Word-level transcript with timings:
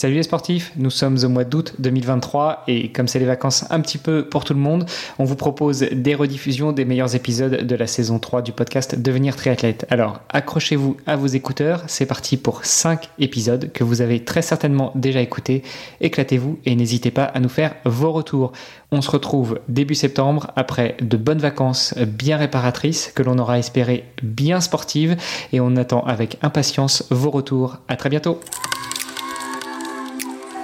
Salut 0.00 0.14
les 0.14 0.22
sportifs, 0.22 0.70
nous 0.76 0.90
sommes 0.90 1.18
au 1.24 1.28
mois 1.28 1.42
d'août 1.42 1.74
2023 1.80 2.62
et 2.68 2.92
comme 2.92 3.08
c'est 3.08 3.18
les 3.18 3.24
vacances 3.24 3.64
un 3.68 3.80
petit 3.80 3.98
peu 3.98 4.28
pour 4.28 4.44
tout 4.44 4.54
le 4.54 4.60
monde, 4.60 4.86
on 5.18 5.24
vous 5.24 5.34
propose 5.34 5.80
des 5.80 6.14
rediffusions 6.14 6.70
des 6.70 6.84
meilleurs 6.84 7.16
épisodes 7.16 7.66
de 7.66 7.74
la 7.74 7.88
saison 7.88 8.20
3 8.20 8.42
du 8.42 8.52
podcast 8.52 8.94
Devenir 8.96 9.34
triathlète. 9.34 9.86
Alors 9.90 10.20
accrochez-vous 10.28 10.98
à 11.08 11.16
vos 11.16 11.26
écouteurs, 11.26 11.82
c'est 11.88 12.06
parti 12.06 12.36
pour 12.36 12.64
5 12.64 13.08
épisodes 13.18 13.72
que 13.72 13.82
vous 13.82 14.00
avez 14.00 14.22
très 14.22 14.40
certainement 14.40 14.92
déjà 14.94 15.20
écoutés. 15.20 15.64
Éclatez-vous 16.00 16.60
et 16.64 16.76
n'hésitez 16.76 17.10
pas 17.10 17.24
à 17.24 17.40
nous 17.40 17.48
faire 17.48 17.74
vos 17.84 18.12
retours. 18.12 18.52
On 18.92 19.02
se 19.02 19.10
retrouve 19.10 19.58
début 19.66 19.96
septembre 19.96 20.52
après 20.54 20.96
de 21.00 21.16
bonnes 21.16 21.40
vacances 21.40 21.94
bien 21.98 22.36
réparatrices 22.36 23.10
que 23.16 23.24
l'on 23.24 23.40
aura 23.40 23.58
espéré 23.58 24.04
bien 24.22 24.60
sportives 24.60 25.16
et 25.52 25.58
on 25.58 25.74
attend 25.74 26.04
avec 26.04 26.38
impatience 26.42 27.02
vos 27.10 27.30
retours. 27.30 27.78
À 27.88 27.96
très 27.96 28.10
bientôt. 28.10 28.38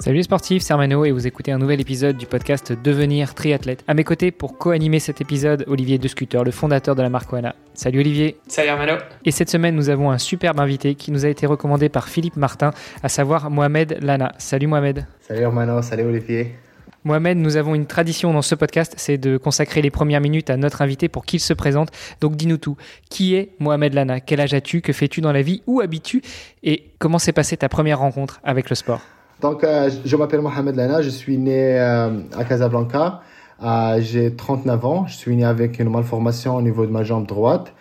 Salut 0.00 0.18
les 0.18 0.22
sportifs, 0.22 0.62
c'est 0.62 0.72
Armano 0.72 1.04
et 1.04 1.10
vous 1.10 1.26
écoutez 1.26 1.50
un 1.50 1.58
nouvel 1.58 1.80
épisode 1.80 2.16
du 2.16 2.24
podcast 2.24 2.72
Devenir 2.72 3.34
triathlète. 3.34 3.82
À 3.88 3.94
mes 3.94 4.04
côtés 4.04 4.30
pour 4.30 4.56
co-animer 4.56 5.00
cet 5.00 5.20
épisode, 5.20 5.64
Olivier 5.66 5.98
Descuteur, 5.98 6.44
le 6.44 6.52
fondateur 6.52 6.94
de 6.94 7.02
la 7.02 7.10
marque 7.10 7.32
Oana. 7.32 7.56
Salut 7.74 7.98
Olivier. 7.98 8.38
Salut 8.46 8.68
Armano. 8.68 8.94
Et 9.24 9.32
cette 9.32 9.50
semaine, 9.50 9.74
nous 9.74 9.90
avons 9.90 10.12
un 10.12 10.18
superbe 10.18 10.60
invité 10.60 10.94
qui 10.94 11.10
nous 11.10 11.26
a 11.26 11.28
été 11.28 11.46
recommandé 11.46 11.88
par 11.88 12.08
Philippe 12.08 12.36
Martin, 12.36 12.70
à 13.02 13.08
savoir 13.08 13.50
Mohamed 13.50 13.98
Lana. 14.00 14.34
Salut 14.38 14.68
Mohamed. 14.68 15.04
Salut 15.20 15.44
Armano, 15.44 15.82
salut 15.82 16.04
Olivier. 16.04 16.54
Mohamed, 17.02 17.36
nous 17.36 17.56
avons 17.56 17.74
une 17.74 17.86
tradition 17.86 18.32
dans 18.32 18.42
ce 18.42 18.54
podcast, 18.54 18.94
c'est 18.98 19.18
de 19.18 19.36
consacrer 19.36 19.82
les 19.82 19.90
premières 19.90 20.20
minutes 20.20 20.48
à 20.48 20.56
notre 20.56 20.80
invité 20.80 21.08
pour 21.08 21.26
qu'il 21.26 21.40
se 21.40 21.52
présente. 21.54 21.90
Donc 22.20 22.36
dis-nous 22.36 22.58
tout. 22.58 22.76
Qui 23.10 23.34
est 23.34 23.50
Mohamed 23.58 23.94
Lana? 23.94 24.20
Quel 24.20 24.38
âge 24.40 24.54
as-tu? 24.54 24.80
Que 24.80 24.92
fais-tu 24.92 25.20
dans 25.20 25.32
la 25.32 25.42
vie? 25.42 25.62
Où 25.66 25.80
habites-tu? 25.80 26.22
Et 26.62 26.92
comment 27.00 27.18
s'est 27.18 27.32
passée 27.32 27.56
ta 27.56 27.68
première 27.68 27.98
rencontre 27.98 28.40
avec 28.44 28.70
le 28.70 28.76
sport? 28.76 29.00
Donc, 29.40 29.62
euh, 29.62 29.88
je 30.04 30.16
m'appelle 30.16 30.40
Mohamed 30.40 30.74
Lana, 30.74 31.00
je 31.00 31.10
suis 31.10 31.38
né 31.38 31.78
euh, 31.78 32.10
à 32.36 32.44
Casablanca. 32.44 33.20
Euh, 33.62 34.00
j'ai 34.00 34.34
39 34.34 34.84
ans, 34.84 35.06
je 35.06 35.14
suis 35.14 35.36
né 35.36 35.44
avec 35.44 35.78
une 35.78 35.90
malformation 35.90 36.56
au 36.56 36.62
niveau 36.62 36.86
de 36.86 36.90
ma 36.90 37.04
jambe 37.04 37.26
droite. 37.26 37.72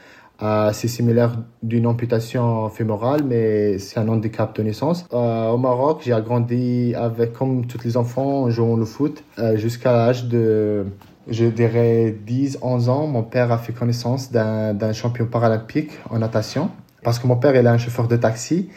c'est 0.73 0.87
similaire 0.87 1.31
d'une 1.63 1.87
amputation 1.87 2.69
fémorale, 2.69 3.21
mais 3.25 3.79
c'est 3.79 3.99
un 3.99 4.07
handicap 4.07 4.55
de 4.55 4.63
naissance. 4.63 5.05
au 5.11 5.57
Maroc, 5.57 6.01
j'ai 6.05 6.15
grandi 6.23 6.93
avec, 6.95 7.33
comme 7.33 7.65
tous 7.65 7.83
les 7.83 7.97
enfants, 7.97 8.43
en 8.43 8.49
jouant 8.51 8.75
le 8.75 8.85
foot 8.85 9.23
jusqu'à 9.55 9.91
l'âge 9.91 10.25
de, 10.25 10.85
je 11.27 11.45
dirais, 11.45 12.15
10-11 12.27 12.89
ans. 12.89 13.07
Mon 13.07 13.23
père 13.23 13.51
a 13.51 13.57
fait 13.57 13.73
connaissance 13.73 14.31
d'un 14.31 14.93
champion 14.93 15.25
paralympique 15.25 15.91
en 16.11 16.19
natation 16.19 16.69
parce 17.03 17.19
que 17.19 17.27
mon 17.27 17.37
père 17.37 17.55
est 17.55 17.65
un 17.65 17.77
chauffeur 17.77 18.07
de 18.07 18.17
taxi 18.17 18.69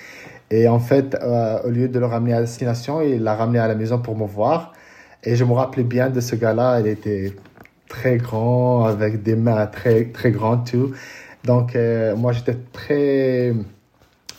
et 0.50 0.68
en 0.68 0.80
fait, 0.80 1.16
euh, 1.22 1.62
au 1.64 1.70
lieu 1.70 1.88
de 1.88 1.98
le 1.98 2.06
ramener 2.06 2.34
à 2.34 2.40
destination, 2.40 3.00
il 3.00 3.22
l'a 3.22 3.36
ramené 3.36 3.60
à 3.60 3.68
la 3.68 3.76
maison 3.76 3.98
pour 3.98 4.16
me 4.16 4.26
voir. 4.26 4.72
Et 5.22 5.36
je 5.36 5.44
me 5.44 5.52
rappelais 5.52 5.84
bien 5.84 6.10
de 6.10 6.20
ce 6.20 6.34
gars-là. 6.34 6.80
Il 6.80 6.88
était 6.88 7.34
très 7.88 8.16
grand, 8.16 8.84
avec 8.84 9.22
des 9.22 9.36
mains 9.36 9.66
très, 9.66 10.06
très 10.06 10.32
grandes, 10.32 10.68
tout. 10.68 10.92
Donc, 11.44 11.76
euh, 11.76 12.16
moi, 12.16 12.32
j'étais 12.32 12.56
très 12.72 13.54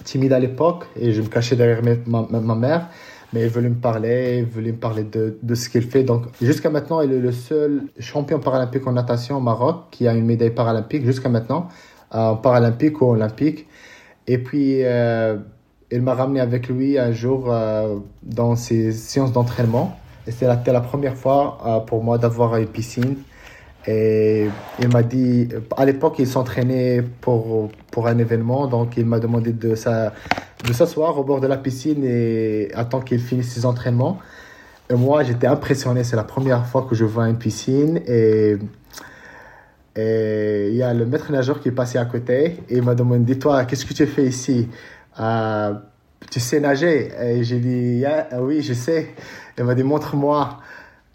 timide 0.04 0.34
à 0.34 0.40
l'époque 0.40 0.86
et 1.00 1.14
je 1.14 1.22
me 1.22 1.28
cachais 1.28 1.56
derrière 1.56 1.82
ma, 2.08 2.28
ma, 2.30 2.56
mère. 2.56 2.90
Mais 3.34 3.44
il 3.44 3.50
voulait 3.50 3.70
me 3.70 3.76
parler, 3.76 4.40
il 4.40 4.46
voulait 4.46 4.74
me 4.74 4.78
parler 4.78 5.04
de, 5.04 5.38
de 5.42 5.56
ce 5.56 5.70
qu'il 5.70 5.84
fait. 5.84 6.04
Donc, 6.04 6.26
jusqu'à 6.42 6.70
maintenant, 6.70 7.00
il 7.02 7.14
est 7.14 7.20
le 7.20 7.32
seul 7.32 7.84
champion 8.00 8.40
paralympique 8.40 8.86
en 8.86 8.92
natation 8.92 9.38
au 9.38 9.42
Maroc 9.42 9.86
qui 9.92 10.08
a 10.10 10.14
une 10.14 10.26
médaille 10.26 10.52
paralympique 10.52 11.06
jusqu'à 11.06 11.30
maintenant, 11.30 11.70
euh, 12.16 12.34
paralympique 12.34 13.00
ou 13.02 13.06
olympique. 13.12 13.68
Et 14.28 14.38
puis, 14.38 14.84
il 15.92 16.02
m'a 16.02 16.14
ramené 16.14 16.40
avec 16.40 16.70
lui 16.70 16.98
un 16.98 17.12
jour 17.12 17.48
euh, 17.50 17.98
dans 18.24 18.56
ses 18.56 18.92
séances 18.94 19.34
d'entraînement. 19.34 19.98
C'était 20.26 20.72
la, 20.72 20.82
première 20.82 21.16
fois 21.16 21.58
euh, 21.66 21.80
pour 21.80 22.04
moi 22.04 22.18
d'avoir 22.18 22.56
une 22.56 22.68
piscine. 22.68 23.18
Et 23.88 24.48
il 24.80 24.90
m'a 24.90 25.04
dit, 25.04 25.50
à 25.76 25.86
l'époque, 25.86 26.16
il 26.20 26.28
s'entraînait 26.28 27.04
pour, 27.20 27.72
pour 27.92 28.08
un 28.08 28.18
événement, 28.20 28.68
donc 28.68 28.96
il 28.96 29.06
m'a 29.06 29.20
demandé 29.20 29.52
de, 29.52 29.70
de 29.70 30.74
s'asseoir 30.74 31.18
au 31.18 31.24
bord 31.24 31.42
de 31.42 31.48
la 31.48 31.58
piscine 31.58 32.04
et 32.06 32.70
attendre 32.76 33.04
qu'il 33.04 33.20
finisse 33.20 33.52
ses 33.52 33.66
entraînements. 33.66 34.20
Moi, 34.96 35.24
j'étais 35.24 35.48
impressionné, 35.48 36.04
c'est 36.04 36.16
la 36.16 36.24
première 36.24 36.66
fois 36.68 36.86
que 36.88 36.94
je 36.94 37.06
vois 37.06 37.28
une 37.28 37.40
piscine. 37.40 38.02
Et 38.06 38.58
il 39.98 40.76
y 40.76 40.84
a 40.84 40.94
le 40.94 41.06
maître 41.08 41.32
nageur 41.32 41.60
qui 41.60 41.70
est 41.70 41.74
passé 41.74 41.98
à 41.98 42.06
côté 42.06 42.60
et 42.70 42.78
il 42.78 42.84
m'a 42.84 42.94
demandé 42.94 43.40
Toi, 43.40 43.66
qu'est-ce 43.66 43.86
que 43.86 43.96
tu 43.96 44.06
fais 44.06 44.26
ici? 44.26 44.70
Euh, 45.22 45.74
tu 46.30 46.40
sais 46.40 46.60
nager 46.60 47.12
Et 47.22 47.44
j'ai 47.44 47.60
dit, 47.60 48.04
oui, 48.40 48.62
je 48.62 48.74
sais. 48.74 49.14
Elle 49.58 49.66
m'a 49.66 49.76
dit, 49.76 49.84
montre-moi. 49.84 50.60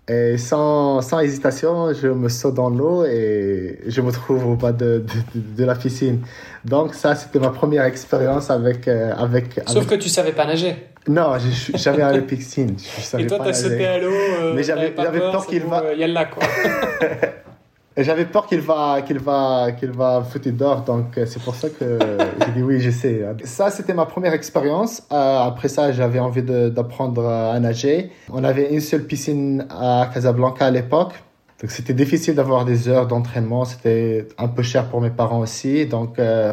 Et 0.09 0.39
sans, 0.39 1.01
sans, 1.01 1.19
hésitation, 1.19 1.93
je 1.93 2.07
me 2.07 2.29
saute 2.29 2.55
dans 2.55 2.71
l'eau 2.71 3.05
et 3.05 3.81
je 3.89 4.01
me 4.01 4.13
trouve 4.13 4.47
au 4.47 4.55
bas 4.55 4.71
de, 4.71 5.05
de, 5.35 5.41
de 5.57 5.65
la 5.65 5.75
piscine. 5.75 6.21
Donc 6.65 6.95
ça, 6.95 7.17
c'était 7.17 7.41
ma 7.41 7.51
première 7.51 7.85
expérience 7.85 8.49
avec, 8.51 8.87
euh, 8.87 9.13
avec... 9.17 9.61
Sauf 9.67 9.87
que 9.89 9.97
tu 9.97 10.09
savais 10.09 10.31
pas 10.31 10.47
nager. 10.47 10.77
Non, 11.09 11.33
j'avais 11.75 12.03
un 12.03 12.21
piscine. 12.21 12.77
et 13.19 13.27
toi, 13.27 13.41
tu 13.41 13.49
as 13.49 13.55
sauté 13.55 13.85
à 13.85 13.99
l'eau. 13.99 14.13
Euh, 14.13 14.55
Mais 14.55 14.63
j'avais 14.63 14.91
peur 14.91 15.45
qu'il 15.47 15.65
va... 15.65 15.93
Il 15.93 15.99
y 15.99 16.05
a 16.05 16.09
là, 16.09 16.27
quoi. 16.27 16.45
J'avais 17.99 18.27
peur 18.27 18.47
qu'il 18.47 18.61
va, 18.61 19.01
qu'il 19.01 19.19
va, 19.19 19.73
qu'il 19.73 19.91
va 19.91 20.23
foutre 20.23 20.51
d'or, 20.51 20.83
donc 20.83 21.17
euh, 21.17 21.25
c'est 21.25 21.43
pour 21.43 21.55
ça 21.55 21.71
que 21.71 21.99
j'ai 22.45 22.53
dit 22.53 22.63
oui, 22.63 22.79
j'essaie. 22.79 23.25
Ça, 23.45 23.71
c'était 23.71 23.95
ma 23.95 24.05
première 24.05 24.35
expérience. 24.35 25.03
Euh, 25.11 25.39
après 25.41 25.69
ça, 25.69 25.93
j'avais 25.93 26.19
envie 26.19 26.43
d'apprendre 26.43 27.27
à 27.27 27.59
nager. 27.59 28.11
On 28.31 28.45
avait 28.45 28.71
une 28.71 28.83
seule 28.83 29.05
piscine 29.05 29.67
à 29.71 30.11
Casablanca 30.13 30.67
à 30.67 30.71
l'époque. 30.71 31.15
Donc 31.63 31.71
c'était 31.71 31.95
difficile 31.95 32.35
d'avoir 32.35 32.67
des 32.67 32.87
heures 32.87 33.07
d'entraînement, 33.07 33.65
c'était 33.65 34.29
un 34.37 34.49
peu 34.49 34.63
cher 34.63 34.91
pour 34.91 35.01
mes 35.01 35.09
parents 35.09 35.41
aussi. 35.41 35.87
Donc 35.87 36.19
euh, 36.19 36.53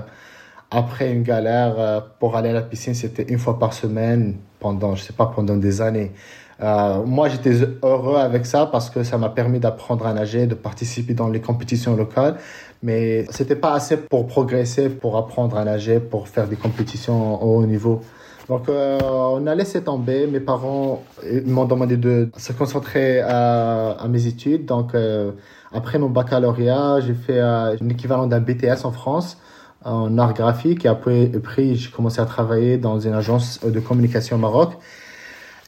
après 0.71 1.11
une 1.11 1.23
galère 1.23 2.05
pour 2.19 2.37
aller 2.37 2.49
à 2.51 2.53
la 2.53 2.61
piscine, 2.61 2.93
c'était 2.93 3.23
une 3.23 3.37
fois 3.37 3.59
par 3.59 3.73
semaine 3.73 4.37
pendant, 4.61 4.95
je 4.95 5.03
sais 5.03 5.11
pas, 5.11 5.25
pendant 5.25 5.57
des 5.57 5.81
années. 5.81 6.13
Euh, 6.61 7.03
moi, 7.03 7.29
j'étais 7.29 7.53
heureux 7.83 8.17
avec 8.17 8.45
ça 8.45 8.65
parce 8.65 8.89
que 8.89 9.03
ça 9.03 9.17
m'a 9.17 9.29
permis 9.29 9.59
d'apprendre 9.59 10.05
à 10.05 10.13
nager, 10.13 10.47
de 10.47 10.55
participer 10.55 11.13
dans 11.13 11.29
les 11.29 11.41
compétitions 11.41 11.95
locales. 11.95 12.35
Mais 12.81 13.25
c'était 13.29 13.55
pas 13.55 13.73
assez 13.73 13.97
pour 13.97 14.27
progresser, 14.27 14.89
pour 14.89 15.17
apprendre 15.17 15.57
à 15.57 15.63
nager, 15.63 15.99
pour 15.99 16.27
faire 16.27 16.47
des 16.47 16.57
compétitions 16.57 17.41
au 17.41 17.59
haut 17.61 17.65
niveau. 17.65 18.01
Donc, 18.49 18.67
euh, 18.67 18.99
on 19.01 19.47
a 19.47 19.55
laissé 19.55 19.81
tomber. 19.81 20.27
Mes 20.27 20.41
parents 20.41 21.01
m'ont 21.45 21.65
demandé 21.65 21.95
de 21.95 22.29
se 22.37 22.51
concentrer 22.51 23.21
à, 23.21 24.05
mes 24.09 24.27
études. 24.27 24.65
Donc, 24.65 24.95
euh, 24.95 25.31
après 25.71 25.97
mon 25.97 26.09
baccalauréat, 26.09 26.99
j'ai 26.99 27.13
fait 27.13 27.39
un 27.39 27.77
équivalent 27.89 28.27
d'un 28.27 28.41
BTS 28.41 28.83
en 28.83 28.91
France 28.91 29.37
en 29.85 30.17
art 30.17 30.33
graphique. 30.33 30.85
Et 30.85 30.89
après, 30.89 31.31
j'ai 31.75 31.89
commencé 31.89 32.19
à 32.19 32.25
travailler 32.25 32.77
dans 32.77 32.99
une 32.99 33.13
agence 33.13 33.59
de 33.63 33.79
communication 33.79 34.35
au 34.35 34.39
Maroc. 34.39 34.73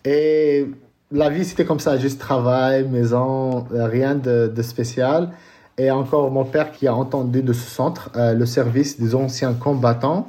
Et 0.06 0.68
la 1.12 1.30
vie, 1.30 1.44
c'était 1.44 1.66
comme 1.66 1.80
ça, 1.80 1.98
juste 1.98 2.20
travail, 2.20 2.88
maison, 2.88 3.66
rien 3.72 4.16
de, 4.16 4.62
spécial. 4.62 5.32
Et 5.78 5.92
encore 5.92 6.32
mon 6.32 6.46
père 6.46 6.72
qui 6.72 6.88
a 6.88 6.96
entendu 6.96 7.42
de 7.42 7.52
ce 7.52 7.70
centre 7.70 8.10
euh, 8.16 8.34
le 8.34 8.46
service 8.46 8.98
des 8.98 9.14
anciens 9.14 9.54
combattants 9.54 10.28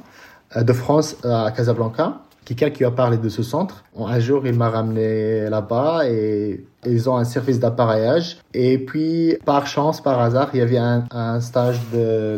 euh, 0.56 0.64
de 0.64 0.73
France 0.73 1.17
euh, 1.25 1.44
à 1.44 1.52
Casablanca. 1.52 2.20
Quelqu'un 2.44 2.70
qui 2.70 2.84
a 2.84 2.90
parlé 2.90 3.17
de 3.17 3.28
ce 3.28 3.43
centre. 3.43 3.84
Un 3.99 4.20
jour, 4.20 4.46
il 4.46 4.55
m'a 4.55 4.70
ramené 4.70 5.49
là-bas 5.50 6.08
et 6.08 6.64
ils 6.84 7.11
ont 7.11 7.17
un 7.17 7.25
service 7.25 7.58
d'appareillage. 7.58 8.38
Et 8.55 8.79
puis, 8.79 9.37
par 9.44 9.67
chance, 9.67 10.00
par 10.00 10.20
hasard, 10.20 10.50
il 10.52 10.61
y 10.61 10.62
avait 10.62 10.79
un, 10.79 11.40
stage 11.40 11.81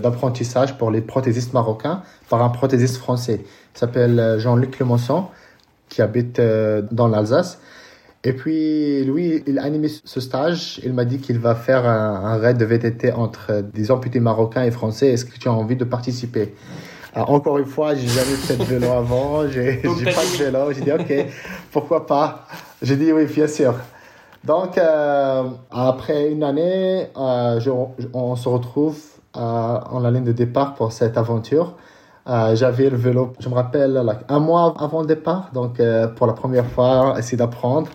d'apprentissage 0.02 0.78
pour 0.78 0.90
les 0.90 1.02
prothésistes 1.02 1.52
marocains 1.52 2.00
par 2.30 2.42
un 2.42 2.48
prothésiste 2.48 2.96
français. 2.96 3.44
Il 3.74 3.78
s'appelle 3.78 4.36
Jean-Luc 4.38 4.70
Clemenceau, 4.70 5.24
qui 5.88 6.02
habite 6.02 6.40
dans 6.92 7.08
l'Alsace. 7.08 7.60
Et 8.24 8.32
puis, 8.32 9.04
lui, 9.04 9.44
il 9.46 9.58
a 9.58 9.62
animé 9.62 9.88
ce 9.88 10.20
stage. 10.20 10.80
Il 10.84 10.92
m'a 10.92 11.04
dit 11.04 11.18
qu'il 11.18 11.38
va 11.38 11.54
faire 11.54 11.86
un, 11.86 12.36
raid 12.36 12.58
de 12.58 12.64
VTT 12.64 13.12
entre 13.12 13.62
des 13.62 13.90
amputés 13.90 14.18
marocains 14.18 14.64
et 14.64 14.72
français. 14.72 15.12
Est-ce 15.12 15.24
que 15.24 15.38
tu 15.38 15.48
as 15.48 15.52
envie 15.52 15.76
de 15.76 15.84
participer? 15.84 16.54
Alors, 17.14 17.30
Encore 17.30 17.58
une 17.58 17.66
fois, 17.66 17.94
j'ai 17.94 18.08
jamais 18.08 18.36
fait 18.36 18.56
de 18.56 18.64
vélo 18.64 18.90
avant. 18.90 19.48
J'ai 19.50 19.76
pas 19.76 19.90
de 19.90 20.44
vélo. 20.44 20.72
J'ai 20.72 20.80
dit, 20.80 20.92
OK, 20.92 21.26
pourquoi 21.70 22.06
pas? 22.06 22.46
J'ai 22.82 22.96
dit 22.96 23.12
oui, 23.12 23.26
bien 23.26 23.46
sûr. 23.46 23.74
Donc, 24.44 24.78
euh, 24.78 25.44
après 25.70 26.30
une 26.30 26.42
année, 26.42 27.06
euh, 27.16 27.60
on 28.14 28.34
se 28.34 28.48
retrouve 28.48 28.98
en 29.34 30.00
la 30.00 30.10
ligne 30.10 30.24
de 30.24 30.32
départ 30.32 30.74
pour 30.74 30.92
cette 30.92 31.16
aventure. 31.16 31.76
J'avais 32.28 32.90
le 32.90 32.96
vélo, 32.96 33.32
je 33.40 33.48
me 33.48 33.54
rappelle, 33.54 34.02
un 34.28 34.38
mois 34.38 34.74
avant 34.78 35.00
le 35.00 35.06
départ, 35.06 35.50
donc 35.54 35.80
pour 36.16 36.26
la 36.26 36.34
première 36.34 36.66
fois, 36.66 37.14
essayer 37.18 37.38
d'apprendre. 37.38 37.88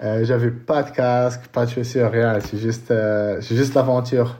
J'avais 0.00 0.50
pas 0.50 0.82
de 0.82 0.90
casque, 0.90 1.48
pas 1.48 1.66
de 1.66 1.70
chaussures, 1.70 2.10
rien, 2.10 2.38
c'est 2.40 2.56
juste, 2.56 2.92
juste 3.40 3.74
l'aventure. 3.74 4.36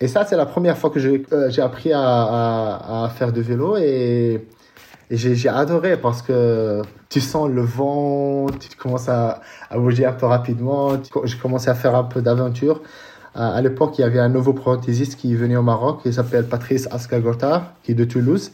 Et 0.00 0.08
ça, 0.08 0.24
c'est 0.26 0.36
la 0.36 0.46
première 0.46 0.76
fois 0.76 0.90
que 0.90 0.98
j'ai 1.00 1.62
appris 1.62 1.92
à, 1.94 3.08
faire 3.16 3.32
du 3.32 3.40
vélo 3.40 3.76
et 3.78 4.46
j'ai 5.10 5.48
adoré 5.48 5.96
parce 5.96 6.22
que 6.22 6.82
tu 7.08 7.20
sens 7.20 7.48
le 7.48 7.62
vent, 7.62 8.46
tu 8.46 8.76
commences 8.76 9.08
à 9.08 9.40
bouger 9.74 10.04
un 10.04 10.12
peu 10.12 10.26
rapidement. 10.26 10.94
J'ai 11.24 11.38
commencé 11.38 11.68
à 11.70 11.74
faire 11.74 11.94
un 11.94 12.04
peu 12.04 12.20
d'aventure. 12.20 12.82
À, 13.34 13.60
l'époque, 13.62 13.98
il 13.98 14.02
y 14.02 14.04
avait 14.04 14.18
un 14.18 14.28
nouveau 14.28 14.52
prothésiste 14.52 15.16
qui 15.16 15.34
venait 15.34 15.56
au 15.56 15.62
Maroc, 15.62 16.00
il 16.04 16.12
s'appelle 16.12 16.46
Patrice 16.46 16.86
Askagota, 16.90 17.74
qui 17.82 17.92
est 17.92 17.94
de 17.94 18.04
Toulouse, 18.04 18.52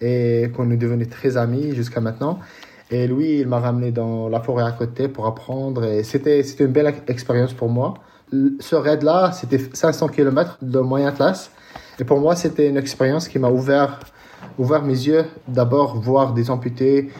et 0.00 0.50
qu'on 0.54 0.70
est 0.70 0.76
devenus 0.76 1.08
très 1.08 1.36
amis 1.36 1.74
jusqu'à 1.74 2.00
maintenant. 2.00 2.40
Et 2.90 3.06
lui, 3.06 3.40
il 3.40 3.46
m'a 3.46 3.60
ramené 3.60 3.92
dans 3.92 4.28
la 4.28 4.40
forêt 4.40 4.64
à 4.64 4.72
côté 4.72 5.08
pour 5.08 5.26
apprendre, 5.26 5.84
et 5.84 6.02
c'était 6.02 6.40
une 6.40 6.66
belle 6.66 6.92
expérience 7.06 7.52
pour 7.52 7.68
moi. 7.68 7.94
Ce 8.58 8.74
raid-là, 8.74 9.30
c'était 9.32 9.60
500 9.72 10.08
km 10.08 10.58
de 10.60 10.80
moyenne 10.80 11.14
classe, 11.14 11.50
et 12.00 12.04
pour 12.04 12.18
moi, 12.18 12.34
c'était 12.34 12.68
une 12.68 12.76
expérience 12.76 13.28
qui 13.28 13.38
m'a 13.38 13.50
ouvert 13.50 14.00
ouvert 14.58 14.82
mes 14.82 14.94
yeux. 14.94 15.24
D'abord, 15.48 16.00
voir 16.00 16.32
des 16.32 16.50
amputés 16.50 17.10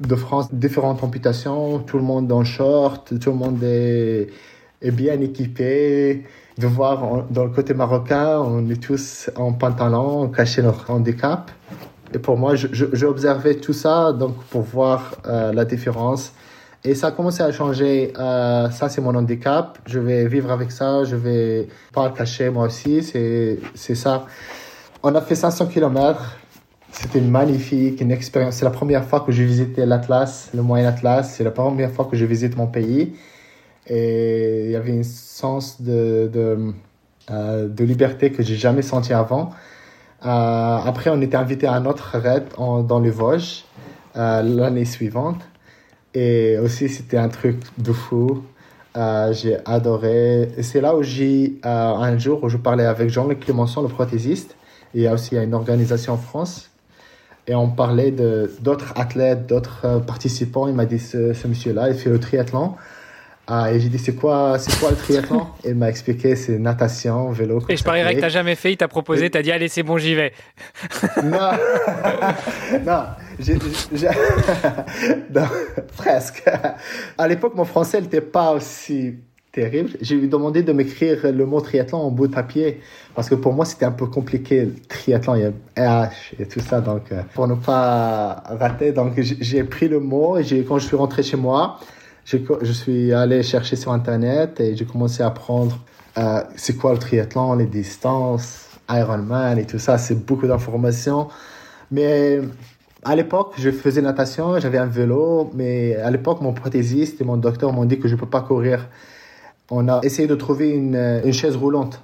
de 0.00 0.14
France, 0.14 0.52
différentes 0.52 1.02
amputations, 1.02 1.78
tout 1.80 1.96
le 1.96 2.02
monde 2.02 2.30
en 2.32 2.44
short, 2.44 3.18
tout 3.18 3.30
le 3.30 3.36
monde 3.36 3.62
est, 3.62 4.28
est 4.80 4.90
bien 4.90 5.20
équipé. 5.20 6.24
De 6.58 6.66
voir 6.66 7.24
dans 7.30 7.44
le 7.44 7.50
côté 7.50 7.72
marocain, 7.72 8.38
on 8.38 8.68
est 8.68 8.82
tous 8.82 9.30
en 9.36 9.52
pantalon, 9.52 10.28
cacher 10.28 10.60
leur 10.62 10.84
handicap. 10.88 11.50
Et 12.14 12.18
pour 12.18 12.36
moi, 12.36 12.54
j'ai 12.56 13.06
observé 13.06 13.56
tout 13.56 13.72
ça 13.72 14.12
donc 14.12 14.36
pour 14.50 14.62
voir 14.62 15.14
euh, 15.26 15.52
la 15.52 15.64
différence. 15.64 16.32
Et 16.84 16.94
ça 16.94 17.08
a 17.08 17.10
commencé 17.12 17.42
à 17.42 17.52
changer. 17.52 18.12
Euh, 18.18 18.68
ça, 18.70 18.88
c'est 18.88 19.00
mon 19.00 19.14
handicap. 19.14 19.78
Je 19.86 19.98
vais 19.98 20.26
vivre 20.26 20.50
avec 20.50 20.72
ça. 20.72 21.04
Je 21.04 21.16
vais 21.16 21.68
pas 21.94 22.08
le 22.08 22.14
cacher 22.14 22.50
moi 22.50 22.66
aussi. 22.66 23.02
C'est 23.02 23.94
ça. 23.94 24.26
On 25.02 25.14
a 25.14 25.20
fait 25.20 25.36
500 25.36 25.66
km. 25.66 26.36
C'était 26.90 27.20
magnifique, 27.20 28.00
une 28.00 28.10
expérience. 28.10 28.56
C'est 28.56 28.64
la 28.64 28.70
première 28.70 29.04
fois 29.04 29.20
que 29.20 29.32
j'ai 29.32 29.44
visité 29.44 29.86
l'Atlas, 29.86 30.50
le 30.54 30.62
Moyen 30.62 30.88
Atlas. 30.88 31.34
C'est 31.34 31.44
la 31.44 31.50
première 31.50 31.90
fois 31.90 32.04
que 32.04 32.16
je 32.16 32.26
visite 32.26 32.56
mon 32.56 32.66
pays. 32.66 33.14
Et 33.94 34.64
il 34.64 34.70
y 34.70 34.76
avait 34.76 34.98
un 34.98 35.02
sens 35.02 35.82
de, 35.82 36.30
euh, 37.30 37.68
de 37.68 37.84
liberté 37.84 38.32
que 38.32 38.42
j'ai 38.42 38.56
jamais 38.56 38.80
senti 38.80 39.12
avant. 39.12 39.50
Euh, 40.24 40.28
après, 40.28 41.10
on 41.10 41.20
était 41.20 41.36
invité 41.36 41.66
à 41.66 41.74
un 41.74 41.84
autre 41.84 42.16
raid 42.16 42.44
dans 42.56 43.00
les 43.00 43.10
Vosges 43.10 43.64
euh, 44.16 44.40
l'année 44.40 44.86
suivante. 44.86 45.42
Et 46.14 46.56
aussi, 46.58 46.88
c'était 46.88 47.18
un 47.18 47.28
truc 47.28 47.58
de 47.76 47.92
fou. 47.92 48.42
j'ai 49.32 49.58
adoré. 49.66 50.48
C'est 50.62 50.80
là 50.80 50.96
où 50.96 51.02
j'ai, 51.02 51.60
un 51.62 52.16
jour, 52.16 52.42
où 52.44 52.48
je 52.48 52.56
parlais 52.56 52.86
avec 52.86 53.10
Jean-Luc 53.10 53.40
Clémenceau, 53.40 53.82
le 53.82 53.88
prothésiste. 53.88 54.56
Il 54.94 55.02
y 55.02 55.06
a 55.06 55.12
aussi 55.12 55.36
une 55.36 55.52
organisation 55.52 56.14
en 56.14 56.18
France 56.18 56.70
et 57.46 57.54
on 57.54 57.68
parlait 57.68 58.10
de 58.10 58.50
d'autres 58.60 58.94
athlètes, 58.96 59.46
d'autres 59.46 60.00
participants. 60.06 60.66
Il 60.66 60.74
m'a 60.74 60.86
dit 60.86 60.98
ce 60.98 61.46
monsieur-là, 61.46 61.90
il 61.90 61.94
fait 61.94 62.10
le 62.10 62.20
triathlon. 62.20 62.74
Ah, 63.54 63.70
et 63.70 63.78
j'ai 63.80 63.90
dit, 63.90 63.98
c'est 63.98 64.14
quoi, 64.14 64.58
c'est 64.58 64.74
quoi 64.80 64.88
le 64.92 64.96
triathlon? 64.96 65.46
Et 65.62 65.68
il 65.68 65.74
m'a 65.74 65.90
expliqué, 65.90 66.36
c'est 66.36 66.58
natation, 66.58 67.32
vélo. 67.32 67.62
Et 67.68 67.76
je 67.76 67.84
parierais 67.84 68.14
que 68.14 68.20
tu 68.20 68.22
n'as 68.22 68.30
jamais 68.30 68.54
fait, 68.54 68.72
il 68.72 68.78
t'a 68.78 68.88
proposé, 68.88 69.28
tu 69.28 69.36
as 69.36 69.42
dit, 69.42 69.52
allez, 69.52 69.68
c'est 69.68 69.82
bon, 69.82 69.98
j'y 69.98 70.14
vais. 70.14 70.32
non, 71.22 71.50
non, 72.86 73.02
j'ai, 73.38 73.58
non, 75.34 75.44
presque. 75.98 76.44
À 77.18 77.28
l'époque, 77.28 77.54
mon 77.54 77.66
français 77.66 78.00
n'était 78.00 78.22
pas 78.22 78.52
aussi 78.52 79.16
terrible. 79.52 79.90
J'ai 80.00 80.16
lui 80.16 80.28
demandé 80.28 80.62
de 80.62 80.72
m'écrire 80.72 81.30
le 81.30 81.44
mot 81.44 81.60
triathlon 81.60 81.98
en 81.98 82.10
bout 82.10 82.28
de 82.28 82.34
papier 82.34 82.80
parce 83.14 83.28
que 83.28 83.34
pour 83.34 83.52
moi 83.52 83.66
c'était 83.66 83.84
un 83.84 83.92
peu 83.92 84.06
compliqué 84.06 84.64
le 84.64 84.74
triathlon, 84.88 85.34
il 85.34 85.42
y 85.42 85.82
a 85.82 86.04
RH 86.06 86.40
et 86.40 86.46
tout 86.46 86.60
ça 86.60 86.80
donc 86.80 87.12
euh, 87.12 87.20
pour 87.34 87.46
ne 87.46 87.54
pas 87.54 88.44
rater 88.46 88.92
donc 88.92 89.20
j'ai 89.20 89.64
pris 89.64 89.88
le 89.88 90.00
mot 90.00 90.38
et 90.38 90.64
quand 90.66 90.78
je 90.78 90.86
suis 90.86 90.96
rentré 90.96 91.22
chez 91.22 91.36
moi, 91.36 91.78
je 92.24 92.72
suis 92.72 93.12
allé 93.12 93.42
chercher 93.42 93.76
sur 93.76 93.92
internet 93.92 94.60
et 94.60 94.76
j'ai 94.76 94.84
commencé 94.84 95.22
à 95.22 95.26
apprendre 95.26 95.78
euh, 96.18 96.42
c'est 96.56 96.76
quoi 96.76 96.92
le 96.92 96.98
triathlon, 96.98 97.54
les 97.54 97.66
distances, 97.66 98.68
Ironman 98.88 99.58
et 99.58 99.66
tout 99.66 99.78
ça, 99.78 99.98
c'est 99.98 100.26
beaucoup 100.26 100.46
d'informations 100.46 101.28
mais 101.90 102.40
à 103.04 103.16
l'époque, 103.16 103.54
je 103.58 103.70
faisais 103.70 104.00
natation, 104.00 104.58
j'avais 104.60 104.78
un 104.78 104.86
vélo, 104.86 105.50
mais 105.54 105.96
à 105.96 106.10
l'époque, 106.10 106.40
mon 106.40 106.52
prothésiste 106.52 107.20
et 107.20 107.24
mon 107.24 107.36
docteur 107.36 107.72
m'ont 107.72 107.84
dit 107.84 107.98
que 107.98 108.08
je 108.08 108.14
ne 108.14 108.20
peux 108.20 108.28
pas 108.28 108.40
courir 108.40 108.88
on 109.72 109.88
a 109.88 110.00
essayé 110.02 110.28
de 110.28 110.34
trouver 110.34 110.70
une, 110.70 111.20
une 111.24 111.32
chaise 111.32 111.56
roulante. 111.56 112.02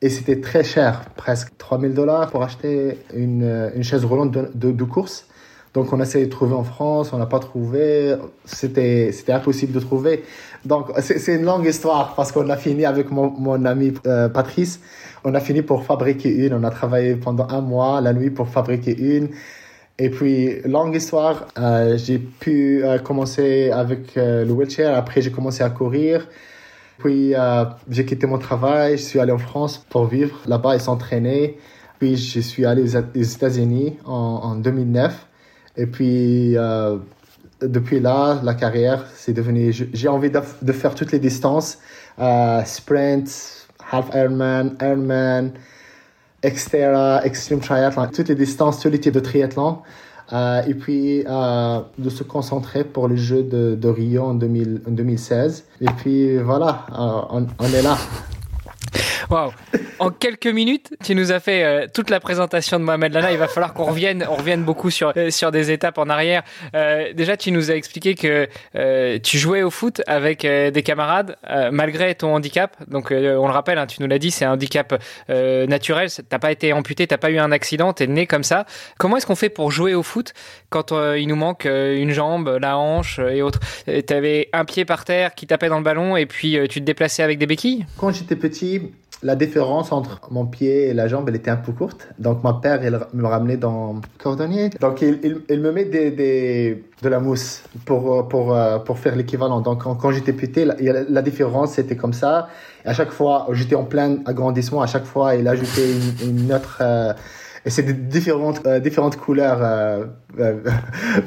Et 0.00 0.08
c'était 0.08 0.40
très 0.40 0.64
cher, 0.64 1.04
presque 1.14 1.56
3000 1.58 1.94
dollars 1.94 2.30
pour 2.30 2.42
acheter 2.42 2.98
une, 3.14 3.70
une, 3.74 3.84
chaise 3.84 4.04
roulante 4.04 4.32
de, 4.32 4.72
de, 4.72 4.84
course. 4.84 5.26
Donc 5.74 5.92
on 5.92 6.00
a 6.00 6.02
essayé 6.02 6.26
de 6.26 6.30
trouver 6.30 6.54
en 6.54 6.64
France, 6.64 7.12
on 7.12 7.18
n'a 7.18 7.26
pas 7.26 7.38
trouvé, 7.38 8.14
c'était 8.44 9.10
c'était 9.12 9.32
impossible 9.32 9.72
de 9.72 9.80
trouver. 9.80 10.22
Donc 10.64 10.90
c'est 11.00 11.34
une 11.34 11.44
longue 11.44 11.66
histoire 11.66 12.14
parce 12.14 12.30
qu'on 12.30 12.48
a 12.50 12.56
fini 12.56 12.84
avec 12.84 13.10
mon, 13.10 13.30
mon 13.30 13.64
ami 13.64 13.94
euh, 14.06 14.28
Patrice, 14.28 14.80
on 15.24 15.34
a 15.34 15.40
fini 15.40 15.62
pour 15.62 15.84
fabriquer 15.84 16.30
une, 16.30 16.52
on 16.54 16.62
a 16.64 16.70
travaillé 16.70 17.16
pendant 17.16 17.48
un 17.48 17.62
mois 17.62 18.00
la 18.00 18.12
nuit 18.12 18.30
pour 18.30 18.48
fabriquer 18.48 18.96
une. 18.96 19.30
Et 19.98 20.10
puis 20.10 20.60
longue 20.62 20.96
histoire, 20.96 21.46
j'ai 21.96 22.18
pu 22.18 22.82
commencer 23.04 23.70
avec 23.70 24.14
le 24.16 24.50
wheelchair, 24.50 24.96
après 24.96 25.20
j'ai 25.20 25.30
commencé 25.30 25.62
à 25.62 25.70
courir. 25.70 26.26
Puis 27.02 27.34
euh, 27.34 27.64
j'ai 27.90 28.04
quitté 28.04 28.28
mon 28.28 28.38
travail, 28.38 28.96
je 28.96 29.02
suis 29.02 29.18
allé 29.18 29.32
en 29.32 29.38
France 29.38 29.84
pour 29.90 30.06
vivre 30.06 30.38
là-bas 30.46 30.76
et 30.76 30.78
s'entraîner. 30.78 31.58
Puis 31.98 32.16
je 32.16 32.38
suis 32.38 32.64
allé 32.64 32.82
aux 32.82 33.22
États-Unis 33.22 33.98
en, 34.04 34.54
2009. 34.54 35.26
Et 35.76 35.86
puis 35.86 36.56
euh, 36.56 36.98
depuis 37.62 38.00
là, 38.00 38.40
la 38.42 38.54
carrière, 38.54 39.06
c'est 39.14 39.32
devenu. 39.32 39.72
J'ai 39.72 40.08
envie 40.08 40.30
de, 40.30 40.72
faire 40.72 40.94
toutes 40.94 41.12
les 41.12 41.18
distances 41.18 41.78
euh, 42.18 42.62
sprint, 42.64 43.68
half 43.90 44.10
Ironman, 44.14 44.76
Ironman, 44.80 45.52
Xterra, 46.44 47.24
Extreme 47.24 47.60
Triathlon, 47.60 48.08
toutes 48.08 48.28
les 48.28 48.34
distances, 48.34 48.80
tous 48.80 48.90
les 48.90 49.00
types 49.00 49.14
de 49.14 49.20
triathlon. 49.20 49.78
Euh, 50.32 50.62
et 50.66 50.74
puis 50.74 51.24
euh, 51.28 51.80
de 51.98 52.08
se 52.08 52.22
concentrer 52.22 52.84
pour 52.84 53.06
les 53.06 53.18
Jeux 53.18 53.42
de, 53.42 53.74
de 53.74 53.88
Rio 53.88 54.22
en, 54.22 54.34
2000, 54.34 54.82
en 54.86 54.90
2016. 54.90 55.64
Et 55.80 55.86
puis 55.98 56.38
voilà, 56.38 56.86
on 57.28 57.66
est 57.66 57.82
là. 57.82 57.98
Waouh 59.32 59.50
En 59.98 60.10
quelques 60.10 60.46
minutes, 60.46 60.94
tu 61.02 61.14
nous 61.14 61.32
as 61.32 61.40
fait 61.40 61.64
euh, 61.64 61.86
toute 61.92 62.10
la 62.10 62.20
présentation 62.20 62.78
de 62.78 62.84
Mohamed 62.84 63.14
Lana. 63.14 63.32
Il 63.32 63.38
va 63.38 63.48
falloir 63.48 63.72
qu'on 63.72 63.84
revienne, 63.84 64.26
on 64.28 64.34
revienne 64.34 64.62
beaucoup 64.62 64.90
sur 64.90 65.14
euh, 65.16 65.30
sur 65.30 65.50
des 65.50 65.70
étapes 65.70 65.96
en 65.96 66.10
arrière. 66.10 66.42
Euh, 66.74 67.14
déjà, 67.14 67.38
tu 67.38 67.50
nous 67.50 67.70
as 67.70 67.74
expliqué 67.74 68.14
que 68.14 68.46
tu 69.20 69.38
jouais 69.38 69.62
au 69.62 69.70
foot 69.70 70.02
avec 70.06 70.42
des 70.42 70.82
camarades 70.82 71.38
malgré 71.70 72.14
ton 72.14 72.34
handicap. 72.34 72.76
Donc, 72.88 73.08
on 73.10 73.46
le 73.46 73.52
rappelle, 73.52 73.78
hein, 73.78 73.86
tu 73.86 74.02
nous 74.02 74.08
l'as 74.08 74.18
dit, 74.18 74.30
c'est 74.30 74.44
un 74.44 74.52
handicap 74.52 75.02
naturel. 75.28 76.08
T'as 76.28 76.38
pas 76.38 76.52
été 76.52 76.74
amputé, 76.74 77.06
t'as 77.06 77.16
pas 77.16 77.30
eu 77.30 77.38
un 77.38 77.52
accident, 77.52 77.94
t'es 77.94 78.06
né 78.06 78.26
comme 78.26 78.44
ça. 78.44 78.66
Comment 78.98 79.16
est-ce 79.16 79.26
qu'on 79.26 79.36
fait 79.36 79.48
pour 79.48 79.70
jouer 79.70 79.94
au 79.94 80.02
foot 80.02 80.34
quand 80.68 80.92
il 81.16 81.26
nous 81.28 81.36
manque 81.36 81.64
une 81.64 82.10
jambe, 82.10 82.58
la 82.60 82.76
hanche 82.76 83.18
et 83.18 83.40
autres? 83.40 83.60
T'avais 84.06 84.48
un 84.52 84.64
pied 84.64 84.84
par 84.84 85.04
terre 85.04 85.34
qui 85.34 85.46
tapait 85.46 85.68
dans 85.68 85.78
le 85.78 85.84
ballon 85.84 86.16
et 86.16 86.26
puis 86.26 86.58
tu 86.68 86.80
te 86.80 86.84
déplaçais 86.84 87.22
avec 87.22 87.38
des 87.38 87.46
béquilles? 87.46 87.86
Quand 87.96 88.12
j'étais 88.12 88.36
petit, 88.36 88.82
la 89.22 89.36
différence 89.36 89.92
entre 89.92 90.20
mon 90.30 90.46
pied 90.46 90.88
et 90.88 90.94
la 90.94 91.06
jambe, 91.06 91.28
elle 91.28 91.36
était 91.36 91.50
un 91.50 91.56
peu 91.56 91.72
courte. 91.72 92.08
Donc, 92.18 92.42
mon 92.42 92.54
père, 92.54 92.84
il 92.84 92.98
me 93.14 93.26
ramenait 93.26 93.56
dans 93.56 94.00
cordonnier. 94.18 94.70
Donc, 94.80 95.00
il, 95.00 95.42
il, 95.48 95.60
me 95.60 95.70
met 95.70 95.84
des, 95.84 96.10
des, 96.10 96.84
de 97.02 97.08
la 97.08 97.20
mousse 97.20 97.62
pour, 97.84 98.28
pour, 98.28 98.54
euh, 98.54 98.78
pour 98.78 98.98
faire 98.98 99.14
l'équivalent. 99.14 99.60
Donc, 99.60 99.82
quand, 99.82 100.10
j'étais 100.10 100.32
petit, 100.32 100.64
la, 100.64 100.74
la 101.08 101.22
différence, 101.22 101.74
c'était 101.74 101.96
comme 101.96 102.12
ça. 102.12 102.48
À 102.84 102.94
chaque 102.94 103.12
fois, 103.12 103.46
j'étais 103.52 103.76
en 103.76 103.84
plein 103.84 104.18
agrandissement. 104.26 104.82
À 104.82 104.88
chaque 104.88 105.04
fois, 105.04 105.36
il 105.36 105.46
ajoutait 105.46 105.92
une, 106.24 106.30
une 106.40 106.52
autre... 106.52 106.78
Euh, 106.80 107.12
et 107.64 107.70
c'est 107.70 107.84
des 107.84 107.92
différentes, 107.92 108.66
euh, 108.66 108.80
différentes 108.80 109.16
couleurs, 109.16 109.60
euh, 109.62 110.04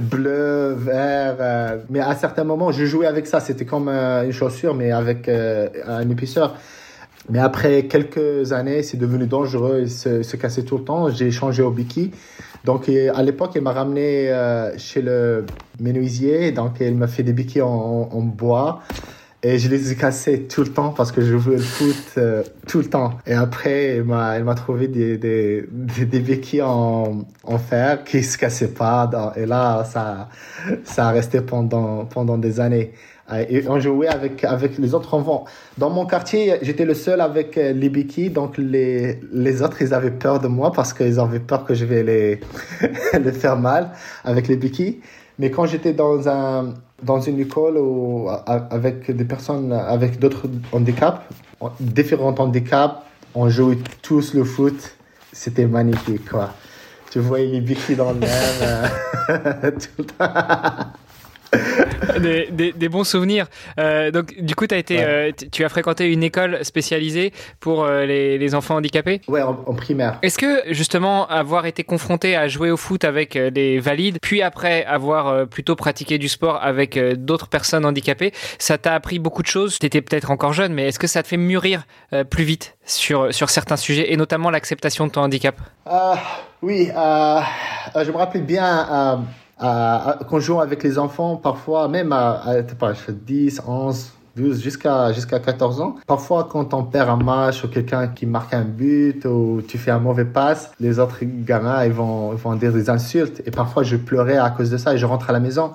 bleu, 0.01 0.75
vert. 0.77 1.77
mais 1.89 2.01
à 2.01 2.13
certains 2.15 2.43
moments, 2.43 2.73
je 2.73 2.83
jouais 2.83 3.05
avec 3.07 3.25
ça. 3.25 3.39
C'était 3.39 3.63
comme 3.63 3.87
une 3.87 4.33
chaussure, 4.33 4.75
mais 4.75 4.91
avec 4.91 5.29
un 5.29 6.09
épaisseur. 6.09 6.57
Mais 7.29 7.39
après 7.39 7.85
quelques 7.85 8.53
années, 8.53 8.83
c'est 8.83 8.97
devenu 8.97 9.25
dangereux 9.25 9.81
et 9.81 9.87
se, 9.87 10.21
se 10.23 10.35
casser 10.35 10.63
tout 10.63 10.77
le 10.77 10.83
temps. 10.83 11.09
J'ai 11.09 11.31
changé 11.31 11.63
au 11.63 11.71
biki. 11.71 12.11
Donc, 12.65 12.89
à 12.89 13.23
l'époque, 13.23 13.51
il 13.55 13.61
m'a 13.61 13.71
ramené 13.71 14.29
euh, 14.29 14.75
chez 14.77 15.01
le 15.01 15.45
menuisier. 15.79 16.51
Donc, 16.51 16.77
il 16.79 16.95
m'a 16.95 17.07
fait 17.07 17.23
des 17.23 17.33
bikis 17.33 17.61
en, 17.61 18.09
en, 18.11 18.21
bois. 18.21 18.81
Et 19.43 19.59
je 19.59 19.69
les 19.69 19.91
ai 19.91 19.95
cassés 19.95 20.43
tout 20.43 20.61
le 20.61 20.69
temps 20.69 20.89
parce 20.89 21.11
que 21.11 21.21
je 21.21 21.37
jouais 21.37 21.57
le 21.57 21.61
foot 21.61 21.95
euh, 22.17 22.41
tout 22.67 22.79
le 22.79 22.85
temps. 22.85 23.19
Et 23.27 23.33
après, 23.33 23.97
elle 23.97 24.03
m'a, 24.03 24.55
trouvé 24.55 24.87
des, 24.87 25.19
des, 25.19 25.63
des, 25.69 26.19
béquilles 26.19 26.63
en, 26.63 27.25
en 27.43 27.57
fer 27.59 28.03
qui 28.03 28.23
se 28.23 28.39
cassaient 28.39 28.73
pas. 28.73 29.33
et 29.35 29.45
là, 29.45 29.83
ça, 29.83 30.29
ça 30.83 31.09
a 31.09 31.11
resté 31.11 31.41
pendant, 31.41 32.05
pendant 32.05 32.39
des 32.39 32.59
années. 32.59 32.93
Et 33.49 33.67
on 33.67 33.79
jouait 33.79 34.07
avec, 34.07 34.43
avec 34.43 34.77
les 34.77 34.93
autres 34.93 35.15
enfants. 35.15 35.45
Dans 35.79 35.89
mon 35.89 36.05
quartier, 36.05 36.57
j'étais 36.61 36.85
le 36.85 36.93
seul 36.93 37.21
avec 37.21 37.57
euh, 37.57 37.73
les 37.73 37.89
béquilles, 37.89 38.29
donc 38.29 38.55
les, 38.59 39.19
les 39.33 39.63
autres, 39.63 39.81
ils 39.81 39.95
avaient 39.95 40.11
peur 40.11 40.39
de 40.39 40.47
moi 40.47 40.71
parce 40.71 40.93
qu'ils 40.93 41.19
avaient 41.19 41.39
peur 41.39 41.65
que 41.65 41.73
je 41.73 41.85
vais 41.85 42.03
les, 42.03 42.39
les 43.19 43.31
faire 43.31 43.57
mal 43.57 43.89
avec 44.23 44.47
les 44.47 44.57
béquilles. 44.57 44.99
Mais 45.39 45.49
quand 45.49 45.65
j'étais 45.65 45.93
dans, 45.93 46.29
un, 46.29 46.75
dans 47.01 47.19
une 47.19 47.39
école 47.39 47.77
ou 47.77 48.29
avec 48.29 49.09
des 49.09 49.25
personnes 49.25 49.73
avec 49.73 50.19
d'autres 50.19 50.47
handicaps, 50.71 51.21
différents 51.79 52.35
handicaps, 52.37 52.95
on 53.33 53.49
jouait 53.49 53.79
tous 54.01 54.33
le 54.35 54.43
foot. 54.43 54.95
C'était 55.33 55.65
magnifique, 55.65 56.29
quoi. 56.29 56.51
Tu 57.11 57.19
voyais 57.19 57.47
les 57.47 57.61
béquilles 57.61 57.95
dans 57.95 58.13
l'air 58.13 58.89
euh, 59.29 59.71
tout 59.71 59.89
le 59.97 60.05
temps. 60.05 60.95
des, 62.19 62.73
des, 62.73 62.89
bons 62.89 63.03
souvenirs. 63.03 63.47
Euh, 63.79 64.11
donc, 64.11 64.33
du 64.39 64.55
coup, 64.55 64.65
as 64.71 64.77
été, 64.77 65.03
euh, 65.03 65.31
tu 65.51 65.63
as 65.63 65.69
fréquenté 65.69 66.11
une 66.11 66.23
école 66.23 66.63
spécialisée 66.63 67.33
pour 67.59 67.83
euh, 67.83 68.05
les, 68.05 68.37
les, 68.37 68.55
enfants 68.55 68.75
handicapés? 68.75 69.21
Ouais, 69.27 69.41
en, 69.41 69.55
primaire. 69.73 70.19
Est-ce 70.21 70.37
que, 70.37 70.73
justement, 70.73 71.27
avoir 71.27 71.65
été 71.65 71.83
confronté 71.83 72.35
à 72.35 72.47
jouer 72.47 72.71
au 72.71 72.77
foot 72.77 73.03
avec 73.03 73.37
des 73.37 73.79
valides, 73.79 74.19
puis 74.21 74.41
après 74.41 74.85
avoir 74.85 75.47
plutôt 75.47 75.75
pratiqué 75.75 76.17
du 76.17 76.29
sport 76.29 76.59
avec 76.61 76.97
d'autres 76.97 77.47
personnes 77.47 77.85
handicapées, 77.85 78.31
ça 78.59 78.77
t'a 78.77 78.93
appris 78.93 79.19
beaucoup 79.19 79.41
de 79.41 79.47
choses? 79.47 79.79
Tu 79.79 79.85
étais 79.85 80.01
peut-être 80.01 80.31
encore 80.31 80.53
jeune, 80.53 80.73
mais 80.73 80.87
est-ce 80.87 80.99
que 80.99 81.07
ça 81.07 81.23
te 81.23 81.27
fait 81.27 81.37
mûrir 81.37 81.83
plus 82.29 82.43
vite 82.43 82.77
sur, 82.85 83.33
sur 83.33 83.49
certains 83.49 83.77
sujets, 83.77 84.11
et 84.13 84.17
notamment 84.17 84.49
l'acceptation 84.49 85.07
de 85.07 85.11
ton 85.11 85.21
handicap? 85.21 85.55
Oui, 86.61 86.87
je 86.87 88.11
me 88.11 88.17
rappelle 88.17 88.43
bien 88.43 89.25
à, 89.57 90.19
quand 90.29 90.39
je 90.39 90.45
joue 90.45 90.61
avec 90.61 90.83
les 90.83 90.97
enfants, 90.97 91.37
parfois, 91.37 91.87
même 91.87 92.11
à, 92.11 92.41
à 92.41 92.63
pas, 92.63 92.93
10, 93.07 93.61
11, 93.65 94.11
12, 94.35 94.61
jusqu'à 94.61 95.13
jusqu'à 95.13 95.39
14 95.39 95.81
ans. 95.81 95.95
Parfois, 96.07 96.47
quand 96.51 96.73
on 96.73 96.83
perd 96.83 97.09
un 97.09 97.15
match 97.15 97.63
ou 97.63 97.69
quelqu'un 97.69 98.07
qui 98.07 98.25
marque 98.25 98.53
un 98.53 98.65
but 98.65 99.25
ou 99.25 99.61
tu 99.65 99.77
fais 99.77 99.91
un 99.91 99.99
mauvais 99.99 100.25
passe, 100.25 100.71
les 100.79 100.99
autres 100.99 101.19
gamins 101.21 101.85
ils 101.85 101.93
vont, 101.93 102.33
ils 102.33 102.37
vont 102.37 102.55
dire 102.55 102.73
des 102.73 102.89
insultes. 102.89 103.41
Et 103.45 103.51
parfois, 103.51 103.83
je 103.83 103.95
pleurais 103.95 104.37
à 104.37 104.49
cause 104.49 104.69
de 104.69 104.77
ça 104.77 104.93
et 104.93 104.97
je 104.97 105.05
rentre 105.05 105.29
à 105.29 105.33
la 105.33 105.39
maison. 105.39 105.71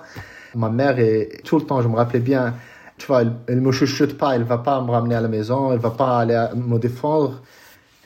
Ma 0.55 0.69
mère, 0.69 0.99
est, 0.99 1.43
tout 1.45 1.59
le 1.59 1.65
temps, 1.65 1.81
je 1.81 1.89
me 1.89 1.97
rappelais 1.97 2.21
bien, 2.21 2.55
tu 2.99 3.07
vois, 3.07 3.23
elle, 3.23 3.33
elle 3.47 3.61
me 3.61 3.73
chuchote 3.73 4.19
pas, 4.19 4.35
elle 4.35 4.43
va 4.43 4.59
pas 4.59 4.81
me 4.83 4.91
ramener 4.91 5.15
à 5.15 5.21
la 5.21 5.29
maison, 5.29 5.73
elle 5.73 5.79
va 5.79 5.91
pas 5.91 6.19
aller 6.19 6.47
me 6.55 6.79
défendre. 6.79 7.41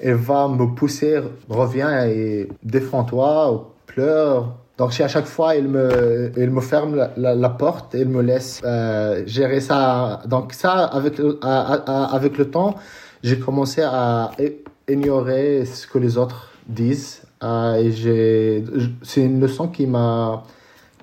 Elle 0.00 0.14
va 0.14 0.49
me 0.49 0.75
pousser, 0.75 1.21
reviens 1.49 2.07
et 2.07 2.49
défends-toi, 2.62 3.73
pleure, 3.87 4.54
donc 4.76 5.00
à 5.00 5.09
chaque 5.09 5.26
fois, 5.26 5.54
il 5.54 5.69
me, 5.69 6.33
il 6.37 6.50
me 6.50 6.61
ferme 6.61 7.09
la, 7.16 7.35
la, 7.35 7.49
porte 7.49 7.95
et 7.95 8.00
il 8.00 8.09
me 8.09 8.23
laisse 8.23 8.61
euh, 8.64 9.23
gérer 9.25 9.61
ça. 9.61 10.21
Donc 10.26 10.52
ça, 10.52 10.85
avec, 10.87 11.21
avec 11.43 12.38
le 12.38 12.50
temps, 12.50 12.75
j'ai 13.23 13.38
commencé 13.38 13.83
à 13.83 14.33
ignorer 14.88 15.64
ce 15.64 15.87
que 15.87 15.99
les 15.99 16.19
autres 16.19 16.50
disent. 16.66 17.23
Euh, 17.45 17.75
et 17.76 18.64
c'est 19.02 19.21
une 19.21 19.40
leçon 19.40 19.69
qui 19.69 19.87
m'a 19.87 20.43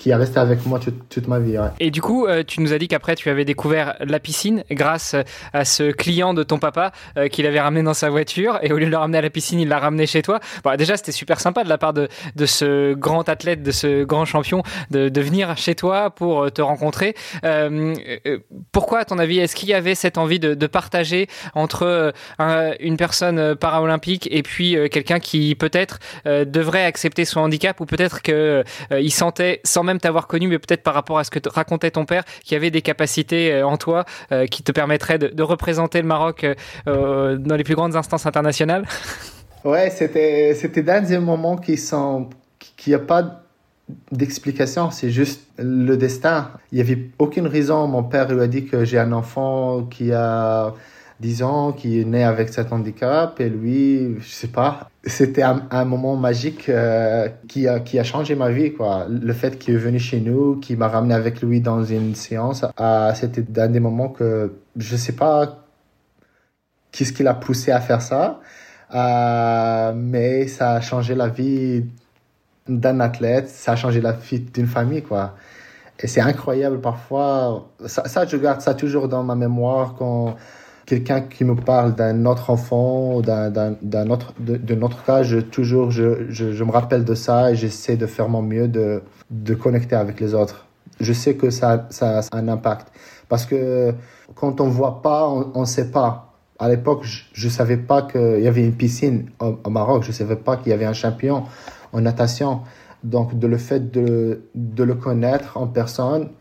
qui 0.01 0.09
est 0.09 0.15
resté 0.15 0.39
avec 0.39 0.65
moi 0.65 0.79
toute, 0.79 1.27
ma 1.27 1.37
vie. 1.37 1.57
Et 1.79 1.91
du 1.91 2.01
coup, 2.01 2.25
euh, 2.25 2.43
tu 2.43 2.59
nous 2.59 2.73
as 2.73 2.79
dit 2.79 2.87
qu'après, 2.87 3.13
tu 3.13 3.29
avais 3.29 3.45
découvert 3.45 3.97
la 3.99 4.19
piscine 4.19 4.63
grâce 4.71 5.15
à 5.53 5.63
ce 5.63 5.91
client 5.91 6.33
de 6.33 6.41
ton 6.41 6.57
papa 6.57 6.91
euh, 7.17 7.27
qu'il 7.27 7.45
avait 7.45 7.59
ramené 7.59 7.83
dans 7.83 7.93
sa 7.93 8.09
voiture. 8.09 8.57
Et 8.63 8.73
au 8.73 8.79
lieu 8.79 8.87
de 8.87 8.89
le 8.89 8.97
ramener 8.97 9.19
à 9.19 9.21
la 9.21 9.29
piscine, 9.29 9.59
il 9.59 9.67
l'a 9.67 9.77
ramené 9.77 10.07
chez 10.07 10.23
toi. 10.23 10.39
Bon, 10.63 10.75
déjà, 10.75 10.97
c'était 10.97 11.11
super 11.11 11.39
sympa 11.39 11.63
de 11.63 11.69
la 11.69 11.77
part 11.77 11.93
de, 11.93 12.07
ce 12.45 12.95
grand 12.95 13.29
athlète, 13.29 13.61
de 13.61 13.69
ce 13.69 14.03
grand 14.03 14.25
champion, 14.25 14.63
de, 14.89 15.21
venir 15.21 15.55
chez 15.55 15.75
toi 15.75 16.09
pour 16.09 16.45
euh, 16.45 16.49
te 16.49 16.63
rencontrer. 16.63 17.13
Euh, 17.45 17.93
pourquoi, 18.71 19.01
à 19.01 19.05
ton 19.05 19.19
avis, 19.19 19.37
est-ce 19.37 19.55
qu'il 19.55 19.69
y 19.69 19.75
avait 19.75 19.93
cette 19.93 20.17
envie 20.17 20.39
de 20.39 20.65
partager 20.65 21.27
entre 21.53 22.11
une 22.79 22.97
personne 22.97 23.55
paraolympique 23.55 24.27
et 24.31 24.41
puis 24.41 24.75
quelqu'un 24.89 25.19
qui 25.19 25.53
peut-être 25.53 25.99
devrait 26.25 26.85
accepter 26.85 27.25
son 27.25 27.41
handicap 27.41 27.79
ou 27.81 27.85
peut-être 27.85 28.23
qu'il 28.23 29.13
sentait, 29.13 29.61
sans 29.63 29.83
même 29.83 29.90
même 29.91 29.99
t'avoir 29.99 30.27
connu, 30.27 30.47
mais 30.47 30.59
peut-être 30.59 30.83
par 30.83 30.93
rapport 30.93 31.19
à 31.19 31.23
ce 31.23 31.31
que 31.31 31.39
racontait 31.49 31.91
ton 31.91 32.05
père, 32.05 32.23
qui 32.43 32.55
avait 32.55 32.71
des 32.71 32.81
capacités 32.81 33.53
euh, 33.53 33.67
en 33.67 33.77
toi 33.77 34.05
euh, 34.31 34.45
qui 34.45 34.63
te 34.63 34.71
permettraient 34.71 35.19
de, 35.19 35.43
représenter 35.43 36.01
le 36.01 36.07
Maroc 36.07 36.45
euh, 36.87 37.35
dans 37.37 37.55
les 37.55 37.63
plus 37.63 37.75
grandes 37.75 37.95
instances 37.95 38.25
internationales 38.25 38.85
Ouais, 39.63 39.89
c'était 39.89 40.55
c'était 40.55 40.81
dans 40.81 41.05
des 41.05 41.19
moments 41.19 41.57
qui 41.57 41.77
sont 41.77 42.29
qui 42.77 42.93
a 42.93 42.99
pas 42.99 43.43
d'explication, 44.11 44.91
c'est 44.91 45.09
juste 45.09 45.41
le 45.57 45.97
destin. 45.97 46.51
Il 46.71 46.77
y 46.77 46.81
avait 46.81 47.09
aucune 47.19 47.47
raison. 47.47 47.87
Mon 47.87 48.03
père 48.03 48.31
lui 48.31 48.41
a 48.41 48.47
dit 48.47 48.65
que 48.65 48.85
j'ai 48.85 48.99
un 48.99 49.11
enfant 49.11 49.83
qui 49.83 50.13
a 50.13 50.73
10 51.19 51.43
ans, 51.43 51.71
qui 51.73 51.99
est 51.99 52.05
né 52.05 52.23
avec 52.23 52.49
cet 52.49 52.71
handicap, 52.71 53.39
et 53.39 53.49
lui, 53.49 54.15
je 54.19 54.29
sais 54.29 54.47
pas, 54.47 54.90
c'était 55.03 55.41
un, 55.41 55.85
moment 55.85 56.15
magique 56.15 56.69
euh, 56.69 57.27
qui, 57.47 57.67
a, 57.67 57.79
qui 57.79 57.97
a 57.97 58.03
changé 58.03 58.35
ma 58.35 58.51
vie, 58.51 58.73
quoi. 58.73 59.07
Le 59.09 59.33
fait 59.33 59.57
qu'il 59.57 59.73
est 59.73 59.77
venu 59.77 59.97
chez 59.97 60.19
nous, 60.19 60.57
qu'il 60.57 60.77
m'a 60.77 60.89
ramené 60.89 61.15
avec 61.15 61.41
lui 61.41 61.59
dans 61.59 61.83
une 61.83 62.13
séance, 62.13 62.65
euh, 62.79 63.11
c'était 63.15 63.43
un 63.59 63.67
des 63.67 63.79
moments 63.79 64.09
que 64.09 64.53
je 64.77 64.95
sais 64.95 65.13
pas 65.13 65.65
qu'est-ce 66.91 67.13
qui 67.13 67.23
l'a 67.23 67.33
poussé 67.33 67.71
à 67.71 67.79
faire 67.79 68.01
ça, 68.01 68.41
euh, 68.93 69.93
mais 69.95 70.47
ça 70.47 70.73
a 70.73 70.81
changé 70.81 71.15
la 71.15 71.29
vie 71.29 71.85
d'un 72.67 72.99
athlète, 72.99 73.49
ça 73.49 73.71
a 73.71 73.75
changé 73.75 74.01
la 74.01 74.11
vie 74.11 74.39
d'une 74.39 74.67
famille, 74.67 75.01
quoi. 75.01 75.35
Et 75.99 76.07
c'est 76.07 76.21
incroyable 76.21 76.79
parfois. 76.81 77.69
Ça, 77.85 78.07
ça, 78.07 78.25
je 78.25 78.37
garde 78.37 78.61
ça 78.61 78.73
toujours 78.75 79.07
dans 79.07 79.23
ma 79.23 79.35
mémoire 79.35 79.95
quand 79.97 80.35
quelqu'un 80.91 81.21
qui 81.21 81.45
me 81.45 81.55
parle 81.55 81.95
d'un 81.95 82.25
autre 82.25 82.49
enfant, 82.49 83.21
d'un 83.21 84.09
autre, 84.09 84.33
de, 84.39 84.75
notre 84.75 85.05
cas, 85.05 85.23
je, 85.23 85.37
toujours, 85.37 85.89
je, 85.89 86.29
je, 86.29 86.63
me 86.65 86.71
rappelle 86.71 87.05
de 87.05 87.15
ça 87.15 87.51
et 87.51 87.55
j'essaie 87.55 87.95
de 87.95 88.05
faire 88.05 88.27
mon 88.27 88.41
mieux 88.41 88.67
de, 88.67 89.01
de 89.29 89.53
connecter 89.53 89.95
avec 89.95 90.19
les 90.19 90.33
autres. 90.33 90.65
Je 90.99 91.13
sais 91.13 91.35
que 91.35 91.49
ça, 91.49 91.87
ça 91.91 92.19
a 92.19 92.37
un 92.37 92.49
impact. 92.49 92.87
Parce 93.29 93.45
que 93.45 93.93
quand 94.35 94.59
on 94.59 94.67
voit 94.67 95.01
pas, 95.01 95.29
on 95.29 95.61
ne 95.61 95.65
sait 95.65 95.91
pas. 95.91 96.33
À 96.59 96.67
l'époque, 96.67 97.05
je 97.05 97.47
ne 97.47 97.51
savais 97.51 97.77
pas 97.77 98.01
qu'il 98.01 98.41
y 98.41 98.47
avait 98.47 98.65
une 98.65 98.73
piscine 98.73 99.29
au, 99.39 99.69
Maroc. 99.69 100.03
Je 100.03 100.09
ne 100.09 100.13
savais 100.13 100.35
pas 100.35 100.57
qu'il 100.57 100.71
y 100.71 100.73
avait 100.73 100.85
un 100.93 100.93
champion 100.93 101.45
en 101.93 102.01
natation. 102.01 102.63
Donc, 103.05 103.39
de 103.39 103.47
le 103.47 103.57
fait 103.57 103.91
de, 103.91 104.41
de 104.55 104.83
le 104.83 104.95
connaître 104.95 105.55
en 105.55 105.67
personne, 105.67 106.31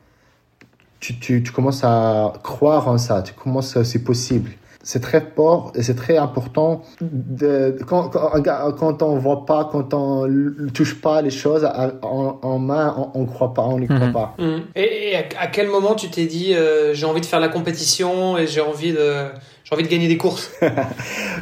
tu, 1.00 1.18
tu, 1.18 1.42
tu, 1.42 1.52
commences 1.52 1.82
à 1.82 2.34
croire 2.42 2.88
en 2.88 2.98
ça, 2.98 3.22
tu 3.22 3.32
commences, 3.32 3.82
c'est 3.82 4.04
possible. 4.04 4.50
C'est 4.82 5.00
très 5.00 5.20
fort 5.20 5.72
et 5.74 5.82
c'est 5.82 5.94
très 5.94 6.16
important 6.16 6.82
de, 7.02 7.76
quand, 7.86 8.08
quand, 8.08 9.02
on 9.02 9.16
voit 9.16 9.44
pas, 9.44 9.68
quand 9.70 9.92
on 9.92 10.26
touche 10.72 11.02
pas 11.02 11.20
les 11.20 11.28
choses 11.28 11.68
en, 12.00 12.58
main, 12.58 13.10
on, 13.12 13.20
ne 13.20 13.26
croit 13.26 13.52
pas, 13.52 13.62
on 13.62 13.78
n'y 13.78 13.86
croit 13.86 14.06
mhm. 14.06 14.12
pas. 14.12 14.34
Mhm. 14.38 14.62
Et, 14.76 15.16
à, 15.38 15.48
quel 15.48 15.68
moment 15.68 15.94
tu 15.94 16.08
t'es 16.08 16.24
dit 16.24 16.54
euh, 16.54 16.94
j'ai 16.94 17.04
envie 17.04 17.20
de 17.20 17.26
faire 17.26 17.40
la 17.40 17.48
compétition 17.48 18.38
et 18.38 18.46
j'ai 18.46 18.62
envie 18.62 18.92
de 18.92 19.26
j'ai 19.64 19.74
envie 19.74 19.84
de 19.84 19.88
gagner 19.88 20.08
des 20.08 20.16
courses? 20.16 20.50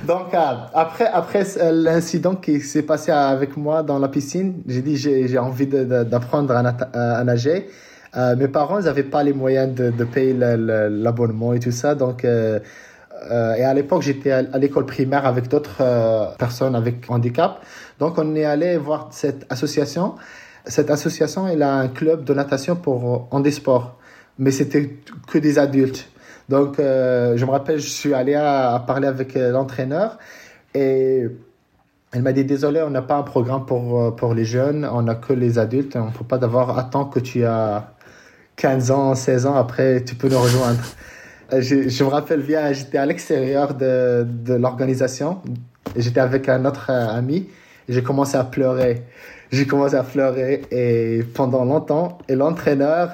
Donc 0.09 0.35
euh, 0.35 0.39
après 0.75 1.07
après 1.07 1.45
l'incident 1.73 2.35
qui 2.35 2.61
s'est 2.61 2.83
passé 2.83 3.13
avec 3.13 3.57
moi 3.57 3.85
dans 3.85 4.01
la 4.01 4.09
piscine, 4.09 4.63
j'ai 4.67 4.83
dit 4.83 4.97
j'ai 4.97 5.39
envie 5.39 5.69
d'apprendre 5.69 6.57
à, 6.57 7.19
à, 7.19 7.23
nager. 7.23 7.69
Euh, 8.19 8.35
mes 8.35 8.49
parents 8.49 8.81
n'avaient 8.81 9.05
pas 9.05 9.23
les 9.23 9.33
moyens 9.33 9.73
de, 9.73 9.91
de 9.91 10.05
payer 10.05 10.35
l'abonnement 10.35 11.53
et 11.53 11.61
tout 11.61 11.71
ça. 11.71 11.95
Donc, 11.95 12.25
euh, 12.25 12.59
euh, 13.31 13.55
et 13.55 13.63
à 13.63 13.73
l'époque, 13.75 14.03
j'étais 14.03 14.33
à, 14.33 14.43
l'école 14.59 14.87
primaire 14.87 15.25
avec 15.25 15.49
d'autres 15.49 15.83
personnes 16.39 16.75
avec 16.75 17.09
handicap. 17.09 17.65
Donc, 18.01 18.19
on 18.19 18.35
est 18.35 18.45
allé 18.45 18.77
voir 18.77 19.09
cette 19.13 19.47
association. 19.51 20.15
Cette 20.67 20.91
association, 20.91 21.47
elle 21.47 21.63
a 21.63 21.75
un 21.75 21.89
club 21.89 22.25
de 22.25 22.35
natation 22.35 22.77
pour 22.77 23.29
handisport. 23.31 23.97
Mais 24.39 24.51
c'était 24.51 24.99
que 25.27 25.39
des 25.39 25.59
adultes. 25.59 26.11
Donc, 26.49 26.77
je 26.79 27.45
me 27.45 27.51
rappelle, 27.51 27.79
je 27.79 27.89
suis 27.89 28.15
allé 28.15 28.35
à, 28.35 28.83
parler 28.87 29.07
avec 29.07 29.35
l'entraîneur 29.35 30.19
et 30.75 31.27
elle 32.13 32.23
m'a 32.23 32.33
dit 32.33 32.45
désolé, 32.45 32.83
on 32.83 32.91
n'a 32.91 33.03
pas 33.03 33.17
un 33.17 33.23
programme 33.23 33.67
pour, 33.67 34.15
pour 34.17 34.33
les 34.33 34.45
jeunes, 34.45 34.89
on 34.91 35.03
n'a 35.03 35.15
que 35.15 35.33
les 35.33 35.59
adultes, 35.59 35.97
on 35.97 36.07
ne 36.07 36.11
peut 36.11 36.25
pas 36.25 36.39
d'avoir 36.39 36.79
attendre 36.79 37.11
que 37.11 37.21
tu 37.21 37.45
as 37.45 37.91
15 38.59 38.91
ans, 38.91 39.15
16 39.15 39.47
ans 39.47 39.55
après, 39.55 40.05
tu 40.05 40.15
peux 40.15 40.29
nous 40.29 40.39
rejoindre. 40.39 40.81
Euh, 41.53 41.63
je, 41.63 41.89
je 41.89 42.05
me 42.05 42.09
rappelle 42.09 42.43
bien, 42.43 42.73
j'étais 42.73 42.99
à 42.99 43.07
l'extérieur 43.07 43.73
de, 43.75 44.27
de 44.29 44.55
l'organisation. 44.55 45.41
J'étais 45.97 46.21
avec 46.21 46.49
un 46.49 46.65
autre 46.67 46.91
euh, 46.91 47.09
ami. 47.09 47.49
J'ai 47.89 48.03
commencé 48.03 48.37
à 48.37 48.45
pleurer. 48.45 49.03
J'ai 49.51 49.67
commencé 49.67 49.95
à 49.95 50.03
pleurer 50.03 50.63
et 50.71 51.25
pendant 51.35 51.65
longtemps. 51.65 52.19
Et 52.29 52.35
l'entraîneur, 52.35 53.13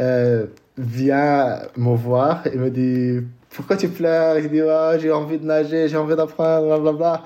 euh, 0.00 0.46
vient 0.78 1.60
me 1.76 1.94
voir 1.94 2.46
et 2.46 2.56
me 2.56 2.70
dit 2.70 3.26
Pourquoi 3.50 3.76
tu 3.76 3.88
pleures? 3.88 4.40
Je 4.40 4.48
dis 4.48 4.62
oh, 4.62 4.92
J'ai 4.98 5.12
envie 5.12 5.38
de 5.38 5.44
nager, 5.44 5.88
j'ai 5.88 5.96
envie 5.96 6.16
d'apprendre, 6.16 6.66
blablabla. 6.66 7.22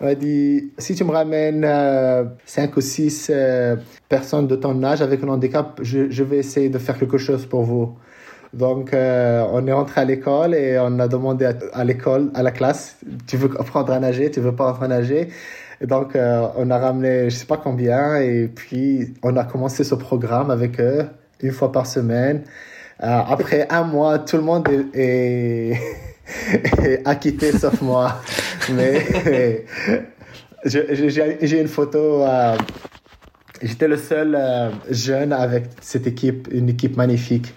Elle 0.00 0.06
m'a 0.06 0.14
dit 0.14 0.72
Si 0.78 0.94
tu 0.94 1.04
me 1.04 1.10
ramènes 1.10 1.64
euh, 1.64 2.24
5 2.46 2.76
ou 2.76 2.80
6 2.80 3.30
euh, 3.30 3.76
personnes 4.08 4.46
de 4.46 4.56
ton 4.56 4.82
âge 4.82 5.02
avec 5.02 5.22
un 5.22 5.28
handicap, 5.28 5.80
je, 5.82 6.10
je, 6.10 6.22
vais 6.24 6.38
essayer 6.38 6.68
de 6.68 6.78
faire 6.78 6.98
quelque 6.98 7.18
chose 7.18 7.46
pour 7.46 7.62
vous. 7.62 7.96
Donc, 8.54 8.94
euh, 8.94 9.44
on 9.52 9.66
est 9.66 9.72
entré 9.72 10.00
à 10.00 10.04
l'école 10.04 10.54
et 10.54 10.78
on 10.78 10.98
a 11.00 11.08
demandé 11.08 11.44
à, 11.44 11.54
à 11.72 11.84
l'école, 11.84 12.30
à 12.34 12.42
la 12.42 12.50
classe 12.50 12.96
Tu 13.26 13.36
veux 13.36 13.50
apprendre 13.60 13.92
à 13.92 14.00
nager 14.00 14.30
Tu 14.30 14.40
veux 14.40 14.54
pas 14.54 14.70
apprendre 14.70 14.94
à 14.94 14.98
nager? 14.98 15.28
Et 15.80 15.86
donc, 15.86 16.16
euh, 16.16 16.46
on 16.56 16.70
a 16.70 16.78
ramené 16.78 17.30
je 17.30 17.36
sais 17.36 17.46
pas 17.46 17.56
combien 17.56 18.16
et 18.16 18.48
puis 18.48 19.14
on 19.22 19.36
a 19.36 19.44
commencé 19.44 19.84
ce 19.84 19.94
programme 19.94 20.50
avec 20.50 20.80
eux 20.80 21.06
une 21.40 21.52
fois 21.52 21.70
par 21.72 21.86
semaine. 21.86 22.44
Euh, 23.02 23.20
après 23.28 23.68
un 23.70 23.84
mois, 23.84 24.18
tout 24.18 24.36
le 24.36 24.42
monde 24.42 24.68
est, 24.68 24.98
est, 24.98 25.78
acquitté 27.04 27.52
sauf 27.56 27.80
moi. 27.80 28.20
Mais 28.72 29.64
j'ai 30.64 31.60
une 31.60 31.68
photo. 31.68 32.24
Euh, 32.24 32.56
J'étais 33.62 33.88
le 33.88 33.96
seul 33.96 34.34
euh, 34.34 34.70
jeune 34.90 35.32
avec 35.32 35.64
cette 35.80 36.06
équipe, 36.06 36.48
une 36.52 36.68
équipe 36.68 36.96
magnifique. 36.96 37.52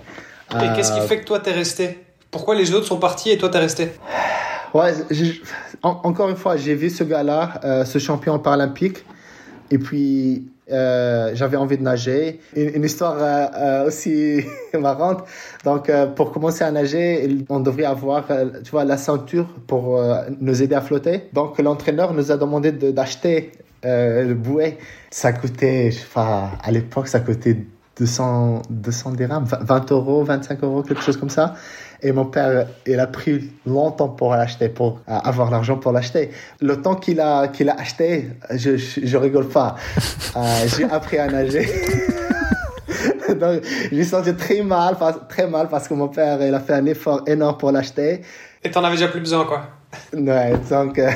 Et 0.55 0.75
qu'est-ce 0.75 0.93
qui 0.93 1.07
fait 1.07 1.19
que 1.19 1.25
toi 1.25 1.39
t'es 1.39 1.51
resté? 1.51 1.99
Pourquoi 2.31 2.55
les 2.55 2.73
autres 2.73 2.87
sont 2.87 2.97
partis 2.97 3.29
et 3.29 3.37
toi 3.37 3.49
t'es 3.49 3.59
resté? 3.59 3.91
Ouais, 4.73 4.93
encore 5.83 6.29
une 6.29 6.37
fois, 6.37 6.55
j'ai 6.55 6.75
vu 6.75 6.89
ce 6.89 7.03
gars-là, 7.03 7.59
euh, 7.65 7.83
ce 7.83 7.99
champion 7.99 8.39
paralympique, 8.39 9.03
et 9.69 9.77
puis 9.77 10.45
euh, 10.71 11.31
j'avais 11.33 11.57
envie 11.57 11.77
de 11.77 11.83
nager. 11.83 12.39
Une, 12.55 12.83
histoire 12.83 13.17
euh, 13.19 13.45
euh 13.55 13.87
aussi 13.87 14.41
marrante. 14.79 15.23
Donc, 15.63 15.91
pour 16.15 16.31
commencer 16.31 16.63
à 16.63 16.71
nager, 16.71 17.37
on 17.49 17.59
devrait 17.59 17.85
avoir, 17.85 18.27
tu 18.63 18.71
vois, 18.71 18.85
la 18.85 18.97
ceinture 18.97 19.47
pour 19.67 20.01
nous 20.39 20.63
aider 20.63 20.75
à 20.75 20.81
flotter. 20.81 21.29
Donc, 21.33 21.59
l'entraîneur 21.59 22.13
nous 22.13 22.31
a 22.31 22.37
demandé 22.37 22.71
d'acheter 22.71 23.51
le 23.83 24.33
bouée. 24.33 24.77
Ça 25.09 25.33
coûtait, 25.33 25.89
enfin, 25.91 26.51
à 26.63 26.71
l'époque, 26.71 27.07
ça 27.07 27.19
coûtait 27.19 27.57
200, 27.97 28.63
200 28.69 29.11
dirhams, 29.11 29.45
20 29.45 29.91
euros, 29.91 30.23
25 30.23 30.63
euros, 30.63 30.81
quelque 30.81 31.01
chose 31.01 31.17
comme 31.17 31.29
ça. 31.29 31.55
Et 32.03 32.11
mon 32.11 32.25
père, 32.25 32.67
il 32.87 32.99
a 32.99 33.07
pris 33.07 33.51
longtemps 33.65 34.09
pour 34.09 34.31
l'acheter, 34.31 34.69
pour 34.69 35.01
avoir 35.07 35.51
l'argent 35.51 35.77
pour 35.77 35.91
l'acheter. 35.91 36.31
Le 36.59 36.81
temps 36.81 36.95
qu'il 36.95 37.19
a, 37.19 37.47
qu'il 37.47 37.69
a 37.69 37.79
acheté, 37.79 38.29
je, 38.51 38.77
je, 38.77 39.17
rigole 39.17 39.47
pas. 39.47 39.75
euh, 40.35 40.41
j'ai 40.65 40.85
appris 40.85 41.17
à 41.19 41.27
nager. 41.27 41.69
Donc, 43.39 43.61
j'ai 43.91 44.03
senti 44.03 44.35
très 44.35 44.61
mal, 44.61 44.97
très 45.29 45.47
mal 45.47 45.69
parce 45.69 45.87
que 45.87 45.93
mon 45.93 46.07
père, 46.07 46.41
il 46.41 46.53
a 46.53 46.59
fait 46.59 46.73
un 46.73 46.85
effort 46.85 47.21
énorme 47.27 47.57
pour 47.57 47.71
l'acheter. 47.71 48.21
Et 48.63 48.71
t'en 48.71 48.83
avais 48.83 48.95
déjà 48.95 49.07
plus 49.07 49.19
besoin, 49.19 49.45
quoi. 49.45 49.63
Ouais, 50.13 50.53
donc, 50.69 50.99
euh, 50.99 51.09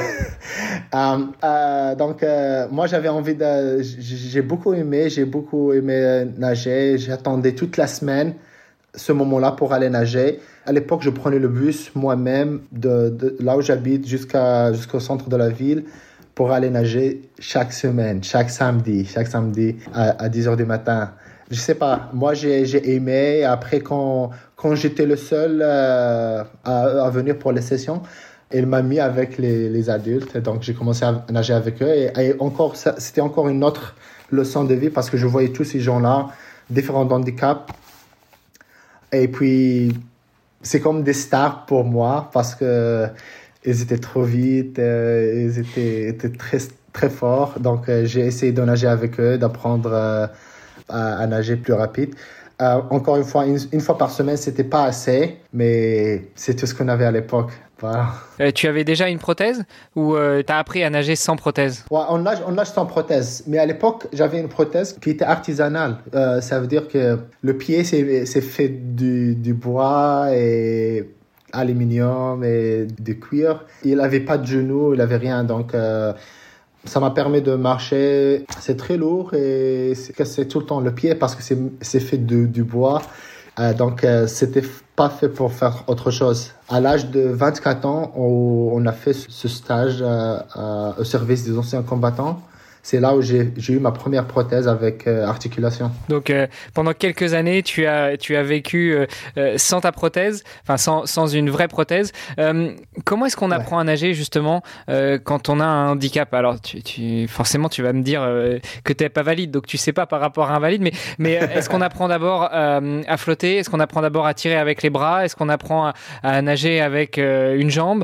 euh, 0.94 1.18
euh, 1.44 1.96
donc 1.96 2.24
euh, 2.24 2.68
moi 2.72 2.88
j'avais 2.88 3.10
envie 3.10 3.36
de. 3.36 3.82
J'ai 3.82 4.42
beaucoup 4.42 4.74
aimé, 4.74 5.10
j'ai 5.10 5.26
beaucoup 5.26 5.74
aimé 5.74 6.26
nager. 6.38 6.98
J'attendais 6.98 7.54
toute 7.54 7.78
la 7.78 7.88
semaine 7.88 8.36
ce 8.94 9.12
moment-là 9.12 9.52
pour 9.52 9.74
aller 9.74 9.90
nager. 9.90 10.40
À 10.66 10.72
l'époque, 10.72 11.02
je 11.04 11.12
prenais 11.12 11.40
le 11.40 11.48
bus 11.48 11.92
moi-même 11.94 12.62
de, 12.72 13.36
là 13.40 13.56
où 13.56 13.62
j'habite 13.62 14.08
jusqu'à 14.08 14.74
jusqu'au 14.74 15.00
centre 15.00 15.30
de 15.30 15.36
la 15.36 15.50
ville 15.50 15.86
pour 16.34 16.52
aller 16.52 16.70
nager 16.70 17.22
chaque 17.40 17.72
semaine, 17.72 18.24
chaque 18.24 18.50
samedi, 18.50 19.06
chaque 19.06 19.28
samedi 19.28 19.76
à, 19.94 20.24
à 20.24 20.28
10 20.28 20.48
heures 20.48 20.58
du 20.58 20.66
matin. 20.66 21.12
Je 21.52 21.60
sais 21.60 21.76
pas, 21.76 22.10
moi 22.14 22.34
j'ai 22.34 22.96
aimé. 22.96 23.44
Après, 23.44 23.80
quand, 23.80 24.32
quand 24.56 24.74
j'étais 24.74 25.06
le 25.06 25.16
seul 25.16 25.62
euh, 25.62 26.44
à, 26.64 27.10
venir 27.12 27.38
pour 27.38 27.52
les 27.52 27.62
sessions, 27.62 28.02
il 28.52 28.66
m'a 28.66 28.82
mis 28.82 29.00
avec 29.00 29.38
les, 29.38 29.70
les 29.70 29.90
adultes. 29.92 30.38
Donc 30.38 30.64
j'ai 30.64 30.74
commencé 30.74 31.06
à 31.06 31.24
nager 31.32 31.54
avec 31.54 31.82
eux. 31.84 31.88
Et, 31.90 32.12
et 32.18 32.36
encore, 32.40 32.76
c'était 32.76 33.22
encore 33.22 33.48
une 33.50 33.64
autre 33.64 33.96
leçon 34.32 34.64
de 34.64 34.74
vie 34.74 34.90
parce 34.90 35.12
que 35.12 35.18
je 35.18 35.28
voyais 35.28 35.50
tous 35.50 35.64
ces 35.64 35.80
gens-là, 35.80 36.30
différents 36.72 37.08
handicaps. 37.12 37.72
Et 39.12 39.28
puis, 39.28 39.94
c'est 40.66 40.82
comme 40.82 41.04
des 41.04 41.14
stars 41.14 41.66
pour 41.68 41.86
moi 41.86 42.30
parce 42.34 42.56
que 42.56 43.08
ils 43.66 43.82
étaient 43.82 43.98
trop 43.98 44.24
vite, 44.24 44.80
euh, 44.80 45.48
ils 45.48 45.60
étaient, 45.60 46.10
étaient, 46.10 46.30
très, 46.30 46.60
très 46.94 47.10
forts. 47.10 47.60
Donc, 47.60 47.90
euh, 47.90 48.06
j'ai 48.06 48.22
essayé 48.22 48.52
de 48.52 48.62
nager 48.62 48.88
avec 48.88 49.20
eux, 49.20 49.38
d'apprendre 49.38 49.92
euh, 49.92 50.28
à, 50.90 51.18
à, 51.18 51.28
nager 51.28 51.56
plus 51.56 51.74
rapide. 51.74 52.16
Euh, 52.62 52.82
encore 52.90 53.18
une 53.18 53.24
fois, 53.24 53.46
une, 53.46 53.60
une 53.72 53.82
fois 53.82 53.98
par 53.98 54.12
semaine, 54.12 54.38
c'était 54.38 54.64
pas 54.64 54.86
assez, 54.86 55.38
mais 55.52 56.30
c'est 56.36 56.56
tout 56.56 56.66
ce 56.66 56.74
qu'on 56.74 56.88
avait 56.88 57.06
à 57.06 57.12
l'époque. 57.12 57.52
Voilà. 57.80 58.14
Euh, 58.40 58.52
tu 58.52 58.68
avais 58.68 58.86
déjà 58.86 59.10
une 59.10 59.20
prothèse 59.20 59.64
ou 59.96 60.16
euh, 60.16 60.42
tu 60.46 60.52
as 60.52 60.58
appris 60.58 60.82
à 60.84 60.90
nager 60.90 61.18
sans 61.18 61.36
prothèse? 61.36 61.84
Ouais, 61.92 62.04
on, 62.08 62.20
nage, 62.20 62.38
on 62.48 62.54
nage 62.54 62.68
sans 62.68 62.86
prothèse. 62.86 63.44
Mais 63.48 63.58
à 63.58 63.66
l'époque, 63.66 64.08
j'avais 64.14 64.40
une 64.40 64.48
prothèse 64.48 64.98
qui 65.02 65.10
était 65.10 65.26
artisanale. 65.26 65.98
Euh, 66.14 66.40
ça 66.40 66.62
veut 66.62 66.68
dire 66.68 66.88
que 66.88 67.20
le 67.42 67.58
pied, 67.58 67.84
c'est 67.84 68.42
fait 68.42 68.70
du, 68.70 69.36
du 69.36 69.54
bois 69.54 70.28
et 70.32 71.10
aluminium 71.52 72.44
et 72.46 72.88
de 72.98 73.14
cuir. 73.14 73.66
Il 73.84 73.98
n'avait 73.98 74.22
pas 74.22 74.38
de 74.38 74.46
genoux, 74.46 74.94
il 74.94 74.98
n'avait 75.00 75.18
rien. 75.18 75.44
Donc, 75.44 75.74
ça 76.86 77.00
m'a 77.00 77.12
permis 77.12 77.42
de 77.42 77.56
marcher. 77.56 78.46
C'est 78.60 78.78
très 78.78 78.98
lourd 78.98 79.34
et 79.34 79.94
c'est 79.96 80.48
tout 80.48 80.60
le 80.60 80.66
temps 80.66 80.80
le 80.80 80.92
pied 80.92 81.16
parce 81.16 81.36
que 81.36 81.44
c'est 81.82 82.00
fait 82.00 82.18
de, 82.18 82.46
du 82.46 82.64
bois. 82.64 83.02
Euh, 83.60 83.74
donc, 83.74 84.04
euh, 84.04 84.28
c'était 84.28 84.64
pas 84.96 85.10
fait 85.10 85.30
pour 85.30 85.52
faire 85.52 85.84
autre 85.88 86.12
chose. 86.12 86.52
À 86.70 86.80
l'âge 86.82 87.10
de 87.10 87.22
24 87.22 87.86
ans, 87.86 88.12
on, 88.16 88.72
on, 88.74 88.86
a 88.86 88.92
fait 88.92 89.14
ce 89.14 89.48
stage 89.48 90.00
euh, 90.02 90.92
au 91.00 91.04
service 91.04 91.46
des 91.46 91.58
anciens 91.58 91.82
combattants 91.82 92.42
c'est 92.86 93.00
là 93.00 93.16
où 93.16 93.22
j'ai 93.24 93.52
eu 93.58 93.80
ma 93.80 93.92
première 93.92 94.28
prothèse 94.28 94.68
avec 94.68 95.08
euh, 95.08 95.26
articulation. 95.26 95.90
Donc 96.08 96.30
euh, 96.30 96.46
pendant 96.76 96.94
quelques 96.94 97.34
années, 97.34 97.64
tu 97.64 97.88
as, 97.88 98.16
tu 98.16 98.36
as 98.36 98.44
vécu 98.44 98.96
euh, 99.38 99.58
sans 99.58 99.82
ta 99.82 99.92
prothèse, 99.92 100.44
enfin 100.62 100.78
sans, 100.78 101.08
sans 101.08 101.26
une 101.26 101.50
vraie 101.50 101.68
prothèse. 101.68 102.12
Comment 103.04 103.26
est-ce 103.26 103.38
qu'on 103.38 103.50
ouais. 103.50 103.56
apprend 103.56 103.80
à 103.80 103.84
nager 103.84 104.14
justement 104.14 104.62
quand 105.24 105.50
on 105.50 105.60
a 105.60 105.66
un 105.66 105.90
handicap? 105.90 106.32
Alors 106.36 106.62
tu, 106.62 106.84
tu, 106.84 107.28
forcément, 107.28 107.70
tu 107.70 107.82
vas 107.82 107.92
me 107.92 108.04
dire 108.04 108.22
que 108.84 108.94
tu 108.94 109.04
n'es 109.04 109.10
pas 109.10 109.24
valide, 109.24 109.50
donc 109.50 109.66
tu 109.66 109.78
sais 109.78 109.94
pas 109.94 110.06
par 110.06 110.20
rapport 110.20 110.52
à 110.52 110.56
un 110.56 110.60
valide, 110.60 110.84
mais, 110.84 110.92
mais 111.18 111.34
est-ce 111.56 111.70
qu'on 111.70 111.82
apprend 111.82 112.08
d'abord 112.08 112.50
à 112.52 113.18
flotter? 113.18 113.58
Est-ce 113.58 113.72
qu'on 113.72 113.80
apprend 113.80 114.02
d'abord 114.04 114.28
à 114.28 114.36
tirer 114.36 114.58
avec 114.58 114.84
les 114.84 114.92
bras? 114.92 115.26
Est-ce 115.26 115.36
qu'on 115.36 115.50
apprend 115.50 115.88
à, 115.88 115.94
à, 116.22 116.42
nager 116.44 116.82
avec 116.82 117.18
une 117.18 117.72
jambe? 117.72 118.04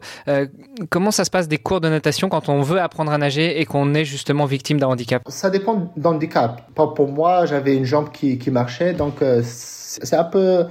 Comment 0.89 1.11
ça 1.11 1.23
se 1.23 1.29
passe 1.29 1.47
des 1.47 1.59
cours 1.59 1.81
de 1.81 1.89
natation 1.89 2.29
quand 2.29 2.49
on 2.49 2.61
veut 2.63 2.81
apprendre 2.81 3.11
à 3.11 3.19
nager 3.19 3.61
et 3.61 3.65
qu'on 3.65 3.93
est 3.93 4.05
justement 4.05 4.45
victime 4.45 4.70
d'un 4.79 4.87
handicap 4.87 5.23
Ça 5.27 5.49
dépend 5.49 5.91
d'handicap. 5.97 6.61
Pour 6.73 7.07
moi, 7.07 7.45
j'avais 7.45 7.75
une 7.75 7.85
jambe 7.85 8.11
qui, 8.11 8.37
qui 8.37 8.51
marchait, 8.51 8.93
donc 8.93 9.21
euh, 9.21 9.41
c'est 9.43 10.15
un 10.15 10.23
peu 10.23 10.65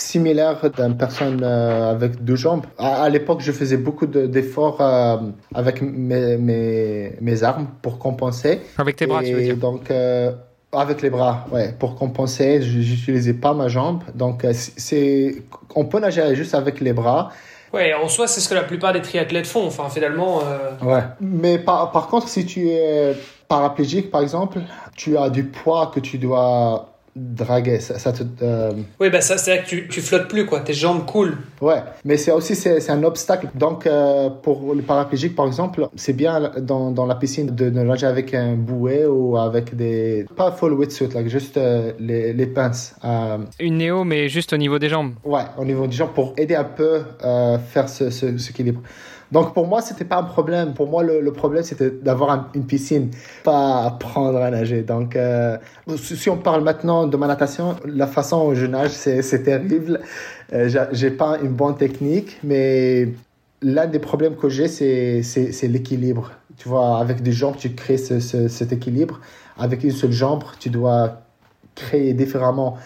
similaire 0.00 0.58
d'une 0.76 0.96
personne 0.96 1.40
euh, 1.42 1.90
avec 1.90 2.22
deux 2.24 2.36
jambes. 2.36 2.66
À, 2.78 3.02
à 3.02 3.08
l'époque, 3.08 3.40
je 3.40 3.52
faisais 3.52 3.76
beaucoup 3.76 4.06
d'efforts 4.06 4.80
euh, 4.80 5.16
avec 5.54 5.82
mes, 5.82 6.36
mes, 6.36 7.12
mes, 7.20 7.42
armes 7.42 7.68
pour 7.82 7.98
compenser. 7.98 8.60
Avec 8.78 8.96
tes 8.96 9.06
bras, 9.06 9.22
Et 9.22 9.26
tu 9.26 9.34
veux 9.34 9.42
dire 9.42 9.56
donc, 9.56 9.90
euh, 9.90 10.32
avec 10.72 11.02
les 11.02 11.10
bras, 11.10 11.46
ouais, 11.50 11.74
pour 11.78 11.96
compenser, 11.96 12.62
j'utilisais 12.62 13.34
pas 13.34 13.54
ma 13.54 13.68
jambe. 13.68 14.02
Donc, 14.14 14.46
c'est, 14.52 15.42
on 15.74 15.84
peut 15.84 15.98
nager 15.98 16.34
juste 16.34 16.54
avec 16.54 16.80
les 16.80 16.92
bras. 16.92 17.30
Ouais, 17.72 17.92
en 17.92 18.08
soi, 18.08 18.26
c'est 18.26 18.40
ce 18.40 18.48
que 18.48 18.54
la 18.54 18.62
plupart 18.62 18.92
des 18.92 19.02
triathlètes 19.02 19.46
font. 19.46 19.66
Enfin, 19.66 19.88
finalement. 19.90 20.40
Euh... 20.40 20.84
Ouais. 20.84 21.02
Mais 21.20 21.58
par, 21.58 21.92
par 21.92 22.08
contre, 22.08 22.28
si 22.28 22.46
tu 22.46 22.68
es 22.70 23.14
paraplégique, 23.48 24.10
par 24.10 24.20
exemple, 24.20 24.60
tu 24.94 25.16
as 25.16 25.30
du 25.30 25.44
poids 25.44 25.90
que 25.94 26.00
tu 26.00 26.18
dois 26.18 26.94
draguer. 27.16 27.80
Ça, 27.80 27.98
ça 27.98 28.12
te, 28.12 28.22
euh... 28.42 28.70
Oui, 29.00 29.10
bah 29.10 29.20
ça, 29.20 29.38
c'est 29.38 29.62
que 29.62 29.66
tu, 29.66 29.88
tu 29.88 30.00
flottes 30.00 30.28
plus, 30.28 30.46
quoi. 30.46 30.60
Tes 30.60 30.72
jambes 30.72 31.04
coulent. 31.04 31.36
Ouais, 31.60 31.82
mais 32.04 32.16
c'est 32.16 32.30
aussi 32.30 32.54
c'est 32.54 32.90
un 32.90 33.02
obstacle. 33.02 33.48
Donc, 33.54 33.86
euh, 33.86 34.30
pour 34.30 34.72
les 34.72 34.82
paraplégiques, 34.82 35.34
par 35.34 35.46
exemple, 35.46 35.88
c'est 35.96 36.12
bien 36.12 36.52
dans, 36.60 36.92
dans 36.92 37.06
la 37.06 37.16
piscine 37.16 37.46
de, 37.46 37.70
de 37.70 37.80
nager 37.80 38.06
avec 38.06 38.34
un 38.34 38.54
bouée 38.54 39.04
ou 39.06 39.36
avec 39.36 39.74
des. 39.74 40.26
Pas 40.36 40.52
full 40.52 40.74
wetsuit, 40.74 41.08
like, 41.12 41.28
juste 41.28 41.56
euh, 41.56 41.92
les, 41.98 42.32
les 42.32 42.46
pinces. 42.46 42.94
Euh. 43.04 43.38
Une 43.58 43.78
néo, 43.78 44.04
mais 44.04 44.28
juste 44.28 44.52
au 44.52 44.56
niveau 44.56 44.78
des 44.78 44.88
jambes. 44.88 45.14
Ouais, 45.24 45.42
au 45.56 45.64
niveau 45.64 45.88
des 45.88 45.96
jambes 45.96 46.12
pour 46.14 46.34
aider 46.36 46.54
un 46.54 46.64
peu 46.64 47.00
à 47.20 47.58
faire 47.58 47.88
ce, 47.88 48.10
ce, 48.10 48.38
ce 48.38 48.50
équilibre. 48.50 48.82
Donc 49.30 49.52
pour 49.52 49.66
moi, 49.66 49.82
c'était 49.82 50.04
pas 50.04 50.16
un 50.16 50.24
problème. 50.24 50.74
Pour 50.74 50.88
moi, 50.88 51.02
le, 51.02 51.32
problème, 51.32 51.62
c'était 51.62 51.90
d'avoir 51.90 52.30
un, 52.30 52.48
une 52.54 52.64
piscine, 52.64 53.10
pas 53.44 53.84
apprendre 53.84 54.38
à 54.38 54.50
nager. 54.50 54.82
Donc, 54.82 55.16
euh, 55.16 55.58
si 55.96 56.30
on 56.30 56.38
parle 56.38 56.62
maintenant 56.62 57.06
de 57.06 57.16
ma 57.16 57.26
natation, 57.26 57.76
la 57.84 58.06
façon 58.06 58.48
dont 58.48 58.54
je 58.54 58.66
nage, 58.66 58.90
c'est 58.90 59.42
terrible. 59.42 60.00
Euh, 60.52 60.86
j'ai 60.92 61.10
pas 61.10 61.38
une 61.42 61.52
bonne 61.52 61.76
technique, 61.76 62.38
mais 62.42 63.08
l'un 63.60 63.86
des 63.86 63.98
problèmes 63.98 64.36
que 64.36 64.48
j'ai, 64.48 64.68
c'est 64.68 65.68
l'équilibre. 65.68 66.32
Tu 66.56 66.68
vois, 66.68 66.98
avec 66.98 67.22
des 67.22 67.32
jambes, 67.32 67.56
tu 67.56 67.74
crées 67.74 67.98
ce, 67.98 68.18
cet 68.48 68.72
équilibre. 68.72 69.20
Avec 69.58 69.84
une 69.84 69.90
seule 69.90 70.12
jambe, 70.12 70.44
tu 70.58 70.70
dois 70.70 71.20
créer 71.74 72.14
différemment 72.14 72.76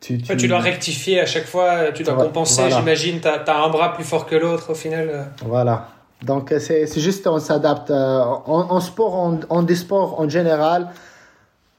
tu, 0.00 0.18
tu... 0.18 0.48
dois 0.48 0.60
rectifier 0.60 1.20
à 1.20 1.26
chaque 1.26 1.46
fois, 1.46 1.92
tu 1.92 2.02
dois 2.02 2.14
compenser, 2.14 2.62
j'imagine, 2.70 3.20
tu 3.20 3.28
as, 3.28 3.62
un 3.62 3.68
bras 3.68 3.92
plus 3.92 4.04
fort 4.04 4.26
que 4.26 4.36
l'autre 4.36 4.70
au 4.70 4.74
final. 4.74 5.26
Voilà. 5.44 5.88
Donc 6.22 6.52
c'est 6.58 7.00
juste, 7.00 7.26
on 7.26 7.38
s'adapte. 7.38 7.90
En, 7.90 8.80
sport, 8.80 9.14
en, 9.14 9.40
en 9.48 9.62
des 9.62 9.76
sports 9.76 10.20
en 10.20 10.28
général, 10.28 10.88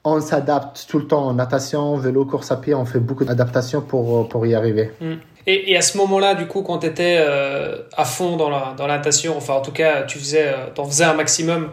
on 0.04 0.20
s'adapte 0.20 0.86
tout 0.88 0.98
le 0.98 1.06
temps. 1.06 1.26
En 1.26 1.34
natation, 1.34 1.96
vélo, 1.96 2.24
course 2.24 2.50
à 2.50 2.56
pied, 2.56 2.74
on 2.74 2.84
fait 2.84 2.98
beaucoup 2.98 3.24
d'adaptations 3.24 3.80
pour, 3.80 4.28
pour 4.28 4.46
y 4.46 4.54
arriver. 4.54 4.90
Hmm. 5.00 5.14
Et, 5.46 5.72
et, 5.72 5.76
à 5.76 5.82
ce 5.82 5.98
moment-là, 5.98 6.34
du 6.34 6.46
coup, 6.46 6.62
quand 6.62 6.78
tu 6.78 6.86
étais 6.86 7.16
euh, 7.18 7.78
à 7.96 8.04
fond 8.04 8.36
dans 8.36 8.48
la, 8.48 8.74
dans 8.76 8.86
la 8.86 8.98
natation, 8.98 9.36
enfin 9.36 9.54
en 9.54 9.60
tout 9.60 9.72
cas, 9.72 10.02
tu 10.02 10.18
faisais, 10.18 10.48
euh, 10.48 10.80
en 10.80 10.84
faisais 10.84 11.04
un 11.04 11.14
maximum 11.14 11.70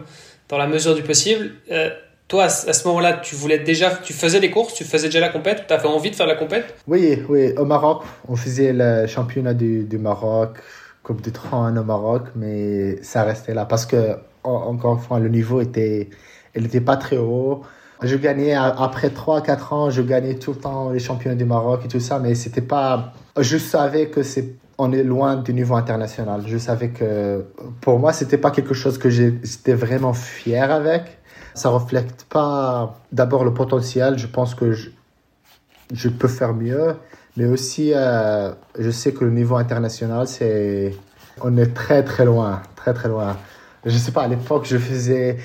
dans 0.48 0.58
la 0.58 0.66
mesure 0.66 0.94
du 0.94 1.02
possible, 1.02 1.52
euh, 1.70 1.90
toi, 2.30 2.44
à 2.44 2.48
ce 2.48 2.86
moment-là, 2.86 3.14
tu 3.14 3.34
voulais 3.34 3.58
déjà, 3.58 3.90
tu 3.90 4.12
faisais 4.12 4.38
des 4.38 4.50
courses, 4.50 4.74
tu 4.74 4.84
faisais 4.84 5.08
déjà 5.08 5.18
la 5.18 5.30
compète, 5.30 5.64
tu 5.66 5.74
avais 5.74 5.88
envie 5.88 6.12
de 6.12 6.14
faire 6.14 6.28
la 6.28 6.36
compète? 6.36 6.76
Oui, 6.86 7.20
oui, 7.28 7.52
au 7.58 7.64
Maroc, 7.64 8.04
on 8.28 8.36
faisait 8.36 8.72
le 8.72 9.08
championnat 9.08 9.52
du, 9.52 9.82
du 9.82 9.98
Maroc, 9.98 10.58
Coupe 11.02 11.22
de 11.22 11.30
Trône 11.30 11.76
au 11.76 11.82
Maroc, 11.82 12.28
mais 12.36 13.02
ça 13.02 13.24
restait 13.24 13.52
là 13.52 13.64
parce 13.64 13.84
que, 13.84 14.16
encore 14.44 14.94
une 14.94 15.00
fois, 15.00 15.18
le 15.18 15.28
niveau 15.28 15.60
était, 15.60 16.08
il 16.54 16.62
n'était 16.62 16.80
pas 16.80 16.96
très 16.96 17.18
haut. 17.18 17.62
Je 18.00 18.14
gagnais 18.14 18.54
après 18.54 19.08
3-4 19.08 19.74
ans, 19.74 19.90
je 19.90 20.00
gagnais 20.00 20.36
tout 20.36 20.52
le 20.52 20.58
temps 20.58 20.90
les 20.90 21.00
championnats 21.00 21.34
du 21.34 21.44
Maroc 21.44 21.80
et 21.84 21.88
tout 21.88 22.00
ça, 22.00 22.20
mais 22.20 22.36
c'était 22.36 22.62
pas. 22.62 23.12
Je 23.38 23.58
savais 23.58 24.06
que 24.06 24.22
c'est 24.22 24.54
on 24.78 24.92
est 24.92 25.02
loin 25.02 25.36
du 25.36 25.52
niveau 25.52 25.74
international. 25.74 26.42
Je 26.46 26.56
savais 26.56 26.88
que 26.88 27.44
pour 27.82 27.98
moi, 27.98 28.14
c'était 28.14 28.38
pas 28.38 28.50
quelque 28.50 28.72
chose 28.72 28.96
que 28.96 29.10
j'étais 29.10 29.74
vraiment 29.74 30.14
fier 30.14 30.72
avec. 30.72 31.19
Ça 31.60 31.68
reflète 31.68 32.24
pas 32.24 32.96
d'abord 33.12 33.44
le 33.44 33.52
potentiel. 33.52 34.16
Je 34.16 34.26
pense 34.26 34.54
que 34.54 34.72
je, 34.72 36.08
peux 36.08 36.26
faire 36.26 36.54
mieux, 36.54 36.96
mais 37.36 37.44
aussi 37.44 37.92
euh, 37.94 38.52
je 38.78 38.90
sais 38.90 39.12
que 39.12 39.26
le 39.26 39.30
niveau 39.30 39.56
international, 39.56 40.26
c'est 40.26 40.96
on 41.42 41.58
est 41.58 41.74
très 41.74 42.02
très 42.02 42.24
loin, 42.24 42.62
très 42.76 42.94
très 42.94 43.10
loin. 43.10 43.36
Je 43.84 43.98
sais 43.98 44.10
pas, 44.10 44.22
à 44.22 44.28
l'époque, 44.28 44.64
je 44.64 44.78
faisais 44.78 45.36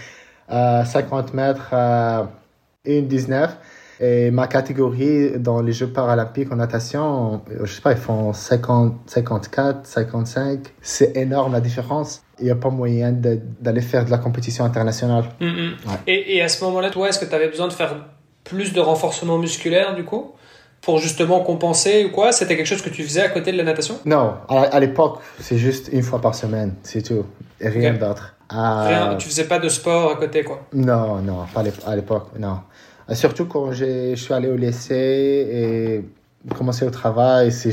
50 0.47 0.54
euh, 0.54 1.34
mètres. 1.34 1.69
Euh, 1.73 2.23
1,19. 2.86 3.49
Et 3.99 4.31
ma 4.31 4.47
catégorie 4.47 5.39
dans 5.39 5.62
les 5.62 5.71
Jeux 5.71 5.88
paralympiques 5.88 6.51
en 6.51 6.58
natation, 6.58 7.41
je 7.63 7.71
sais 7.71 7.81
pas, 7.81 7.91
ils 7.91 7.97
font 7.97 8.34
50, 8.34 9.01
54, 9.08 9.86
55. 9.86 10.60
C'est 10.81 11.15
énorme 11.15 11.53
la 11.53 11.62
différence. 11.62 12.21
Il 12.39 12.45
n'y 12.45 12.51
a 12.51 12.55
pas 12.55 12.69
moyen 12.69 13.13
d'aller 13.13 13.81
faire 13.81 14.05
de 14.05 14.12
la 14.12 14.17
compétition 14.17 14.65
internationale. 14.65 15.25
Mm, 15.39 15.45
mm. 15.45 15.75
Et, 16.08 16.38
et, 16.38 16.41
à 16.41 16.49
ce 16.49 16.63
moment-là, 16.65 16.89
toi, 16.89 17.08
est-ce 17.08 17.19
que 17.19 17.25
tu 17.25 17.34
avais 17.34 17.47
besoin 17.47 17.67
de 17.67 17.73
faire 17.73 17.95
plus 18.43 18.73
de 18.73 18.79
renforcement 18.79 19.38
musculaire 19.38 19.95
du 19.95 20.03
coup 20.03 20.34
pour 20.81 20.99
justement 20.99 21.39
compenser 21.39 22.05
ou 22.05 22.12
quoi? 22.12 22.34
C'était 22.34 22.58
quelque 22.58 22.67
chose 22.67 22.81
que 22.81 22.89
tu 22.89 23.03
faisais 23.03 23.21
à 23.21 23.29
côté 23.29 23.53
de 23.53 23.58
la 23.58 23.63
natation? 23.63 23.97
Non, 24.05 24.36
à, 24.49 24.79
l'époque, 24.79 25.19
c'est 25.39 25.58
juste 25.58 25.89
une 25.93 26.03
fois 26.03 26.19
par 26.19 26.36
semaine, 26.36 26.75
c'est 26.84 27.01
tout. 27.01 27.25
Et 27.62 27.69
rien 27.69 27.93
d'autre. 27.93 28.36
Rien, 28.49 29.15
tu 29.15 29.27
faisais 29.27 29.45
pas 29.45 29.60
de 29.60 29.69
sport 29.69 30.12
à 30.12 30.15
côté 30.17 30.43
quoi? 30.43 30.62
Non, 30.73 31.21
non, 31.21 31.45
pas 31.53 31.63
à 31.88 31.95
l'époque, 31.95 32.27
non. 32.38 32.60
Surtout 33.13 33.46
quand 33.46 33.72
je 33.72 34.15
suis 34.15 34.34
allé 34.34 34.48
au 34.48 34.56
lycée 34.56 34.96
et 35.52 36.54
commencé 36.56 36.86
au 36.86 36.89
travail, 36.89 37.52
c'est 37.52 37.72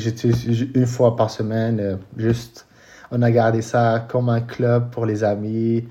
une 0.74 0.86
fois 0.86 1.16
par 1.16 1.30
semaine, 1.30 1.80
euh, 1.80 1.96
juste 2.16 2.66
on 3.10 3.22
a 3.22 3.30
gardé 3.30 3.62
ça 3.62 4.06
comme 4.08 4.28
un 4.30 4.40
club 4.40 4.90
pour 4.90 5.06
les 5.06 5.22
amis. 5.22 5.86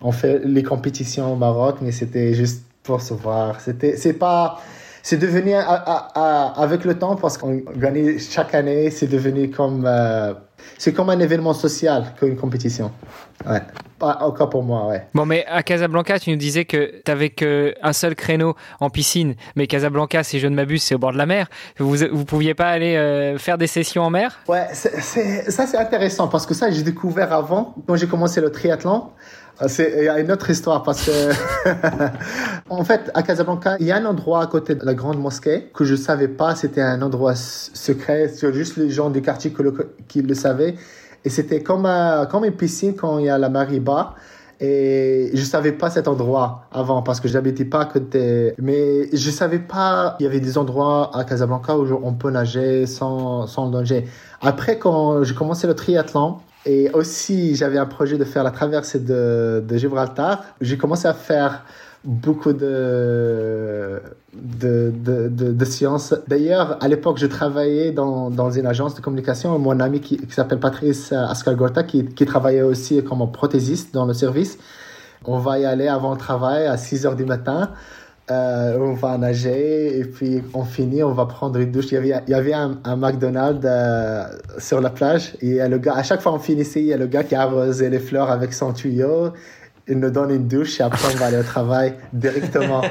On 0.00 0.12
fait 0.12 0.40
les 0.44 0.62
compétitions 0.62 1.32
au 1.32 1.36
Maroc, 1.36 1.76
mais 1.80 1.92
c'était 1.92 2.34
juste 2.34 2.64
pour 2.82 3.00
se 3.00 3.14
voir. 3.14 3.60
C'était, 3.60 3.96
c'est 3.96 4.14
pas, 4.14 4.60
c'est 5.02 5.16
devenu 5.16 5.54
avec 5.54 6.84
le 6.84 6.98
temps 6.98 7.16
parce 7.16 7.38
qu'on 7.38 7.62
gagnait 7.76 8.18
chaque 8.18 8.54
année, 8.54 8.90
c'est 8.90 9.06
devenu 9.06 9.50
comme 9.50 9.84
euh, 9.86 10.34
c'est 10.78 10.92
comme 10.92 11.10
un 11.10 11.18
événement 11.18 11.54
social 11.54 12.14
qu'une 12.18 12.36
compétition. 12.36 12.90
Ouais. 13.46 13.60
Pas 13.98 14.18
encore 14.20 14.50
pour 14.50 14.62
moi, 14.62 14.88
ouais. 14.88 15.06
Bon, 15.14 15.24
mais 15.24 15.46
à 15.46 15.62
Casablanca, 15.62 16.18
tu 16.18 16.30
nous 16.30 16.36
disais 16.36 16.66
que 16.66 17.00
tu 17.02 17.10
n'avais 17.10 17.30
qu'un 17.30 17.92
seul 17.92 18.14
créneau 18.14 18.54
en 18.80 18.90
piscine, 18.90 19.34
mais 19.54 19.66
Casablanca, 19.66 20.22
si 20.22 20.38
je 20.38 20.46
ne 20.46 20.54
m'abuse, 20.54 20.82
c'est 20.82 20.94
au 20.94 20.98
bord 20.98 21.12
de 21.12 21.18
la 21.18 21.24
mer. 21.24 21.48
Vous 21.78 21.96
ne 21.96 22.24
pouviez 22.24 22.54
pas 22.54 22.68
aller 22.68 22.96
euh, 22.96 23.38
faire 23.38 23.56
des 23.56 23.66
sessions 23.66 24.02
en 24.02 24.10
mer? 24.10 24.38
Ouais, 24.48 24.66
ça 24.72 24.90
c'est 25.00 25.78
intéressant 25.78 26.28
parce 26.28 26.44
que 26.44 26.52
ça, 26.52 26.70
j'ai 26.70 26.82
découvert 26.82 27.32
avant, 27.32 27.74
quand 27.86 27.96
j'ai 27.96 28.06
commencé 28.06 28.40
le 28.40 28.50
triathlon. 28.50 29.04
Ah, 29.58 29.66
il 29.78 30.04
y 30.04 30.08
a 30.08 30.20
une 30.20 30.30
autre 30.30 30.50
histoire 30.50 30.82
parce 30.82 31.06
que, 31.06 31.32
en 32.68 32.84
fait, 32.84 33.10
à 33.14 33.22
Casablanca, 33.22 33.76
il 33.80 33.86
y 33.86 33.92
a 33.92 33.96
un 33.96 34.04
endroit 34.04 34.42
à 34.42 34.46
côté 34.46 34.74
de 34.74 34.84
la 34.84 34.92
grande 34.92 35.18
mosquée 35.18 35.70
que 35.72 35.84
je 35.84 35.94
savais 35.94 36.28
pas. 36.28 36.54
C'était 36.54 36.82
un 36.82 37.00
endroit 37.00 37.34
secret. 37.34 38.28
C'est 38.28 38.52
juste 38.52 38.76
les 38.76 38.90
gens 38.90 39.08
du 39.08 39.22
quartier 39.22 39.54
qui 40.08 40.20
le, 40.20 40.34
savaient. 40.34 40.74
Et 41.24 41.30
c'était 41.30 41.62
comme, 41.62 41.88
comme 42.30 42.44
une 42.44 42.52
piscine 42.52 42.94
quand 42.94 43.18
il 43.18 43.26
y 43.26 43.30
a 43.30 43.38
la 43.38 43.48
marée 43.48 43.80
bas. 43.80 44.14
Et 44.60 45.30
je 45.34 45.42
savais 45.42 45.72
pas 45.72 45.90
cet 45.90 46.08
endroit 46.08 46.64
avant 46.72 47.02
parce 47.02 47.20
que 47.20 47.28
j'habitais 47.28 47.64
pas 47.64 47.80
à 47.80 47.84
côté. 47.86 48.54
Mais 48.58 49.08
je 49.14 49.30
savais 49.30 49.58
pas 49.58 50.16
il 50.20 50.24
y 50.24 50.26
avait 50.26 50.40
des 50.40 50.58
endroits 50.58 51.16
à 51.16 51.24
Casablanca 51.24 51.76
où 51.78 52.00
on 52.02 52.12
peut 52.12 52.30
nager 52.30 52.86
sans, 52.86 53.46
sans 53.46 53.68
danger. 53.70 54.06
Après, 54.42 54.78
quand 54.78 55.24
j'ai 55.24 55.34
commencé 55.34 55.66
le 55.66 55.74
triathlon, 55.74 56.38
et 56.66 56.90
aussi, 56.90 57.54
j'avais 57.54 57.78
un 57.78 57.86
projet 57.86 58.18
de 58.18 58.24
faire 58.24 58.42
la 58.42 58.50
traversée 58.50 58.98
de, 58.98 59.64
de 59.66 59.76
Gibraltar. 59.76 60.44
J'ai 60.60 60.76
commencé 60.76 61.06
à 61.06 61.14
faire 61.14 61.62
beaucoup 62.02 62.52
de, 62.52 64.00
de, 64.34 64.92
de, 64.92 65.28
de, 65.28 65.64
sciences. 65.64 66.12
D'ailleurs, 66.26 66.76
à 66.82 66.88
l'époque, 66.88 67.18
je 67.18 67.26
travaillais 67.26 67.92
dans, 67.92 68.30
dans 68.30 68.50
une 68.50 68.66
agence 68.66 68.96
de 68.96 69.00
communication. 69.00 69.56
Mon 69.60 69.78
ami 69.78 70.00
qui, 70.00 70.16
qui 70.16 70.32
s'appelle 70.34 70.58
Patrice 70.58 71.12
Ascalgorta, 71.12 71.84
qui, 71.84 72.04
qui 72.04 72.26
travaillait 72.26 72.62
aussi 72.62 73.02
comme 73.04 73.30
prothésiste 73.30 73.94
dans 73.94 74.04
le 74.04 74.12
service. 74.12 74.58
On 75.24 75.38
va 75.38 75.60
y 75.60 75.64
aller 75.64 75.86
avant 75.86 76.12
le 76.12 76.18
travail 76.18 76.66
à 76.66 76.76
6 76.76 77.06
heures 77.06 77.16
du 77.16 77.24
matin. 77.24 77.70
Euh, 78.28 78.76
on 78.80 78.94
va 78.94 79.16
nager 79.18 80.00
et 80.00 80.04
puis 80.04 80.42
on 80.52 80.64
finit, 80.64 81.04
on 81.04 81.12
va 81.12 81.26
prendre 81.26 81.60
une 81.60 81.70
douche. 81.70 81.86
Il 81.92 81.94
y 81.94 81.96
avait, 81.96 82.22
il 82.26 82.30
y 82.30 82.34
avait 82.34 82.54
un, 82.54 82.96
McDonald's 82.96 83.64
euh, 83.64 84.24
sur 84.58 84.80
la 84.80 84.90
plage 84.90 85.36
et 85.40 85.58
le 85.68 85.78
gars, 85.78 85.94
à 85.94 86.02
chaque 86.02 86.20
fois 86.20 86.32
on 86.32 86.40
finissait, 86.40 86.80
il 86.80 86.86
y 86.86 86.92
a 86.92 86.96
le 86.96 87.06
gars 87.06 87.22
qui 87.22 87.36
arrosait 87.36 87.88
les 87.88 88.00
fleurs 88.00 88.30
avec 88.30 88.52
son 88.52 88.72
tuyau. 88.72 89.32
Il 89.86 90.00
nous 90.00 90.10
donne 90.10 90.32
une 90.32 90.48
douche 90.48 90.80
et 90.80 90.82
après 90.82 91.14
on 91.14 91.16
va 91.18 91.26
aller 91.26 91.38
au 91.38 91.44
travail 91.44 91.94
directement. 92.12 92.82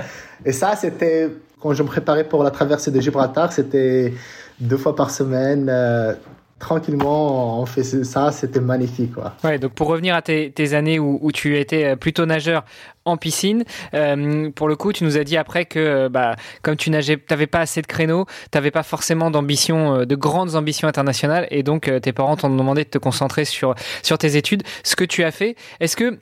et 0.46 0.54
ça, 0.54 0.78
c'était 0.78 1.30
quand 1.60 1.74
je 1.74 1.84
me 1.84 1.88
préparais 1.88 2.24
pour 2.24 2.42
la 2.42 2.52
traversée 2.52 2.92
de 2.92 3.02
Gibraltar, 3.02 3.52
c'était 3.52 4.14
deux 4.62 4.78
fois 4.78 4.96
par 4.96 5.10
semaine. 5.10 5.68
Euh, 5.70 6.14
tranquillement, 6.60 7.62
on 7.62 7.66
fait 7.66 7.84
ça, 7.84 8.32
c'était 8.32 8.60
magnifique. 8.60 9.14
Quoi. 9.14 9.34
Ouais, 9.44 9.60
donc 9.60 9.74
pour 9.74 9.88
revenir 9.88 10.16
à 10.16 10.22
tes, 10.22 10.74
années 10.74 11.00
où, 11.00 11.32
tu 11.34 11.60
étais 11.60 11.86
euh, 11.86 11.96
plutôt 11.96 12.26
nageur 12.26 12.64
en 13.04 13.18
piscine, 13.18 13.66
euh, 13.94 14.50
pour 14.52 14.68
le 14.68 14.76
coup, 14.76 14.94
tu 14.94 15.04
nous 15.04 15.18
as 15.18 15.24
dit 15.24 15.38
après 15.38 15.66
que 15.66 15.80
euh, 15.80 16.10
bah, 16.10 16.36
comme 16.62 16.76
tu 16.76 16.90
nageais, 16.90 17.22
n'avais 17.30 17.48
pas 17.48 17.60
assez 17.60 17.82
de 17.82 17.88
créneaux, 17.88 18.26
tu 18.52 18.58
n'avais 18.58 18.72
pas 18.72 18.84
forcément 18.84 19.30
d'ambition, 19.32 20.06
de 20.06 20.16
grandes 20.16 20.56
ambitions 20.56 20.88
internationales, 20.88 21.48
et 21.52 21.62
donc 21.62 21.92
tes 22.02 22.14
parents 22.14 22.38
t'ont 22.38 22.50
demandé 22.50 22.84
de 22.84 22.90
te 22.90 22.98
concentrer 22.98 23.46
sur, 23.46 23.76
sur 24.02 24.18
tes 24.18 24.38
études. 24.38 24.64
Ce 24.84 24.96
que 24.96 25.04
tu 25.04 25.24
as 25.24 25.32
fait, 25.32 25.56
est-ce 25.80 25.96
que 25.96 26.20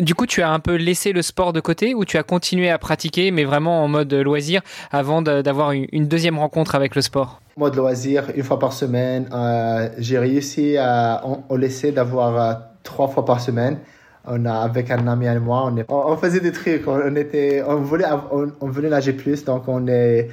du 0.00 0.14
coup, 0.14 0.26
tu 0.26 0.42
as 0.42 0.50
un 0.50 0.58
peu 0.58 0.74
laissé 0.74 1.12
le 1.12 1.22
sport 1.22 1.52
de 1.52 1.60
côté 1.60 1.94
ou 1.94 2.04
tu 2.04 2.18
as 2.18 2.22
continué 2.22 2.70
à 2.70 2.78
pratiquer, 2.78 3.30
mais 3.30 3.44
vraiment 3.44 3.84
en 3.84 3.88
mode 3.88 4.12
loisir, 4.12 4.60
avant 4.90 5.22
d'avoir 5.22 5.72
une 5.72 6.08
deuxième 6.08 6.38
rencontre 6.38 6.74
avec 6.74 6.96
le 6.96 7.02
sport? 7.02 7.40
Mode 7.56 7.76
loisir, 7.76 8.24
une 8.34 8.42
fois 8.42 8.58
par 8.58 8.72
semaine. 8.72 9.28
Euh, 9.32 9.88
j'ai 9.98 10.18
réussi 10.18 10.76
à 10.76 11.22
on, 11.48 11.56
laisser 11.56 11.92
d'avoir 11.92 12.36
euh, 12.36 12.54
trois 12.82 13.06
fois 13.06 13.24
par 13.24 13.40
semaine. 13.40 13.78
On 14.26 14.44
a 14.46 14.54
avec 14.54 14.90
un 14.90 15.06
ami 15.06 15.26
et 15.26 15.38
moi, 15.38 15.70
on, 15.70 15.84
on, 15.88 16.16
faisait 16.16 16.40
des 16.40 16.50
trucs. 16.50 16.88
On 16.88 17.14
était, 17.14 17.62
on 17.64 17.76
voulait, 17.76 18.06
on, 18.32 18.68
voulait 18.68 18.88
nager 18.88 19.12
plus, 19.12 19.44
donc 19.44 19.68
on 19.68 19.86
est 19.86 20.28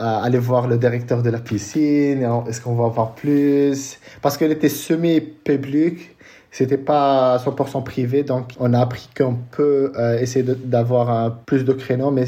euh, 0.00 0.04
allé 0.22 0.38
voir 0.38 0.66
le 0.66 0.76
directeur 0.76 1.22
de 1.22 1.30
la 1.30 1.38
piscine. 1.38 2.28
Est-ce 2.48 2.60
qu'on 2.60 2.74
va 2.74 2.88
voir 2.88 3.14
plus? 3.14 4.00
Parce 4.22 4.36
qu'elle 4.36 4.50
était 4.50 4.70
semi-publique 4.70 6.13
c'était 6.54 6.78
pas 6.78 7.36
100% 7.44 7.82
privé, 7.82 8.22
donc 8.22 8.52
on 8.60 8.74
a 8.74 8.80
appris 8.80 9.08
qu'on 9.16 9.34
peut 9.34 9.90
euh, 9.98 10.20
essayer 10.20 10.44
d'avoir 10.44 11.38
plus 11.38 11.64
de 11.64 11.72
créneaux, 11.72 12.12
mais 12.12 12.26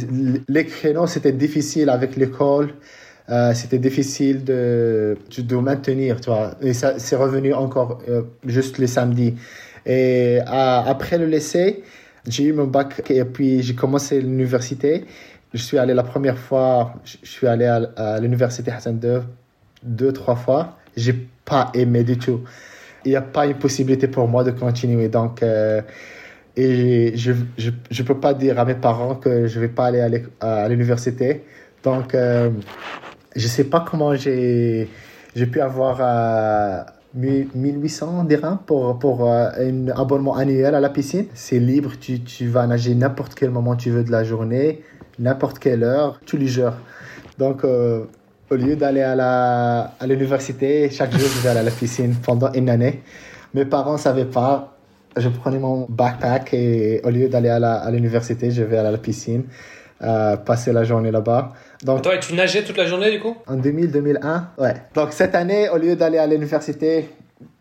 les 0.48 0.66
créneaux, 0.66 1.06
c'était 1.06 1.30
difficile 1.30 1.88
avec 1.88 2.16
l'école. 2.16 2.70
Euh, 3.28 3.54
c'était 3.54 3.78
difficile 3.78 4.42
de, 4.42 5.16
de 5.38 5.56
maintenir, 5.56 6.20
tu 6.20 6.30
vois. 6.30 6.56
Et 6.60 6.72
ça, 6.72 6.98
c'est 6.98 7.14
revenu 7.14 7.54
encore 7.54 8.00
euh, 8.08 8.22
juste 8.44 8.78
les 8.78 8.88
samedis. 8.88 9.36
Et 9.86 10.40
après 10.44 11.18
le 11.18 11.26
lycée, 11.26 11.84
j'ai 12.26 12.46
eu 12.46 12.52
mon 12.52 12.66
bac 12.66 13.08
et 13.08 13.24
puis 13.24 13.62
j'ai 13.62 13.76
commencé 13.76 14.20
l'université. 14.20 15.04
Je 15.54 15.62
suis 15.62 15.78
allé 15.78 15.94
la 15.94 16.02
première 16.02 16.38
fois, 16.38 16.94
je 17.04 17.28
suis 17.30 17.46
allé 17.46 17.64
à, 17.64 18.18
l'université 18.18 18.72
Hassan 18.72 18.98
II 19.00 19.20
deux, 19.84 20.12
trois 20.12 20.34
fois. 20.34 20.78
J'ai 20.96 21.14
pas 21.44 21.70
aimé 21.74 22.02
du 22.02 22.18
tout 22.18 22.40
il 23.06 23.10
n'y 23.10 23.16
a 23.16 23.22
pas 23.22 23.46
une 23.46 23.54
possibilité 23.54 24.08
pour 24.08 24.28
moi 24.28 24.44
de 24.44 24.50
continuer. 24.50 25.08
Donc, 25.08 25.42
euh, 25.42 25.80
et 26.56 27.16
je 27.16 27.32
ne 27.32 28.02
peux 28.06 28.18
pas 28.18 28.34
dire 28.34 28.58
à 28.58 28.64
mes 28.64 28.74
parents 28.74 29.14
que 29.14 29.46
je 29.46 29.56
ne 29.56 29.66
vais 29.66 29.72
pas 29.72 29.86
aller 29.86 30.24
à 30.40 30.68
l'université. 30.68 31.44
Donc, 31.82 32.14
euh, 32.14 32.50
je 33.36 33.46
sais 33.46 33.64
pas 33.64 33.84
comment 33.88 34.14
j'ai 34.14 34.88
pu 35.34 35.60
avoir 35.60 35.98
euh, 36.00 36.82
1800 37.14 38.24
dirhams 38.24 38.58
pour, 38.66 38.98
pour 38.98 39.30
euh, 39.30 39.50
un 39.58 39.88
abonnement 39.88 40.34
annuel 40.36 40.74
à 40.74 40.80
la 40.80 40.88
piscine. 40.88 41.26
C'est 41.34 41.58
libre, 41.58 41.92
tu, 42.00 42.20
tu 42.20 42.48
vas 42.48 42.66
nager 42.66 42.94
n'importe 42.94 43.34
quel 43.34 43.50
moment 43.50 43.76
tu 43.76 43.90
veux 43.90 44.02
de 44.02 44.10
la 44.10 44.24
journée, 44.24 44.82
n'importe 45.18 45.58
quelle 45.58 45.82
heure, 45.82 46.20
tous 46.26 46.36
les 46.36 46.48
jours. 46.48 46.74
Donc, 47.38 47.64
euh, 47.64 48.04
au 48.50 48.54
lieu 48.56 48.76
d'aller 48.76 49.02
à 49.02 49.14
la 49.14 49.94
à 49.98 50.06
l'université, 50.06 50.90
chaque 50.90 51.12
jour, 51.12 51.28
je 51.28 51.40
vais 51.42 51.48
aller 51.48 51.60
à 51.60 51.62
la 51.62 51.70
piscine 51.70 52.14
pendant 52.22 52.52
une 52.52 52.68
année. 52.70 53.02
Mes 53.54 53.64
parents 53.64 53.94
ne 53.94 53.98
savaient 53.98 54.24
pas. 54.26 54.76
Je 55.16 55.28
prenais 55.30 55.58
mon 55.58 55.86
backpack 55.88 56.52
et 56.52 57.00
au 57.02 57.10
lieu 57.10 57.28
d'aller 57.28 57.48
à 57.48 57.90
l'université, 57.90 58.50
je 58.50 58.62
vais 58.62 58.76
à 58.76 58.90
la 58.90 58.98
piscine, 58.98 59.44
euh, 60.02 60.36
passer 60.36 60.72
la 60.74 60.84
journée 60.84 61.10
là-bas. 61.10 61.54
Donc, 61.82 62.00
Attends, 62.00 62.12
et 62.12 62.20
tu 62.20 62.34
nageais 62.34 62.62
toute 62.64 62.76
la 62.76 62.84
journée 62.84 63.10
du 63.10 63.18
coup? 63.18 63.34
En 63.46 63.56
2000-2001, 63.56 64.42
ouais. 64.58 64.74
Donc 64.94 65.12
cette 65.12 65.34
année, 65.34 65.70
au 65.70 65.78
lieu 65.78 65.96
d'aller 65.96 66.18
à 66.18 66.26
l'université, 66.26 67.08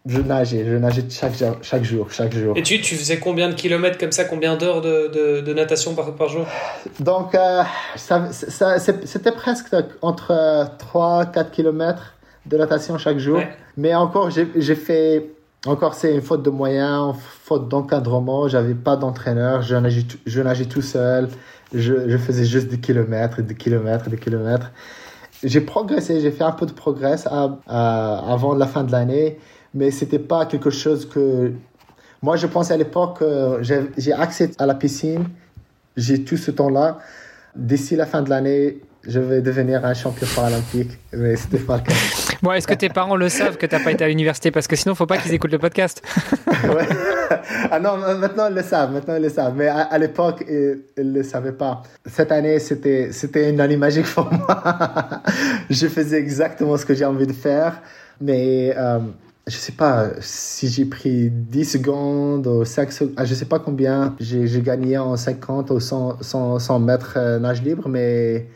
je 0.06 0.20
nageais, 0.20 0.66
je 0.66 0.76
nageais 0.76 1.04
chaque, 1.10 1.34
chaque 1.62 1.84
jour, 1.84 2.12
chaque 2.12 2.34
jour. 2.34 2.56
Et 2.58 2.64
tu, 2.64 2.80
tu 2.82 2.96
faisais 2.96 3.20
combien 3.20 3.50
de 3.50 3.56
kilomètres 3.56 3.98
comme 3.98 4.12
ça, 4.12 4.26
combien 4.26 4.56
d'heures 4.56 4.82
de, 4.82 5.12
de, 5.12 5.42
de, 5.42 5.54
natation 5.54 5.96
par, 5.96 6.14
par 6.16 6.30
jour? 6.30 6.46
Donc, 7.00 7.34
euh, 7.34 7.64
ça, 7.96 8.32
ça, 8.32 8.80
c'était 8.80 9.32
presque 9.32 9.76
entre 10.02 10.70
3-4 10.94 11.50
kilomètres 11.52 12.14
de 12.46 12.58
natation 12.58 12.98
chaque 12.98 13.18
jour. 13.18 13.42
Mais 13.78 13.96
encore, 13.96 14.30
j'ai 14.30 14.76
fait, 14.76 15.32
encore 15.66 15.96
c'est 15.96 16.14
une 16.14 16.22
faute 16.22 16.44
de 16.44 16.50
moyens, 16.50 17.16
faute 17.44 17.68
d'encadrement, 17.68 18.48
j'avais 18.48 18.76
pas 18.76 18.96
d'entraîneur, 18.96 19.64
je 19.64 19.76
nageais, 19.76 20.04
je 20.26 20.42
nageais 20.42 20.66
tout 20.66 20.82
seul 20.82 21.30
je, 21.74 22.10
je, 22.10 22.18
faisais 22.18 22.46
juste 22.46 22.68
des 22.68 22.80
kilomètres, 22.80 23.42
des 23.42 23.56
kilomètres, 23.56 24.10
des 24.10 24.18
kilomètres. 24.18 24.72
J'ai 25.44 25.62
progressé, 25.62 26.22
j'ai 26.22 26.32
fait 26.32 26.44
un 26.44 26.52
peu 26.52 26.66
de 26.66 26.72
progrès 26.72 27.16
à, 27.28 28.32
avant 28.32 28.56
la 28.56 28.66
fin 28.66 28.84
de 28.84 28.92
l'année, 28.92 29.38
mais 29.76 29.92
c'était 29.92 30.20
pas 30.20 30.46
quelque 30.46 30.72
chose 30.72 31.08
que. 31.08 31.52
Moi, 32.24 32.38
je 32.38 32.48
pensais 32.48 32.74
à 32.74 32.78
l'époque, 32.78 33.24
j'ai 33.62 34.14
accès 34.14 34.50
à 34.58 34.66
la 34.66 34.74
piscine, 34.74 35.26
j'ai 35.96 36.24
tout 36.24 36.38
ce 36.38 36.50
temps-là. 36.50 36.98
D'ici 37.56 37.96
la 37.96 38.06
fin 38.06 38.22
de 38.22 38.30
l'année, 38.30 38.82
je 39.08 39.20
vais 39.20 39.42
devenir 39.42 39.86
un 39.86 39.94
champion 39.94 40.28
paralympique, 40.36 40.98
mais 41.14 41.36
c'était 41.36 41.60
pas 41.60 41.78
le 41.78 41.84
cas. 41.84 41.94
Bon, 42.42 42.52
est-ce 42.52 42.68
que 42.68 42.74
tes 42.74 42.90
parents 42.90 43.16
le 43.16 43.30
savent 43.30 43.58
que 43.58 43.66
tu 43.66 43.76
n'as 43.76 43.84
pas 43.84 43.92
été 43.92 44.04
à 44.04 44.08
l'université? 44.08 44.52
Parce 44.52 44.68
que 44.68 44.76
sinon, 44.76 44.94
il 44.94 44.96
ne 44.96 44.98
faut 44.98 45.06
pas 45.06 45.18
qu'ils 45.18 45.34
écoutent 45.34 45.52
le 45.52 45.60
podcast. 45.60 46.02
ouais. 46.64 46.88
Ah 47.72 47.80
non, 47.80 47.98
maintenant 47.98 48.48
ils 48.50 48.56
le 48.56 48.64
savent, 48.64 48.92
maintenant 48.92 49.16
ils 49.16 49.22
le 49.22 49.30
savent. 49.30 49.54
Mais 49.56 49.68
à, 49.68 49.98
l'époque, 49.98 50.44
ils 50.48 50.82
ne 50.98 51.14
le 51.14 51.24
savaient 51.24 51.52
pas. 51.52 51.84
Cette 52.06 52.32
année, 52.32 52.60
c'était, 52.60 53.12
c'était 53.12 53.50
une 53.50 53.62
année 53.62 53.78
magique 53.78 54.08
pour 54.08 54.32
moi. 54.32 54.64
je 55.70 55.88
faisais 55.88 56.18
exactement 56.18 56.78
ce 56.78 56.86
que 56.86 56.94
j'ai 56.94 57.06
envie 57.06 57.28
de 57.28 57.34
faire, 57.34 57.82
mais 58.20 58.74
euh, 58.76 59.00
je 59.48 59.56
sais 59.56 59.72
pas 59.74 60.10
si 60.22 60.68
j'ai 60.70 60.86
pris 60.86 61.30
10 61.30 61.66
secondes 61.66 62.48
ou 62.48 62.66
5 62.66 62.92
secondes, 62.92 63.26
je 63.26 63.34
sais 63.34 63.46
pas 63.46 63.60
combien 63.60 64.16
j'ai, 64.20 64.62
gagné 64.62 64.98
en 64.98 65.16
50 65.16 65.70
ou 65.72 65.80
100, 65.80 66.22
100, 66.22 66.60
100 66.60 66.80
mètres 66.80 67.14
euh, 67.18 67.40
nage 67.40 67.62
libre, 67.62 67.88
mais 67.88 68.48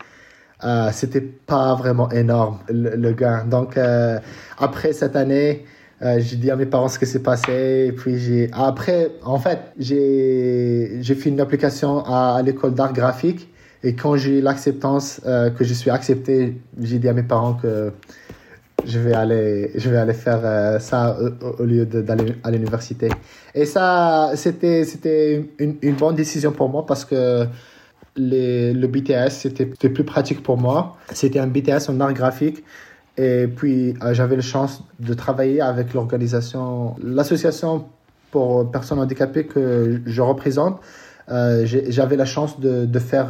euh, 0.63 0.89
c'était 0.91 1.21
pas 1.21 1.73
vraiment 1.75 2.09
énorme 2.11 2.59
le, 2.69 3.11
gain. 3.13 3.45
Donc 3.45 3.77
euh, 3.77 4.19
après 4.57 4.91
cette 4.91 5.15
année, 5.15 5.65
euh, 6.01 6.19
j'ai 6.19 6.35
dit 6.35 6.51
à 6.51 6.55
mes 6.57 6.65
parents 6.65 6.89
ce 6.89 6.99
qui 6.99 7.05
s'est 7.05 7.23
passé. 7.23 7.87
Et 7.87 7.91
puis 7.93 8.17
j'ai 8.19 8.49
après, 8.51 9.11
en 9.23 9.39
fait, 9.39 9.59
j'ai 9.77 11.01
fait 11.03 11.29
une 11.29 11.39
application 11.39 12.03
à, 12.05 12.41
l'école 12.43 12.73
d'art 12.73 12.93
graphique. 12.93 13.47
Et 13.83 13.95
quand 13.95 14.17
j'ai 14.17 14.39
eu 14.39 14.41
l'acceptance 14.41 15.21
que 15.23 15.63
je 15.63 15.73
suis 15.73 15.89
accepté, 15.89 16.57
j'ai 16.81 16.99
dit 16.99 17.07
à 17.07 17.13
mes 17.13 17.23
parents 17.23 17.53
que 17.53 17.93
je 18.85 18.99
vais 18.99 19.13
aller 19.13 19.71
je 19.75 19.89
vais 19.89 19.97
aller 19.97 20.13
faire 20.13 20.41
euh, 20.43 20.79
ça 20.79 21.17
au, 21.59 21.63
lieu 21.63 21.85
d'aller 21.85 22.35
à 22.43 22.51
l'université. 22.51 23.09
Et 23.53 23.65
ça, 23.65 24.31
c'était 24.35 24.83
c'était 24.85 25.49
une, 25.59 25.95
bonne 25.95 26.15
décision 26.15 26.51
pour 26.51 26.69
moi 26.69 26.85
parce 26.85 27.05
que 27.05 27.45
le 28.15 28.87
BTS, 28.87 29.29
c'était 29.29 29.65
plus 29.65 30.03
pratique 30.03 30.43
pour 30.43 30.57
moi. 30.57 30.97
C'était 31.13 31.39
un 31.39 31.47
BTS 31.47 31.89
en 31.89 31.99
art 31.99 32.13
graphique. 32.13 32.63
Et 33.17 33.47
puis, 33.47 33.95
euh, 34.01 34.13
j'avais 34.13 34.37
la 34.37 34.41
chance 34.41 34.83
de 34.99 35.13
travailler 35.13 35.59
avec 35.59 35.93
l'organisation, 35.93 36.95
l'association 37.03 37.85
pour 38.31 38.71
personnes 38.71 38.99
handicapées 38.99 39.45
que 39.45 40.01
je 40.05 40.21
représente. 40.21 40.79
Euh, 41.31 41.63
j'avais 41.65 42.15
la 42.15 42.25
chance 42.25 42.59
de, 42.59 42.99
faire 42.99 43.27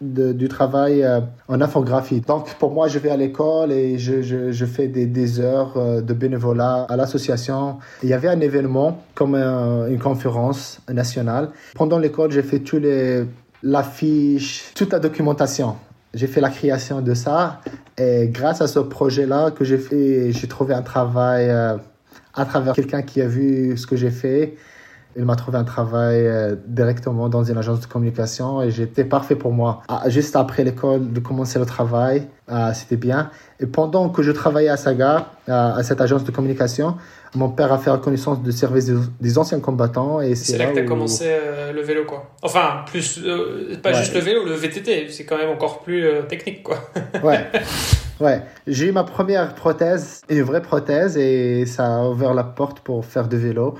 euh, 0.00 0.32
du 0.32 0.48
travail 0.48 1.06
en 1.48 1.60
infographie. 1.60 2.20
Donc, 2.20 2.54
pour 2.54 2.72
moi, 2.72 2.88
je 2.88 2.98
vais 2.98 3.10
à 3.10 3.16
l'école 3.16 3.72
et 3.72 3.98
je, 3.98 4.64
fais 4.64 4.88
des, 4.88 5.06
des, 5.06 5.40
heures 5.40 6.02
de 6.02 6.14
bénévolat 6.14 6.86
à 6.88 6.96
l'association. 6.96 7.78
Il 8.02 8.08
y 8.08 8.14
avait 8.14 8.28
un 8.28 8.40
événement 8.40 9.02
comme 9.14 9.34
une 9.34 9.98
conférence 9.98 10.80
nationale. 10.90 11.50
Pendant 11.74 11.98
l'école, 11.98 12.32
j'ai 12.32 12.42
fait 12.42 12.60
tous 12.60 12.78
les 12.78 13.24
l'affiche, 13.62 14.72
toute 14.74 14.92
la 14.92 14.98
documentation. 14.98 15.76
J'ai 16.14 16.26
fait 16.26 16.40
la 16.40 16.50
création 16.50 17.00
de 17.00 17.14
ça 17.14 17.60
et 17.96 18.28
grâce 18.28 18.60
à 18.60 18.66
ce 18.66 18.80
projet-là 18.80 19.50
que 19.50 19.64
j'ai 19.64 19.78
fait, 19.78 20.32
j'ai 20.32 20.46
trouvé 20.46 20.74
un 20.74 20.82
travail 20.82 21.48
euh, 21.48 21.76
à 22.34 22.44
travers 22.44 22.74
quelqu'un 22.74 23.02
qui 23.02 23.20
a 23.22 23.26
vu 23.26 23.76
ce 23.76 23.86
que 23.86 23.96
j'ai 23.96 24.10
fait. 24.10 24.56
Il 25.16 25.24
m'a 25.24 25.36
trouvé 25.36 25.58
un 25.58 25.64
travail 25.64 26.26
euh, 26.26 26.56
directement 26.66 27.28
dans 27.28 27.44
une 27.44 27.58
agence 27.58 27.80
de 27.80 27.86
communication 27.86 28.62
et 28.62 28.70
j'étais 28.70 29.04
parfait 29.04 29.36
pour 29.36 29.52
moi. 29.52 29.82
Ah, 29.88 30.08
juste 30.08 30.36
après 30.36 30.64
l'école, 30.64 31.12
de 31.12 31.20
commencer 31.20 31.58
le 31.58 31.66
travail, 31.66 32.28
ah, 32.48 32.74
c'était 32.74 32.96
bien. 32.96 33.30
Et 33.60 33.66
pendant 33.66 34.08
que 34.08 34.22
je 34.22 34.32
travaillais 34.32 34.68
à 34.68 34.76
Saga, 34.76 35.26
à 35.48 35.82
cette 35.82 36.00
agence 36.00 36.24
de 36.24 36.30
communication, 36.30 36.96
mon 37.34 37.48
père 37.48 37.72
a 37.72 37.78
fait 37.78 37.90
la 37.90 37.96
connaissance 37.96 38.42
de 38.42 38.50
service 38.50 38.90
des, 39.20 39.38
anciens 39.38 39.60
combattants. 39.60 40.20
et 40.20 40.34
C'est 40.34 40.58
là, 40.58 40.66
que 40.66 40.74
tu 40.74 40.80
as 40.80 40.84
commencé 40.84 41.24
euh, 41.26 41.72
le 41.72 41.80
vélo, 41.80 42.04
quoi. 42.04 42.30
Enfin, 42.42 42.84
plus, 42.86 43.20
euh, 43.24 43.76
pas 43.82 43.92
juste 43.94 44.14
le 44.14 44.20
vélo, 44.20 44.44
le 44.44 44.52
VTT, 44.52 45.08
c'est 45.08 45.24
quand 45.24 45.38
même 45.38 45.48
encore 45.48 45.80
plus 45.80 46.04
euh, 46.04 46.22
technique, 46.22 46.62
quoi. 46.62 46.76
ouais. 47.24 47.46
Ouais, 48.20 48.42
j'ai 48.66 48.88
eu 48.88 48.92
ma 48.92 49.04
première 49.04 49.54
prothèse, 49.54 50.20
une 50.28 50.42
vraie 50.42 50.62
prothèse, 50.62 51.16
et 51.16 51.64
ça 51.64 51.96
a 51.96 52.08
ouvert 52.08 52.34
la 52.34 52.44
porte 52.44 52.80
pour 52.80 53.04
faire 53.04 53.26
du 53.26 53.38
vélo. 53.38 53.76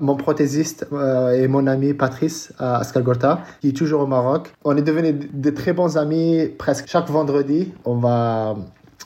Mon 0.00 0.16
prothésiste 0.16 0.86
et 1.34 1.46
mon 1.46 1.66
ami 1.66 1.94
Patrice 1.94 2.52
à 2.58 2.78
Ascalgorta, 2.78 3.40
qui 3.60 3.68
est 3.68 3.76
toujours 3.76 4.00
au 4.02 4.06
Maroc. 4.06 4.52
On 4.64 4.76
est 4.76 4.82
devenus 4.82 5.28
de 5.32 5.50
très 5.50 5.72
bons 5.72 5.96
amis 5.96 6.48
presque 6.58 6.88
chaque 6.88 7.08
vendredi. 7.10 7.72
On 7.84 7.96
va 7.96 8.56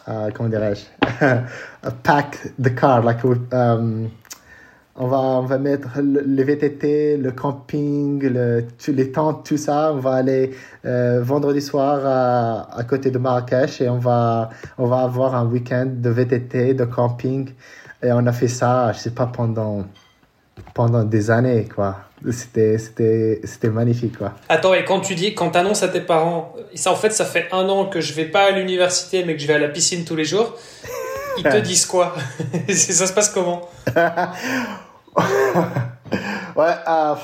uh, 0.09 0.31
comment 0.35 0.49
dirais-je, 0.49 0.85
pack 2.03 2.39
the 2.59 2.75
car, 2.75 3.03
like, 3.03 3.25
um, 3.25 4.11
on 4.97 5.09
va, 5.09 5.19
on 5.19 5.43
va 5.43 5.59
mettre 5.59 5.89
le, 6.01 6.43
VTT, 6.45 7.17
le 7.17 7.33
camping, 7.33 8.23
le, 8.23 8.65
les 8.87 9.11
tentes, 9.11 9.45
tout 9.45 9.57
ça. 9.57 9.93
On 9.93 9.99
va 9.99 10.13
aller 10.13 10.53
euh, 10.85 11.21
vendredi 11.21 11.61
soir 11.61 12.01
à, 12.05 12.79
à, 12.79 12.85
côté 12.85 13.11
de 13.11 13.19
Marrakech 13.19 13.81
et 13.81 13.89
on 13.89 13.99
va, 13.99 14.51
on 14.79 14.87
va 14.87 15.01
avoir 15.01 15.35
un 15.35 15.47
week-end 15.47 15.89
de 15.93 16.11
VTT, 16.11 16.75
de 16.75 16.85
camping. 16.85 17.51
Et 18.05 18.13
on 18.13 18.25
a 18.27 18.33
fait 18.33 18.47
ça, 18.47 18.93
je 18.93 18.99
sais 18.99 19.11
pas, 19.11 19.27
pendant, 19.27 19.85
pendant 20.75 21.05
des 21.05 21.31
années, 21.31 21.69
quoi. 21.73 21.97
C'était 22.31 22.79
c'était 22.79 23.41
c'était 23.45 23.69
magnifique 23.69 24.17
quoi. 24.17 24.33
Attends 24.49 24.73
et 24.73 24.85
quand 24.85 25.01
tu 25.01 25.15
dis 25.15 25.35
quand 25.35 25.55
annonces 25.57 25.83
à 25.83 25.89
tes 25.89 26.01
parents 26.01 26.55
ça 26.75 26.91
en 26.91 26.97
fait 26.97 27.11
ça 27.11 27.27
fait 27.27 27.49
un 27.53 27.69
an 27.69 27.85
que 27.85 28.01
je 28.01 28.15
vais 28.15 28.25
pas 28.25 28.45
à 28.45 28.51
l'université 28.51 29.25
mais 29.25 29.35
que 29.35 29.43
je 29.43 29.47
vais 29.47 29.53
à 29.55 29.59
la 29.59 29.69
piscine 29.69 30.07
tous 30.07 30.17
les 30.17 30.25
jours 30.25 30.57
ils 31.37 31.43
te 31.43 31.57
disent 31.61 31.85
quoi? 31.85 32.15
Ça 32.71 33.07
se 33.07 33.13
passe 33.13 33.29
comment? 33.29 33.69
Ouais 36.57 36.75
euh, 36.89 37.15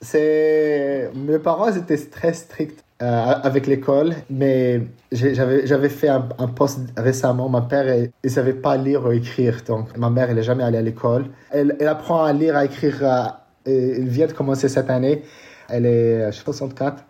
c'est 0.00 1.10
mes 1.14 1.38
parents 1.38 1.74
étaient 1.74 1.98
très 2.06 2.32
stricts 2.32 2.85
euh, 3.02 3.34
avec 3.42 3.66
l'école 3.66 4.14
mais 4.30 4.80
j'avais 5.12 5.88
fait 5.88 6.08
un, 6.08 6.20
poste 6.20 6.80
récemment 6.96 7.48
ma 7.48 7.62
père 7.62 8.08
il 8.24 8.30
savait 8.30 8.54
pas 8.54 8.76
lire 8.76 9.04
ou 9.04 9.12
écrire 9.12 9.58
donc 9.66 9.96
ma 9.96 10.08
mère 10.08 10.30
elle 10.30 10.38
est 10.38 10.42
jamais 10.42 10.64
allée 10.64 10.78
à 10.78 10.82
l'école 10.82 11.26
elle, 11.50 11.76
elle 11.78 11.88
apprend 11.88 12.24
à 12.24 12.32
lire 12.32 12.56
à 12.56 12.64
écrire 12.64 12.96
euh, 13.02 13.26
elle 13.66 14.08
vient 14.08 14.26
de 14.26 14.32
commencer 14.32 14.68
cette 14.68 14.90
année. 14.90 15.22
Elle 15.68 15.86
est 15.86 16.32
64. 16.32 17.02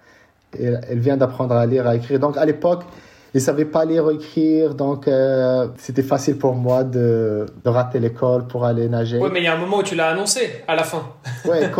Et 0.58 0.64
elle 0.64 0.98
vient 0.98 1.16
d'apprendre 1.16 1.54
à 1.54 1.66
lire, 1.66 1.86
à 1.86 1.96
écrire. 1.96 2.18
Donc 2.18 2.36
à 2.36 2.44
l'époque, 2.44 2.84
je 3.34 3.38
ne 3.38 3.44
savais 3.44 3.66
pas 3.66 3.84
lire 3.84 4.06
ou 4.06 4.10
écrire, 4.12 4.74
donc 4.74 5.08
euh, 5.08 5.68
c'était 5.76 6.02
facile 6.02 6.38
pour 6.38 6.54
moi 6.54 6.84
de, 6.84 7.44
de 7.62 7.68
rater 7.68 7.98
l'école 7.98 8.46
pour 8.46 8.64
aller 8.64 8.88
nager. 8.88 9.18
Oui, 9.18 9.28
mais 9.30 9.40
il 9.40 9.44
y 9.44 9.48
a 9.48 9.54
un 9.54 9.58
moment 9.58 9.78
où 9.78 9.82
tu 9.82 9.94
l'as 9.94 10.08
annoncé, 10.08 10.64
à 10.66 10.74
la 10.74 10.84
fin. 10.84 11.02
oui, 11.44 11.58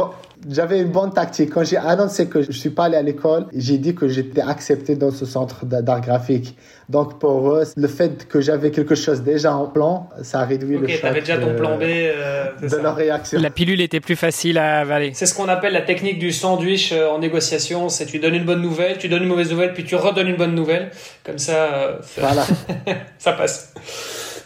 J'avais 0.48 0.80
une 0.80 0.90
bonne 0.90 1.12
tactique. 1.12 1.50
Quand 1.52 1.64
j'ai 1.64 1.76
annoncé 1.76 2.28
que 2.28 2.42
je 2.42 2.52
suis 2.52 2.70
pas 2.70 2.84
allé 2.84 2.96
à 2.96 3.02
l'école, 3.02 3.46
j'ai 3.54 3.78
dit 3.78 3.94
que 3.94 4.08
j'étais 4.08 4.42
accepté 4.42 4.94
dans 4.94 5.10
ce 5.10 5.26
centre 5.26 5.64
d'art 5.64 6.00
graphique. 6.00 6.56
Donc 6.88 7.18
pour 7.18 7.50
eux, 7.52 7.64
le 7.76 7.88
fait 7.88 8.28
que 8.28 8.40
j'avais 8.40 8.70
quelque 8.70 8.94
chose 8.94 9.22
déjà 9.22 9.54
en 9.56 9.66
plan, 9.66 10.08
ça 10.22 10.40
a 10.40 10.44
réduit 10.44 10.78
le 10.78 10.86
choc. 10.86 10.96
Ok, 10.96 11.02
t'avais 11.02 11.20
déjà 11.20 11.38
ton 11.38 11.54
plan 11.54 11.76
B. 11.76 11.82
Euh, 11.82 12.46
de 12.62 12.76
leur 12.76 12.96
réaction. 12.96 13.40
La 13.40 13.50
pilule 13.50 13.80
était 13.80 14.00
plus 14.00 14.16
facile 14.16 14.58
à 14.58 14.80
avaler. 14.80 15.10
C'est 15.14 15.26
ce 15.26 15.34
qu'on 15.34 15.48
appelle 15.48 15.72
la 15.72 15.82
technique 15.82 16.18
du 16.18 16.32
sandwich 16.32 16.92
euh, 16.92 17.08
en 17.08 17.18
négociation. 17.18 17.88
C'est 17.88 18.06
tu 18.06 18.18
donnes 18.18 18.34
une 18.34 18.44
bonne 18.44 18.62
nouvelle, 18.62 18.98
tu 18.98 19.08
donnes 19.08 19.22
une 19.22 19.28
mauvaise 19.28 19.50
nouvelle, 19.50 19.72
puis 19.72 19.84
tu 19.84 19.96
redonnes 19.96 20.28
une 20.28 20.36
bonne 20.36 20.54
nouvelle. 20.54 20.90
Comme 21.24 21.38
ça, 21.38 21.74
euh, 21.74 21.96
voilà. 22.18 22.44
ça 23.18 23.32
passe. 23.32 23.74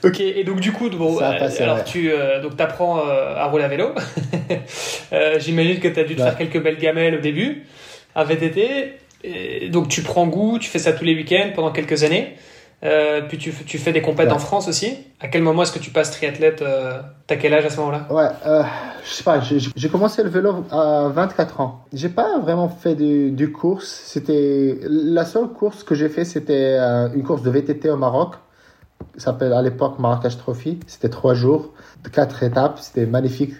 Ok, 0.05 0.21
et 0.21 0.45
donc 0.45 0.61
du 0.61 0.73
coup, 0.73 0.89
bon, 0.89 1.19
alors 1.19 1.85
tu 1.85 2.11
donc 2.43 2.59
apprends 2.59 2.99
à 2.99 3.45
rouler 3.47 3.65
à 3.65 3.69
vélo. 3.69 3.95
J'imagine 5.39 5.79
que 5.79 5.89
tu 5.89 6.01
as 6.01 6.05
dû 6.05 6.17
te 6.17 6.23
faire 6.23 6.37
quelques 6.37 6.63
belles 6.63 6.79
gamelles 6.79 7.17
au 7.17 7.21
début 7.21 7.65
à 8.15 8.25
VTT 8.25 8.99
donc 9.71 9.89
tu 9.89 10.03
prends 10.03 10.27
goût, 10.27 10.59
tu 10.59 10.69
fais 10.69 10.79
ça 10.79 10.93
tous 10.93 11.05
les 11.05 11.15
week-ends 11.15 11.51
pendant 11.55 11.73
quelques 11.73 12.03
années. 12.05 12.37
Euh, 12.83 13.21
puis 13.29 13.37
tu, 13.37 13.53
tu, 13.67 13.77
fais 13.77 13.93
des 13.93 14.01
compètes 14.01 14.33
en 14.33 14.39
France 14.39 14.67
aussi. 14.67 14.97
À 15.21 15.29
quel 15.29 15.43
moment 15.43 15.65
est-ce 15.65 15.73
que 15.73 15.79
tu 15.79 15.91
passes 15.91 16.13
triathlète 16.13 16.63
euh, 16.63 17.03
T'as 17.27 17.37
quel 17.37 17.53
âge 17.53 17.67
à 17.67 17.69
ce 17.69 17.77
moment-là? 17.77 18.07
Ouais, 18.09 18.29
euh, 18.47 18.63
je 19.05 19.11
sais 19.11 19.23
pas. 19.23 19.39
J'ai 19.41 19.89
commencé 19.91 20.23
le 20.23 20.31
vélo 20.31 20.65
à 20.71 21.11
24 21.15 21.61
ans. 21.61 21.85
J'ai 21.93 22.09
pas 22.09 22.39
vraiment 22.39 22.71
fait 22.71 22.95
du, 22.95 23.33
du 23.33 23.53
course. 23.53 24.05
C'était 24.07 24.79
la 24.83 25.27
seule 25.27 25.49
course 25.49 25.85
que 25.85 25.95
j'ai 25.95 26.09
fait, 26.09 26.25
c'était 26.25 26.79
euh, 26.81 27.11
une 27.15 27.23
course 27.23 27.43
de 27.43 27.51
VTT 27.51 27.91
au 27.91 27.99
Maroc. 27.99 28.37
Ça 29.17 29.27
s'appelle 29.27 29.53
à 29.53 29.63
l'époque 29.63 29.99
Marrakech 29.99 30.37
Trophy. 30.39 30.81
C'était 30.87 31.09
trois 31.09 31.35
jours, 31.35 31.73
quatre 32.13 32.43
étapes. 32.43 32.79
C'était 32.79 33.07
magnifique. 33.07 33.55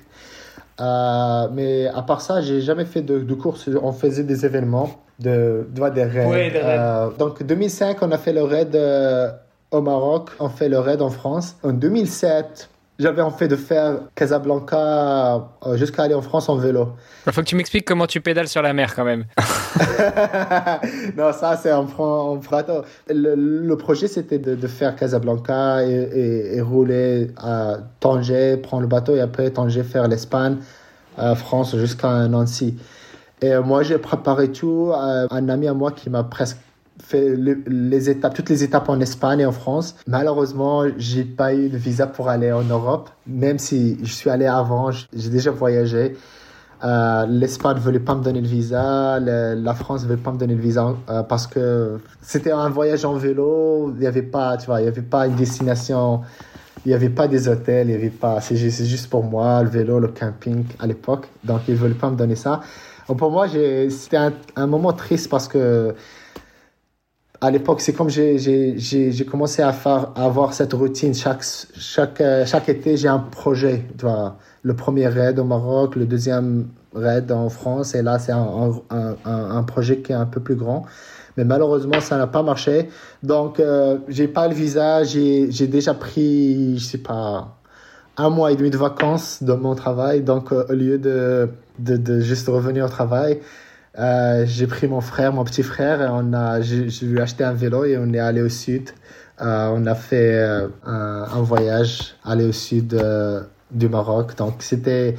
Euh, 0.81 1.49
mais 1.53 1.87
à 1.89 2.03
part 2.03 2.21
ça, 2.21 2.41
j'ai 2.41 2.61
jamais 2.61 2.85
fait 2.85 3.03
de, 3.03 3.21
de 3.21 3.35
course. 3.35 3.69
On 3.83 3.93
faisait 3.93 4.25
des 4.25 4.47
événements 4.47 4.91
de, 5.19 5.69
de 5.71 5.89
des 5.91 6.05
raids. 6.05 6.27
Oui, 6.27 6.51
des 6.51 6.59
raids. 6.59 6.79
Euh, 6.79 7.11
donc 7.19 7.43
2005, 7.43 7.99
on 8.03 8.11
a 8.11 8.19
fait 8.19 8.33
le 8.33 8.43
raid 8.43 8.75
euh, 8.75 9.31
au 9.71 9.83
Maroc, 9.83 10.31
on 10.41 10.49
fait 10.49 10.69
le 10.69 10.79
raid 10.79 11.03
en 11.03 11.11
France. 11.11 11.57
En 11.63 11.73
2007, 11.73 12.71
j'avais 13.01 13.23
en 13.23 13.31
fait 13.31 13.49
de 13.49 13.57
faire 13.57 14.01
Casablanca 14.15 15.49
euh, 15.67 15.77
jusqu'à 15.77 16.05
aller 16.05 16.15
en 16.15 16.23
France 16.23 16.49
en 16.49 16.57
vélo. 16.57 16.91
Il 17.27 17.33
faut 17.33 17.41
que 17.41 17.47
tu 17.47 17.57
m'expliques 17.57 17.85
comment 17.85 18.07
tu 18.07 18.21
pédales 18.21 18.47
sur 18.47 18.63
la 18.63 18.73
mer 18.73 18.95
quand 18.95 19.05
même. 19.05 19.25
non, 21.17 21.33
ça 21.33 21.57
c'est 21.57 21.73
en, 21.73 21.87
en 21.99 22.41
le, 23.09 23.35
le, 23.35 23.77
projet 23.77 24.07
c'était 24.07 24.39
de, 24.39 24.55
de, 24.55 24.67
faire 24.69 24.95
Casablanca 24.95 25.85
et, 25.85 25.91
et, 25.91 26.57
et, 26.57 26.61
rouler 26.61 27.33
à 27.37 27.79
Tanger, 27.99 28.57
prendre 28.59 28.83
le 28.83 28.89
bateau 28.89 29.17
et 29.17 29.21
après 29.21 29.51
Tanger 29.51 29.83
faire 29.83 30.07
l'Espagne, 30.07 30.59
France 31.35 31.77
jusqu'à 31.77 32.29
Nancy. 32.29 32.77
Et 33.43 33.53
euh, 33.53 33.63
moi, 33.63 33.83
j'ai 33.83 33.99
préparé 33.99 34.53
tout. 34.53 34.93
Euh, 34.95 35.27
un 35.31 35.49
ami 35.49 35.67
à 35.67 35.75
moi 35.75 35.93
qui 35.93 36.11
m'a 36.11 36.25
presque 36.25 36.59
les 37.13 38.11
étapes, 38.11 38.35
toutes 38.35 38.51
les 38.51 38.65
étapes 38.65 38.89
en 38.89 39.01
Espagne 39.01 39.41
et 39.41 39.47
en 39.47 39.53
France. 39.53 39.97
Malheureusement, 40.07 40.85
j'ai 40.97 41.25
pas 41.25 41.55
eu 41.55 41.69
le 41.69 41.79
visa 41.79 42.07
pour 42.07 42.29
aller 42.29 42.53
en 42.53 42.65
Europe, 42.65 43.11
même 43.27 43.59
si 43.59 43.99
je 44.03 44.13
suis 44.13 44.31
allé 44.31 44.47
avant, 44.47 44.91
j'ai 44.91 45.31
déjà 45.31 45.51
voyagé. 45.51 46.17
Euh, 46.83 47.27
L'Espagne 47.27 47.77
ne 47.77 47.81
voulait 47.81 48.01
pas 48.01 48.15
me 48.15 48.23
donner 48.23 48.41
le 48.41 48.49
visa, 48.49 49.21
la 49.21 49.75
France 49.75 50.03
ne 50.03 50.09
voulait 50.09 50.23
pas 50.23 50.33
me 50.33 50.39
donner 50.39 50.55
le 50.55 50.63
visa 50.63 50.95
euh, 51.11 51.23
parce 51.23 51.47
que 51.47 51.99
c'était 52.23 52.53
un 52.53 52.71
voyage 52.71 53.05
en 53.05 53.15
vélo, 53.15 53.93
il 53.95 54.01
n'y 54.01 54.07
avait 54.07 54.23
pas, 54.23 54.57
tu 54.57 54.67
vois, 54.67 54.81
il 54.81 54.87
y 54.87 54.89
avait 54.89 55.03
pas 55.03 55.27
une 55.27 55.37
destination, 55.37 56.23
il 56.87 56.89
n'y 56.89 56.95
avait 56.95 57.11
pas 57.11 57.29
des 57.29 57.49
hôtels, 57.49 57.89
il 57.89 57.93
y 57.93 57.95
avait 57.95 58.09
pas, 58.09 58.41
c'est 58.41 58.57
juste, 58.57 59.11
pour 59.11 59.25
moi, 59.25 59.63
le 59.63 59.69
vélo, 59.69 60.01
le 60.01 60.09
camping 60.09 60.65
à 60.79 60.87
l'époque, 60.87 61.29
donc 61.45 61.61
ils 61.69 61.77
voulaient 61.77 61.93
pas 61.93 62.11
me 62.11 62.17
donner 62.17 62.37
ça. 62.37 62.61
Pour 63.07 63.31
moi, 63.31 63.47
c'était 63.49 64.19
un, 64.57 64.67
moment 64.67 64.93
triste 64.93 65.29
parce 65.29 65.49
que 65.49 65.95
à 67.41 67.51
l'époque, 67.51 67.81
c'est 67.81 67.93
comme 67.93 68.11
j'ai 68.11 69.27
commencé 69.31 69.63
à, 69.63 69.73
faire, 69.73 70.13
à 70.15 70.25
avoir 70.25 70.53
cette 70.53 70.73
routine. 70.73 71.15
Chaque, 71.15 71.43
chaque, 71.77 72.23
chaque 72.47 72.69
été, 72.69 72.97
j'ai 72.97 73.09
un 73.09 73.19
projet. 73.19 73.87
Tu 73.99 74.05
vois, 74.05 74.37
le 74.63 74.75
premier 74.75 75.09
raid 75.09 75.39
au 75.39 75.45
Maroc, 75.45 75.97
le 75.97 76.05
deuxième 76.05 76.69
raid 76.95 77.31
en 77.33 77.49
France, 77.49 77.95
et 77.95 78.03
là, 78.03 78.19
c'est 78.19 78.33
un, 78.33 78.73
un, 78.91 79.17
un, 79.25 79.63
projet 79.63 79.99
qui 79.99 80.13
est 80.13 80.17
un 80.17 80.27
peu 80.27 80.41
plus 80.41 80.57
grand. 80.57 80.85
Mais 81.37 81.45
malheureusement, 81.45 82.01
ça 82.01 82.19
n'a 82.19 82.27
pas 82.27 82.43
marché. 82.43 82.89
Donc, 83.23 83.59
euh, 83.59 83.99
j'ai 84.09 84.29
pas 84.29 84.49
le 84.49 84.55
visa. 84.55 85.05
J'ai 85.05 85.49
déjà 85.49 85.95
pris, 85.95 86.77
je 86.79 86.85
sais 86.85 86.99
pas, 86.99 87.57
un 88.17 88.29
mois 88.29 88.53
et 88.53 88.57
demi 88.57 88.71
de 88.71 88.77
vacances 88.77 89.43
de 89.43 89.55
mon 89.55 89.75
travail. 89.75 90.23
Donc, 90.23 90.53
euh, 90.53 90.65
au 90.69 90.75
lieu 90.75 90.99
de 90.99 91.49
de, 91.81 91.97
de 91.97 92.21
juste 92.21 92.49
revenir 92.49 92.85
au 92.85 92.89
travail. 92.89 93.41
Euh, 93.99 94.45
j'ai 94.47 94.67
pris 94.67 94.87
mon 94.87 95.01
frère, 95.01 95.33
mon 95.33 95.45
petit 95.45 95.63
frère, 95.63 96.01
et 96.01 96.09
on 96.09 96.33
a, 96.33 96.61
j'ai, 96.61 96.87
lui 97.03 97.19
ai 97.19 97.23
acheté 97.23 97.45
un 97.45 97.53
vélo 97.53 97.85
et 97.85 97.97
on 97.99 98.13
est 98.13 98.19
allé 98.19 98.41
au 98.41 98.49
sud. 98.49 98.91
Euh, 99.41 99.71
on 99.75 99.87
a 99.87 99.95
fait 99.95 100.35
euh, 100.35 100.69
un, 100.85 101.27
un, 101.33 101.43
voyage, 101.43 102.15
aller 102.25 102.45
au 102.45 102.53
sud 102.53 103.03
du 103.71 103.89
Maroc. 103.89 104.37
Donc 104.37 104.57
c'était, 104.61 105.17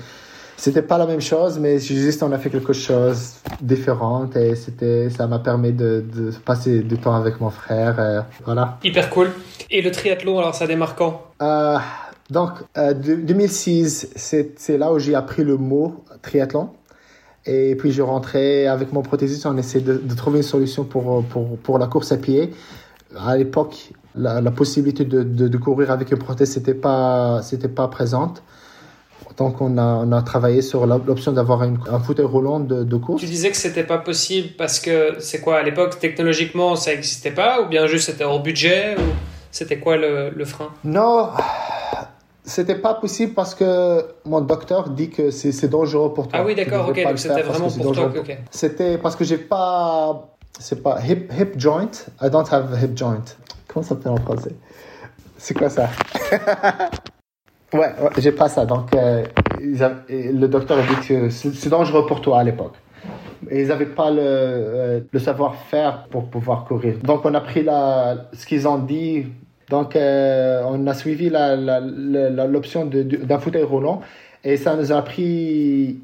c'était 0.56 0.84
pas 0.84 0.98
la 0.98 1.06
même 1.06 1.22
chose, 1.22 1.60
mais 1.60 1.80
juste 1.80 2.24
on 2.24 2.32
a 2.32 2.38
fait 2.38 2.50
quelque 2.50 2.74
chose 2.74 3.34
de 3.62 3.76
différent 3.76 4.30
et 4.36 4.56
c'était, 4.56 5.10
ça 5.10 5.28
m'a 5.28 5.40
permis 5.40 5.74
de, 5.74 6.06
de, 6.14 6.32
passer 6.46 6.82
du 6.82 6.98
temps 6.98 7.16
avec 7.16 7.42
mon 7.42 7.50
frère. 7.50 8.26
voilà. 8.46 8.78
Hyper 8.84 9.10
cool. 9.10 9.32
Et 9.70 9.82
le 9.82 9.92
triathlon, 9.92 10.40
alors 10.40 10.56
ça 10.56 10.68
démarre 10.68 10.96
quand? 10.96 11.24
Donc, 12.30 12.52
2006, 12.78 14.12
c'est, 14.16 14.58
c'est 14.58 14.78
là 14.78 14.94
où 14.94 15.00
j'ai 15.00 15.16
appris 15.16 15.44
le 15.44 15.58
mot 15.58 16.06
triathlon. 16.22 16.70
Et 17.45 17.75
puis 17.75 17.91
je 17.91 18.01
rentrais 18.01 18.67
avec 18.67 18.93
mon 18.93 19.01
prothésiste, 19.01 19.45
on 19.45 19.58
essayait 19.58 19.84
de, 19.84 20.15
trouver 20.15 20.38
une 20.38 20.43
solution 20.43 20.84
pour, 20.84 21.23
pour, 21.25 21.58
pour, 21.58 21.80
la 21.80 21.88
course 21.88 22.12
à 22.12 22.17
pied. 22.17 22.51
À 23.17 23.36
l'époque, 23.36 23.91
la, 24.15 24.41
possibilité 24.51 25.06
de, 25.06 25.23
de, 25.23 25.58
courir 25.58 25.89
avec 25.89 26.12
une 26.12 26.19
prothèse 26.19 26.56
n'était 26.56 26.75
pas, 26.75 27.41
pas 27.75 27.88
présente. 27.88 28.43
Donc 29.38 29.60
on 29.62 29.77
a, 29.77 29.84
on 29.84 30.12
a 30.12 30.21
travaillé 30.21 30.62
sur 30.62 30.86
l'option 30.86 31.32
d'avoir 31.32 31.63
un 31.63 31.99
fauteuil 31.99 32.25
roulant 32.25 32.60
de, 32.60 32.84
de, 32.84 32.97
course. 32.97 33.21
Tu 33.21 33.27
disais 33.27 33.49
que 33.49 33.58
c'était 33.58 33.84
pas 33.84 33.97
possible 33.97 34.49
parce 34.58 34.80
que 34.80 35.15
c'est 35.19 35.41
quoi 35.41 35.58
à 35.58 35.63
l'époque 35.63 35.99
technologiquement 35.99 36.75
ça 36.75 36.91
n'existait 36.91 37.32
pas? 37.32 37.62
Ou 37.62 37.67
bien 37.67 37.88
juste 37.88 38.06
c'était 38.06 38.23
hors 38.23 38.43
budget 38.43 38.95
ou 38.97 39.01
c'était 39.49 39.80
quoi 39.80 39.97
le, 39.97 40.30
le 40.30 40.45
frein? 40.45 40.69
Non, 40.84 41.30
c'était 42.43 42.75
pas 42.75 42.95
possible 42.95 43.34
parce 43.34 43.54
que 43.54 44.06
mon 44.25 44.41
docteur 44.41 44.89
dit 44.89 45.10
que 45.10 45.32
c'est 45.32 45.67
dangereux 45.67 46.13
pour 46.13 46.27
toi. 46.27 46.39
Ah 46.41 46.45
oui, 46.45 46.56
d'accord, 46.56 46.89
ok, 46.89 47.04
donc 47.04 47.19
c'était 47.19 47.41
vraiment 47.41 47.69
pour 47.69 47.91
toi. 47.93 48.12
C'était 48.49 48.97
parce 48.97 49.15
que 49.15 49.23
j'ai 49.23 49.38
pas. 49.38 50.27
C'est 50.60 50.84
pas 50.84 50.99
hip, 51.08 51.30
hip 51.38 51.58
joint. 51.58 51.91
I 52.21 52.30
don't 52.30 52.45
have 52.51 52.77
hip 52.84 52.95
joint. 52.95 53.23
Comment 53.67 53.84
ça 53.84 53.89
s'appelle 53.89 54.12
en 54.12 54.17
français? 54.17 54.56
C'est 55.38 55.54
quoi 55.54 55.69
ça? 55.69 55.89
Ouais, 57.73 57.80
ouais 57.80 58.10
j'ai 58.17 58.34
pas 58.34 58.49
ça. 58.49 58.65
Donc, 58.65 58.93
euh, 58.93 59.23
le 59.60 60.47
docteur 60.47 60.80
a 60.80 60.82
dit 60.82 61.08
que 61.08 61.30
c'est 61.30 61.69
dangereux 61.69 62.06
pour 62.06 62.21
toi 62.21 62.39
à 62.39 62.43
l'époque. 62.43 62.73
Et 63.49 63.62
ils 63.62 63.67
n'avaient 63.69 63.86
pas 63.86 64.12
le, 64.12 64.19
euh, 64.21 64.99
le 65.10 65.19
savoir-faire 65.19 66.06
pour 66.10 66.30
pouvoir 66.30 66.65
courir. 66.65 66.95
Donc, 67.01 67.21
on 67.23 67.34
a 67.34 67.41
pris 67.41 67.63
la, 67.63 68.27
ce 68.34 68.45
qu'ils 68.45 68.67
ont 68.67 68.77
dit 68.77 69.27
donc, 69.72 69.96
euh, 69.96 70.62
on 70.68 70.86
a 70.86 70.94
suivi 70.94 71.32
l'option 71.32 72.86
d'un 72.86 73.40
fauteuil 73.40 73.64
roulant 73.64 74.02
et 74.44 74.58
ça 74.58 74.76
nous 74.76 74.92
a 74.92 75.02
pris 75.02 76.00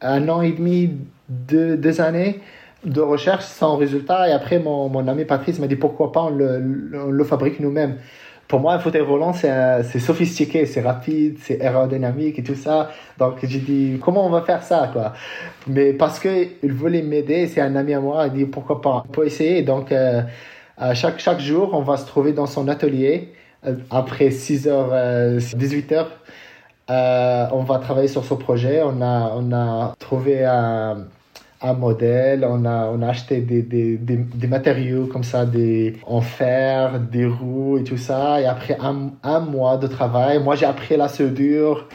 un 0.00 0.26
an 0.30 0.40
et 0.40 0.52
demi, 0.52 0.92
deux, 1.28 2.00
années 2.00 2.40
de 2.84 3.02
recherche 3.02 3.44
sans 3.44 3.76
résultat. 3.76 4.30
Et 4.30 4.32
après, 4.32 4.58
mon, 4.58 5.06
ami 5.06 5.26
Patrice 5.26 5.58
m'a 5.58 5.66
dit 5.66 5.76
pourquoi 5.76 6.12
pas 6.12 6.22
on 6.22 6.30
le, 6.30 7.24
fabrique 7.24 7.60
nous-mêmes. 7.60 7.96
Pour 8.46 8.60
moi, 8.60 8.72
un 8.72 8.78
fauteuil 8.78 9.02
roulant, 9.02 9.34
c'est 9.34 9.98
sophistiqué, 9.98 10.64
c'est 10.64 10.80
rapide, 10.80 11.36
c'est 11.42 11.60
aérodynamique 11.60 12.38
et 12.38 12.42
tout 12.42 12.54
ça. 12.54 12.90
Donc, 13.18 13.34
j'ai 13.42 13.58
dit, 13.58 13.98
comment 14.02 14.24
on 14.24 14.30
va 14.30 14.40
faire 14.40 14.62
ça, 14.62 14.88
quoi? 14.90 15.12
Mais 15.66 15.92
parce 15.92 16.18
qu'il 16.18 16.72
voulait 16.72 17.02
m'aider, 17.02 17.48
c'est 17.48 17.60
un 17.60 17.76
ami 17.76 17.92
à 17.92 18.00
moi, 18.00 18.28
il 18.28 18.32
dit, 18.32 18.44
pourquoi 18.46 18.80
pas? 18.80 19.04
On 19.06 19.12
peut 19.12 19.26
essayer. 19.26 19.60
Donc, 19.60 19.92
euh, 19.92 20.22
euh, 20.80 20.94
chaque, 20.94 21.18
chaque 21.18 21.40
jour, 21.40 21.70
on 21.72 21.82
va 21.82 21.96
se 21.96 22.06
trouver 22.06 22.32
dans 22.32 22.46
son 22.46 22.68
atelier. 22.68 23.32
Euh, 23.66 23.74
après 23.90 24.30
6 24.30 24.68
h 24.68 25.56
18 25.56 25.92
h 25.92 27.48
on 27.52 27.62
va 27.64 27.78
travailler 27.78 28.08
sur 28.08 28.24
ce 28.24 28.34
projet. 28.34 28.82
On 28.84 29.02
a, 29.02 29.32
on 29.36 29.52
a 29.52 29.94
trouvé 29.98 30.44
un, 30.44 31.06
un 31.60 31.72
modèle, 31.72 32.44
on 32.48 32.64
a, 32.64 32.86
on 32.86 33.02
a 33.02 33.08
acheté 33.08 33.40
des, 33.40 33.62
des, 33.62 33.96
des, 33.96 34.46
matériaux 34.46 35.06
comme 35.06 35.24
ça, 35.24 35.44
des, 35.44 35.96
en 36.06 36.20
fer, 36.20 37.00
des 37.00 37.26
roues 37.26 37.78
et 37.78 37.84
tout 37.84 37.96
ça. 37.96 38.40
Et 38.40 38.46
après 38.46 38.76
un, 38.80 39.10
un 39.22 39.40
mois 39.40 39.76
de 39.76 39.86
travail, 39.86 40.42
moi 40.42 40.54
j'ai 40.54 40.66
appris 40.66 40.96
la 40.96 41.08
soudure 41.08 41.88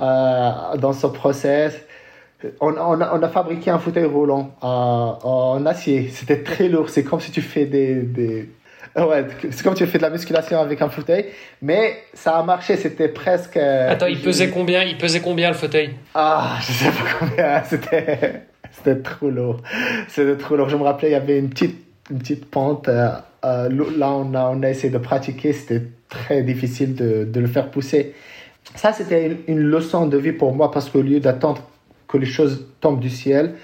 euh, 0.00 0.76
dans 0.78 0.92
ce 0.92 1.06
process 1.06 1.85
on, 2.60 2.74
on, 2.76 3.00
a, 3.00 3.16
on, 3.18 3.22
a, 3.22 3.28
fabriqué 3.28 3.70
un 3.70 3.78
fauteuil 3.78 4.04
roulant 4.04 4.54
en, 4.60 5.18
en 5.22 5.66
acier. 5.66 6.08
C'était 6.12 6.42
très 6.42 6.68
lourd. 6.68 6.90
C'est 6.90 7.04
comme 7.04 7.20
si 7.20 7.30
tu 7.30 7.42
fais 7.42 7.66
des, 7.66 7.94
des, 7.96 8.48
Ouais, 8.96 9.26
c'est 9.50 9.62
comme 9.62 9.74
tu 9.74 9.86
fais 9.86 9.98
de 9.98 10.02
la 10.02 10.10
musculation 10.10 10.58
avec 10.58 10.80
un 10.80 10.88
fauteuil, 10.88 11.26
mais 11.60 11.98
ça 12.14 12.38
a 12.38 12.42
marché, 12.42 12.76
c'était 12.76 13.08
presque. 13.08 13.58
euh, 13.58 13.90
Attends, 13.90 14.06
il 14.06 14.20
pesait 14.22 14.48
combien 14.48 14.84
Il 14.84 14.96
pesait 14.96 15.20
combien 15.20 15.48
le 15.48 15.54
fauteuil? 15.54 15.90
Ah, 16.14 16.56
je 16.60 16.72
sais 16.72 16.86
pas 16.86 17.04
combien, 17.18 17.62
c'était, 17.64 18.44
c'était 18.72 19.02
trop 19.02 19.28
lourd. 19.28 19.60
C'était 20.08 20.36
trop 20.36 20.56
lourd. 20.56 20.70
Je 20.70 20.76
me 20.76 20.82
rappelais, 20.82 21.08
il 21.10 21.12
y 21.12 21.16
avait 21.16 21.38
une 21.38 21.50
petite, 21.50 21.76
une 22.10 22.18
petite 22.18 22.46
pente. 22.50 22.88
euh, 22.88 23.10
euh, 23.44 23.68
là, 23.98 24.10
on 24.12 24.32
a, 24.34 24.48
on 24.54 24.62
a 24.62 24.70
essayé 24.70 24.90
de 24.90 24.98
pratiquer, 24.98 25.52
c'était 25.52 25.82
très 26.08 26.42
difficile 26.42 26.94
de, 26.94 27.24
de 27.24 27.40
le 27.40 27.48
faire 27.48 27.70
pousser. 27.70 28.14
Ça, 28.76 28.94
c'était 28.94 29.26
une, 29.26 29.36
une 29.46 29.60
leçon 29.62 30.06
de 30.06 30.16
vie 30.16 30.32
pour 30.32 30.54
moi 30.54 30.70
parce 30.70 30.88
qu'au 30.88 31.02
lieu 31.02 31.20
d'attendre 31.20 31.60
que 32.08 32.18
les 32.18 32.26
choses 32.26 32.66
tombent 32.80 33.00
du 33.00 33.10
ciel, 33.10 33.54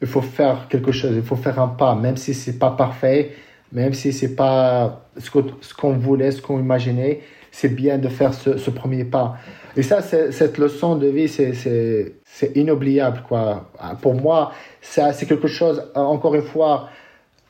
il 0.00 0.08
faut 0.08 0.22
faire 0.22 0.66
quelque 0.68 0.92
chose, 0.92 1.12
il 1.14 1.22
faut 1.22 1.36
faire 1.36 1.60
un 1.60 1.68
pas, 1.68 1.94
même 1.94 2.16
si 2.16 2.34
c'est 2.34 2.58
pas 2.58 2.70
parfait, 2.70 3.32
même 3.72 3.94
si 3.94 4.12
c'est 4.12 4.34
pas 4.34 5.06
ce 5.16 5.30
qu'on 5.74 5.92
voulait, 5.92 6.30
ce 6.32 6.42
qu'on 6.42 6.58
imaginait, 6.58 7.20
c'est 7.50 7.68
bien 7.68 7.98
de 7.98 8.08
faire 8.08 8.34
ce, 8.34 8.70
premier 8.70 9.04
pas. 9.04 9.36
Et 9.76 9.82
ça, 9.82 10.02
cette 10.02 10.58
leçon 10.58 10.96
de 10.96 11.06
vie, 11.06 11.28
c'est- 11.28 12.14
inoubliable. 12.54 13.22
Quoi. 13.28 13.70
Pour 14.00 14.14
moi, 14.14 14.52
c'est 14.80 15.26
quelque 15.26 15.48
chose, 15.48 15.82
encore 15.94 16.34
une 16.34 16.42
fois, 16.42 16.88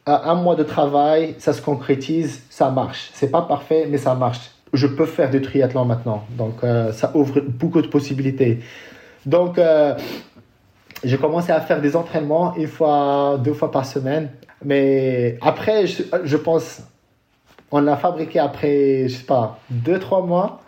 un 0.07 0.35
mois 0.35 0.57
de 0.57 0.65
travail, 0.65 1.37
ça 1.39 1.53
se 1.53 1.63
concrétise, 1.63 2.43
ça 2.51 2.71
marche. 2.71 3.11
C'est 3.15 3.31
pas 3.31 3.43
parfait, 3.43 3.87
mais 3.89 3.99
ça 3.99 4.15
marche. 4.15 4.51
Je 4.73 4.87
peux 4.87 5.07
faire 5.07 5.31
du 5.31 5.41
triathlon 5.41 5.85
maintenant. 5.85 6.25
Donc, 6.31 6.65
euh, 6.65 6.93
ça 6.93 7.13
ouvre 7.15 7.41
beaucoup 7.41 7.83
de 7.83 7.87
possibilités. 7.89 8.61
Donc, 9.27 9.59
euh, 9.59 9.95
j'ai 11.05 11.19
commencé 11.19 11.53
à 11.53 11.61
faire 11.61 11.81
des 11.81 11.97
entraînements 11.97 12.55
une 12.57 12.69
fois, 12.69 13.39
deux 13.43 13.55
fois 13.55 13.71
par 13.71 13.85
semaine. 13.87 14.31
Mais 14.65 15.39
après, 15.41 15.87
je, 15.87 16.03
je 16.25 16.37
pense, 16.37 16.83
on 17.71 17.81
l'a 17.81 17.97
fabriqué 17.97 18.39
après, 18.39 19.09
je 19.09 19.17
sais 19.17 19.25
pas, 19.25 19.59
deux, 19.71 19.99
trois 19.99 20.23
mois. 20.23 20.61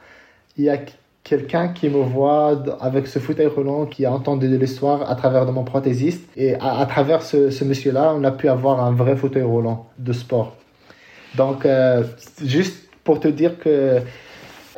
Il 0.56 0.64
y 0.64 0.70
a 0.70 0.78
quelqu'un 1.22 1.68
qui 1.68 1.88
me 1.88 2.02
voit 2.02 2.62
avec 2.80 3.06
ce 3.06 3.18
fauteuil 3.18 3.46
roulant 3.46 3.86
qui 3.86 4.04
a 4.04 4.12
entendu 4.12 4.48
de 4.48 4.56
l'histoire 4.56 5.10
à 5.10 5.14
travers 5.14 5.46
de 5.46 5.52
mon 5.52 5.64
prothésiste. 5.64 6.28
Et 6.36 6.54
à, 6.56 6.78
à 6.80 6.86
travers 6.86 7.22
ce, 7.22 7.50
ce 7.50 7.64
monsieur-là, 7.64 8.12
on 8.16 8.24
a 8.24 8.30
pu 8.30 8.48
avoir 8.48 8.84
un 8.84 8.92
vrai 8.92 9.16
fauteuil 9.16 9.42
roulant 9.42 9.86
de 9.98 10.12
sport. 10.12 10.56
Donc, 11.36 11.64
euh, 11.64 12.02
juste 12.44 12.88
pour 13.04 13.20
te 13.20 13.28
dire 13.28 13.58
que 13.58 14.00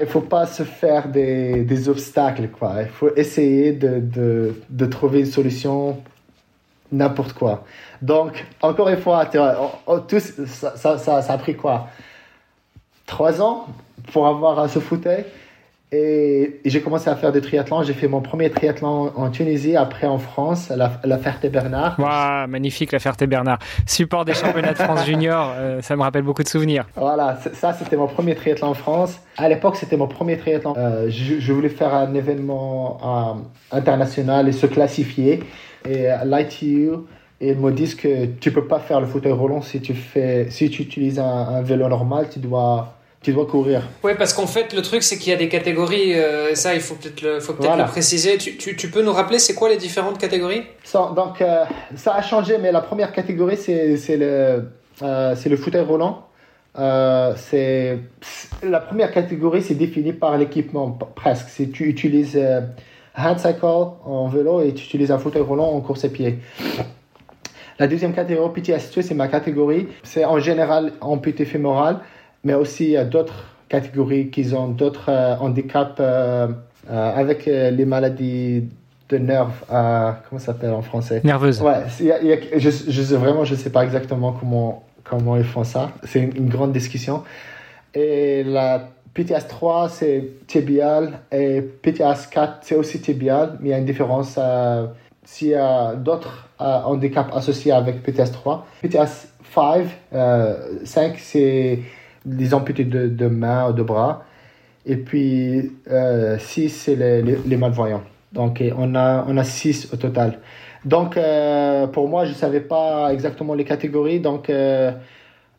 il 0.00 0.06
faut 0.06 0.20
pas 0.20 0.46
se 0.46 0.62
faire 0.62 1.08
des, 1.08 1.62
des 1.62 1.88
obstacles, 1.88 2.48
quoi. 2.48 2.82
Il 2.82 2.88
faut 2.88 3.14
essayer 3.16 3.72
de, 3.72 4.00
de, 4.00 4.54
de 4.68 4.86
trouver 4.86 5.20
une 5.20 5.26
solution 5.26 5.98
n'importe 6.92 7.32
quoi. 7.32 7.64
Donc, 8.02 8.44
encore 8.62 8.88
une 8.88 8.98
fois, 8.98 9.28
on- 9.86 10.02
ça, 10.46 10.76
ça, 10.76 10.98
ça, 10.98 11.22
ça 11.22 11.32
a 11.32 11.38
pris 11.38 11.56
quoi? 11.56 11.88
Trois 13.06 13.40
ans 13.40 13.66
pour 14.12 14.26
avoir 14.26 14.58
euh, 14.58 14.68
ce 14.68 14.78
fauteuil? 14.78 15.24
Et, 15.92 16.60
j'ai 16.64 16.80
commencé 16.80 17.08
à 17.08 17.14
faire 17.16 17.32
du 17.32 17.40
triathlon. 17.40 17.82
J'ai 17.82 17.92
fait 17.92 18.08
mon 18.08 18.20
premier 18.20 18.50
triathlon 18.50 19.12
en 19.14 19.30
Tunisie, 19.30 19.76
après 19.76 20.06
en 20.06 20.18
France, 20.18 20.70
à 20.70 20.76
la, 20.76 20.86
à 21.02 21.06
la 21.06 21.18
Ferté-Bernard. 21.18 21.98
Waouh, 21.98 22.48
magnifique 22.48 22.92
la 22.92 22.98
Ferté-Bernard. 22.98 23.58
Support 23.86 24.24
des 24.24 24.34
championnats 24.34 24.72
de 24.72 24.78
France 24.78 25.06
junior, 25.06 25.52
euh, 25.56 25.80
ça 25.82 25.94
me 25.96 26.02
rappelle 26.02 26.22
beaucoup 26.22 26.42
de 26.42 26.48
souvenirs. 26.48 26.86
Voilà, 26.96 27.38
ça 27.52 27.72
c'était 27.72 27.96
mon 27.96 28.08
premier 28.08 28.34
triathlon 28.34 28.68
en 28.68 28.74
France. 28.74 29.20
À 29.36 29.48
l'époque, 29.48 29.76
c'était 29.76 29.96
mon 29.96 30.08
premier 30.08 30.36
triathlon. 30.36 30.74
Euh, 30.76 31.06
je, 31.08 31.38
je 31.38 31.52
voulais 31.52 31.68
faire 31.68 31.94
un 31.94 32.14
événement 32.14 32.98
euh, 33.72 33.76
international 33.76 34.48
et 34.48 34.52
se 34.52 34.66
classifier. 34.66 35.42
Et 35.88 36.08
à 36.08 36.24
l'ITU, 36.24 36.90
ils 37.40 37.56
me 37.56 37.70
disent 37.70 37.94
que 37.94 38.26
tu 38.26 38.50
peux 38.50 38.66
pas 38.66 38.80
faire 38.80 39.00
le 39.00 39.06
fauteuil 39.06 39.32
roulant 39.32 39.60
si 39.60 39.80
tu 39.80 39.94
fais, 39.94 40.48
si 40.50 40.70
tu 40.70 40.82
utilises 40.82 41.18
un, 41.18 41.24
un 41.24 41.62
vélo 41.62 41.86
normal, 41.88 42.26
tu 42.32 42.38
dois, 42.38 42.95
tu 43.22 43.32
dois 43.32 43.46
courir. 43.46 43.82
Ouais, 44.04 44.14
parce 44.14 44.32
qu'en 44.32 44.46
fait, 44.46 44.72
le 44.72 44.82
truc, 44.82 45.02
c'est 45.02 45.18
qu'il 45.18 45.30
y 45.32 45.34
a 45.34 45.38
des 45.38 45.48
catégories, 45.48 46.14
euh, 46.14 46.54
ça, 46.54 46.74
il 46.74 46.80
faut 46.80 46.94
peut-être 46.94 47.22
le, 47.22 47.40
faut 47.40 47.54
peut-être 47.54 47.66
Voilà. 47.68 47.84
le 47.84 47.90
préciser. 47.90 48.38
Tu, 48.38 48.56
tu, 48.56 48.76
tu 48.76 48.88
peux 48.90 49.02
nous 49.02 49.12
rappeler, 49.12 49.38
c'est 49.38 49.54
quoi 49.54 49.68
les 49.68 49.76
différentes 49.76 50.18
catégories? 50.18 50.62
Ça, 50.84 51.12
donc, 51.16 51.40
euh, 51.42 51.64
ça 51.96 52.14
a 52.14 52.22
changé, 52.22 52.58
mais 52.58 52.70
la 52.72 52.80
première 52.80 53.12
catégorie, 53.12 53.56
c'est 53.56 53.96
c'est 53.96 54.16
le, 54.16 54.68
euh, 55.02 55.34
c'est 55.36 55.48
le 55.48 55.56
fauteuil 55.56 55.82
roulant. 55.82 56.22
Euh, 56.78 57.32
c'est 57.36 57.98
la 58.62 58.80
première 58.80 59.10
catégorie, 59.10 59.62
c'est 59.62 59.74
défini 59.74 60.12
par 60.12 60.36
l'équipement 60.36 60.90
presque. 60.90 61.48
Si 61.48 61.70
tu 61.70 61.84
utilises 61.88 62.36
euh, 62.36 62.60
hand 63.16 63.38
cycle 63.38 63.64
en 63.64 64.28
vélo 64.28 64.60
et 64.60 64.74
tu 64.74 64.84
utilises 64.84 65.10
un 65.10 65.18
fauteuil 65.18 65.40
roulant 65.42 65.70
en 65.70 65.80
course 65.80 66.04
à 66.04 66.10
pied. 66.10 66.38
La 67.78 67.86
deuxième 67.88 68.14
catégorie, 68.14 68.52
PTSD, 68.60 69.02
c'est 69.02 69.14
ma 69.14 69.28
catégorie. 69.28 69.88
C'est 70.02 70.24
en 70.24 70.38
général 70.38 70.92
amputé 71.00 71.44
fémoral, 71.44 72.00
mais 72.46 72.54
aussi 72.54 72.84
il 72.84 72.90
y 72.90 72.96
a 72.96 73.04
d'autres 73.04 73.44
catégories 73.68 74.30
qui 74.30 74.54
ont 74.54 74.68
d'autres 74.68 75.08
euh, 75.10 75.34
handicaps 75.40 75.96
euh, 75.98 76.46
euh, 76.88 77.12
avec 77.22 77.46
les 77.46 77.84
maladies 77.84 78.64
de 79.08 79.18
nerfs. 79.18 79.48
euh, 79.72 80.12
comment 80.28 80.38
ça 80.38 80.46
s'appelle 80.46 80.70
en 80.70 80.82
français? 80.82 81.20
Nerveuse. 81.24 81.60
Ouais, 81.60 81.80
c'est- 81.90 82.04
il 82.04 82.06
y 82.06 82.12
a- 82.12 82.20
il 82.22 82.28
y 82.28 82.32
a- 82.32 82.58
je, 82.58 82.70
je 82.70 83.02
sais 83.02 83.16
vraiment, 83.16 83.44
je 83.44 83.56
sais 83.56 83.70
pas 83.70 83.82
exactement 83.84 84.30
comment, 84.38 84.84
comment 85.02 85.36
ils 85.36 85.44
font 85.44 85.64
ça. 85.64 85.90
C'est 86.04 86.20
une, 86.20 86.36
une 86.36 86.48
grande 86.48 86.72
discussion. 86.72 87.24
Et 87.94 88.44
la 88.44 88.88
PTS 89.14 89.48
3, 89.48 89.88
c'est 89.88 90.24
tibial. 90.46 91.18
Et 91.32 91.60
PTS 91.62 92.26
4, 92.30 92.58
c'est 92.62 92.76
aussi 92.76 93.00
tibial. 93.00 93.56
Mais 93.60 93.68
il 93.68 93.72
y 93.72 93.74
a 93.74 93.78
une 93.78 93.84
différence. 93.84 94.36
euh, 94.38 94.86
S'il 95.24 95.48
y 95.48 95.54
a 95.56 95.94
d'autres 95.96 96.48
euh, 96.60 96.64
handicaps 96.84 97.34
associés 97.34 97.72
avec 97.72 98.00
PTS 98.04 98.30
3. 98.30 98.64
PTS 98.82 99.26
5, 99.52 99.86
euh, 100.12 100.56
5 100.84 101.14
c'est 101.18 101.80
les 102.26 102.54
amputés 102.54 102.84
de, 102.84 103.08
de 103.08 103.26
main 103.26 103.70
ou 103.70 103.72
de 103.72 103.82
bras. 103.82 104.24
Et 104.84 104.96
puis 104.96 105.72
6, 106.38 106.68
c'est 106.70 106.96
les, 106.96 107.22
les, 107.22 107.56
malvoyants. 107.56 108.02
Donc, 108.32 108.62
on 108.76 108.94
a, 108.94 109.24
on 109.26 109.36
a 109.36 109.44
6 109.44 109.92
au 109.92 109.96
total. 109.96 110.38
Donc, 110.84 111.16
euh, 111.16 111.88
pour 111.88 112.08
moi, 112.08 112.24
je 112.24 112.30
ne 112.30 112.34
savais 112.36 112.60
pas 112.60 113.12
exactement 113.12 113.54
les 113.54 113.64
catégories. 113.64 114.20
Donc, 114.20 114.48
euh, 114.48 114.92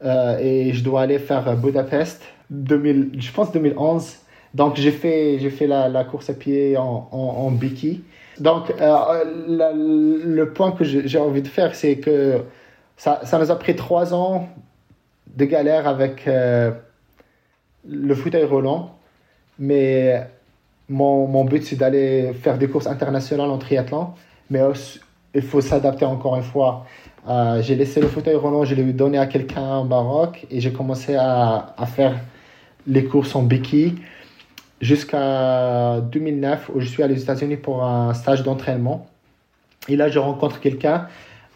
euh, 0.03 0.37
et 0.39 0.71
je 0.73 0.83
dois 0.83 1.01
aller 1.01 1.19
faire 1.19 1.55
Budapest, 1.57 2.23
2000, 2.49 3.11
je 3.19 3.31
pense 3.31 3.51
2011. 3.51 4.19
Donc, 4.53 4.77
j'ai 4.77 4.91
fait, 4.91 5.37
j'ai 5.39 5.49
fait 5.49 5.67
la, 5.67 6.03
course 6.05 6.29
à 6.29 6.33
pied 6.33 6.77
en, 6.77 7.09
en, 7.11 7.51
biki. 7.51 8.03
Donc, 8.39 8.73
euh, 8.79 9.23
le 9.47 10.45
point 10.45 10.71
que 10.71 10.85
j'ai 10.85 11.19
envie 11.19 11.41
de 11.41 11.47
faire, 11.47 11.75
c'est 11.75 11.97
que 11.97 12.43
ça, 12.95 13.19
ça 13.23 13.37
nous 13.37 13.51
a 13.51 13.59
pris 13.59 13.75
trois 13.75 14.13
ans 14.13 14.47
de 15.37 15.45
galère 15.45 15.87
avec 15.87 16.27
euh, 16.27 16.71
le 17.87 18.15
fauteuil 18.15 18.43
roulant. 18.43 18.95
Mais 19.59 20.27
mon, 20.89 21.27
mon 21.27 21.45
but, 21.45 21.63
c'est 21.63 21.75
d'aller 21.75 22.33
faire 22.33 22.57
des 22.57 22.67
courses 22.67 22.87
internationales 22.87 23.49
en 23.49 23.57
triathlon. 23.57 24.09
Mais 24.49 24.61
il 25.35 25.41
faut 25.41 25.61
s'adapter 25.61 26.05
encore 26.05 26.35
une 26.35 26.43
fois. 26.43 26.85
Euh, 27.27 27.61
j'ai 27.61 27.75
laissé 27.75 27.99
le 28.01 28.07
fauteuil 28.07 28.35
roulant, 28.35 28.63
je 28.63 28.73
l'ai 28.73 28.83
donné 28.93 29.17
à 29.17 29.27
quelqu'un 29.27 29.79
au 29.79 29.83
Maroc 29.83 30.47
et 30.49 30.61
j'ai 30.61 30.71
commencé 30.71 31.15
à, 31.15 31.73
à 31.77 31.85
faire 31.85 32.17
les 32.87 33.03
courses 33.03 33.35
en 33.35 33.43
béquille 33.43 33.95
jusqu'à 34.79 35.99
2009 35.99 36.71
où 36.73 36.79
je 36.79 36.87
suis 36.87 37.03
aux 37.03 37.07
États-Unis 37.07 37.57
pour 37.57 37.83
un 37.83 38.13
stage 38.13 38.43
d'entraînement. 38.43 39.07
Et 39.89 39.97
là, 39.97 40.07
je 40.07 40.19
rencontre 40.19 40.61
quelqu'un 40.61 41.07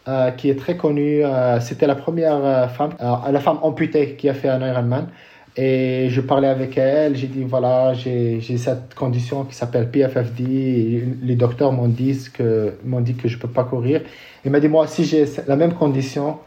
euh, 0.08 0.30
qui 0.32 0.50
est 0.50 0.56
très 0.58 0.76
connu. 0.76 1.24
euh, 1.24 1.60
C'était 1.60 1.86
la 1.86 1.94
première 1.94 2.44
euh, 2.44 2.68
femme, 2.68 2.94
la 3.00 3.40
femme 3.40 3.58
amputée 3.62 4.16
qui 4.16 4.28
a 4.28 4.34
fait 4.34 4.48
un 4.48 4.60
Ironman. 4.66 5.08
Et 5.56 6.08
je 6.08 6.20
parlais 6.22 6.48
avec 6.48 6.78
elle, 6.78 7.14
j'ai 7.14 7.26
dit 7.26 7.44
voilà, 7.44 7.92
j'ai 7.94 8.40
cette 8.56 8.94
condition 8.94 9.44
qui 9.44 9.54
s'appelle 9.54 9.90
PFFD. 9.90 11.04
Les 11.22 11.36
docteurs 11.36 11.72
m'ont 11.72 11.88
dit 11.88 12.18
que 12.32 12.74
dit 13.00 13.14
que 13.14 13.28
je 13.28 13.38
peux 13.38 13.48
pas 13.48 13.64
courir. 13.64 14.00
Il 14.44 14.50
m'a 14.50 14.60
dit 14.60 14.68
moi 14.68 14.86
si 14.86 15.04
j'ai 15.04 15.26
la 15.46 15.56
même 15.56 15.74
condition, 15.74 16.38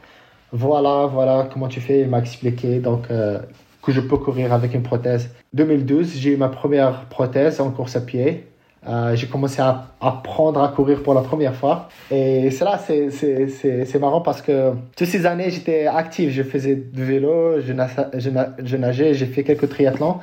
voilà 0.51 1.05
voilà 1.05 1.47
comment 1.53 1.67
tu 1.67 1.81
fais. 1.81 2.01
Il 2.01 2.09
m'a 2.09 2.19
expliqué 2.19 2.79
donc 2.79 3.07
que 3.07 3.91
je 3.91 4.01
peux 4.01 4.17
courir 4.17 4.51
avec 4.53 4.73
une 4.73 4.83
prothèse. 4.83 5.29
2012, 5.53 6.15
j'ai 6.17 6.33
eu 6.33 6.37
ma 6.37 6.49
première 6.49 7.05
prothèse 7.05 7.61
en 7.61 7.69
course 7.69 7.95
à 7.95 8.01
pied. 8.01 8.47
Euh, 8.87 9.15
j'ai 9.15 9.25
commencé 9.27 9.61
à 9.61 9.87
apprendre 9.99 10.61
à 10.61 10.67
courir 10.67 11.01
pour 11.01 11.13
la 11.15 11.21
première 11.21 11.55
fois. 11.55 11.89
Et 12.11 12.51
cela, 12.51 12.77
c'est, 12.77 13.09
c'est, 13.09 13.47
c'est, 13.47 13.85
c'est 13.85 13.99
marrant 13.99 14.21
parce 14.21 14.41
que 14.43 14.73
toutes 14.95 15.07
ces 15.07 15.25
années, 15.25 15.49
j'étais 15.49 15.87
actif. 15.87 16.31
Je 16.31 16.43
faisais 16.43 16.75
du 16.75 17.03
vélo, 17.03 17.59
je, 17.61 17.73
je, 18.19 18.29
na- 18.29 18.55
je 18.63 18.77
nageais, 18.77 19.13
j'ai 19.15 19.25
fait 19.25 19.43
quelques 19.43 19.69
triathlons. 19.69 20.19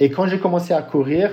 Et 0.00 0.10
quand 0.10 0.26
j'ai 0.26 0.38
commencé 0.40 0.74
à 0.74 0.82
courir, 0.82 1.30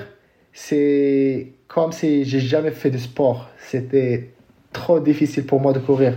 c'est 0.53 1.47
comme 1.67 1.91
si 1.91 2.23
j'ai 2.25 2.39
jamais 2.39 2.71
fait 2.71 2.91
de 2.91 2.97
sport. 2.99 3.49
C'était 3.57 4.29
trop 4.71 4.99
difficile 4.99 5.45
pour 5.45 5.59
moi 5.59 5.73
de 5.73 5.79
courir. 5.79 6.13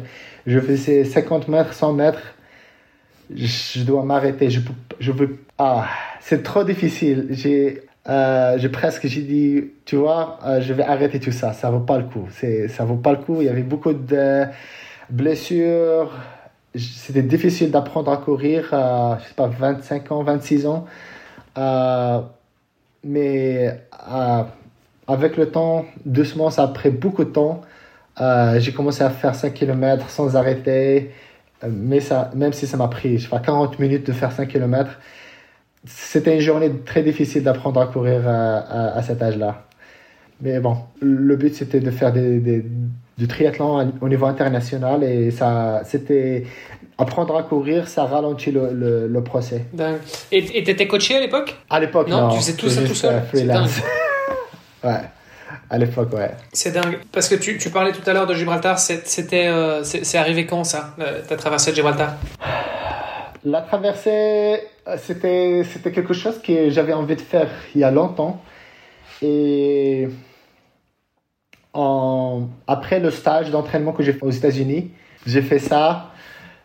Je 0.46 0.60
faisais 0.60 1.04
50 1.04 1.48
mètres, 1.48 1.72
100 1.72 1.92
mètres. 1.94 2.20
Je 3.34 3.82
dois 3.84 4.02
m'arrêter. 4.04 4.50
Je, 4.50 4.60
je 5.00 5.12
veux. 5.12 5.38
Ah, 5.58 5.88
c'est 6.20 6.42
trop 6.42 6.64
difficile. 6.64 7.28
J'ai 7.30 7.82
euh, 8.08 8.58
j'ai 8.58 8.68
presque 8.68 9.06
j'ai 9.06 9.22
dit 9.22 9.64
tu 9.84 9.96
vois 9.96 10.38
euh, 10.44 10.60
je 10.60 10.72
vais 10.72 10.82
arrêter 10.82 11.20
tout 11.20 11.30
ça 11.30 11.52
ça 11.52 11.70
vaut 11.70 11.80
pas 11.80 11.98
le 11.98 12.04
coup 12.04 12.26
c'est 12.32 12.66
ça 12.66 12.84
vaut 12.84 12.96
pas 12.96 13.12
le 13.12 13.18
coup 13.18 13.36
il 13.40 13.46
y 13.46 13.48
avait 13.48 13.62
beaucoup 13.62 13.92
de 13.92 14.44
blessures 15.08 16.10
c'était 16.74 17.22
difficile 17.22 17.70
d'apprendre 17.70 18.10
à 18.10 18.16
courir 18.16 18.72
à, 18.72 19.18
je 19.22 19.28
sais 19.28 19.34
pas, 19.34 19.46
25 19.46 20.12
ans, 20.12 20.22
26 20.22 20.66
ans. 20.66 20.86
Euh, 21.58 22.20
mais 23.04 23.80
euh, 24.10 24.42
avec 25.06 25.36
le 25.36 25.50
temps, 25.50 25.84
doucement, 26.06 26.50
ça 26.50 26.64
a 26.64 26.68
pris 26.68 26.90
beaucoup 26.90 27.24
de 27.24 27.30
temps. 27.30 27.60
Euh, 28.20 28.58
j'ai 28.60 28.72
commencé 28.72 29.02
à 29.02 29.10
faire 29.10 29.34
5 29.34 29.52
km 29.52 30.08
sans 30.08 30.36
arrêter. 30.36 31.12
Mais 31.68 32.00
ça, 32.00 32.30
même 32.34 32.52
si 32.52 32.66
ça 32.66 32.76
m'a 32.76 32.88
pris 32.88 33.18
je 33.18 33.24
sais 33.24 33.28
pas, 33.30 33.38
40 33.38 33.78
minutes 33.78 34.06
de 34.06 34.12
faire 34.12 34.32
5 34.32 34.48
km, 34.48 34.98
c'était 35.84 36.34
une 36.34 36.40
journée 36.40 36.70
très 36.84 37.02
difficile 37.02 37.42
d'apprendre 37.42 37.80
à 37.80 37.86
courir 37.86 38.28
à, 38.28 38.96
à, 38.96 39.02
cet 39.02 39.22
âge-là. 39.22 39.66
Mais 40.40 40.60
bon, 40.60 40.76
le 41.00 41.36
but 41.36 41.54
c'était 41.54 41.80
de 41.80 41.90
faire 41.90 42.12
des, 42.12 42.38
des, 42.38 42.64
du 43.18 43.28
triathlon 43.28 43.92
au 44.00 44.08
niveau 44.08 44.26
international 44.26 45.04
et 45.04 45.30
ça, 45.30 45.82
c'était 45.84 46.44
apprendre 46.98 47.36
à 47.36 47.42
courir, 47.42 47.88
ça 47.88 48.04
ralentit 48.04 48.52
le, 48.52 48.72
le, 48.72 49.08
le 49.08 49.24
procès. 49.24 49.64
Dingue. 49.72 49.98
Et 50.30 50.44
tu 50.44 50.70
étais 50.70 50.86
coaché 50.86 51.16
à 51.16 51.20
l'époque? 51.20 51.56
À 51.68 51.80
l'époque, 51.80 52.08
non, 52.08 52.22
non. 52.22 52.28
tu 52.30 52.38
faisais 52.38 52.54
tout 52.54 52.68
ça 52.68 52.82
tout 52.82 52.94
seul? 52.94 53.22
ouais. 54.84 55.00
À 55.70 55.78
l'époque, 55.78 56.12
ouais. 56.12 56.30
C'est 56.52 56.72
dingue. 56.72 56.98
Parce 57.12 57.28
que 57.28 57.34
tu, 57.34 57.56
tu, 57.56 57.70
parlais 57.70 57.92
tout 57.92 58.08
à 58.08 58.12
l'heure 58.12 58.26
de 58.26 58.34
Gibraltar. 58.34 58.78
C'était, 58.78 59.46
euh, 59.46 59.82
c'est 59.84 60.18
arrivé 60.18 60.44
quand 60.44 60.64
ça 60.64 60.94
Ta 61.28 61.36
traversée 61.36 61.70
de 61.70 61.76
Gibraltar? 61.76 62.16
La 63.44 63.60
traversée, 63.60 64.60
c'était 64.98 65.64
quelque 65.92 66.14
chose 66.14 66.40
que 66.40 66.70
j'avais 66.70 66.92
envie 66.92 67.16
de 67.16 67.20
faire 67.20 67.48
il 67.74 67.80
y 67.80 67.84
a 67.84 67.90
longtemps. 67.90 68.40
Et 69.20 70.08
après 71.74 73.00
le 73.00 73.10
stage 73.10 73.50
d'entraînement 73.50 73.92
que 73.92 74.02
j'ai 74.04 74.12
fait 74.12 74.24
aux 74.24 74.30
États-Unis, 74.30 74.92
j'ai 75.26 75.42
fait 75.42 75.58
ça. 75.58 76.10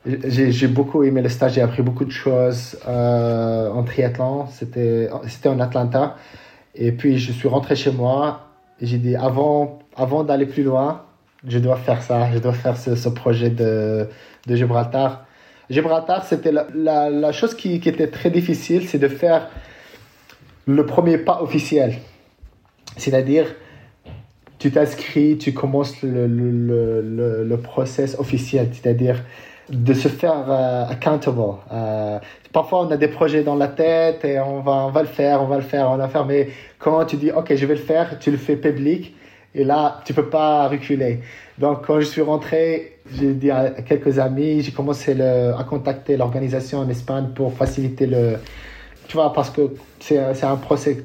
J'ai 0.06 0.68
beaucoup 0.68 1.04
aimé 1.04 1.22
le 1.22 1.30
stage, 1.30 1.54
j'ai 1.54 1.62
appris 1.62 1.82
beaucoup 1.82 2.06
de 2.06 2.12
choses 2.12 2.78
euh, 2.88 3.70
en 3.72 3.84
triathlon. 3.84 4.46
C'était 4.48 5.10
en 5.46 5.60
Atlanta. 5.60 6.16
Et 6.76 6.92
puis 6.92 7.18
je 7.18 7.32
suis 7.32 7.48
rentré 7.48 7.76
chez 7.76 7.92
moi 7.92 8.52
et 8.80 8.86
j'ai 8.86 9.00
dit 9.00 9.16
avant, 9.16 9.80
avant 9.96 10.24
d'aller 10.24 10.46
plus 10.46 10.64
loin, 10.64 11.04
je 11.46 11.58
dois 11.58 11.78
faire 11.78 12.04
ça, 12.04 12.32
je 12.32 12.38
dois 12.38 12.54
faire 12.54 12.78
ce, 12.78 12.96
ce 12.96 13.10
projet 13.10 13.50
de, 13.50 14.08
de 14.46 14.56
Gibraltar. 14.56 15.26
Gibraltar, 15.70 16.24
c'était 16.26 16.52
la, 16.52 17.10
la, 17.10 17.32
chose 17.32 17.54
qui, 17.56 17.76
était 17.76 18.08
très 18.08 18.30
difficile, 18.30 18.88
c'est 18.88 19.00
de 19.00 19.08
faire 19.08 19.50
le 20.66 20.86
premier 20.86 21.18
pas 21.18 21.42
officiel. 21.42 21.96
C'est-à-dire, 22.96 23.54
tu 24.60 24.72
t'inscris, 24.72 25.38
tu 25.38 25.54
commences 25.54 26.02
le 26.04 27.56
process 27.58 28.18
officiel, 28.18 28.70
c'est-à-dire 28.72 29.24
de 29.70 29.94
se 29.94 30.08
faire 30.08 30.46
euh, 30.50 30.86
accountable. 30.86 31.42
Euh, 31.72 32.20
parfois, 32.54 32.86
on 32.86 32.92
a 32.92 32.98
des 32.98 33.08
projets 33.08 33.44
dans 33.44 33.56
la 33.56 33.68
tête 33.68 34.24
et 34.24 34.40
on 34.40 34.62
va, 34.62 34.72
on 34.72 34.92
va 34.92 35.02
le 35.02 35.08
faire, 35.08 35.42
on 35.42 35.46
va 35.46 35.58
le 35.58 35.62
faire, 35.62 35.92
on 35.92 35.98
va 35.98 36.06
le 36.06 36.12
faire, 36.12 36.26
mais 36.26 36.50
quand 36.80 37.06
tu 37.06 37.18
dis, 37.18 37.32
OK, 37.32 37.54
je 37.54 37.66
vais 37.66 37.76
le 37.76 37.82
faire, 37.82 38.18
tu 38.20 38.32
le 38.32 38.38
fais 38.38 38.56
public 38.56 39.16
et 39.54 39.64
là, 39.64 40.02
tu 40.06 40.14
peux 40.14 40.30
pas 40.30 40.68
reculer. 40.68 41.20
Donc, 41.58 41.86
quand 41.88 42.00
je 42.00 42.06
suis 42.06 42.22
rentré, 42.22 43.00
j'ai 43.12 43.34
dit 43.34 43.50
à 43.50 43.70
quelques 43.82 44.20
amis, 44.20 44.62
j'ai 44.62 44.72
commencé 44.72 45.14
le, 45.16 45.54
à 45.58 45.64
contacter 45.64 46.16
l'organisation 46.16 46.80
en 46.80 46.90
Espagne 46.90 47.30
pour 47.34 47.54
faciliter 47.54 48.06
le, 48.06 48.38
tu 49.08 49.16
vois, 49.16 49.32
parce 49.34 49.50
que 49.50 49.74
c'est 50.00 50.44
un 50.44 50.56
procès 50.58 51.04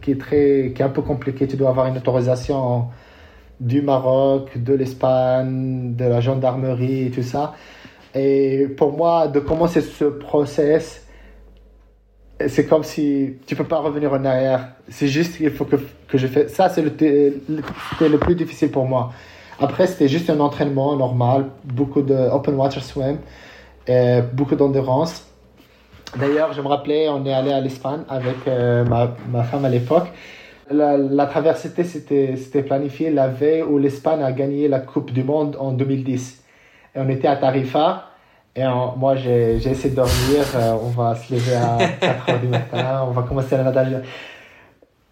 qui, 0.00 0.10
est 0.10 0.18
très, 0.18 0.72
qui 0.74 0.82
est 0.82 0.84
un 0.84 0.88
peu 0.88 1.02
compliqué. 1.02 1.46
Tu 1.46 1.56
dois 1.56 1.68
avoir 1.68 1.86
une 1.86 1.96
autorisation 1.96 2.86
du 3.60 3.82
Maroc, 3.82 4.56
de 4.56 4.74
l'Espagne, 4.74 5.94
de 5.94 6.04
la 6.04 6.20
gendarmerie 6.20 7.06
et 7.06 7.10
tout 7.10 7.22
ça. 7.22 7.54
Et 8.14 8.66
pour 8.76 8.92
moi, 8.92 9.28
de 9.28 9.38
commencer 9.38 9.82
ce 9.82 10.04
process, 10.04 11.06
c'est 12.48 12.66
comme 12.66 12.82
si 12.84 13.34
tu 13.46 13.54
peux 13.54 13.64
pas 13.64 13.78
revenir 13.78 14.12
en 14.12 14.24
arrière. 14.24 14.74
C'est 14.88 15.08
juste 15.08 15.36
qu'il 15.36 15.50
faut 15.50 15.64
que, 15.66 15.76
que 16.08 16.18
je 16.18 16.26
fais. 16.26 16.48
Ça, 16.48 16.70
c'est 16.70 16.82
le, 16.82 16.90
le 18.00 18.18
plus 18.18 18.34
difficile 18.34 18.70
pour 18.70 18.86
moi. 18.86 19.12
Après, 19.60 19.86
c'était 19.86 20.08
juste 20.08 20.30
un 20.30 20.40
entraînement 20.40 20.96
normal, 20.96 21.46
beaucoup 21.64 22.02
de 22.02 22.14
open 22.14 22.54
water 22.54 22.82
swim, 22.82 23.18
et 23.86 24.20
beaucoup 24.32 24.56
d'endurance. 24.56 25.26
D'ailleurs, 26.16 26.52
je 26.52 26.60
me 26.60 26.68
rappelais, 26.68 27.08
on 27.08 27.24
est 27.24 27.32
allé 27.32 27.52
à 27.52 27.60
l'Espagne 27.60 28.02
avec 28.08 28.46
euh, 28.46 28.84
ma, 28.84 29.14
ma, 29.30 29.42
femme 29.44 29.64
à 29.64 29.68
l'époque. 29.68 30.08
La, 30.70 30.96
la 30.96 31.26
traversée, 31.26 31.70
c'était, 31.84 32.62
planifié 32.62 33.10
la 33.10 33.28
veille 33.28 33.62
où 33.62 33.78
l'Espagne 33.78 34.22
a 34.22 34.32
gagné 34.32 34.68
la 34.68 34.80
Coupe 34.80 35.10
du 35.10 35.24
Monde 35.24 35.56
en 35.58 35.72
2010. 35.72 36.44
Et 36.94 36.98
on 36.98 37.08
était 37.08 37.28
à 37.28 37.36
Tarifa. 37.36 38.08
Et 38.54 38.64
moi, 38.96 39.16
j'ai, 39.16 39.56
essayé 39.56 39.90
de 39.90 39.96
dormir. 39.96 40.44
Euh, 40.54 40.74
on 40.82 40.88
va 40.88 41.14
se 41.14 41.32
lever 41.32 41.54
à 41.54 41.78
4 42.00 42.26
h 42.26 42.40
du 42.40 42.48
matin. 42.48 43.04
On 43.08 43.12
va 43.12 43.22
commencer 43.22 43.54
à 43.54 43.62
nager. 43.62 43.98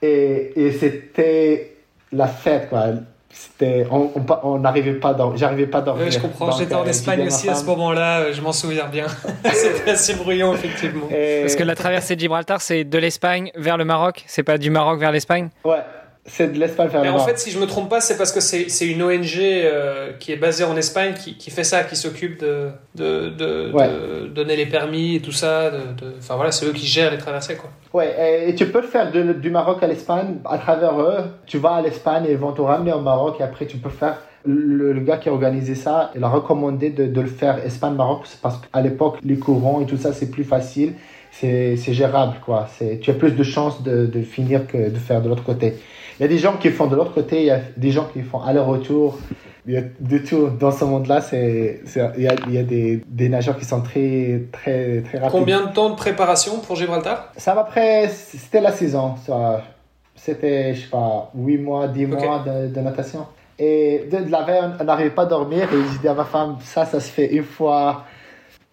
Et, 0.02 0.52
et 0.66 0.72
c'était 0.72 1.76
la 2.12 2.26
fête, 2.26 2.68
quoi 2.68 2.88
c'était 3.32 3.86
on 3.90 4.58
n'arrivait 4.58 4.94
pas 4.94 5.14
dans 5.14 5.36
j'arrivais 5.36 5.66
pas 5.66 5.78
à 5.78 5.82
dormir 5.82 6.10
je 6.10 6.18
comprends. 6.18 6.50
j'étais 6.50 6.74
en 6.74 6.84
Espagne 6.84 7.26
aussi 7.26 7.48
à 7.48 7.54
ce 7.54 7.64
moment-là 7.64 8.20
euh, 8.20 8.32
je 8.32 8.40
m'en 8.40 8.52
souviens 8.52 8.86
bien. 8.86 9.06
C'était 9.52 9.92
assez 9.92 10.14
bruyant 10.14 10.52
effectivement. 10.54 11.06
Parce 11.08 11.54
que 11.54 11.62
la 11.62 11.74
traversée 11.74 12.16
de 12.16 12.20
Gibraltar 12.20 12.60
c'est 12.60 12.84
de 12.84 12.98
l'Espagne 12.98 13.50
vers 13.54 13.76
le 13.76 13.84
Maroc 13.84 14.24
c'est 14.26 14.42
pas 14.42 14.58
du 14.58 14.70
Maroc 14.70 14.98
vers 14.98 15.12
l'Espagne? 15.12 15.48
Ouais 15.64 15.78
c'est 16.26 16.52
de 16.52 16.58
l'Espagne 16.58 16.88
vers 16.88 17.14
en 17.14 17.18
fait, 17.20 17.38
si 17.38 17.50
je 17.50 17.58
me 17.58 17.66
trompe 17.66 17.88
pas, 17.88 18.00
c'est 18.00 18.18
parce 18.18 18.30
que 18.30 18.40
c'est 18.40 18.86
une 18.86 19.02
ONG 19.02 19.38
euh, 19.38 20.12
qui 20.18 20.32
est 20.32 20.36
basée 20.36 20.64
en 20.64 20.76
Espagne 20.76 21.14
qui, 21.14 21.36
qui 21.36 21.50
fait 21.50 21.64
ça, 21.64 21.82
qui 21.84 21.96
s'occupe 21.96 22.40
de, 22.40 22.70
de, 22.94 23.30
de, 23.30 24.26
donner 24.28 24.56
les 24.56 24.66
permis 24.66 25.16
et 25.16 25.20
tout 25.20 25.32
ça. 25.32 25.70
Enfin 26.18 26.36
voilà, 26.36 26.52
c'est 26.52 26.66
eux 26.66 26.72
qui 26.72 26.86
gèrent 26.86 27.10
les 27.10 27.18
traversées. 27.18 27.56
Quoi. 27.56 27.70
Ouais, 27.94 28.48
et, 28.48 28.54
tu 28.54 28.66
peux 28.66 28.82
le 28.82 28.86
faire 28.86 29.10
du 29.10 29.50
Maroc 29.50 29.82
à 29.82 29.86
l'Espagne 29.86 30.36
à 30.44 30.58
travers 30.58 31.00
eux. 31.00 31.18
Tu 31.46 31.56
vas 31.56 31.76
à 31.76 31.82
l'Espagne 31.82 32.26
et 32.28 32.32
ils 32.32 32.38
vont 32.38 32.52
te 32.52 32.60
ramener 32.60 32.92
au 32.92 33.00
Maroc 33.00 33.36
et 33.40 33.42
après 33.42 33.66
tu 33.66 33.78
peux 33.78 33.90
faire. 33.90 34.18
Le, 34.46 34.98
gars 35.00 35.18
qui 35.18 35.28
a 35.28 35.32
organisé 35.32 35.74
ça, 35.74 36.10
il 36.14 36.24
a 36.24 36.28
recommandé 36.28 36.88
de, 36.90 37.06
de 37.06 37.20
le 37.20 37.28
faire 37.28 37.58
Espagne-Maroc 37.64 38.24
parce 38.40 38.58
qu'à 38.58 38.80
l'époque, 38.80 39.18
les 39.22 39.38
courants 39.38 39.82
et 39.82 39.86
tout 39.86 39.98
ça, 39.98 40.12
c'est 40.12 40.30
plus 40.30 40.44
facile. 40.44 40.94
C'est 41.30 41.76
gérable, 41.92 42.36
quoi. 42.44 42.68
Tu 43.00 43.10
as 43.10 43.14
plus 43.14 43.32
de 43.32 43.42
chances 43.42 43.82
de, 43.82 44.06
de 44.06 44.22
finir 44.22 44.66
que 44.66 44.90
de 44.90 44.96
faire 44.96 45.22
de 45.22 45.28
l'autre 45.28 45.44
côté. 45.44 45.76
Il 46.20 46.24
y 46.24 46.26
a 46.26 46.28
des 46.28 46.36
gens 46.38 46.58
qui 46.58 46.68
font 46.68 46.86
de 46.86 46.96
l'autre 46.96 47.14
côté, 47.14 47.40
il 47.40 47.46
y 47.46 47.50
a 47.50 47.60
des 47.78 47.90
gens 47.90 48.04
qui 48.12 48.20
font 48.20 48.42
aller-retour. 48.42 49.18
Il 49.66 49.72
y 49.72 49.78
a 49.78 49.80
de 50.00 50.18
tout 50.18 50.50
dans 50.50 50.70
ce 50.70 50.84
monde-là. 50.84 51.22
C'est, 51.22 51.80
il 52.18 52.22
y 52.22 52.28
a, 52.28 52.34
il 52.46 52.52
y 52.52 52.58
a 52.58 52.62
des, 52.62 53.02
des, 53.06 53.30
nageurs 53.30 53.56
qui 53.56 53.64
sont 53.64 53.80
très, 53.80 54.42
très, 54.52 55.00
très 55.00 55.16
rapides. 55.16 55.32
Combien 55.32 55.64
de 55.64 55.72
temps 55.72 55.88
de 55.88 55.94
préparation 55.94 56.58
pour 56.58 56.76
Gibraltar? 56.76 57.32
Ça 57.38 57.54
va 57.54 57.62
après, 57.62 58.08
c'était 58.08 58.60
la 58.60 58.70
saison. 58.70 59.14
C'était, 60.14 60.74
je 60.74 60.82
sais 60.82 60.88
pas, 60.88 61.30
8 61.34 61.56
mois, 61.56 61.88
10 61.88 62.04
mois 62.04 62.44
de, 62.44 62.80
natation. 62.80 63.26
Et 63.58 64.06
de, 64.12 64.30
la 64.30 64.42
veille, 64.42 64.60
on 64.78 64.84
n'arrivait 64.84 65.08
pas 65.08 65.22
à 65.22 65.26
dormir. 65.26 65.72
Et 65.72 65.76
j'ai 65.90 65.98
dit 66.00 66.08
à 66.08 66.12
ma 66.12 66.26
femme, 66.26 66.58
ça, 66.62 66.84
ça 66.84 67.00
se 67.00 67.10
fait 67.10 67.32
une 67.34 67.44
fois 67.44 68.04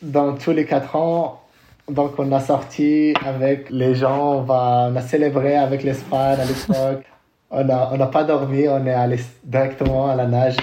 dans 0.01 0.33
tous 0.33 0.51
les 0.51 0.65
4 0.65 0.97
ans. 0.97 1.43
Donc, 1.89 2.11
on 2.17 2.29
a 2.33 2.41
sorti 2.41 3.13
avec 3.25 3.69
les 3.69 3.95
gens, 3.95 4.39
on, 4.39 4.41
va, 4.41 4.89
on 4.91 4.95
a 4.97 5.01
célébré 5.01 5.55
avec 5.55 5.83
l'Espagne 5.83 6.39
à 6.41 6.43
l'époque. 6.43 7.05
On 7.49 7.63
n'a 7.63 7.89
on 7.93 7.99
a 7.99 8.07
pas 8.07 8.23
dormi, 8.23 8.67
on 8.67 8.85
est 8.85 8.93
allé 8.93 9.19
directement 9.43 10.09
à 10.09 10.15
la 10.15 10.25
nage. 10.25 10.57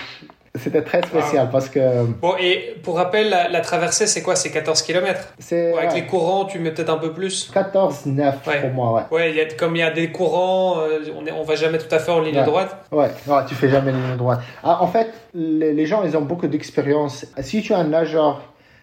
C'était 0.57 0.83
très 0.83 1.03
spécial 1.03 1.49
parce 1.51 1.69
que. 1.69 2.05
Bon, 2.05 2.35
et 2.39 2.77
pour 2.85 2.97
rappel, 2.97 3.31
la, 3.31 3.61
traversée, 3.61 4.07
c'est 4.07 4.23
quoi? 4.23 4.37
C'est 4.37 4.53
14 4.53 4.83
km 4.83 5.35
Avec 5.51 5.95
les 5.95 6.07
courants, 6.07 6.45
tu 6.45 6.61
mets 6.61 6.71
peut-être 6.71 6.91
un 6.91 6.99
peu 6.99 7.13
plus 7.13 7.51
14, 7.53 8.07
9 8.07 8.37
pour 8.61 8.71
moi, 8.71 8.93
ouais. 8.93 9.03
Ouais, 9.11 9.35
y 9.35 9.41
a, 9.41 9.47
comme 9.55 9.75
il 9.75 9.81
y 9.81 9.83
a 9.83 9.91
des 9.91 10.13
courants, 10.13 10.79
euh, 10.79 11.01
on, 11.19 11.27
est, 11.27 11.33
on 11.33 11.43
va 11.43 11.57
jamais 11.57 11.79
tout 11.79 11.93
à 11.93 11.99
fait 11.99 12.13
en 12.13 12.21
ligne 12.21 12.41
droite. 12.45 12.77
Ouais, 12.93 13.11
non, 13.27 13.45
tu 13.49 13.57
fais 13.57 13.69
jamais 13.69 13.91
ligne 13.91 14.17
droite. 14.17 14.43
Ah, 14.63 14.81
en 14.81 14.87
fait, 14.87 15.13
les, 15.35 15.73
les, 15.73 15.87
gens, 15.87 16.05
ils 16.05 16.17
ont 16.17 16.23
beaucoup 16.23 16.47
d'expérience. 16.47 17.27
Si 17.41 17.61
tu 17.61 17.73
es 17.73 17.77
un 17.77 17.85
nageur 17.85 18.43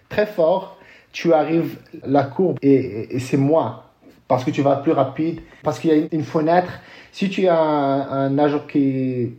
très 0.09 0.25
fort, 0.25 0.77
tu 1.13 1.31
arrives 1.33 1.77
la 2.05 2.23
courbe 2.23 2.57
et, 2.61 3.15
et 3.15 3.19
c'est 3.19 3.37
moi 3.37 3.90
parce 4.31 4.45
que 4.45 4.51
tu 4.51 4.61
vas 4.61 4.77
plus 4.77 4.93
rapide, 4.93 5.41
parce 5.61 5.77
qu'il 5.77 5.89
y 5.89 6.01
a 6.01 6.07
une 6.09 6.23
fenêtre 6.23 6.71
si 7.11 7.29
tu 7.29 7.49
as 7.49 7.59
un, 7.59 8.29
nageur 8.29 8.65
qui 8.65 8.79
est 8.79 9.33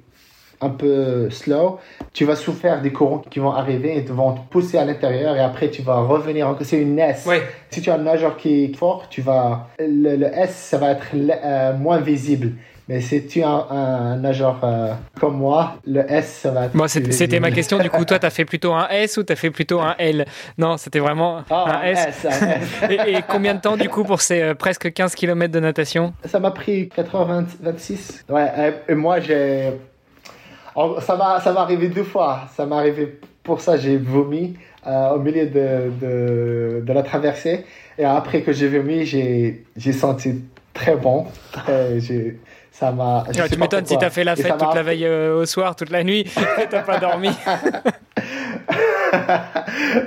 un 0.61 0.69
peu 0.69 1.31
slow, 1.31 1.79
tu 2.13 2.27
vas 2.27 2.37
souffrir 2.37 2.83
des 2.83 2.93
courants 2.93 3.23
qui 3.31 3.39
vont 3.39 3.53
arriver 3.53 3.97
et 3.97 4.05
te 4.05 4.13
vont 4.13 4.35
te 4.35 4.41
pousser 4.51 4.77
à 4.77 4.85
l'intérieur 4.85 5.35
et 5.35 5.41
après 5.41 5.71
tu 5.71 5.81
vas 5.81 6.01
revenir. 6.01 6.55
C'est 6.61 6.79
une 6.79 6.99
S. 6.99 7.27
Si 7.71 7.81
tu 7.81 7.89
as 7.89 7.95
un 7.95 8.03
nageur 8.03 8.37
qui 8.37 8.65
est 8.65 8.77
fort, 8.77 9.09
tu 9.09 9.23
vas 9.23 9.69
le, 9.79 10.27
S 10.27 10.55
ça 10.55 10.77
va 10.77 10.91
être 10.91 11.07
euh, 11.15 11.75
moins 11.79 11.99
visible. 11.99 12.53
Mais 12.93 13.01
si 13.01 13.27
tu 13.27 13.43
as 13.43 13.49
un, 13.71 14.19
nageur 14.19 14.61
euh, 14.63 14.93
comme 15.19 15.39
moi, 15.39 15.79
le 15.87 16.05
S, 16.13 16.41
ça 16.43 16.51
va. 16.51 16.69
Moi, 16.75 16.89
c'était 16.89 17.41
ma 17.41 17.51
question. 17.51 17.79
Du 17.79 17.89
coup, 17.89 18.05
toi, 18.05 18.19
tu 18.19 18.27
as 18.27 18.31
fait 18.31 18.45
plutôt 18.45 18.75
un 18.75 18.87
S 18.91 19.17
ou 19.17 19.23
tu 19.23 19.33
as 19.33 19.37
fait 19.37 19.51
plutôt 19.51 19.81
un 19.81 19.95
L? 19.97 20.27
Non, 20.59 20.77
c'était 20.77 20.99
vraiment 20.99 21.43
ah, 21.49 21.81
un, 21.81 21.85
S. 21.85 22.27
et, 22.91 23.21
combien 23.27 23.55
de 23.55 23.61
temps, 23.61 23.79
du 23.79 23.89
coup, 23.89 24.05
pour 24.05 24.21
ces 24.21 24.43
euh, 24.43 24.55
presque 24.55 24.93
15 24.93 25.15
km 25.15 25.51
de 25.51 25.61
natation? 25.61 26.13
Ça 26.27 26.39
m'a 26.39 26.51
pris 26.51 26.91
4h26. 26.95 28.31
Ouais, 28.31 28.75
et 28.87 28.95
moi, 28.95 29.21
j'ai. 29.21 29.73
Ça 31.01 31.17
va, 31.17 31.41
ça 31.41 31.51
va 31.51 31.63
arriver 31.63 31.89
deux 31.89 32.05
fois. 32.05 32.41
Ça 32.55 32.67
m'est 32.67 32.77
arrivé 32.77 33.21
pour 33.43 33.63
ça, 33.63 33.79
j'ai 33.79 33.97
vomi 33.97 34.59
euh, 34.87 35.15
au 35.15 35.19
milieu 35.19 35.47
de, 35.47 35.91
de, 35.99 36.83
de, 36.85 36.93
la 36.93 37.03
traversée. 37.03 37.65
Et 37.97 38.05
après 38.05 38.43
que 38.43 38.53
j'ai 38.53 38.69
vomi, 38.69 39.07
j'ai 39.07 39.93
senti 39.93 40.43
très 40.75 40.97
bon. 40.97 41.25
Très, 41.53 41.99
ça 42.73 42.91
m'a. 42.91 43.25
tu 43.49 43.59
m'étonnes 43.59 43.87
si 43.87 43.97
t'as 43.99 44.11
fait 44.11 44.25
la 44.25 44.35
fête 44.35 44.57
toute 44.59 44.75
la 44.75 44.83
veille 44.83 45.05
euh, 45.05 45.43
au 45.43 45.47
soir, 45.47 45.77
toute 45.77 45.91
la 45.91 46.03
nuit, 46.03 46.25
t'as 46.71 46.81
pas 46.81 46.99
dormi. 46.99 47.29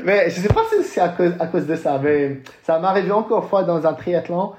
mais 0.04 0.30
je 0.30 0.42
sais 0.42 0.48
pas 0.48 0.64
si 0.70 0.84
c'est 0.84 1.00
à 1.02 1.10
cause, 1.10 1.34
à 1.40 1.46
cause 1.46 1.68
de 1.68 1.76
ça, 1.76 2.00
mais 2.04 2.42
ça 2.64 2.80
m'est 2.80 2.88
arrivé 2.88 3.12
encore 3.12 3.44
une 3.44 3.50
fois 3.50 3.64
dans 3.64 3.86
un 3.86 3.94
triathlon, 3.94 4.54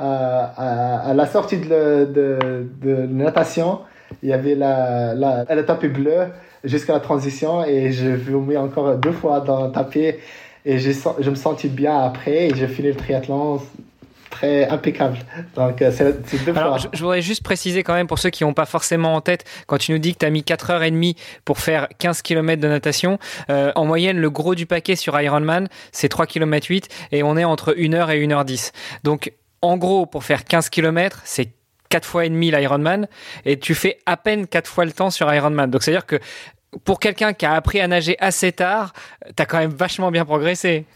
euh, 0.00 0.02
à, 0.02 1.10
à, 1.10 1.14
la 1.14 1.26
sortie 1.26 1.58
de, 1.58 2.04
de, 2.12 2.66
de, 2.82 3.06
natation, 3.06 3.82
il 4.22 4.30
y 4.30 4.32
avait 4.32 4.56
la, 4.56 5.14
la, 5.14 5.44
le 5.54 5.64
tapis 5.64 5.86
bleu 5.86 6.26
jusqu'à 6.64 6.94
la 6.94 7.00
transition 7.00 7.64
et 7.64 7.92
je 7.92 8.08
vomi 8.10 8.56
encore 8.56 8.96
deux 8.96 9.12
fois 9.12 9.38
dans 9.40 9.66
le 9.66 9.72
tapis 9.72 10.14
et 10.66 10.78
je 10.78 11.30
me 11.30 11.36
sentis 11.36 11.68
bien 11.68 11.96
après 11.98 12.48
et 12.48 12.54
j'ai 12.56 12.66
fini 12.66 12.88
le 12.88 12.96
triathlon 12.96 13.60
très 14.34 14.66
impeccable. 14.68 15.18
Donc, 15.54 15.80
euh, 15.80 15.92
c'est 15.92 16.44
deux 16.44 16.56
Alors, 16.56 16.78
Je, 16.78 16.98
voudrais 16.98 17.22
juste 17.22 17.42
préciser 17.42 17.82
quand 17.82 17.94
même 17.94 18.06
pour 18.06 18.18
ceux 18.18 18.30
qui 18.30 18.44
n'ont 18.44 18.52
pas 18.52 18.66
forcément 18.66 19.14
en 19.14 19.20
tête, 19.20 19.44
quand 19.66 19.78
tu 19.78 19.92
nous 19.92 19.98
dis 19.98 20.12
que 20.12 20.18
tu 20.18 20.26
as 20.26 20.30
mis 20.30 20.42
4h30 20.42 21.16
pour 21.44 21.58
faire 21.58 21.88
15 21.98 22.22
km 22.22 22.60
de 22.60 22.68
natation, 22.68 23.18
euh, 23.50 23.70
en 23.76 23.84
moyenne, 23.86 24.18
le 24.18 24.30
gros 24.30 24.54
du 24.54 24.66
paquet 24.66 24.96
sur 24.96 25.18
Ironman, 25.20 25.68
c'est 25.92 26.08
3 26.08 26.26
km 26.26 26.66
8 26.68 26.88
et 27.12 27.22
on 27.22 27.36
est 27.36 27.44
entre 27.44 27.72
1h 27.72 28.10
et 28.10 28.26
1h10. 28.26 28.72
Donc, 29.04 29.32
en 29.62 29.76
gros, 29.76 30.06
pour 30.06 30.24
faire 30.24 30.44
15 30.44 30.68
km, 30.68 31.22
c'est 31.24 31.50
4 31.90 32.04
fois 32.04 32.24
et 32.24 32.28
demi 32.28 32.50
l'Ironman 32.50 33.06
et 33.44 33.58
tu 33.58 33.74
fais 33.74 33.98
à 34.04 34.16
peine 34.16 34.48
4 34.48 34.66
fois 34.68 34.84
le 34.84 34.92
temps 34.92 35.10
sur 35.10 35.32
Ironman. 35.32 35.70
Donc, 35.70 35.84
c'est-à-dire 35.84 36.06
que 36.06 36.18
pour 36.84 36.98
quelqu'un 36.98 37.34
qui 37.34 37.46
a 37.46 37.52
appris 37.52 37.80
à 37.80 37.86
nager 37.86 38.16
assez 38.18 38.50
tard, 38.50 38.92
tu 39.24 39.40
as 39.40 39.46
quand 39.46 39.58
même 39.58 39.70
vachement 39.70 40.10
bien 40.10 40.24
progressé. 40.24 40.86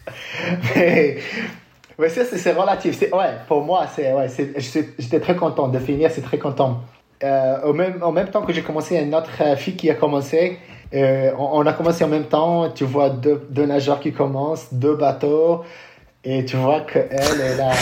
Mais 1.98 2.08
ça, 2.08 2.24
c'est 2.24 2.52
relatif. 2.52 3.00
Ouais, 3.12 3.34
pour 3.48 3.62
moi, 3.62 3.86
c'est, 3.92 4.12
ouais, 4.12 4.28
j'étais 4.98 5.20
très 5.20 5.34
content 5.34 5.66
de 5.66 5.78
finir, 5.80 6.10
c'est 6.12 6.22
très 6.22 6.38
content. 6.38 6.80
Euh, 7.24 7.60
au 7.64 7.72
même, 7.72 7.98
en 8.02 8.12
même 8.12 8.28
temps 8.28 8.42
que 8.42 8.52
j'ai 8.52 8.62
commencé, 8.62 8.96
une 8.96 9.12
autre 9.14 9.30
euh, 9.40 9.56
fille 9.56 9.74
qui 9.74 9.90
a 9.90 9.94
commencé. 9.94 10.58
Euh, 10.94 11.32
on, 11.36 11.66
a 11.66 11.72
commencé 11.72 12.04
en 12.04 12.08
même 12.08 12.26
temps. 12.26 12.70
Tu 12.70 12.84
vois 12.84 13.10
deux, 13.10 13.48
deux 13.50 13.66
nageurs 13.66 13.98
qui 13.98 14.12
commencent, 14.12 14.72
deux 14.72 14.94
bateaux. 14.94 15.64
Et 16.22 16.44
tu 16.44 16.56
vois 16.56 16.82
qu'elle 16.82 17.10
est 17.10 17.56
là. 17.56 17.72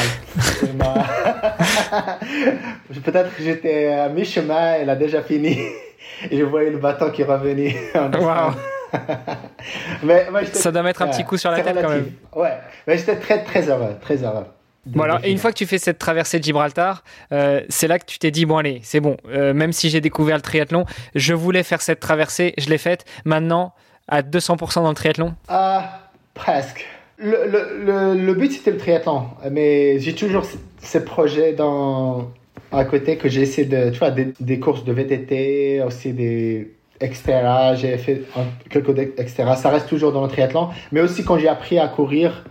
Peut-être 3.05 3.37
que 3.37 3.43
j'étais 3.43 3.89
à 3.89 4.09
mi-chemin, 4.09 4.77
elle 4.81 4.89
a 4.89 4.97
déjà 4.97 5.23
fini. 5.23 5.59
Et 6.31 6.39
je 6.39 6.45
voyais 6.45 6.71
le 6.71 6.79
bateau 6.79 7.11
qui 7.11 7.23
revenait. 7.23 7.77
Wow. 7.95 8.53
mais, 10.03 10.27
ça 10.53 10.71
doit 10.71 10.83
mettre 10.83 11.03
un 11.03 11.09
petit 11.09 11.25
coup 11.25 11.37
sur 11.37 11.51
la 11.51 11.61
tête 11.61 11.77
quand 11.81 11.89
même. 11.89 12.13
Ouais, 12.35 12.59
mais 12.87 12.97
j'étais 12.99 13.17
très 13.17 13.43
très 13.43 13.69
heureux, 13.69 13.97
très 14.01 14.23
heureux. 14.23 14.47
Bon 14.87 15.05
et 15.25 15.33
une 15.33 15.39
fois 15.39 15.51
que 15.51 15.57
tu 15.57 15.67
fais 15.67 15.79
cette 15.79 15.99
traversée 15.99 16.39
de 16.39 16.45
Gibraltar, 16.45 17.03
euh, 17.33 17.61
c'est 17.69 17.89
là 17.89 17.99
que 17.99 18.05
tu 18.05 18.21
t'es 18.21 18.31
dit 18.31 18.47
bon 18.47 18.59
allez, 18.59 18.81
c'est 18.85 19.01
bon. 19.01 19.17
Euh, 19.29 19.53
même 19.53 19.73
si 19.73 19.91
j'ai 19.91 20.01
découvert 20.01 20.37
le 20.37 20.43
triathlon, 20.43 20.85
je 21.17 21.35
voulais 21.35 21.65
faire 21.65 21.83
cette 21.83 21.99
traversée, 21.99 22.55
je 22.57 22.71
l'ai 22.71 22.79
faite. 22.79 23.05
Maintenant, 23.25 23.75
à 24.07 24.23
200% 24.23 24.83
dans 24.83 24.89
le 24.89 24.95
triathlon. 24.95 25.35
Ah, 25.49 26.03
presque. 26.35 26.87
Le, 27.19 27.47
le, 27.49 28.15
le, 28.15 28.35
but 28.35 28.53
c'était 28.53 28.71
le 28.71 28.77
triathlon, 28.77 29.25
mais 29.51 29.99
j'ai 29.99 30.15
toujours 30.15 30.45
ces 30.79 31.05
projets 31.05 31.55
dans 31.55 32.31
à 32.73 32.85
côté 32.85 33.17
que 33.17 33.29
j'ai 33.29 33.43
essayé 33.43 33.67
de, 33.67 33.91
tu 33.91 33.99
vois, 33.99 34.11
des, 34.11 34.35
des 34.39 34.61
courses 34.61 34.85
de 34.85 34.93
VTT, 34.93 35.83
aussi 35.83 36.13
des 36.13 36.76
etc. 37.01 37.43
J'ai 37.75 37.99
fait 37.99 38.23
quelques 38.71 38.99
etc. 38.99 39.45
Ça 39.57 39.71
reste 39.71 39.89
toujours 39.89 40.13
dans 40.13 40.23
le 40.23 40.29
triathlon. 40.29 40.69
Mais 40.93 41.01
aussi 41.01 41.25
quand 41.25 41.39
j'ai 41.39 41.49
appris 41.49 41.79
à 41.79 41.89
courir 41.89 42.45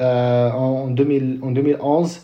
euh, 0.00 0.50
en, 0.50 0.88
2000, 0.88 1.40
en 1.42 1.50
2011 1.50 2.20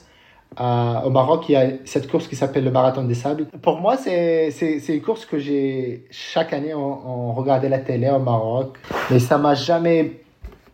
au 0.60 1.10
Maroc, 1.10 1.48
il 1.48 1.52
y 1.52 1.56
a 1.56 1.68
cette 1.84 2.10
course 2.10 2.26
qui 2.26 2.34
s'appelle 2.34 2.64
le 2.64 2.70
Marathon 2.70 3.04
des 3.04 3.14
Sables. 3.14 3.46
Pour 3.62 3.80
moi, 3.80 3.96
c'est 3.96 4.50
une 4.88 5.02
course 5.02 5.24
que 5.24 5.38
j'ai 5.38 6.04
chaque 6.10 6.52
année 6.52 6.74
on, 6.74 7.32
regardait 7.32 7.68
la 7.68 7.78
télé 7.78 8.10
au 8.10 8.18
Maroc. 8.18 8.76
Mais 9.10 9.18
ça 9.18 9.38
m'a 9.38 9.54
jamais 9.54 10.20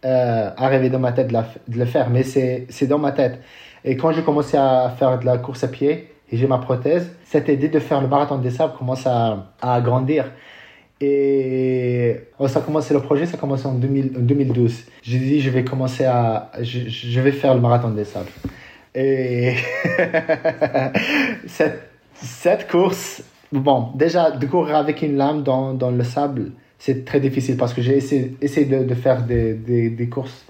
euh, 0.05 0.51
arrivé 0.57 0.89
dans 0.89 0.99
ma 0.99 1.13
tête 1.13 1.29
de, 1.29 1.35
de 1.35 1.79
le 1.79 1.85
faire. 1.85 2.09
Mais 2.09 2.23
c'est 2.23 2.87
dans 2.87 2.99
ma 2.99 3.13
tête. 3.13 3.41
Et 3.85 3.97
quand 3.97 4.13
j'ai 4.13 4.23
commencé 4.23 4.57
à 4.57 4.91
faire 4.99 5.19
de 5.19 5.27
la 5.27 5.37
course 5.37 5.65
à 5.65 5.69
pied 5.69 6.11
et 6.31 6.37
j'ai 6.37 6.47
ma 6.47 6.59
prothèse, 6.59 7.15
cette 7.25 7.49
idée 7.49 7.69
de 7.69 7.79
faire 7.79 8.01
le 8.01 8.09
Marathon 8.09 8.39
des 8.39 8.51
Sables 8.51 8.75
commence 8.79 9.07
à, 9.07 9.49
à 9.61 9.81
grandir. 9.83 10.25
Et 11.07 12.17
oh, 12.39 12.49
ça 12.49 12.61
a 12.61 12.93
le 12.93 13.01
projet, 13.01 13.27
ça 13.27 13.37
a 13.37 13.41
commencé 13.41 13.67
en, 13.67 13.75
2012. 13.75 14.85
J'ai 15.03 15.19
dit, 15.19 15.41
je 15.41 15.51
vais 15.51 15.65
commencer 15.65 16.05
à. 16.05 16.51
Je, 16.61 17.21
vais 17.21 17.33
faire 17.33 17.55
le 17.55 17.61
marathon 17.61 17.91
des 17.91 18.05
sables. 18.05 18.31
Et 18.95 19.55
cette, 21.47 21.91
cette, 22.15 22.71
course, 22.71 23.23
bon, 23.53 23.89
déjà, 23.95 24.31
de 24.31 24.47
courir 24.47 24.77
avec 24.77 25.03
une 25.03 25.17
lame 25.17 25.43
dans, 25.43 25.75
dans 25.75 25.91
le 25.91 26.05
sable, 26.05 26.53
c'est 26.79 27.05
très 27.05 27.21
difficile 27.21 27.57
parce 27.57 27.75
que 27.75 27.83
j'ai 27.83 27.97
essayé, 27.97 28.65
de, 28.67 28.95
faire 28.95 29.23
des, 29.23 29.55
des, 29.55 29.91
des, 29.91 30.09
courses 30.09 30.45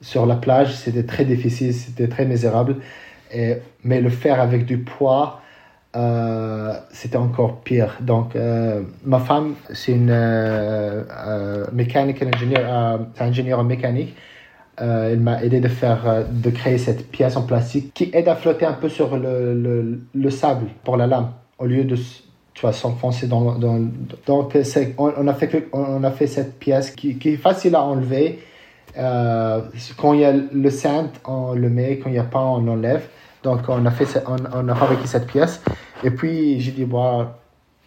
sur 0.00 0.26
la 0.26 0.36
plage, 0.36 0.74
c'était 0.74 1.04
très 1.04 1.24
difficile, 1.24 1.74
c'était 1.74 2.08
très 2.08 2.24
misérable. 2.24 2.76
Mais 3.84 4.00
le 4.00 4.10
faire 4.10 4.40
avec 4.40 4.64
du 4.64 4.78
poids, 4.78 5.41
euh, 5.94 6.72
c'était 6.90 7.18
encore 7.18 7.60
pire. 7.60 7.98
Donc, 8.00 8.34
euh, 8.34 8.82
ma 9.04 9.18
femme, 9.18 9.54
c'est 9.72 9.92
une 9.92 10.08
euh, 10.10 11.66
mécanique 11.72 12.22
ingénieur, 12.22 13.00
ingénieur 13.20 13.58
en 13.58 13.64
mécanique. 13.64 14.14
elle 14.78 15.20
m'a 15.20 15.42
aidé 15.44 15.60
de 15.60 15.68
faire, 15.68 16.24
de 16.30 16.50
créer 16.50 16.78
cette 16.78 17.10
pièce 17.10 17.36
en 17.36 17.42
plastique 17.42 17.92
qui 17.92 18.10
aide 18.14 18.28
à 18.28 18.36
flotter 18.36 18.64
un 18.64 18.72
peu 18.72 18.88
sur 18.88 19.16
le, 19.18 19.54
le, 19.54 20.00
le 20.14 20.30
sable 20.30 20.66
pour 20.82 20.96
la 20.96 21.06
lame, 21.06 21.32
au 21.58 21.66
lieu 21.66 21.84
de 21.84 21.96
tu 21.96 22.60
vois, 22.62 22.72
s'enfoncer 22.72 23.26
dans, 23.26 23.54
dans, 23.58 23.78
donc 24.26 24.56
on, 24.98 25.28
a 25.28 25.34
fait 25.34 25.68
on 25.72 26.04
a 26.04 26.10
fait 26.10 26.26
cette 26.26 26.58
pièce 26.58 26.90
qui, 26.90 27.18
qui 27.18 27.30
est 27.30 27.36
facile 27.36 27.74
à 27.74 27.82
enlever 27.82 28.40
quand 28.94 30.12
il 30.12 30.20
y 30.20 30.24
a 30.24 30.32
le 30.32 30.70
cintre 30.70 31.20
on 31.26 31.54
le 31.54 31.70
met 31.70 31.98
quand 31.98 32.10
il 32.10 32.12
n'y 32.12 32.18
a 32.18 32.24
pas 32.24 32.44
on 32.44 32.60
l'enlève 32.60 33.08
donc, 33.42 33.68
on 33.68 33.84
a, 33.86 33.90
fait, 33.90 34.22
on, 34.26 34.68
a 34.68 34.74
fabriqué 34.74 35.06
cette 35.06 35.26
pièce. 35.26 35.60
Et 36.04 36.10
puis, 36.10 36.60
j'ai 36.60 36.70
dit, 36.70 36.84
bon, 36.84 37.26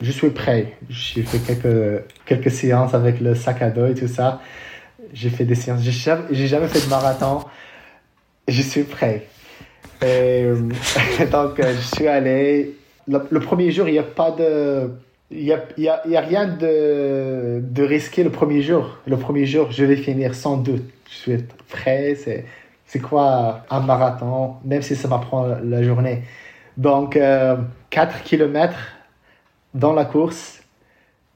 je 0.02 0.12
suis 0.12 0.30
prêt. 0.30 0.74
J'ai 0.90 1.24
fait 1.24 1.40
quelques, 1.40 2.04
quelques 2.26 2.52
séances 2.52 2.94
avec 2.94 3.22
le 3.22 3.36
sac 3.36 3.62
à 3.62 3.70
dos 3.70 3.88
et 3.88 3.94
tout 3.94 4.08
ça. 4.08 4.42
J'ai 5.14 5.30
fait 5.30 5.46
des 5.46 5.56
séances. 5.56 5.82
J'ai 5.82 5.92
jamais, 5.92 6.34
jamais 6.34 6.68
fait 6.68 6.86
de 6.86 6.90
marathon. 6.90 7.46
Je 8.48 8.62
suis 8.62 8.84
prêt. 8.84 9.28
Et, 10.06 10.46
donc, 11.32 11.62
je 11.62 11.96
suis 11.96 12.08
allé. 12.08 12.76
Le, 13.08 13.40
premier 13.40 13.72
jour, 13.72 13.88
il 13.88 13.94
n'y 13.94 14.00
a 14.00 14.04
pas 14.04 14.32
de. 14.32 14.92
Il 15.32 15.52
a, 15.52 15.64
y 15.78 15.88
a, 15.88 16.08
y 16.08 16.18
a, 16.18 16.22
rien 16.22 16.48
de, 16.48 17.60
de 17.62 17.84
risqué 17.84 18.24
le 18.24 18.30
premier 18.30 18.62
jour. 18.62 18.98
Le 19.08 19.18
premier 19.18 19.46
jour, 19.46 19.72
je 19.72 19.84
vais 19.86 19.96
finir 19.96 20.36
sans 20.36 20.58
doute. 20.58 20.84
Je 21.10 21.16
suis 21.16 21.38
prêt. 21.70 22.16
C'est 22.96 23.02
quoi 23.02 23.66
un 23.70 23.82
marathon, 23.82 24.56
même 24.64 24.82
si 24.82 24.96
ça 24.96 25.10
m'apprend 25.10 25.48
la 25.62 25.84
journée. 25.84 26.22
Donc, 26.78 27.16
4 27.16 27.20
euh, 27.22 27.58
km 28.24 28.74
dans 29.74 29.92
la 29.92 30.06
course, 30.06 30.64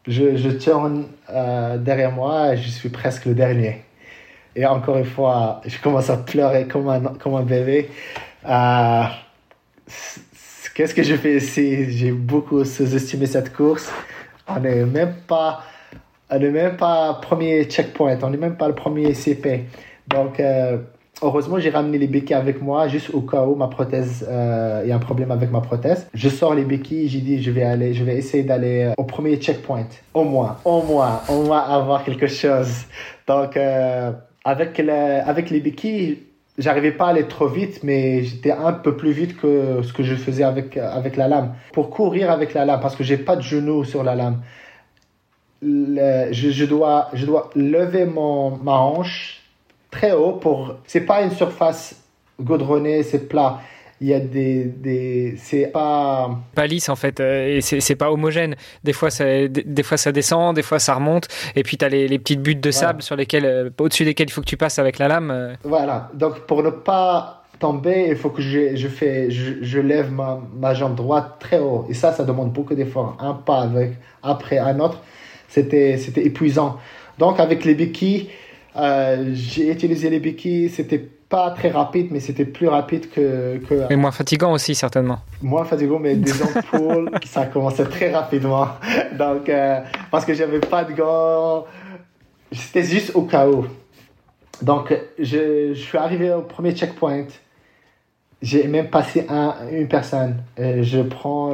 je, 0.08 0.52
tourne 0.52 1.08
euh, 1.30 1.78
derrière 1.78 2.14
moi 2.14 2.54
et 2.54 2.58
je 2.58 2.70
suis 2.70 2.88
presque 2.88 3.26
le 3.26 3.34
dernier. 3.34 3.84
Et 4.56 4.66
encore 4.66 4.96
une 4.96 5.04
fois, 5.04 5.60
je 5.66 5.78
commence 5.82 6.10
à 6.10 6.16
pleurer 6.16 6.66
comme 6.66 6.88
un, 6.88 7.02
comme 7.02 7.36
un 7.36 7.44
bébé. 7.44 7.90
Euh, 8.48 9.04
qu'est-ce 10.74 10.96
que 10.96 11.04
je 11.04 11.16
fais 11.16 11.36
ici? 11.36 11.92
J'ai 11.92 12.14
beaucoup 12.14 12.64
sous-estimé 12.64 13.26
cette 13.26 13.54
course. 13.54 13.92
On 14.48 14.62
n'est 14.62 14.86
même 14.86 15.16
pas, 15.28 15.62
on 16.30 16.40
n'est 16.40 16.52
même 16.52 16.78
pas 16.78 17.16
premier 17.16 17.66
checkpoint, 17.66 18.18
on 18.22 18.30
n'est 18.30 18.38
même 18.38 18.56
pas 18.56 18.70
le 18.70 18.76
premier 18.76 19.14
CP. 19.14 19.66
Donc, 20.08 20.40
Heureusement, 21.22 21.60
j'ai 21.60 21.70
ramené 21.70 21.98
les 21.98 22.08
béquilles 22.08 22.36
avec 22.36 22.62
moi, 22.62 22.88
juste 22.88 23.10
au 23.14 23.22
cas 23.22 23.44
où 23.44 23.56
ma 23.56 23.68
prothèse, 23.68 24.26
euh, 24.30 24.82
il 24.86 24.90
y 24.90 24.92
a 24.92 24.96
un 24.96 25.00
problème 25.00 25.32
avec 25.32 25.52
ma 25.52 25.60
prothèse. 25.60 26.08
Je 26.14 26.30
sors 26.30 26.56
les 26.56 26.64
béquilles, 26.64 27.10
j'ai 27.10 27.20
dit, 27.20 27.44
je 27.44 27.52
vais 27.52 27.64
aller, 27.64 27.94
je 27.94 28.06
vais 28.06 28.16
essayer 28.16 28.44
d'aller 28.44 28.86
euh, 28.86 28.94
au 28.98 29.04
premier 29.04 29.36
checkpoint. 29.36 29.88
Au 30.14 30.24
moins, 30.24 30.58
au 30.64 30.82
moins, 30.82 31.22
au 31.28 31.44
moins 31.44 31.60
avoir 31.60 32.06
quelque 32.06 32.28
chose. 32.28 32.86
Donc, 33.28 33.58
euh, 33.58 34.12
avec, 34.46 34.80
avec 34.80 35.50
les 35.50 35.60
béquilles, 35.60 36.20
j'arrivais 36.58 36.94
pas 36.94 37.08
à 37.08 37.10
aller 37.10 37.28
trop 37.28 37.48
vite, 37.48 37.82
mais 37.84 38.24
j'étais 38.24 38.52
un 38.52 38.72
peu 38.72 38.96
plus 38.96 39.12
vite 39.12 39.38
que 39.38 39.82
ce 39.84 39.92
que 39.92 40.04
je 40.04 40.16
faisais 40.16 40.44
avec, 40.44 40.78
avec 40.78 41.18
la 41.18 41.28
lame. 41.28 41.54
Pour 41.74 41.90
courir 41.90 42.32
avec 42.32 42.54
la 42.54 42.64
lame, 42.64 42.80
parce 42.80 42.96
que 42.96 43.04
j'ai 43.04 43.18
pas 43.18 43.36
de 43.36 43.42
genoux 43.42 43.84
sur 43.84 44.04
la 44.04 44.16
lame, 44.16 44.42
je, 45.62 46.30
je, 46.32 46.66
dois, 46.66 47.10
je 47.12 47.26
dois 47.26 47.50
lever 47.56 48.06
mon, 48.06 48.52
ma 48.64 48.78
hanche 48.78 49.39
très 49.92 50.12
haut 50.12 50.34
pour. 50.34 50.76
C'est 50.86 51.02
pas 51.02 51.22
une 51.22 51.32
surface 51.32 51.96
gaudronnée, 52.40 53.04
c'est 53.04 53.28
plat. 53.28 53.60
il 54.02 54.08
y 54.08 54.14
a 54.14 54.20
des, 54.20 54.64
des 54.64 55.36
c'est 55.38 55.68
pas 55.68 56.30
pas 56.56 56.68
lisse 56.68 56.88
en 56.88 56.96
fait 56.96 57.20
euh, 57.20 57.58
et 57.58 57.62
c'est 57.62 57.96
pas 57.96 58.12
homogène. 58.12 58.56
Des 58.84 58.94
fois 58.94 59.10
ça 59.10 59.26
des, 59.48 59.84
fois 59.84 59.98
ça 59.98 60.12
descend 60.12 60.56
des 60.56 60.62
fois 60.62 60.80
ça 60.80 60.94
remonte. 60.94 61.28
Et 61.56 61.64
puis 61.64 61.78
tu 61.78 61.86
as 61.86 61.90
les, 61.90 62.08
les, 62.08 62.20
petites 62.20 62.42
buttes 62.42 62.62
de 62.62 62.72
sable 62.72 63.02
sur 63.02 63.16
lesquelles 63.16 63.46
euh, 63.46 63.70
au-dessus 63.78 64.06
desquelles 64.06 64.30
il 64.30 64.32
faut 64.32 64.42
que 64.42 64.48
tu 64.48 64.58
passes 64.58 64.80
avec 64.80 65.00
la 65.00 65.08
lame 65.08 65.32
euh. 65.32 65.54
voilà. 65.64 66.10
Donc 66.14 66.42
pour 66.42 66.64
ne 66.64 66.70
pas 66.70 67.44
tomber 67.60 68.08
il 68.10 68.16
faut 68.16 68.30
que 68.30 68.42
je, 68.42 68.76
je 68.76 68.88
fais 68.88 69.30
je, 69.32 69.56
je 69.62 69.80
lève 69.80 70.12
ma, 70.14 70.40
ma, 70.58 70.74
jambe 70.74 70.96
droite 70.96 71.36
très 71.40 71.60
haut. 71.60 71.86
Et 71.90 71.94
ça 71.94 72.14
ça 72.14 72.24
demande 72.24 72.54
beaucoup 72.54 72.76
d'efforts 72.76 73.18
un 73.20 73.34
pas 73.34 73.62
avec 73.62 73.94
après 74.24 74.60
un 74.60 74.80
autre. 74.80 75.02
C'était 75.50 75.98
c'était 75.98 76.26
épuisant. 76.26 76.78
Donc 77.18 77.42
avec 77.42 77.66
les 77.66 77.76
béquilles 77.76 78.30
j'ai 79.34 79.72
utilisé 79.72 80.10
les 80.10 80.20
béquilles 80.20 80.70
c'était 80.70 81.10
pas 81.30 81.52
très 81.52 81.70
rapide, 81.70 82.08
mais 82.12 82.20
c'était 82.20 82.46
plus 82.46 82.68
rapide 82.68 83.10
que, 83.10 83.58
que. 83.58 83.92
Et 83.92 83.96
moins 83.96 84.12
fatigant 84.12 84.52
aussi, 84.52 84.74
certainement. 84.74 85.20
Moins 85.42 85.64
fatigant, 85.64 86.00
mais 86.00 86.16
des 86.16 86.34
ampoules, 86.44 87.12
ça 87.24 87.46
commençait 87.46 87.86
très 87.86 88.12
rapidement. 88.12 88.68
Donc, 89.18 89.48
euh, 89.48 89.80
parce 90.10 90.26
que 90.26 90.34
j'avais 90.34 90.60
pas 90.60 90.84
de 90.84 90.94
gants, 90.94 91.66
c'était 92.52 92.84
juste 92.84 93.12
au 93.16 93.22
où. 93.22 93.66
Donc, 94.64 94.94
je, 95.20 95.74
je 95.74 95.80
suis 95.80 95.98
arrivé 95.98 96.34
au 96.34 96.42
premier 96.42 96.76
checkpoint 96.76 97.28
j'ai 98.42 98.68
même 98.68 98.90
passé 98.90 99.26
un, 99.28 99.56
une 99.72 99.88
personne. 99.88 100.38
je 100.58 101.02
prends 101.02 101.54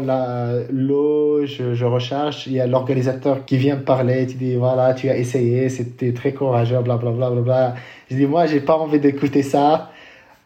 l'eau, 0.70 1.46
je, 1.46 1.74
je, 1.74 1.86
recharge. 1.86 2.46
Il 2.48 2.54
y 2.54 2.60
a 2.60 2.68
l'organisateur 2.68 3.44
qui 3.46 3.58
vient 3.58 3.78
me 3.78 3.84
parler. 3.84 4.28
Tu 4.28 4.36
dis 4.36 4.56
voilà, 4.56 4.94
tu 4.94 5.10
as 5.10 5.18
essayé, 5.18 5.70
c'était 5.70 6.14
très 6.14 6.34
courageux, 6.34 6.80
blablabla. 6.82 7.12
Bla, 7.12 7.30
bla, 7.32 7.42
bla. 7.42 7.76
Je 8.10 8.16
dis 8.16 8.28
moi, 8.28 8.46
j'ai 8.46 8.60
pas 8.60 8.78
envie 8.78 9.00
d'écouter 9.00 9.42
ça. 9.42 9.92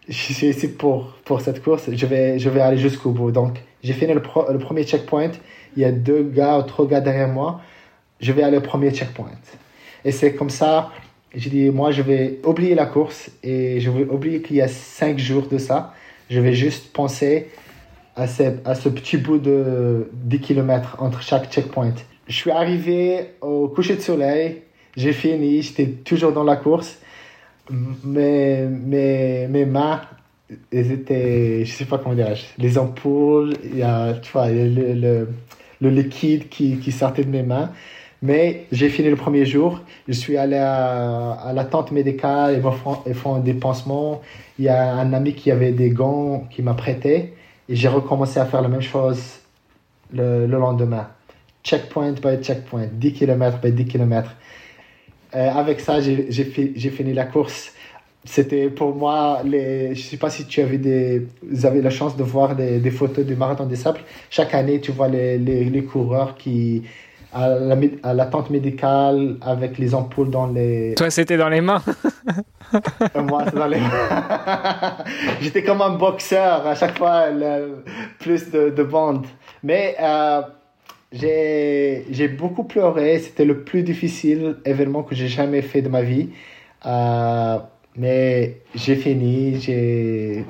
Je 0.07 0.13
suis 0.13 0.47
ici 0.47 0.69
pour, 0.69 1.13
pour 1.25 1.41
cette 1.41 1.61
course. 1.61 1.89
Je 1.91 2.05
vais, 2.05 2.39
je 2.39 2.49
vais 2.49 2.61
aller 2.61 2.77
jusqu'au 2.77 3.11
bout. 3.11 3.31
Donc, 3.31 3.61
j'ai 3.83 3.93
fini 3.93 4.13
le, 4.13 4.21
le, 4.51 4.57
premier 4.57 4.83
checkpoint. 4.83 5.31
Il 5.75 5.83
y 5.83 5.85
a 5.85 5.91
deux 5.91 6.23
gars 6.23 6.57
ou 6.59 6.63
trois 6.63 6.87
gars 6.87 7.01
derrière 7.01 7.27
moi. 7.27 7.59
Je 8.21 8.31
vais 8.31 8.43
aller 8.43 8.57
au 8.57 8.61
premier 8.61 8.91
checkpoint. 8.91 9.31
Et 10.05 10.11
c'est 10.11 10.33
comme 10.33 10.49
ça. 10.49 10.89
J'ai 11.35 11.49
dit 11.49 11.69
moi, 11.69 11.91
je 11.91 12.01
vais 12.01 12.39
oublier 12.45 12.75
la 12.75 12.85
course 12.85 13.29
et 13.43 13.79
je 13.81 13.91
vais 13.91 14.05
oublier 14.05 14.41
qu'il 14.41 14.55
y 14.55 14.61
a 14.61 14.67
cinq 14.69 15.19
jours 15.19 15.47
de 15.47 15.57
ça 15.57 15.93
je 16.29 16.39
vais 16.39 16.53
juste 16.53 16.93
penser 16.93 17.49
à 18.15 18.27
ce, 18.27 18.43
à 18.65 18.75
ce 18.75 18.89
petit 18.89 19.17
bout 19.17 19.37
de 19.37 20.09
10 20.13 20.39
km 20.39 20.97
entre 20.99 21.21
chaque 21.21 21.51
checkpoint. 21.51 21.93
Je 22.27 22.35
suis 22.35 22.51
arrivé 22.51 23.31
au 23.41 23.67
coucher 23.69 23.95
de 23.95 24.01
soleil, 24.01 24.61
j'ai 24.95 25.13
fini, 25.13 25.61
j'étais 25.61 25.87
toujours 25.87 26.31
dans 26.31 26.43
la 26.43 26.55
course. 26.55 26.99
Mes, 28.03 28.63
mes, 28.63 29.47
mes 29.47 29.65
mains, 29.65 30.01
elles 30.71 30.91
étaient, 30.91 31.63
je 31.65 31.71
sais 31.71 31.85
pas 31.85 31.99
comment 31.99 32.15
dire, 32.15 32.35
les 32.57 32.77
ampoules, 32.77 33.53
il 33.63 33.77
y 33.77 33.83
a, 33.83 34.13
tu 34.13 34.31
vois, 34.31 34.49
le, 34.49 34.93
le, 34.93 35.29
le, 35.79 35.89
liquide 35.89 36.49
qui, 36.49 36.77
qui 36.77 36.91
sortait 36.91 37.23
de 37.23 37.29
mes 37.29 37.43
mains. 37.43 37.71
Mais 38.21 38.65
j'ai 38.71 38.89
fini 38.89 39.09
le 39.09 39.15
premier 39.15 39.45
jour. 39.45 39.81
Je 40.07 40.13
suis 40.13 40.35
allé 40.37 40.57
à, 40.57 41.31
à 41.31 41.53
la 41.53 41.63
tente 41.63 41.91
médicale. 41.91 42.55
Ils 42.55 42.61
font, 42.61 42.97
ils 43.05 43.13
font 43.13 43.39
des 43.39 43.53
pansements. 43.53 44.21
Il 44.57 44.65
y 44.65 44.69
a 44.69 44.93
un 44.93 45.13
ami 45.13 45.33
qui 45.33 45.51
avait 45.51 45.71
des 45.71 45.89
gants 45.89 46.45
qui 46.51 46.61
m'a 46.61 46.73
prêté. 46.73 47.33
Et 47.69 47.75
j'ai 47.75 47.87
recommencé 47.87 48.39
à 48.39 48.45
faire 48.45 48.61
la 48.61 48.67
même 48.67 48.81
chose 48.81 49.39
le, 50.11 50.47
le 50.47 50.57
lendemain. 50.57 51.07
Checkpoint 51.63 52.13
by 52.13 52.41
checkpoint. 52.41 52.87
10 52.91 53.13
km 53.13 53.59
by 53.61 53.71
10 53.71 53.85
km. 53.85 54.35
avec 55.31 55.79
ça, 55.79 56.01
j'ai 56.01 56.43
fini 56.91 57.13
la 57.13 57.25
course. 57.25 57.73
C'était 58.25 58.69
pour 58.69 58.95
moi, 58.95 59.41
les, 59.45 59.95
je 59.95 60.01
ne 60.01 60.05
sais 60.09 60.17
pas 60.17 60.29
si 60.29 60.45
tu 60.45 60.61
avais 60.61 60.77
des, 60.77 61.25
vous 61.49 61.65
avez 61.65 61.81
la 61.81 61.89
chance 61.89 62.17
de 62.17 62.23
voir 62.23 62.53
des, 62.55 62.79
des 62.79 62.91
photos 62.91 63.25
du 63.25 63.35
marathon 63.35 63.65
des 63.65 63.77
sables. 63.77 64.01
Chaque 64.29 64.53
année, 64.53 64.81
tu 64.81 64.91
vois 64.91 65.07
les, 65.07 65.37
les, 65.37 65.63
les 65.63 65.83
coureurs 65.83 66.35
qui, 66.37 66.83
à 67.33 67.49
la, 67.49 67.75
à 68.03 68.13
la 68.13 68.25
tente 68.25 68.49
médicale 68.49 69.37
avec 69.41 69.77
les 69.77 69.93
ampoules 69.93 70.31
dans 70.31 70.47
les. 70.47 70.95
Toi, 70.95 71.09
c'était 71.09 71.37
dans 71.37 71.49
les 71.49 71.61
mains. 71.61 71.81
Moi, 73.15 73.45
c'était 73.45 73.57
dans 73.57 73.67
les 73.67 73.79
mains. 73.79 73.89
J'étais 75.41 75.63
comme 75.63 75.81
un 75.81 75.91
boxeur 75.91 76.65
à 76.65 76.75
chaque 76.75 76.97
fois, 76.97 77.25
plus 78.19 78.49
de, 78.51 78.69
de 78.69 78.83
bandes. 78.83 79.27
Mais 79.63 79.95
euh, 80.01 80.41
j'ai 81.11 82.27
beaucoup 82.27 82.63
pleuré. 82.63 83.19
C'était 83.19 83.45
le 83.45 83.63
plus 83.63 83.83
difficile 83.83 84.57
événement 84.65 85.03
que 85.03 85.15
j'ai 85.15 85.27
jamais 85.27 85.61
fait 85.61 85.81
de 85.81 85.89
ma 85.89 86.01
vie. 86.01 86.29
Euh, 86.85 87.57
mais 87.95 88.61
j'ai 88.73 88.95
fini. 88.95 89.59
J'ai 89.59 90.45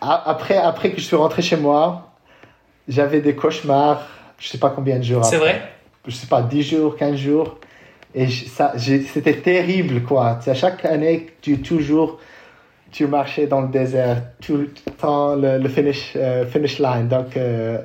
après, 0.00 0.56
après 0.56 0.90
que 0.92 1.00
je 1.00 1.06
suis 1.06 1.16
rentré 1.16 1.42
chez 1.42 1.56
moi, 1.56 2.12
j'avais 2.88 3.20
des 3.20 3.34
cauchemars. 3.34 4.06
Je 4.38 4.48
sais 4.48 4.58
pas 4.58 4.70
combien 4.70 4.98
de 4.98 5.02
jours. 5.02 5.24
C'est 5.24 5.36
vrai? 5.36 5.60
Je 6.08 6.14
sais 6.14 6.26
pas, 6.26 6.42
10 6.42 6.62
jours, 6.62 6.96
15 6.96 7.16
jours. 7.16 7.58
Et 8.14 8.26
ça, 8.28 8.72
c'était 8.78 9.34
terrible, 9.34 10.02
quoi. 10.02 10.38
À 10.44 10.54
chaque 10.54 10.84
année, 10.84 11.26
tu 11.42 11.60
toujours, 11.60 12.18
tu 12.90 13.06
marchais 13.06 13.46
dans 13.46 13.60
le 13.60 13.68
désert, 13.68 14.22
tout 14.40 14.56
le 14.56 14.70
temps, 14.98 15.36
le, 15.36 15.68
finish, 15.68 16.14
euh, 16.16 16.46
finish 16.46 16.78
line. 16.78 17.06
Donc, 17.08 17.36
euh, 17.36 17.78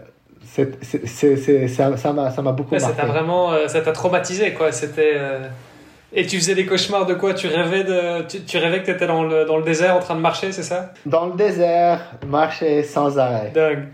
c'est, 0.45 1.67
ça, 1.67 1.97
ça, 1.97 2.13
m'a, 2.13 2.31
ça 2.31 2.41
m'a 2.41 2.51
beaucoup 2.53 2.75
marqué. 2.75 2.87
Ça 2.87 2.93
t'a 2.93 3.05
vraiment, 3.05 3.51
euh, 3.51 3.67
ça 3.67 3.81
t'a 3.81 3.91
traumatisé, 3.91 4.53
quoi. 4.53 4.71
C'était, 4.71 5.17
Et 6.13 6.25
tu 6.25 6.37
faisais 6.37 6.55
des 6.55 6.65
cauchemars 6.65 7.05
de 7.05 7.15
quoi? 7.15 7.33
Tu 7.33 7.47
rêvais, 7.47 7.83
de, 7.83 8.21
tu, 8.21 8.57
rêvais 8.57 8.79
que 8.79 8.85
tu 8.85 8.91
étais 8.91 9.07
dans 9.07 9.23
le, 9.23 9.43
dans 9.43 9.57
le 9.57 9.63
désert 9.63 9.95
en 9.95 9.99
train 9.99 10.15
de 10.15 10.21
marcher, 10.21 10.53
c'est 10.53 10.63
ça? 10.63 10.93
Dans 11.05 11.25
le 11.25 11.33
désert, 11.33 11.99
marcher 12.25 12.83
sans 12.83 13.19
arrêt. 13.19 13.51
Dingue 13.53 13.87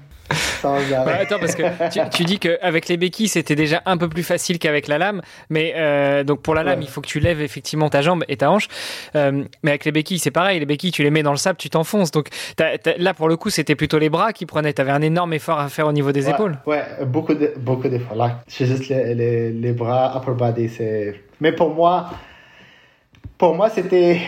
attends, 0.64 1.40
parce 1.40 1.56
que 1.56 1.64
tu, 1.92 2.00
tu 2.10 2.24
dis 2.24 2.40
qu'avec 2.40 2.88
les 2.88 2.98
béquilles, 2.98 3.28
c'était 3.28 3.56
déjà 3.56 3.82
un 3.86 3.98
peu 3.98 4.10
plus 4.10 4.24
facile 4.24 4.60
qu'avec 4.60 4.88
la 4.88 4.98
lame. 4.98 5.22
Mais 5.50 5.74
euh, 5.76 6.24
donc 6.24 6.42
pour 6.42 6.56
la 6.56 6.64
lame, 6.64 6.82
il 6.82 6.88
faut 6.88 7.02
que 7.02 7.08
tu 7.08 7.20
lèves 7.20 7.42
effectivement 7.42 7.90
ta 7.90 8.02
jambe 8.02 8.24
et 8.28 8.38
ta 8.38 8.52
hanche. 8.52 8.68
Euh, 9.16 9.44
mais 9.64 9.72
avec 9.72 9.86
les 9.86 9.92
béquilles, 9.92 10.20
c'est 10.20 10.32
pareil. 10.32 10.60
Les 10.60 10.66
béquilles, 10.66 10.92
tu 10.92 11.04
les 11.04 11.12
mets 11.12 11.24
dans 11.24 11.32
le 11.32 11.38
sable, 11.38 11.58
tu 11.58 11.70
t'enfonces. 11.70 12.12
Donc 12.12 12.30
là, 12.98 13.14
pour 13.14 13.30
le 13.30 13.38
coup, 13.38 13.50
c'était 13.50 13.76
plutôt 13.76 14.00
les 14.00 14.10
bras 14.10 14.34
qui 14.34 14.46
prenaient. 14.46 14.74
Tu 14.74 14.82
avais 14.82 14.92
un 14.92 15.02
énorme 15.02 15.34
effort 15.34 15.60
à 15.60 15.70
faire 15.70 15.88
au 15.88 15.92
niveau 15.92 16.12
des 16.12 16.30
épaules. 16.30 16.58
Ouais, 16.66 16.84
beaucoup 17.06 17.34
de, 17.34 17.54
beaucoup 17.58 17.88
d'efforts. 17.88 18.16
Là, 18.16 18.42
c'est 18.48 18.66
juste 18.66 18.90
les, 18.90 19.16
les, 19.16 19.52
les, 19.52 19.72
bras, 19.72 20.18
upper 20.18 20.34
body. 20.34 20.70
C'est... 20.70 21.22
Mais 21.40 21.52
pour 21.52 21.74
moi, 21.74 22.10
pour 23.38 23.56
moi, 23.56 23.70
c'était 23.70 24.20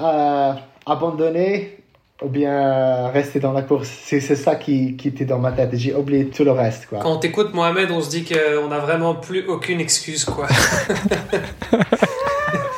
euh, 0.00 0.52
abandonner 0.86 1.81
ou 2.24 2.28
bien 2.28 3.08
rester 3.08 3.40
dans 3.40 3.52
la 3.52 3.62
course. 3.62 3.88
C'est 4.04 4.20
ça 4.20 4.56
qui, 4.56 4.96
qui 4.96 5.08
était 5.08 5.24
dans 5.24 5.38
ma 5.38 5.52
tête. 5.52 5.70
J'ai 5.74 5.94
oublié 5.94 6.26
tout 6.26 6.44
le 6.44 6.52
reste. 6.52 6.86
Quoi. 6.86 7.00
Quand 7.00 7.12
on 7.12 7.18
t'écoute, 7.18 7.54
Mohamed, 7.54 7.90
on 7.90 8.00
se 8.00 8.10
dit 8.10 8.24
qu'on 8.24 8.68
n'a 8.68 8.78
vraiment 8.78 9.14
plus 9.14 9.46
aucune 9.46 9.80
excuse. 9.80 10.24
quoi. 10.24 10.46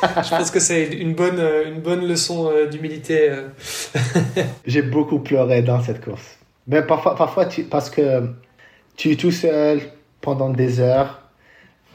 Je 0.01 0.29
pense 0.29 0.51
que 0.51 0.59
c'est 0.59 0.85
une 0.85 1.13
bonne, 1.13 1.41
une 1.65 1.79
bonne 1.81 2.07
leçon 2.07 2.49
euh, 2.51 2.67
d'humilité. 2.67 3.29
Euh. 3.29 3.47
J'ai 4.65 4.81
beaucoup 4.81 5.19
pleuré 5.19 5.61
dans 5.61 5.81
cette 5.81 6.03
course. 6.03 6.37
Mais 6.67 6.81
parfois, 6.81 7.15
parfois 7.15 7.47
parce 7.69 7.89
que 7.89 8.29
tu 8.97 9.11
es 9.11 9.15
tout 9.15 9.31
seul 9.31 9.81
pendant 10.21 10.49
des 10.49 10.79
heures. 10.79 11.21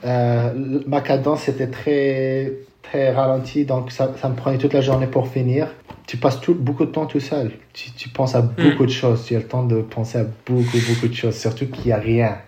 Euh, 0.05 0.81
ma 0.87 1.01
cadence 1.01 1.49
était 1.49 1.67
très, 1.67 2.53
très 2.83 3.13
ralentie, 3.13 3.65
donc 3.65 3.91
ça, 3.91 4.15
ça 4.21 4.29
me 4.29 4.35
prenait 4.35 4.59
toute 4.59 4.73
la 4.73 4.81
journée 4.81 5.07
pour 5.07 5.29
finir 5.29 5.69
tu 6.11 6.17
passes 6.17 6.41
tout, 6.41 6.55
beaucoup 6.55 6.85
de 6.87 6.91
temps 6.91 7.07
tout 7.07 7.21
seul. 7.21 7.53
Tu, 7.73 7.93
tu 7.93 8.09
penses 8.09 8.35
à 8.35 8.41
beaucoup 8.41 8.85
de 8.85 8.91
choses. 8.91 9.25
Tu 9.25 9.37
as 9.37 9.39
le 9.39 9.45
temps 9.45 9.63
de 9.63 9.81
penser 9.81 10.19
à 10.19 10.25
beaucoup, 10.25 10.79
beaucoup 10.89 11.07
de 11.07 11.15
choses. 11.15 11.37
Surtout 11.37 11.67
qu'il 11.67 11.85
n'y 11.87 11.93
a 11.93 11.99
rien. 11.99 12.39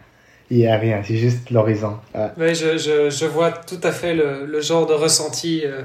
Il 0.51 0.57
n'y 0.57 0.67
a 0.67 0.77
rien. 0.77 1.01
C'est 1.07 1.17
juste 1.17 1.49
l'horizon. 1.51 1.97
Oui, 2.37 2.57
je, 2.57 2.77
je, 2.77 3.09
je, 3.09 3.25
vois 3.25 3.53
tout 3.53 3.79
à 3.85 3.93
fait 3.93 4.15
le, 4.15 4.47
le 4.47 4.61
genre 4.61 4.87
de 4.87 4.95
ressenti. 4.95 5.63
Euh, 5.65 5.83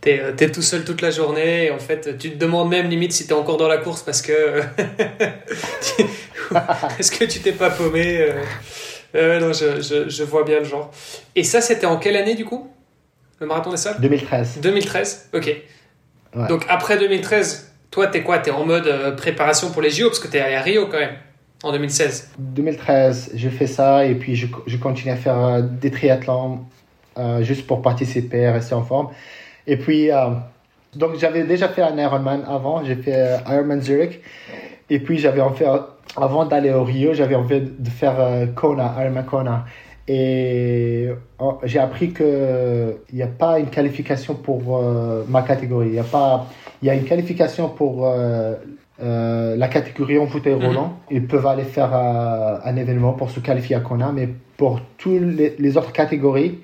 tu 0.00 0.10
es, 0.10 0.22
es, 0.38 0.52
tout 0.52 0.62
seul 0.62 0.84
toute 0.84 1.02
la 1.02 1.10
journée. 1.10 1.64
Et 1.64 1.70
en 1.72 1.80
fait, 1.80 2.16
tu 2.16 2.30
te 2.30 2.36
demandes 2.36 2.68
même 2.68 2.88
limite 2.88 3.10
si 3.12 3.26
tu 3.26 3.30
es 3.30 3.36
encore 3.36 3.56
dans 3.56 3.66
la 3.66 3.78
course 3.78 4.04
parce 4.04 4.22
que. 4.22 4.32
Est-ce 7.00 7.10
que 7.10 7.24
tu 7.24 7.40
t'es 7.40 7.50
pas 7.50 7.70
paumé 7.70 8.20
euh, 8.20 8.40
euh, 9.16 9.40
non, 9.40 9.52
je, 9.52 9.80
je, 9.80 10.08
je, 10.08 10.22
vois 10.22 10.44
bien 10.44 10.60
le 10.60 10.64
genre. 10.64 10.92
Et 11.34 11.42
ça, 11.42 11.60
c'était 11.60 11.86
en 11.86 11.96
quelle 11.96 12.16
année 12.16 12.36
du 12.36 12.44
coup? 12.44 12.70
Le 13.40 13.48
marathon 13.48 13.72
des 13.72 13.78
sables 13.78 14.00
2013. 14.00 14.60
2013, 14.62 15.30
ok. 15.34 15.56
Donc 16.34 16.64
après 16.68 16.98
2013, 16.98 17.72
toi, 17.90 18.06
t'es 18.06 18.22
quoi? 18.22 18.38
T'es 18.38 18.50
en 18.50 18.64
mode 18.64 18.86
euh, 18.86 19.10
préparation 19.12 19.70
pour 19.70 19.82
les 19.82 19.90
JO 19.90 20.08
parce 20.08 20.20
que 20.20 20.28
t'es 20.28 20.40
allé 20.40 20.54
à 20.54 20.62
Rio 20.62 20.86
quand 20.86 20.98
même 20.98 21.16
en 21.62 21.72
2016. 21.72 22.32
2013, 22.38 23.32
j'ai 23.34 23.50
fait 23.50 23.66
ça 23.66 24.04
et 24.04 24.14
puis 24.14 24.36
je, 24.36 24.46
je 24.66 24.76
continue 24.76 25.12
à 25.12 25.16
faire 25.16 25.38
euh, 25.38 25.60
des 25.60 25.90
triathlons 25.90 26.60
euh, 27.18 27.42
juste 27.42 27.66
pour 27.66 27.82
participer, 27.82 28.48
rester 28.48 28.74
en 28.74 28.82
forme. 28.82 29.08
Et 29.66 29.76
puis, 29.76 30.08
donc 30.96 31.16
j'avais 31.18 31.44
déjà 31.44 31.68
fait 31.68 31.82
un 31.82 31.96
Ironman 31.96 32.44
avant, 32.48 32.82
j'ai 32.84 32.96
fait 32.96 33.38
Ironman 33.46 33.80
Zurich. 33.80 34.20
Et 34.88 34.98
puis 34.98 35.18
j'avais 35.18 35.42
envie, 35.42 35.64
avant 36.16 36.44
d'aller 36.46 36.72
au 36.72 36.82
Rio, 36.82 37.12
j'avais 37.12 37.34
envie 37.34 37.60
de 37.60 37.90
faire 37.90 38.48
Kona, 38.56 38.96
Ironman 38.98 39.24
Kona. 39.26 39.66
Et 40.12 41.08
oh, 41.38 41.58
j'ai 41.62 41.78
appris 41.78 42.12
qu'il 42.12 42.26
n'y 43.12 43.22
a 43.22 43.28
pas 43.28 43.60
une 43.60 43.66
qualification 43.76 44.34
pour 44.34 44.60
euh, 44.78 45.22
ma 45.28 45.42
catégorie. 45.42 45.88
Il 45.90 45.94
y, 45.94 46.00
a 46.00 46.02
pas, 46.18 46.46
il 46.82 46.86
y 46.88 46.90
a 46.90 46.94
une 46.94 47.04
qualification 47.04 47.68
pour 47.68 47.92
euh, 48.08 48.54
euh, 49.00 49.56
la 49.56 49.68
catégorie 49.68 50.18
en 50.18 50.26
fauteuil 50.26 50.54
Mhm. 50.56 50.66
roulant. 50.66 50.92
Ils 51.12 51.24
peuvent 51.28 51.46
aller 51.46 51.62
faire 51.76 51.94
un 51.94 52.74
événement 52.76 53.12
pour 53.12 53.30
se 53.30 53.38
qualifier 53.38 53.76
à 53.76 53.80
Kona, 53.80 54.10
mais 54.12 54.28
pour 54.56 54.80
toutes 54.98 55.20
les, 55.38 55.54
les 55.56 55.76
autres 55.76 55.92
catégories, 55.92 56.58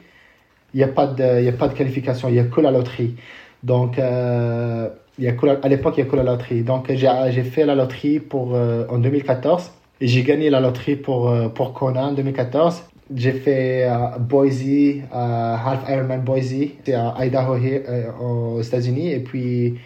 il 0.74 0.78
n'y 0.78 0.82
a, 0.82 0.88
pas 0.88 1.06
de- 1.06 1.38
il 1.38 1.44
y 1.44 1.48
a 1.48 1.52
pas 1.62 1.68
de 1.68 1.74
qualification, 1.74 2.28
il 2.28 2.32
n'y 2.34 2.40
a 2.40 2.44
que 2.54 2.60
la 2.60 2.72
loterie. 2.72 3.14
Donc, 3.62 3.92
il 3.98 5.24
y 5.24 5.28
a 5.28 5.32
que 5.38 5.46
la- 5.46 5.58
à 5.62 5.68
l'époque, 5.68 5.94
il 5.96 6.02
n'y 6.02 6.08
a 6.08 6.10
que 6.10 6.16
la 6.16 6.24
loterie. 6.24 6.62
Donc, 6.62 6.90
j'ai 6.92 7.42
fait 7.44 7.64
la 7.64 7.76
loterie 7.76 8.18
pour, 8.18 8.54
en 8.94 8.98
2014 8.98 9.70
et 10.00 10.08
j'ai 10.08 10.24
gagné 10.24 10.50
la 10.50 10.60
loterie 10.60 10.96
pour, 10.96 11.32
pour 11.54 11.72
Kona 11.74 12.06
en 12.08 12.12
2014. 12.12 12.82
J'ai 13.14 13.32
fait 13.32 13.88
euh, 13.88 14.18
Boise, 14.18 14.62
euh, 14.64 15.02
Half 15.12 15.88
Ironman 15.88 16.22
Boise, 16.22 16.54
c'est 16.84 16.94
à 16.94 17.14
Idaho, 17.20 17.54
euh, 17.54 18.10
aux 18.20 18.60
États-Unis. 18.60 19.12
Et 19.12 19.20
puis, 19.20 19.78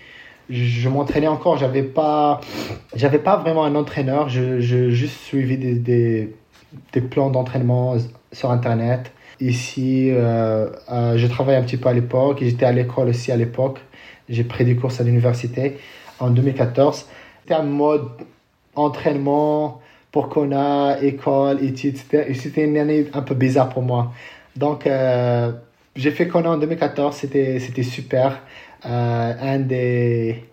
je, 0.49 0.89
m'entraînais 0.89 1.29
encore. 1.29 1.59
J'avais 1.59 1.83
pas, 1.83 2.41
j'avais 2.95 3.18
pas 3.18 3.37
vraiment 3.37 3.64
un 3.64 3.75
entraîneur. 3.75 4.29
Je, 4.29 4.61
je 4.61 4.91
juste 4.91 5.21
suivi 5.21 5.59
des, 5.59 5.75
des, 5.75 6.35
des 6.93 7.01
plans 7.01 7.31
d'entraînement 7.31 7.97
sur 8.33 8.51
Internet. 8.51 9.12
Ici, 9.41 10.11
euh, 10.11 10.68
euh, 10.91 11.16
je 11.16 11.27
travaille 11.27 11.57
un 11.57 11.62
petit 11.62 11.79
peu 11.79 11.89
à 11.89 11.95
l'époque. 11.95 12.39
J'étais 12.43 12.66
à 12.66 12.73
l'école 12.73 13.09
aussi 13.09 13.33
à 13.33 13.37
l'époque. 13.37 13.81
J'ai 14.29 14.45
pris 14.45 14.64
des 14.64 14.77
courses 14.77 15.01
à 15.01 15.05
l'université 15.05 15.79
en 16.18 16.31
2014. 16.31 17.07
C'était 17.43 17.55
un 17.55 17.62
mode 17.62 18.07
entraînement 18.75 19.81
pour 20.13 20.29
Kona, 20.29 21.01
école, 21.03 21.63
études. 21.63 21.99
C'était 22.35 22.65
une 22.65 22.77
année 22.79 23.07
un 23.13 23.23
peu 23.23 23.35
bizarre 23.35 23.69
pour 23.69 23.83
moi. 23.83 24.13
Donc, 24.57 24.87
euh, 24.87 25.53
j'ai 25.97 26.11
fait 26.11 26.29
Kona 26.29 26.51
en 26.53 26.59
2014. 26.59 27.17
C'était 27.17 27.59
c'était 27.61 27.83
super. 27.83 28.41
Euh, 28.87 29.35
un 29.41 29.59
des, 29.59 30.45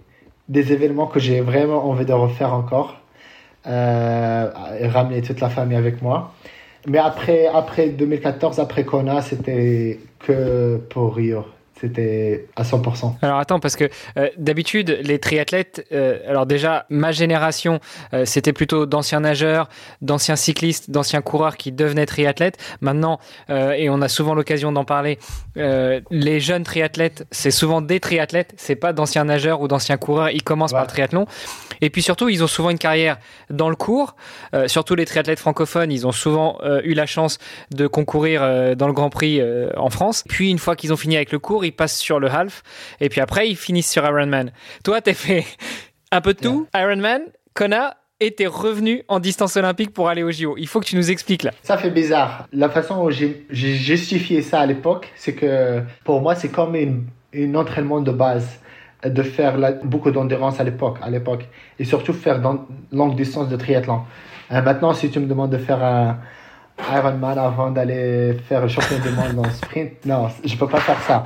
des 0.49 0.73
événements 0.73 1.07
que 1.07 1.19
j'ai 1.19 1.41
vraiment 1.41 1.89
envie 1.89 2.05
de 2.05 2.13
refaire 2.13 2.53
encore. 2.53 3.01
Euh, 3.65 4.49
ramener 4.83 5.21
toute 5.21 5.41
la 5.41 5.49
famille 5.49 5.77
avec 5.77 6.01
moi. 6.01 6.33
Mais 6.87 6.99
après, 6.99 7.47
après 7.47 7.89
2014, 7.89 8.59
après 8.59 8.85
Kona, 8.85 9.21
c'était 9.21 9.99
que 10.19 10.77
pour 10.89 11.15
Rio. 11.15 11.45
C'était 11.79 12.47
à 12.55 12.63
100%. 12.63 13.15
Alors 13.21 13.37
attends, 13.37 13.59
parce 13.59 13.75
que 13.75 13.89
euh, 14.17 14.29
d'habitude, 14.37 14.99
les 15.03 15.19
triathlètes, 15.19 15.85
euh, 15.91 16.19
alors 16.27 16.47
déjà, 16.47 16.85
ma 16.89 17.11
génération, 17.11 17.79
euh, 18.13 18.25
c'était 18.25 18.53
plutôt 18.53 18.87
d'anciens 18.87 19.19
nageurs, 19.19 19.69
d'anciens 20.01 20.35
cyclistes, 20.35 20.89
d'anciens 20.89 21.21
coureurs 21.21 21.55
qui 21.55 21.71
devenaient 21.71 22.07
triathlètes. 22.07 22.57
Maintenant, 22.81 23.19
et 23.49 23.89
on 23.89 24.01
a 24.01 24.07
souvent 24.07 24.33
l'occasion 24.33 24.71
d'en 24.71 24.85
parler, 24.85 25.19
les 25.55 26.39
jeunes 26.39 26.63
triathlètes, 26.63 27.25
c'est 27.31 27.51
souvent 27.51 27.81
des 27.81 27.99
triathlètes, 27.99 28.53
c'est 28.57 28.75
pas 28.75 28.93
d'anciens 28.93 29.25
nageurs 29.25 29.61
ou 29.61 29.67
d'anciens 29.67 29.97
coureurs, 29.97 30.29
ils 30.29 30.43
commencent 30.43 30.71
par 30.71 30.81
le 30.81 30.87
triathlon. 30.87 31.25
Et 31.81 31.89
puis 31.89 32.01
surtout, 32.01 32.29
ils 32.29 32.43
ont 32.43 32.47
souvent 32.47 32.69
une 32.69 32.77
carrière 32.77 33.17
dans 33.49 33.69
le 33.69 33.75
cours. 33.75 34.15
Surtout 34.67 34.95
les 34.95 35.05
triathlètes 35.05 35.39
francophones, 35.39 35.91
ils 35.91 36.07
ont 36.07 36.11
souvent 36.11 36.59
eu 36.83 36.93
la 36.93 37.05
chance 37.05 37.37
de 37.71 37.87
concourir 37.87 38.75
dans 38.75 38.87
le 38.87 38.93
Grand 38.93 39.09
Prix 39.09 39.41
en 39.75 39.89
France. 39.89 40.23
Puis 40.27 40.49
une 40.49 40.59
fois 40.59 40.75
qu'ils 40.75 40.93
ont 40.93 40.97
fini 40.97 41.15
avec 41.15 41.31
le 41.31 41.39
cours, 41.39 41.65
ils 41.67 41.71
passent 41.71 41.97
sur 41.97 42.19
le 42.19 42.29
half. 42.29 42.63
Et 42.99 43.09
puis 43.09 43.21
après, 43.21 43.49
ils 43.49 43.55
finissent 43.55 43.91
sur 43.91 44.03
Ironman. 44.05 44.51
Toi, 44.83 45.01
t'as 45.01 45.13
fait 45.13 45.45
un 46.11 46.21
peu 46.21 46.33
de 46.33 46.39
tout. 46.39 46.67
Ironman, 46.75 47.21
Kona, 47.53 47.97
et 48.19 48.31
t'es 48.31 48.47
revenu 48.47 49.03
en 49.09 49.19
distance 49.19 49.57
olympique 49.57 49.93
pour 49.93 50.09
aller 50.09 50.23
au 50.23 50.31
JO. 50.31 50.55
Il 50.57 50.67
faut 50.67 50.79
que 50.79 50.85
tu 50.85 50.95
nous 50.95 51.11
expliques 51.11 51.43
là. 51.43 51.51
Ça 51.61 51.77
fait 51.77 51.91
bizarre. 51.91 52.47
La 52.51 52.67
façon 52.69 53.03
où 53.03 53.11
j'ai 53.11 53.45
justifié 53.51 54.41
ça 54.41 54.61
à 54.61 54.65
l'époque, 54.65 55.11
c'est 55.15 55.33
que 55.35 55.81
pour 56.03 56.21
moi, 56.21 56.33
c'est 56.33 56.49
comme 56.49 56.75
une, 56.75 57.05
un 57.35 57.53
entraînement 57.55 58.01
de 58.01 58.11
base 58.11 58.47
de 59.05 59.21
faire 59.21 59.57
la- 59.59 59.73
beaucoup 59.73 60.09
d'endurance 60.09 60.59
à 60.59 60.63
l'époque, 60.63 60.97
à 61.03 61.11
l'époque, 61.11 61.45
et 61.77 61.85
surtout 61.85 62.13
faire 62.13 62.41
dans 62.41 62.65
longue 62.91 63.15
distance 63.15 63.49
de 63.49 63.55
triathlon. 63.55 64.01
Euh, 64.51 64.61
maintenant, 64.63 64.93
si 64.93 65.11
tu 65.11 65.19
me 65.19 65.27
demandes 65.27 65.51
de 65.51 65.59
faire 65.59 65.83
un 65.83 66.17
Ironman 66.91 67.37
avant 67.37 67.69
d'aller 67.71 68.35
faire 68.47 68.61
le 68.61 68.67
championnat 68.67 69.03
du 69.03 69.11
monde 69.11 69.45
le 69.45 69.51
sprint, 69.51 70.05
non, 70.05 70.29
je 70.43 70.55
peux 70.55 70.67
pas 70.67 70.79
faire 70.79 70.99
ça. 71.01 71.25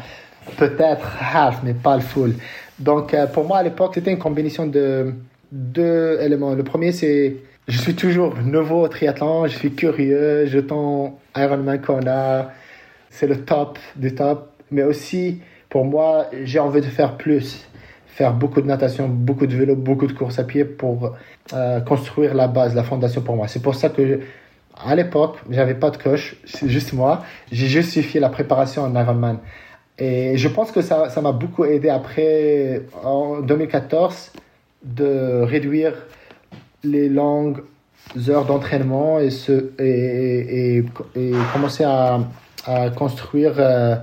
Peut-être 0.58 1.18
half, 1.34 1.62
mais 1.64 1.74
pas 1.74 1.96
le 1.96 2.02
full. 2.02 2.36
Donc, 2.80 3.14
euh, 3.14 3.28
pour 3.28 3.46
moi, 3.46 3.60
à 3.60 3.64
l'époque, 3.64 3.92
c'était 3.94 4.12
une 4.12 4.20
combinaison 4.20 4.66
de 4.66 5.14
deux 5.52 6.20
éléments. 6.20 6.54
Le 6.54 6.64
premier, 6.64 6.92
c'est 6.92 7.38
je 7.68 7.78
suis 7.78 7.96
toujours 7.96 8.36
nouveau 8.44 8.84
au 8.84 8.88
triathlon, 8.88 9.48
je 9.48 9.56
suis 9.56 9.72
curieux, 9.72 10.46
je 10.48 10.60
tends 10.60 11.20
Ironman 11.36 11.80
Kona, 11.80 12.52
c'est 13.10 13.28
le 13.28 13.46
top 13.46 13.78
du 13.96 14.16
top. 14.16 14.50
Mais 14.72 14.84
aussi, 14.84 15.42
pour 15.70 15.86
moi, 15.86 16.28
j'ai 16.44 16.60
envie 16.60 16.82
de 16.82 16.86
faire 16.86 17.18
plus. 17.18 17.68
Faire 18.08 18.34
beaucoup 18.34 18.62
de 18.62 18.68
natation, 18.68 19.08
beaucoup 19.08 19.48
de 19.48 19.56
vélo, 19.56 19.76
beaucoup 19.76 20.08
de 20.08 20.12
course 20.12 20.38
à 20.40 20.44
pied 20.44 20.66
pour 20.66 21.16
euh, 21.54 21.80
construire 21.82 22.34
la 22.34 22.48
base, 22.48 22.76
la 22.76 22.84
fondation 22.84 23.22
pour 23.22 23.36
moi. 23.36 23.48
C'est 23.48 23.62
pour 23.62 23.76
ça 23.76 23.90
que, 23.90 24.20
à 24.84 24.96
l'époque, 24.96 25.38
j'avais 25.50 25.76
pas 25.76 25.92
de 25.92 25.98
coach, 25.98 26.36
c'est 26.46 26.68
juste 26.68 26.94
moi. 26.94 27.24
J'ai 27.52 27.68
justifié 27.68 28.20
la 28.20 28.30
préparation 28.30 28.84
en 28.84 28.96
Ironman. 29.00 29.38
Et 30.04 30.36
je 30.36 30.48
pense 30.48 30.72
que 30.72 30.82
ça 30.82 31.10
ça 31.10 31.22
m'a 31.22 31.32
beaucoup 31.32 31.64
aidé 31.64 31.90
après, 31.90 32.82
en 33.04 33.42
2014, 33.42 34.32
de 34.84 35.44
réduire 35.44 35.94
les 36.84 37.08
longues 37.08 37.62
heures 38.28 38.46
d'entraînement 38.46 39.20
et, 39.20 39.30
et, 39.78 40.78
et, 40.78 40.86
et, 41.16 41.32
commencer 41.54 41.84
à, 41.84 42.20
à 42.66 42.90
construire 42.90 43.54
euh, 43.60 43.96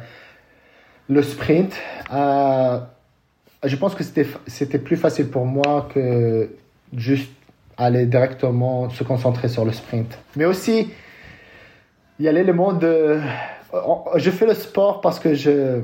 le 1.09 1.21
sprint. 1.21 1.75
Je 2.13 3.77
pense 3.77 3.97
que 3.97 4.05
c'était 4.05 4.79
plus 4.79 4.97
facile 4.97 5.29
pour 5.29 5.47
moi 5.47 5.89
que 5.93 6.49
juste 6.97 7.33
aller 7.77 8.07
directement 8.07 8.89
se 8.89 9.03
concentrer 9.03 9.49
sur 9.49 9.65
le 9.65 9.73
sprint. 9.73 10.17
Mais 10.37 10.45
aussi, 10.45 10.93
il 12.21 12.25
y 12.25 12.29
a 12.29 12.33
l'élément 12.33 12.73
de... 12.73 13.19
Je 14.17 14.31
fais 14.31 14.47
le 14.47 14.55
sport 14.55 15.01
parce 15.01 15.19
que 15.19 15.35
je 15.35 15.81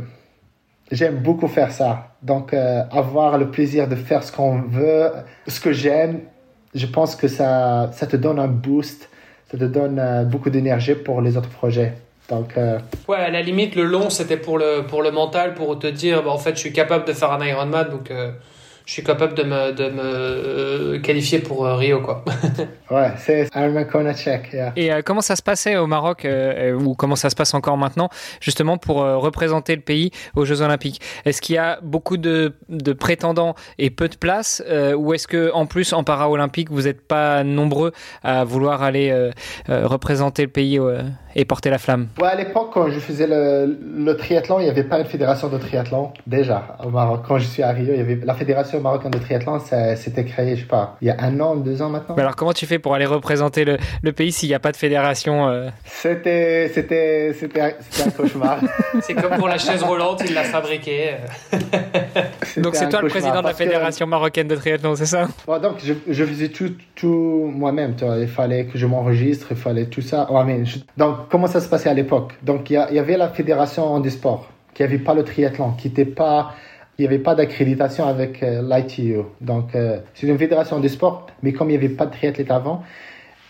j'aime 0.90 1.16
beaucoup 1.16 1.48
faire 1.48 1.72
ça. 1.72 2.08
Donc, 2.22 2.52
euh, 2.52 2.82
avoir 2.90 3.38
le 3.38 3.50
plaisir 3.50 3.88
de 3.88 3.96
faire 3.96 4.22
ce 4.22 4.32
qu'on 4.32 4.62
veut, 4.62 5.10
ce 5.46 5.60
que 5.60 5.72
j'aime, 5.72 6.20
je 6.74 6.86
pense 6.86 7.16
que 7.16 7.28
ça, 7.28 7.90
ça 7.92 8.06
te 8.06 8.16
donne 8.16 8.38
un 8.38 8.48
boost, 8.48 9.08
ça 9.50 9.58
te 9.58 9.64
donne 9.64 9.98
euh, 9.98 10.24
beaucoup 10.24 10.50
d'énergie 10.50 10.94
pour 10.94 11.20
les 11.20 11.36
autres 11.36 11.48
projets. 11.48 11.94
Donc, 12.28 12.56
euh, 12.56 12.78
Ouais, 13.08 13.18
à 13.18 13.30
la 13.30 13.42
limite, 13.42 13.76
le 13.76 13.84
long, 13.84 14.10
c'était 14.10 14.36
pour 14.36 14.58
le, 14.58 14.86
pour 14.86 15.02
le 15.02 15.10
mental, 15.10 15.54
pour 15.54 15.78
te 15.78 15.86
dire, 15.86 16.22
bah, 16.22 16.30
en 16.30 16.38
fait, 16.38 16.54
je 16.54 16.60
suis 16.60 16.72
capable 16.72 17.04
de 17.04 17.12
faire 17.12 17.32
un 17.32 17.44
Ironman, 17.44 17.88
donc 17.90 18.10
euh, 18.10 18.32
je 18.86 18.92
suis 18.92 19.02
capable 19.02 19.34
de 19.34 19.44
me, 19.44 19.72
de 19.72 19.88
me 19.88 20.02
euh, 20.02 21.00
qualifier 21.00 21.38
pour 21.38 21.64
euh, 21.66 21.76
Rio, 21.76 22.00
quoi. 22.02 22.22
ouais, 22.90 23.12
c'est 23.16 23.48
check. 24.14 24.52
yeah. 24.52 24.72
Et 24.76 24.92
euh, 24.92 25.00
comment 25.02 25.22
ça 25.22 25.36
se 25.36 25.42
passait 25.42 25.76
au 25.76 25.86
Maroc, 25.86 26.24
euh, 26.26 26.74
ou 26.74 26.94
comment 26.94 27.16
ça 27.16 27.30
se 27.30 27.34
passe 27.34 27.54
encore 27.54 27.78
maintenant, 27.78 28.10
justement 28.40 28.76
pour 28.76 29.02
euh, 29.02 29.16
représenter 29.16 29.74
le 29.74 29.80
pays 29.80 30.10
aux 30.36 30.44
Jeux 30.44 30.60
Olympiques? 30.60 31.00
Est-ce 31.24 31.40
qu'il 31.40 31.54
y 31.54 31.58
a 31.58 31.78
beaucoup 31.82 32.18
de, 32.18 32.52
de 32.68 32.92
prétendants 32.92 33.54
et 33.78 33.88
peu 33.88 34.08
de 34.08 34.16
places, 34.16 34.62
euh, 34.68 34.94
ou 34.94 35.14
est-ce 35.14 35.28
que 35.28 35.50
en 35.52 35.64
plus 35.64 35.94
en 35.94 36.04
para-olympique 36.04 36.70
vous 36.70 36.82
n'êtes 36.82 37.00
pas 37.06 37.42
nombreux 37.42 37.92
à 38.22 38.44
vouloir 38.44 38.82
aller 38.82 39.10
euh, 39.10 39.30
euh, 39.70 39.86
représenter 39.86 40.42
le 40.42 40.50
pays 40.50 40.78
euh, 40.78 41.00
et 41.36 41.44
porter 41.44 41.70
la 41.70 41.78
flamme 41.78 42.08
Ouais, 42.20 42.28
à 42.28 42.34
l'époque, 42.34 42.70
quand 42.72 42.88
je 42.90 42.98
faisais 43.00 43.26
le, 43.26 43.76
le 43.96 44.16
triathlon, 44.16 44.60
il 44.60 44.64
n'y 44.64 44.70
avait 44.70 44.84
pas 44.84 44.98
une 45.00 45.06
fédération 45.06 45.48
de 45.48 45.58
triathlon. 45.58 46.12
Déjà, 46.26 46.76
au 46.84 46.90
Maroc. 46.90 47.22
Quand 47.26 47.38
je 47.38 47.44
suis 47.46 47.62
à 47.62 47.70
Rio, 47.70 47.92
il 47.92 47.98
y 47.98 48.00
avait 48.00 48.18
la 48.24 48.34
fédération 48.34 48.80
marocaine 48.80 49.10
de 49.10 49.18
triathlon, 49.18 49.58
ça- 49.60 49.96
c'était 49.96 50.24
créé, 50.24 50.56
je 50.56 50.62
sais 50.62 50.66
pas, 50.66 50.96
il 51.02 51.08
y 51.08 51.10
a 51.10 51.16
un 51.20 51.38
an, 51.40 51.56
deux 51.56 51.80
ans 51.82 51.88
maintenant. 51.88 52.14
Mais 52.16 52.22
alors 52.22 52.36
comment 52.36 52.52
tu 52.52 52.66
fais 52.66 52.78
pour 52.78 52.94
aller 52.94 53.06
représenter 53.06 53.64
le, 53.64 53.76
le 54.02 54.12
pays 54.12 54.32
s'il 54.32 54.48
n'y 54.48 54.54
a 54.54 54.58
pas 54.60 54.72
de 54.72 54.76
fédération 54.76 55.48
euh? 55.48 55.68
C'était, 55.84 56.70
c'était, 56.74 57.32
c'était, 57.38 57.76
c'était 57.90 58.08
un 58.08 58.10
cauchemar. 58.10 58.58
C'est 59.02 59.14
comme 59.14 59.36
pour 59.38 59.48
la 59.48 59.58
chaise 59.58 59.82
roulante, 59.82 60.22
il 60.26 60.34
l'a 60.34 60.44
fabriquée. 60.44 61.14
Donc 62.58 62.74
c'est 62.76 62.88
toi 62.88 63.02
le 63.02 63.08
président 63.08 63.40
de 63.40 63.46
la 63.46 63.50
que- 63.52 63.56
fédération 63.58 64.06
marocaine 64.06 64.48
de 64.48 64.56
triathlon, 64.56 64.94
c'est 64.94 65.06
ça? 65.06 65.26
Bon, 65.46 65.58
donc, 65.60 65.76
je, 65.84 65.92
je 66.08 66.24
faisais 66.24 66.48
tout, 66.48 66.70
tout 66.94 67.50
moi-même. 67.54 67.94
tu 67.96 68.04
vois. 68.04 68.18
Il 68.18 68.28
fallait 68.28 68.66
que 68.66 68.78
je 68.78 68.86
m'enregistre, 68.86 69.48
il 69.50 69.56
fallait 69.56 69.86
tout 69.86 70.00
ça. 70.02 70.30
Ouais, 70.30 70.44
comment 71.30 71.46
ça 71.46 71.60
se 71.60 71.68
passait 71.68 71.88
à 71.88 71.94
l'époque? 71.94 72.34
Donc, 72.42 72.70
il 72.70 72.74
y, 72.74 72.98
avait 72.98 73.16
la 73.16 73.28
fédération 73.28 74.00
des 74.00 74.10
sports, 74.10 74.48
qui 74.74 74.82
n'avait 74.82 74.98
pas 74.98 75.14
le 75.14 75.24
triathlon, 75.24 75.72
qui 75.72 75.88
n'était 75.88 76.04
pas. 76.04 76.54
Il 76.98 77.02
n'y 77.02 77.08
avait 77.08 77.18
pas 77.18 77.34
d'accréditation 77.34 78.06
avec 78.06 78.40
euh, 78.42 78.62
l'ITU. 78.62 79.16
Donc, 79.40 79.74
euh, 79.74 79.98
c'est 80.14 80.28
une 80.28 80.38
fédération 80.38 80.78
des 80.78 80.88
sports, 80.88 81.26
mais 81.42 81.52
comme 81.52 81.68
il 81.70 81.78
n'y 81.78 81.84
avait 81.84 81.94
pas 81.94 82.06
de 82.06 82.12
triathlète 82.12 82.52
avant, 82.52 82.84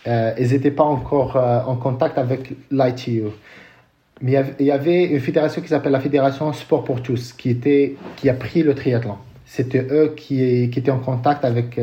euh, 0.07 0.33
ils 0.39 0.49
n'étaient 0.49 0.71
pas 0.71 0.83
encore 0.83 1.35
en 1.35 1.75
contact 1.75 2.17
avec 2.17 2.53
l'ITU. 2.71 3.23
Mais 4.21 4.41
il 4.59 4.65
y 4.65 4.71
avait- 4.71 5.05
une 5.05 5.19
fédération 5.19 5.61
qui 5.61 5.67
s'appelle 5.67 5.91
la 5.91 5.99
Fédération 5.99 6.51
Sport 6.53 6.83
pour 6.85 7.03
tous, 7.03 7.33
qui, 7.33 7.49
était, 7.49 7.95
qui 8.15 8.29
a 8.29 8.33
pris 8.33 8.63
le 8.63 8.73
triathlon. 8.73 9.17
C'était 9.45 9.85
eux 9.91 10.13
qui, 10.15 10.63
étaient 10.63 10.89
en 10.89 10.99
contact 10.99 11.45
avec 11.45 11.79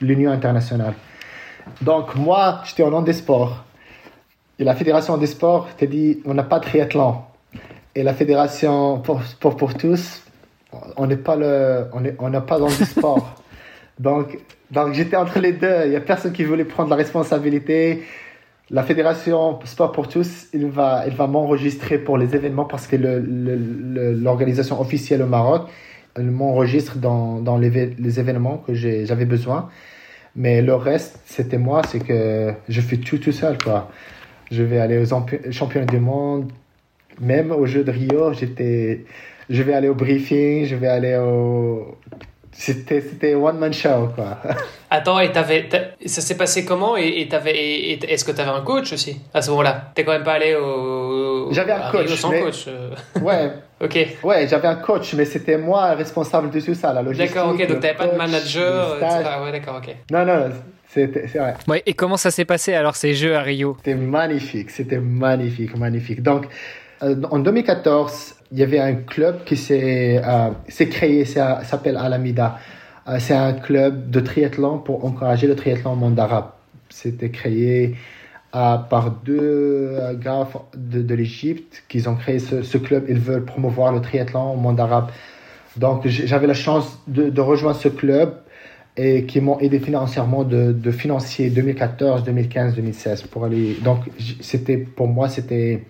l'Union 0.00 0.32
internationale. 0.32 0.94
Donc, 1.82 2.14
moi, 2.16 2.62
j'étais 2.64 2.82
en 2.82 2.90
nom 2.90 3.02
des 3.02 3.12
sports. 3.12 3.64
Et 4.58 4.64
la 4.64 4.74
Fédération 4.74 5.16
des 5.18 5.26
sports 5.26 5.68
t'a 5.76 5.86
dit 5.86 6.20
on 6.24 6.34
n'a 6.34 6.42
pas 6.42 6.58
de 6.58 6.64
triathlon. 6.64 7.16
Et 7.94 8.02
la 8.02 8.14
Fédération 8.14 8.98
pour, 9.00 9.20
pour, 9.40 9.56
pour 9.56 9.74
tous, 9.74 10.22
on 10.96 11.06
n'est 11.06 11.16
pas 11.16 11.36
le, 11.36 11.86
on 11.92 12.04
est- 12.04 12.16
on 12.18 12.28
n'a 12.30 12.40
pas 12.40 12.58
dans 12.58 12.66
le 12.66 12.72
sport. 12.84 13.34
Donc, 13.98 14.38
donc 14.70 14.92
j'étais 14.92 15.16
entre 15.16 15.38
les 15.38 15.52
deux. 15.52 15.84
Il 15.84 15.90
n'y 15.90 15.96
a 15.96 16.02
personne 16.02 16.32
qui 16.32 16.44
voulait 16.44 16.66
prendre 16.66 16.90
la 16.90 16.96
responsabilité. 16.96 18.02
La 18.68 18.82
fédération 18.82 19.58
Sport 19.64 19.92
pour 19.92 20.06
tous, 20.08 20.48
il 20.52 20.66
va, 20.66 21.04
il 21.06 21.14
va 21.14 21.26
m'enregistrer 21.28 21.96
pour 21.98 22.18
les 22.18 22.34
événements 22.34 22.66
parce 22.66 22.86
que 22.86 22.96
l'organisation 22.96 24.78
officielle 24.80 25.22
au 25.22 25.26
Maroc, 25.26 25.68
elle 26.14 26.30
m'enregistre 26.30 26.98
dans, 26.98 27.40
dans 27.40 27.56
les, 27.56 27.94
les, 27.98 28.20
événements 28.20 28.58
que 28.58 28.74
j'avais 28.74 29.24
besoin. 29.24 29.70
Mais 30.34 30.60
le 30.62 30.74
reste, 30.74 31.20
c'était 31.24 31.58
moi, 31.58 31.80
c'est 31.88 32.00
que 32.00 32.52
je 32.68 32.80
fais 32.80 32.96
tout 32.96 33.18
tout 33.18 33.32
seul, 33.32 33.56
quoi. 33.62 33.88
Je 34.50 34.62
vais 34.62 34.78
aller 34.78 34.98
aux 34.98 35.50
championnats 35.50 35.86
du 35.86 35.98
monde, 36.00 36.50
même 37.20 37.50
aux 37.50 37.66
Jeux 37.66 37.84
de 37.84 37.90
Rio, 37.90 38.32
j'étais, 38.32 39.04
je 39.50 39.62
vais 39.62 39.74
aller 39.74 39.88
au 39.88 39.94
briefing, 39.94 40.66
je 40.66 40.76
vais 40.76 40.88
aller 40.88 41.16
au, 41.16 41.96
c'était, 42.58 43.02
c'était 43.02 43.34
one 43.34 43.58
man 43.58 43.72
show, 43.72 44.08
quoi. 44.14 44.38
Attends, 44.90 45.20
et 45.20 45.30
t'avais, 45.30 45.68
ça 46.06 46.22
s'est 46.22 46.38
passé 46.38 46.64
comment? 46.64 46.96
Et, 46.96 47.20
et 47.20 47.28
t'avais, 47.28 47.54
est-ce 47.54 48.24
que 48.24 48.32
t'avais 48.32 48.50
un 48.50 48.62
coach 48.62 48.94
aussi 48.94 49.20
à 49.34 49.42
ce 49.42 49.50
moment-là? 49.50 49.90
T'es 49.94 50.04
quand 50.04 50.12
même 50.12 50.22
pas 50.22 50.34
allé 50.34 50.54
au. 50.54 51.52
J'avais 51.52 51.72
un 51.72 51.90
coach. 51.90 52.14
Sans 52.14 52.30
coach. 52.30 52.64
Euh. 52.68 52.90
Ouais. 53.20 53.52
ok. 53.80 54.16
Ouais, 54.22 54.48
j'avais 54.48 54.68
un 54.68 54.76
coach, 54.76 55.12
mais 55.14 55.26
c'était 55.26 55.58
moi 55.58 55.92
responsable 55.94 56.50
de 56.50 56.60
tout 56.60 56.74
ça, 56.74 56.94
la 56.94 57.02
logistique. 57.02 57.34
D'accord, 57.34 57.52
ok. 57.52 57.66
Donc 57.68 57.80
t'avais 57.80 57.94
pas 57.94 58.06
de 58.06 58.16
manager, 58.16 58.96
etc. 58.96 59.24
Ouais, 59.44 59.52
d'accord, 59.52 59.76
ok. 59.76 59.94
Non, 60.10 60.24
non. 60.24 60.48
C'est 60.96 61.38
vrai. 61.38 61.54
Ouais, 61.68 61.82
et 61.84 61.92
comment 61.92 62.16
ça 62.16 62.30
s'est 62.30 62.46
passé 62.46 62.72
alors 62.72 62.96
ces 62.96 63.12
Jeux 63.14 63.36
à 63.36 63.42
Rio? 63.42 63.76
C'était 63.78 63.94
magnifique, 63.94 64.70
c'était 64.70 64.98
magnifique, 64.98 65.76
magnifique. 65.76 66.22
Donc, 66.22 66.46
euh, 67.02 67.14
en 67.30 67.38
2014, 67.38 68.34
il 68.52 68.58
y 68.58 68.62
avait 68.62 68.78
un 68.78 68.94
club 68.94 69.44
qui 69.44 69.56
s'est 69.56 70.22
euh, 70.24 70.50
créé, 70.90 71.24
ça 71.24 71.62
s'appelle 71.64 71.96
Alamida. 71.96 72.58
Euh, 73.08 73.16
c'est 73.18 73.34
un 73.34 73.52
club 73.52 74.10
de 74.10 74.20
triathlon 74.20 74.78
pour 74.78 75.04
encourager 75.04 75.46
le 75.46 75.54
triathlon 75.54 75.92
au 75.92 75.96
monde 75.96 76.18
arabe. 76.18 76.50
C'était 76.88 77.30
créé 77.30 77.96
par 78.52 79.10
deux 79.22 79.98
gars 80.14 80.48
de, 80.74 81.02
de 81.02 81.14
l'Égypte 81.14 81.82
qui 81.88 82.08
ont 82.08 82.14
créé 82.14 82.38
ce, 82.38 82.78
club. 82.78 83.04
Ils 83.06 83.18
veulent 83.18 83.44
promouvoir 83.44 83.92
le 83.92 84.00
triathlon 84.00 84.54
au 84.54 84.56
monde 84.56 84.80
arabe. 84.80 85.10
Donc 85.76 86.06
j'avais 86.06 86.46
la 86.46 86.54
chance 86.54 86.98
de, 87.06 87.28
de, 87.28 87.40
rejoindre 87.42 87.76
ce 87.76 87.88
club 87.88 88.32
et 88.96 89.26
qui 89.26 89.40
m'ont 89.40 89.58
aidé 89.58 89.78
financièrement 89.78 90.42
de, 90.42 90.72
de 90.72 90.90
financer 90.90 91.50
2014, 91.50 92.24
2015, 92.24 92.74
2016 92.74 93.22
pour 93.22 93.44
aller. 93.44 93.76
Donc 93.82 93.98
c'était 94.40 94.78
pour 94.78 95.08
moi 95.08 95.28
c'était 95.28 95.84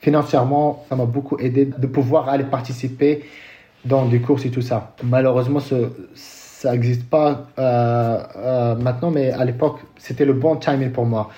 financièrement, 0.00 0.84
ça 0.88 0.96
m'a 0.96 1.06
beaucoup 1.06 1.38
aidé 1.38 1.64
de 1.64 1.86
pouvoir 1.86 2.28
aller 2.28 2.44
participer 2.44 3.24
dans 3.86 4.06
des 4.06 4.20
courses 4.20 4.44
et 4.44 4.50
tout 4.50 4.60
ça. 4.60 4.94
Malheureusement, 5.02 5.60
ça 5.60 6.72
n'existe 6.72 7.08
pas 7.08 7.46
euh, 7.58 8.18
euh, 8.36 8.74
maintenant, 8.76 9.10
mais 9.10 9.30
à 9.30 9.44
l'époque, 9.44 9.80
c'était 9.96 10.26
le 10.26 10.34
bon 10.34 10.56
timing 10.56 10.90
pour 10.90 11.06
moi. 11.06 11.30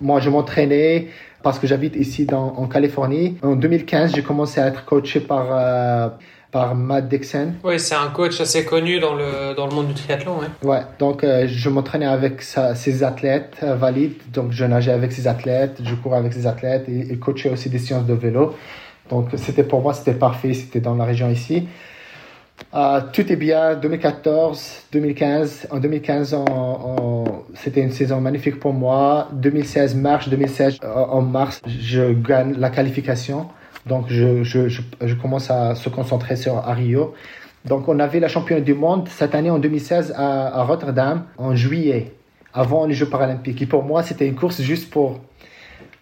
Moi, 0.00 0.20
je 0.20 0.30
m'entraînais 0.30 1.08
parce 1.42 1.58
que 1.58 1.66
j'habite 1.66 1.96
ici 1.96 2.24
dans, 2.24 2.54
en 2.56 2.66
Californie. 2.66 3.36
En 3.42 3.56
2015, 3.56 4.14
j'ai 4.14 4.22
commencé 4.22 4.60
à 4.60 4.68
être 4.68 4.84
coaché 4.84 5.20
par 5.20 5.48
euh, 5.50 6.08
par 6.54 6.76
Matt 6.76 7.08
Dixon. 7.08 7.54
Oui, 7.64 7.80
c'est 7.80 7.96
un 7.96 8.10
coach 8.10 8.40
assez 8.40 8.64
connu 8.64 9.00
dans 9.00 9.14
le, 9.14 9.56
dans 9.56 9.66
le 9.66 9.74
monde 9.74 9.88
du 9.88 9.94
triathlon. 9.94 10.38
Ouais, 10.38 10.68
ouais 10.70 10.82
donc 11.00 11.24
euh, 11.24 11.48
je 11.48 11.68
m'entraînais 11.68 12.06
avec 12.06 12.42
sa, 12.42 12.76
ses 12.76 13.02
athlètes 13.02 13.56
euh, 13.64 13.74
valides. 13.74 14.22
Donc 14.32 14.52
je 14.52 14.64
nageais 14.64 14.92
avec 14.92 15.10
ses 15.10 15.26
athlètes, 15.26 15.80
je 15.82 15.96
courais 15.96 16.18
avec 16.18 16.32
ses 16.32 16.46
athlètes 16.46 16.88
et, 16.88 17.12
et 17.12 17.16
coachais 17.16 17.50
aussi 17.50 17.70
des 17.70 17.80
séances 17.80 18.06
de 18.06 18.14
vélo. 18.14 18.54
Donc 19.10 19.30
c'était 19.34 19.64
pour 19.64 19.82
moi, 19.82 19.94
c'était 19.94 20.14
parfait, 20.14 20.54
c'était 20.54 20.78
dans 20.78 20.94
la 20.94 21.04
région 21.04 21.28
ici. 21.28 21.66
Euh, 22.72 23.00
tout 23.12 23.32
est 23.32 23.36
bien, 23.36 23.74
2014, 23.74 24.84
2015. 24.92 25.66
En 25.72 25.80
2015, 25.80 26.36
c'était 27.54 27.80
une 27.80 27.90
saison 27.90 28.20
magnifique 28.20 28.60
pour 28.60 28.72
moi. 28.72 29.26
2016, 29.32 29.96
mars, 29.96 30.28
2016, 30.28 30.78
en 30.84 31.20
mars, 31.20 31.60
je 31.66 32.12
gagne 32.12 32.54
la 32.56 32.70
qualification. 32.70 33.48
Donc, 33.86 34.06
je, 34.08 34.42
je, 34.42 35.14
commence 35.14 35.50
à 35.50 35.74
se 35.74 35.88
concentrer 35.88 36.36
sur 36.36 36.62
Rio. 36.64 37.14
Donc, 37.64 37.88
on 37.88 37.98
avait 37.98 38.20
la 38.20 38.28
championne 38.28 38.62
du 38.62 38.74
monde 38.74 39.08
cette 39.08 39.34
année 39.34 39.50
en 39.50 39.58
2016 39.58 40.14
à, 40.16 40.60
à 40.60 40.62
Rotterdam 40.64 41.24
en 41.36 41.54
juillet, 41.54 42.12
avant 42.52 42.86
les 42.86 42.94
Jeux 42.94 43.08
paralympiques. 43.08 43.60
Et 43.60 43.66
pour 43.66 43.82
moi, 43.82 44.02
c'était 44.02 44.26
une 44.26 44.34
course 44.34 44.62
juste 44.62 44.90
pour, 44.90 45.20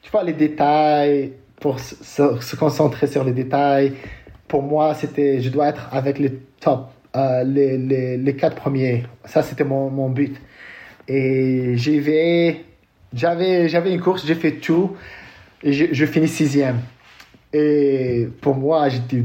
tu 0.02 0.10
vois, 0.10 0.22
les 0.22 0.32
détails, 0.32 1.32
pour 1.62 1.78
se, 1.80 2.56
concentrer 2.56 3.06
sur 3.06 3.24
les 3.24 3.32
détails. 3.32 3.94
Pour 4.46 4.62
moi, 4.62 4.94
c'était, 4.94 5.40
je 5.40 5.48
dois 5.48 5.68
être 5.68 5.88
avec 5.92 6.18
les 6.18 6.32
top, 6.60 6.90
euh, 7.16 7.42
les, 7.44 7.78
les, 7.78 8.16
les, 8.16 8.36
quatre 8.36 8.56
premiers. 8.56 9.04
Ça, 9.24 9.42
c'était 9.42 9.64
mon, 9.64 9.90
mon 9.90 10.10
but. 10.10 10.36
Et 11.08 11.72
j'y 11.76 12.00
vais, 12.00 12.64
j'avais, 13.14 13.68
j'avais 13.68 13.92
une 13.92 14.00
course, 14.00 14.26
j'ai 14.26 14.34
fait 14.34 14.52
tout, 14.52 14.96
et 15.62 15.72
je, 15.72 15.86
je 15.92 16.06
finis 16.06 16.28
sixième. 16.28 16.80
Et 17.52 18.28
pour 18.40 18.54
moi, 18.54 18.88
j'étais, 18.88 19.24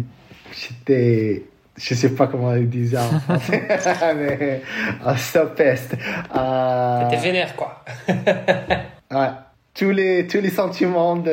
j'étais, 0.51 1.45
je 1.77 1.93
sais 1.93 2.09
pas 2.09 2.27
comment 2.27 2.53
ils 2.55 2.69
disent 2.69 2.95
en 2.95 3.19
français, 3.19 3.67
mais 4.15 4.61
un 5.05 5.45
peste. 5.45 5.95
Euh, 6.35 7.09
T'étais 7.09 7.21
vénère, 7.21 7.55
quoi. 7.55 7.83
ouais, 8.09 9.29
tous 9.73 9.91
les, 9.91 10.27
tous 10.27 10.41
les 10.41 10.49
sentiments 10.49 11.15
de. 11.15 11.31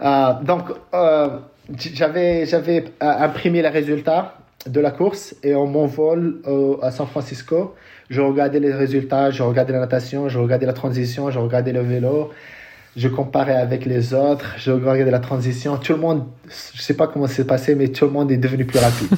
Euh, 0.00 0.32
donc, 0.42 0.64
euh, 0.94 1.38
j'avais, 1.76 2.46
j'avais 2.46 2.84
imprimé 3.00 3.60
les 3.60 3.68
résultats 3.68 4.36
de 4.66 4.80
la 4.80 4.90
course 4.90 5.34
et 5.42 5.54
on 5.54 5.66
m'envole 5.66 6.40
à 6.80 6.90
San 6.90 7.06
Francisco. 7.06 7.74
Je 8.08 8.22
regardais 8.22 8.58
les 8.58 8.72
résultats, 8.72 9.30
je 9.30 9.42
regardais 9.42 9.74
la 9.74 9.80
natation, 9.80 10.30
je 10.30 10.38
regardais 10.38 10.64
la 10.64 10.72
transition, 10.72 11.30
je 11.30 11.38
regardais 11.38 11.72
le 11.72 11.80
vélo 11.80 12.30
je 12.98 13.06
comparais 13.06 13.54
avec 13.54 13.86
les 13.86 14.12
autres, 14.12 14.54
je 14.58 14.72
regardais 14.72 15.12
la 15.12 15.20
transition. 15.20 15.76
Tout 15.76 15.92
le 15.92 16.00
monde, 16.00 16.24
je 16.74 16.82
sais 16.82 16.94
pas 16.94 17.06
comment 17.06 17.28
c'est 17.28 17.46
passé, 17.46 17.76
mais 17.76 17.88
tout 17.88 18.06
le 18.06 18.10
monde 18.10 18.32
est 18.32 18.36
devenu 18.36 18.64
plus 18.64 18.80
rapide. 18.80 19.08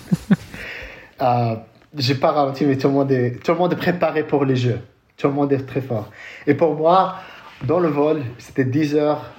euh, 1.23 1.55
j'ai 1.97 2.15
pas 2.15 2.33
ralenti, 2.33 2.67
mais 2.67 2.77
tout 2.77 2.89
le 2.89 2.95
monde 2.95 3.11
est, 3.11 3.43
tout 3.43 3.53
le 3.53 3.59
monde 3.59 3.73
est 3.73 3.77
préparé 3.77 4.23
pour 4.23 4.45
les 4.45 4.57
jeux. 4.57 4.81
Tout 5.17 5.29
le 5.29 5.33
monde 5.33 5.51
est 5.55 5.67
très 5.67 5.81
fort. 5.81 6.11
Et 6.47 6.53
pour 6.53 6.75
moi, 6.75 7.17
dans 7.65 7.81
le 7.81 7.89
vol, 7.89 8.23
c'était 8.37 8.67
10 8.67 8.97
heures 8.97 9.31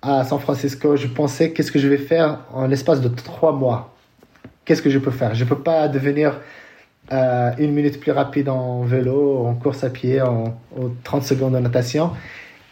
à 0.00 0.24
San 0.24 0.40
Francisco. 0.40 0.96
Je 0.96 1.06
pensais, 1.06 1.52
qu'est-ce 1.52 1.70
que 1.70 1.78
je 1.78 1.88
vais 1.88 1.98
faire 1.98 2.38
en 2.54 2.66
l'espace 2.66 3.02
de 3.02 3.08
3 3.08 3.52
mois? 3.52 3.94
Qu'est-ce 4.64 4.80
que 4.80 4.90
je 4.90 4.98
peux 4.98 5.10
faire? 5.10 5.34
Je 5.34 5.44
peux 5.44 5.58
pas 5.58 5.88
devenir 5.88 6.40
euh, 7.12 7.50
une 7.58 7.72
minute 7.72 8.00
plus 8.00 8.12
rapide 8.12 8.48
en 8.48 8.80
vélo, 8.80 9.44
en 9.44 9.54
course 9.54 9.84
à 9.84 9.90
pied, 9.90 10.22
en, 10.22 10.58
en 10.74 10.90
30 11.04 11.22
secondes 11.22 11.54
en 11.54 11.60
natation 11.60 12.12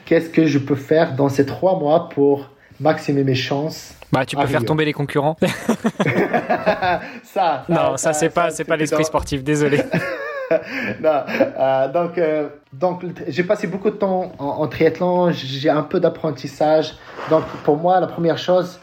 qu'est-ce 0.09 0.30
que 0.30 0.46
je 0.46 0.59
peux 0.59 0.74
faire 0.74 1.14
dans 1.14 1.28
ces 1.28 1.44
trois 1.44 1.78
mois 1.78 2.09
pour 2.09 2.48
maximiser 2.80 3.24
mes 3.24 3.34
chances 3.34 3.94
bah, 4.11 4.24
tu 4.24 4.36
peux 4.36 4.46
faire 4.46 4.64
tomber 4.64 4.86
les 4.86 4.94
concurrents. 4.94 5.36
ça, 7.24 7.64
Non, 7.68 7.98
ça, 7.98 8.14
c'est 8.14 8.30
pas, 8.30 8.48
c'est 8.48 8.64
pas 8.64 8.76
l'esprit 8.76 9.04
sportif. 9.04 9.44
Désolé. 9.44 9.76
non, 11.02 11.24
euh, 11.28 11.92
donc, 11.92 12.16
euh, 12.16 12.48
donc, 12.72 13.04
j'ai 13.26 13.42
passé 13.42 13.66
beaucoup 13.66 13.90
de 13.90 13.96
temps 13.96 14.32
en, 14.38 14.66
triathlon. 14.66 15.30
J'ai 15.32 15.68
un 15.68 15.82
peu 15.82 16.00
d'apprentissage. 16.00 16.94
Donc, 17.28 17.44
pour 17.64 17.76
moi, 17.76 18.00
la 18.00 18.06
première 18.06 18.38
chose, 18.38 18.80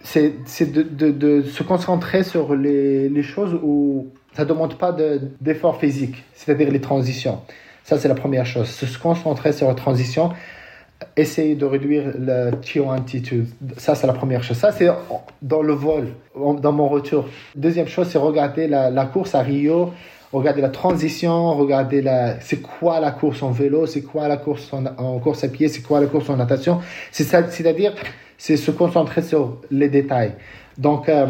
c'est, 0.00 0.34
c'est 0.44 0.70
de, 0.70 0.82
de, 0.82 1.10
de, 1.10 1.42
se 1.42 1.64
concentrer 1.64 2.22
sur 2.22 2.54
les, 2.54 3.08
les 3.08 3.22
choses 3.24 3.58
où 3.60 4.12
ça 4.34 4.44
ne 4.44 4.48
demande 4.48 4.78
pas 4.78 4.94
d'effort 5.40 5.80
physique, 5.80 6.22
c'est-à-dire 6.34 6.70
les 6.70 6.80
transitions. 6.80 7.40
Ça, 7.86 7.98
c'est 7.98 8.08
la 8.08 8.16
première 8.16 8.44
chose. 8.44 8.68
Se 8.68 8.98
concentrer 8.98 9.52
sur 9.52 9.68
la 9.68 9.74
transition, 9.74 10.32
essayer 11.16 11.54
de 11.54 11.64
réduire 11.64 12.14
le 12.18 12.50
T1, 12.50 13.04
T2. 13.04 13.44
Ça, 13.76 13.94
c'est 13.94 14.08
la 14.08 14.12
première 14.12 14.42
chose. 14.42 14.56
Ça, 14.56 14.72
c'est 14.72 14.88
dans 15.40 15.62
le 15.62 15.72
vol, 15.72 16.08
dans 16.34 16.72
mon 16.72 16.88
retour. 16.88 17.28
Deuxième 17.54 17.86
chose, 17.86 18.08
c'est 18.08 18.18
regarder 18.18 18.66
la, 18.66 18.90
la, 18.90 19.06
course 19.06 19.36
à 19.36 19.42
Rio, 19.42 19.92
regarder 20.32 20.62
la 20.62 20.70
transition, 20.70 21.54
regarder 21.54 22.02
la, 22.02 22.40
c'est 22.40 22.60
quoi 22.60 22.98
la 22.98 23.12
course 23.12 23.40
en 23.44 23.52
vélo, 23.52 23.86
c'est 23.86 24.02
quoi 24.02 24.26
la 24.26 24.36
course 24.36 24.72
en, 24.72 25.20
course 25.20 25.44
à 25.44 25.48
pied, 25.48 25.68
c'est 25.68 25.82
quoi 25.82 26.00
la 26.00 26.08
course 26.08 26.28
en 26.28 26.36
natation. 26.36 26.80
C'est-à-dire, 27.12 27.94
c'est 28.36 28.56
se 28.56 28.72
concentrer 28.72 29.22
sur 29.22 29.58
les 29.70 29.88
détails. 29.88 30.32
Donc, 30.76 31.08
euh, 31.08 31.26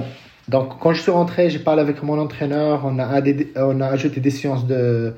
donc, 0.49 0.79
quand 0.81 0.95
je 0.95 1.03
suis 1.03 1.13
rentré, 1.13 1.51
j'ai 1.51 1.59
parlé 1.59 1.83
avec 1.83 2.03
mon 2.03 2.19
entraîneur, 2.19 2.81
on 2.87 2.99
a, 2.99 3.21
on 3.57 3.81
a 3.83 3.87
ajouté 3.89 4.21
des 4.21 4.31
séances 4.31 4.67
de, 4.67 5.13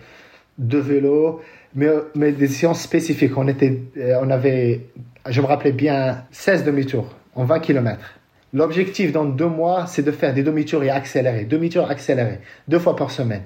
de 0.59 0.79
vélo, 0.79 1.41
mais, 1.75 1.89
mais 2.15 2.33
des 2.33 2.49
séances 2.49 2.83
spécifiques. 2.83 3.37
On, 3.37 3.49
était, 3.49 3.81
euh, 3.97 4.19
on 4.23 4.31
avait, 4.31 4.81
je 5.29 5.41
me 5.41 5.47
rappelais 5.47 5.73
bien, 5.73 6.25
16 6.31 6.65
demi-tours 6.65 7.15
en 7.35 7.45
20 7.45 7.61
km. 7.61 7.99
L'objectif 8.53 9.13
dans 9.13 9.25
deux 9.25 9.47
mois, 9.47 9.87
c'est 9.87 10.03
de 10.03 10.11
faire 10.11 10.33
des 10.35 10.43
demi-tours 10.43 10.83
et 10.83 10.91
accélérer, 10.91 11.45
demi-tours 11.45 11.91
accélérés, 11.91 12.41
deux 12.67 12.79
fois 12.79 12.97
par 12.97 13.11
semaine. 13.11 13.43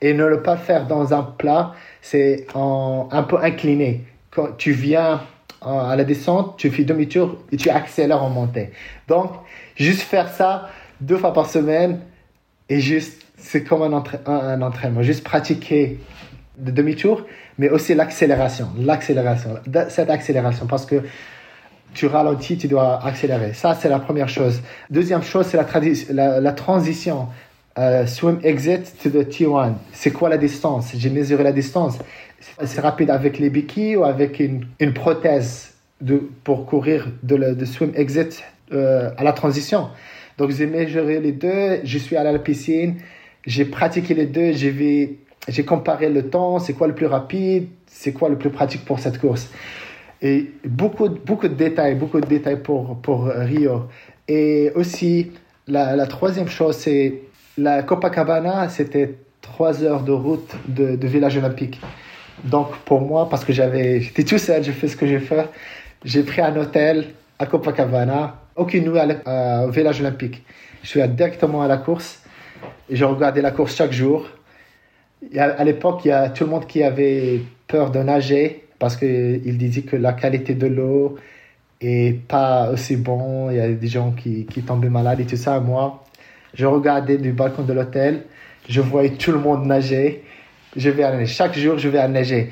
Et 0.00 0.14
ne 0.14 0.24
le 0.24 0.42
pas 0.42 0.56
faire 0.56 0.86
dans 0.86 1.14
un 1.14 1.22
plat, 1.22 1.72
c'est 2.00 2.46
un 2.54 3.22
peu 3.28 3.38
incliné. 3.38 4.04
Quand 4.30 4.56
tu 4.56 4.72
viens 4.72 5.22
euh, 5.66 5.90
à 5.90 5.96
la 5.96 6.04
descente, 6.04 6.56
tu 6.58 6.70
fais 6.70 6.84
demi-tour 6.84 7.38
et 7.52 7.56
tu 7.56 7.70
accélères 7.70 8.22
en 8.22 8.30
montée. 8.30 8.70
Donc, 9.08 9.32
juste 9.76 10.02
faire 10.02 10.28
ça 10.28 10.68
deux 11.00 11.16
fois 11.16 11.32
par 11.32 11.48
semaine 11.48 12.00
et 12.68 12.80
juste 12.80 13.22
c'est 13.36 13.64
comme 13.64 13.82
un, 13.82 14.02
un, 14.26 14.62
entraînement. 14.62 15.02
Juste 15.02 15.24
pratiquer 15.24 15.98
de 16.58 16.70
demi-tour, 16.70 17.24
mais 17.58 17.68
aussi 17.70 17.94
l'accélération. 17.94 18.68
L'accélération. 18.78 19.54
Cette 19.88 20.10
accélération, 20.10 20.66
parce 20.66 20.86
que 20.86 21.02
tu 21.94 22.06
ralentis, 22.06 22.56
tu 22.56 22.68
dois 22.68 23.04
accélérer. 23.04 23.52
Ça, 23.52 23.74
c'est 23.74 23.88
la 23.88 23.98
première 23.98 24.28
chose. 24.28 24.60
Deuxième 24.90 25.22
chose, 25.22 25.46
c'est 25.46 25.58
la, 26.12 26.52
transition. 26.52 27.28
Euh, 27.78 28.06
swim 28.06 28.38
exit 28.42 28.96
to 29.02 29.08
the 29.10 29.26
T1. 29.28 29.74
C'est 29.92 30.10
quoi 30.10 30.28
la 30.28 30.36
distance? 30.36 30.92
J'ai 30.94 31.10
mesuré 31.10 31.42
la 31.42 31.52
distance. 31.52 31.98
C'est 32.64 32.80
rapide 32.80 33.10
avec 33.10 33.38
les 33.38 33.50
béquilles 33.50 33.96
ou 33.96 34.04
avec 34.04 34.40
une, 34.40 34.92
prothèse 34.92 35.72
pour 36.44 36.66
courir 36.66 37.08
de, 37.22 37.36
de 37.54 37.64
swim 37.64 37.92
exit 37.94 38.42
euh, 38.72 39.10
à 39.16 39.24
la 39.24 39.32
transition? 39.32 39.88
Donc 40.38 40.50
j'ai 40.50 40.66
mesuré 40.66 41.20
les 41.20 41.32
deux, 41.32 41.80
je 41.84 41.98
suis 41.98 42.16
allé 42.16 42.30
à 42.30 42.32
la 42.32 42.38
piscine, 42.38 42.96
j'ai 43.46 43.64
pratiqué 43.64 44.14
les 44.14 44.26
deux, 44.26 44.52
j'ai 44.52 45.18
j'ai 45.48 45.64
comparé 45.64 46.08
le 46.08 46.28
temps, 46.28 46.58
c'est 46.58 46.72
quoi 46.72 46.86
le 46.86 46.94
plus 46.94 47.06
rapide, 47.06 47.68
c'est 47.86 48.12
quoi 48.12 48.28
le 48.28 48.36
plus 48.36 48.50
pratique 48.50 48.84
pour 48.84 48.98
cette 48.98 49.18
course. 49.18 49.50
Et 50.20 50.52
beaucoup, 50.64 51.08
beaucoup 51.08 51.48
de 51.48 51.54
détails, 51.54 51.96
beaucoup 51.96 52.20
de 52.20 52.26
détails 52.26 52.62
pour, 52.62 52.96
pour 52.98 53.24
Rio. 53.24 53.88
Et 54.28 54.70
aussi, 54.76 55.32
la, 55.66 55.96
la 55.96 56.06
troisième 56.06 56.48
chose, 56.48 56.76
c'est 56.76 57.22
la 57.58 57.82
Copacabana, 57.82 58.68
c'était 58.68 59.16
trois 59.40 59.82
heures 59.82 60.02
de 60.02 60.12
route 60.12 60.54
de, 60.68 60.96
de, 60.96 61.08
village 61.08 61.36
olympique. 61.36 61.80
Donc 62.44 62.76
pour 62.84 63.00
moi, 63.00 63.28
parce 63.28 63.44
que 63.44 63.52
j'étais 63.52 64.24
tout 64.24 64.38
seul, 64.38 64.62
j'ai 64.62 64.72
fait 64.72 64.88
ce 64.88 64.96
que 64.96 65.06
j'ai 65.06 65.18
fait, 65.18 65.48
j'ai 66.04 66.22
pris 66.22 66.40
un 66.40 66.56
hôtel 66.56 67.06
à 67.38 67.46
Copacabana, 67.46 68.36
aucune 68.56 68.90
nuit 68.90 69.00
au 69.26 69.70
village 69.70 70.00
olympique. 70.00 70.42
Je 70.82 70.88
suis 70.88 71.00
allé 71.00 71.12
directement 71.12 71.62
à 71.62 71.68
la 71.68 71.76
course 71.76 72.22
et 72.88 72.96
j'ai 72.96 73.04
regardé 73.04 73.42
la 73.42 73.50
course 73.50 73.76
chaque 73.76 73.92
jour. 73.92 74.26
À 75.36 75.64
l'époque, 75.64 76.02
il 76.04 76.08
y 76.08 76.12
a 76.12 76.28
tout 76.30 76.44
le 76.44 76.50
monde 76.50 76.66
qui 76.66 76.82
avait 76.82 77.40
peur 77.66 77.90
de 77.90 78.00
nager 78.00 78.64
parce 78.78 78.96
qu'il 78.96 79.58
disait 79.58 79.82
que 79.82 79.96
la 79.96 80.12
qualité 80.12 80.54
de 80.54 80.66
l'eau 80.66 81.16
est 81.80 82.20
pas 82.26 82.70
aussi 82.70 82.96
bon. 82.96 83.50
Il 83.50 83.56
y 83.56 83.60
a 83.60 83.68
des 83.68 83.86
gens 83.86 84.12
qui, 84.12 84.46
qui 84.46 84.62
tombaient 84.62 84.88
malades 84.88 85.20
et 85.20 85.24
tout 85.24 85.36
ça. 85.36 85.60
Moi, 85.60 86.02
je 86.54 86.66
regardais 86.66 87.18
du 87.18 87.32
balcon 87.32 87.62
de 87.62 87.72
l'hôtel, 87.72 88.24
je 88.68 88.80
voyais 88.80 89.10
tout 89.10 89.32
le 89.32 89.38
monde 89.38 89.66
nager. 89.66 90.24
Je 90.76 90.90
vais 90.90 91.02
aller 91.02 91.26
chaque 91.26 91.56
jour, 91.56 91.78
je 91.78 91.88
vais 91.88 91.98
aller 91.98 92.12
nager. 92.12 92.50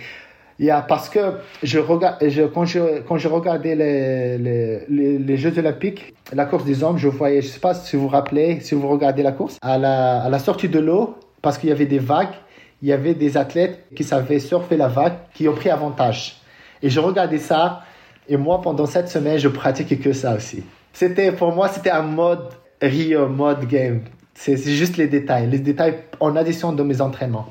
Il 0.59 0.67
y 0.67 0.71
a, 0.71 0.83
parce 0.83 1.09
que 1.09 1.21
je 1.63 1.79
regarde, 1.79 2.17
je, 2.29 2.43
quand, 2.43 2.67
je, 2.67 3.01
quand 3.01 3.17
je 3.17 3.29
regardais 3.29 3.75
les, 3.75 4.37
les, 4.37 5.19
les, 5.19 5.37
Jeux 5.39 5.59
Olympiques, 5.59 6.13
la 6.35 6.45
course 6.45 6.67
des 6.67 6.85
hommes, 6.85 6.99
je 6.99 7.09
voyais, 7.09 7.41
je 7.41 7.49
sais 7.49 7.61
pas 7.61 7.73
si 7.73 7.97
vous 7.97 8.03
vous 8.03 8.09
rappelez, 8.09 8.61
si 8.61 8.75
vous 8.75 8.87
regardez 8.87 9.23
la 9.23 9.33
course, 9.33 9.57
à 9.63 9.79
la, 9.79 10.21
à 10.21 10.29
la 10.29 10.39
sortie 10.39 10.69
de 10.69 10.79
l'eau, 10.79 11.17
parce 11.41 11.57
qu'il 11.57 11.71
y 11.71 11.73
avait 11.73 11.87
des 11.87 11.99
vagues, 11.99 12.35
il 12.83 12.89
y 12.89 12.93
avait 12.93 13.15
des 13.15 13.37
athlètes 13.37 13.85
qui 13.95 14.05
savaient 14.05 14.39
surfer 14.39 14.77
la 14.77 14.89
vague, 14.89 15.15
qui 15.35 15.49
ont 15.49 15.55
pris 15.55 15.71
avantage. 15.71 16.37
Et 16.83 16.89
je 16.89 17.01
regardais 17.01 17.39
ça, 17.39 17.83
et 18.29 18.37
moi, 18.37 18.61
pendant 18.63 18.87
cette 18.87 19.09
semaine, 19.09 19.39
je 19.39 19.49
pratiquais 19.49 19.97
que 19.97 20.13
ça 20.13 20.35
aussi. 20.35 20.63
C'était, 20.93 21.33
pour 21.33 21.53
moi, 21.53 21.69
c'était 21.69 21.91
un 21.91 22.03
mode 22.03 22.49
Rio, 22.81 23.29
mode 23.29 23.67
game. 23.67 24.03
C'est 24.35 24.57
juste 24.57 24.97
les 24.97 25.07
détails, 25.07 25.49
les 25.51 25.59
détails 25.59 25.99
en 26.19 26.35
addition 26.37 26.73
de 26.73 26.83
mes 26.83 27.01
entraînements. 27.01 27.47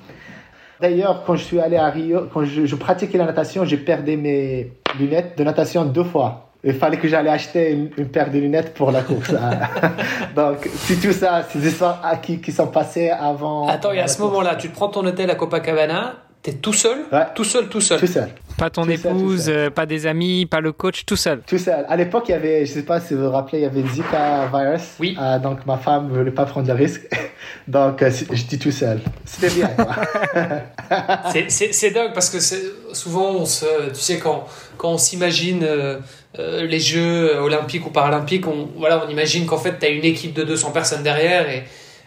D'ailleurs, 0.81 1.23
quand 1.25 1.35
je 1.35 1.43
suis 1.43 1.59
allé 1.59 1.77
à 1.77 1.89
Rio, 1.89 2.27
quand 2.33 2.45
je, 2.45 2.65
je 2.65 2.75
pratiquais 2.75 3.17
la 3.17 3.25
natation, 3.25 3.65
j'ai 3.65 3.77
perdu 3.77 4.17
mes 4.17 4.71
lunettes 4.97 5.37
de 5.37 5.43
natation 5.43 5.85
deux 5.85 6.03
fois. 6.03 6.48
Il 6.63 6.73
fallait 6.73 6.97
que 6.97 7.07
j'allais 7.07 7.29
acheter 7.29 7.71
une, 7.71 8.07
paire 8.07 8.29
de 8.31 8.39
lunettes 8.39 8.73
pour 8.73 8.91
la 8.91 9.01
course. 9.01 9.31
Donc, 10.35 10.69
c'est 10.75 10.99
tout 10.99 11.13
ça, 11.13 11.43
ces 11.49 11.65
histoires 11.65 12.01
qui, 12.21 12.41
qui 12.41 12.51
sont 12.51 12.67
passées 12.67 13.09
avant. 13.09 13.67
Attends, 13.67 13.93
et 13.93 13.99
à 13.99 14.07
ce 14.07 14.21
moment-là, 14.21 14.55
tu 14.55 14.69
te 14.69 14.75
prends 14.75 14.89
ton 14.89 15.05
hôtel 15.05 15.29
à 15.29 15.35
Copacabana, 15.35 16.15
T'es 16.41 16.53
tout 16.53 16.71
seul? 16.71 16.99
Tout 17.35 17.43
seul, 17.43 17.67
tout 17.67 17.81
seul 17.81 17.99
Tout 17.99 18.07
seul. 18.07 18.29
Pas 18.57 18.69
ton 18.69 18.87
épouse, 18.87 19.49
euh, 19.49 19.69
pas 19.69 19.85
des 19.85 20.07
amis, 20.07 20.45
pas 20.45 20.61
le 20.61 20.71
coach, 20.71 21.05
tout 21.05 21.17
seul 21.17 21.41
Tout 21.45 21.57
seul. 21.57 21.85
À 21.89 21.97
l'époque, 21.97 22.25
il 22.29 22.31
y 22.31 22.35
avait, 22.35 22.65
je 22.65 22.73
sais 22.73 22.83
pas 22.83 23.01
si 23.01 23.13
vous 23.13 23.25
vous 23.25 23.31
rappelez, 23.31 23.59
il 23.59 23.61
y 23.63 23.65
avait 23.65 23.81
le 23.81 23.89
Zika 23.89 24.47
virus. 24.47 24.95
Oui. 25.01 25.17
Euh, 25.19 25.37
donc 25.37 25.65
ma 25.65 25.77
femme 25.77 26.07
ne 26.09 26.17
voulait 26.17 26.31
pas 26.31 26.45
prendre 26.45 26.67
le 26.67 26.73
risque. 26.73 27.01
donc 27.67 28.01
euh, 28.01 28.09
je 28.09 28.43
dis 28.45 28.57
tout 28.57 28.71
seul. 28.71 29.01
C'était 29.25 29.53
bien. 29.53 29.69
c'est 31.49 31.91
dingue 31.91 32.13
parce 32.13 32.29
que 32.29 32.39
souvent, 32.93 33.31
on 33.31 33.45
se, 33.45 33.89
tu 33.89 33.99
sais, 33.99 34.17
quand, 34.17 34.45
quand 34.77 34.91
on 34.91 34.97
s'imagine 34.97 35.67
les 36.37 36.79
Jeux 36.79 37.37
olympiques 37.39 37.85
ou 37.85 37.89
paralympiques, 37.89 38.47
on, 38.47 38.69
voilà, 38.77 39.03
on 39.05 39.09
imagine 39.09 39.45
qu'en 39.45 39.57
fait, 39.57 39.79
tu 39.79 39.85
as 39.85 39.89
une 39.89 40.05
équipe 40.05 40.33
de 40.33 40.43
200 40.43 40.71
personnes 40.71 41.03
derrière 41.03 41.49
et, 41.49 41.63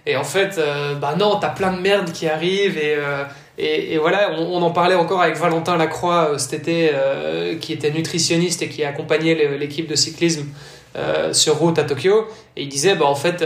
et 0.07 0.17
en 0.17 0.25
fait, 0.25 0.61
bah 1.01 1.15
non, 1.19 1.39
tu 1.41 1.47
as 1.47 1.51
plein 1.51 1.73
de 1.73 1.81
merde 1.81 2.13
qui 2.13 2.29
arrive 2.29 2.79
et 2.79 2.97
et, 3.59 3.99
voilà, 3.99 4.33
on, 4.39 4.63
en 4.63 4.71
parlait 4.71 4.95
encore 4.95 5.21
avec 5.21 5.37
Valentin 5.37 5.77
Lacroix 5.77 6.31
euh, 6.31 6.39
cet 6.39 6.55
été, 6.55 6.91
euh, 6.95 7.59
qui 7.59 7.73
était 7.75 7.91
nutritionniste 7.91 8.63
et 8.63 8.69
qui 8.69 8.83
accompagnait 8.83 9.59
l'équipe 9.59 9.87
de 9.87 9.95
cyclisme 9.95 10.47
euh, 10.97 11.33
sur 11.33 11.57
route 11.57 11.79
à 11.79 11.85
Tokyo. 11.85 12.27
Et 12.57 12.63
il 12.63 12.69
disait, 12.69 12.95
bah, 12.95 13.07
en 13.07 13.15
fait, 13.15 13.45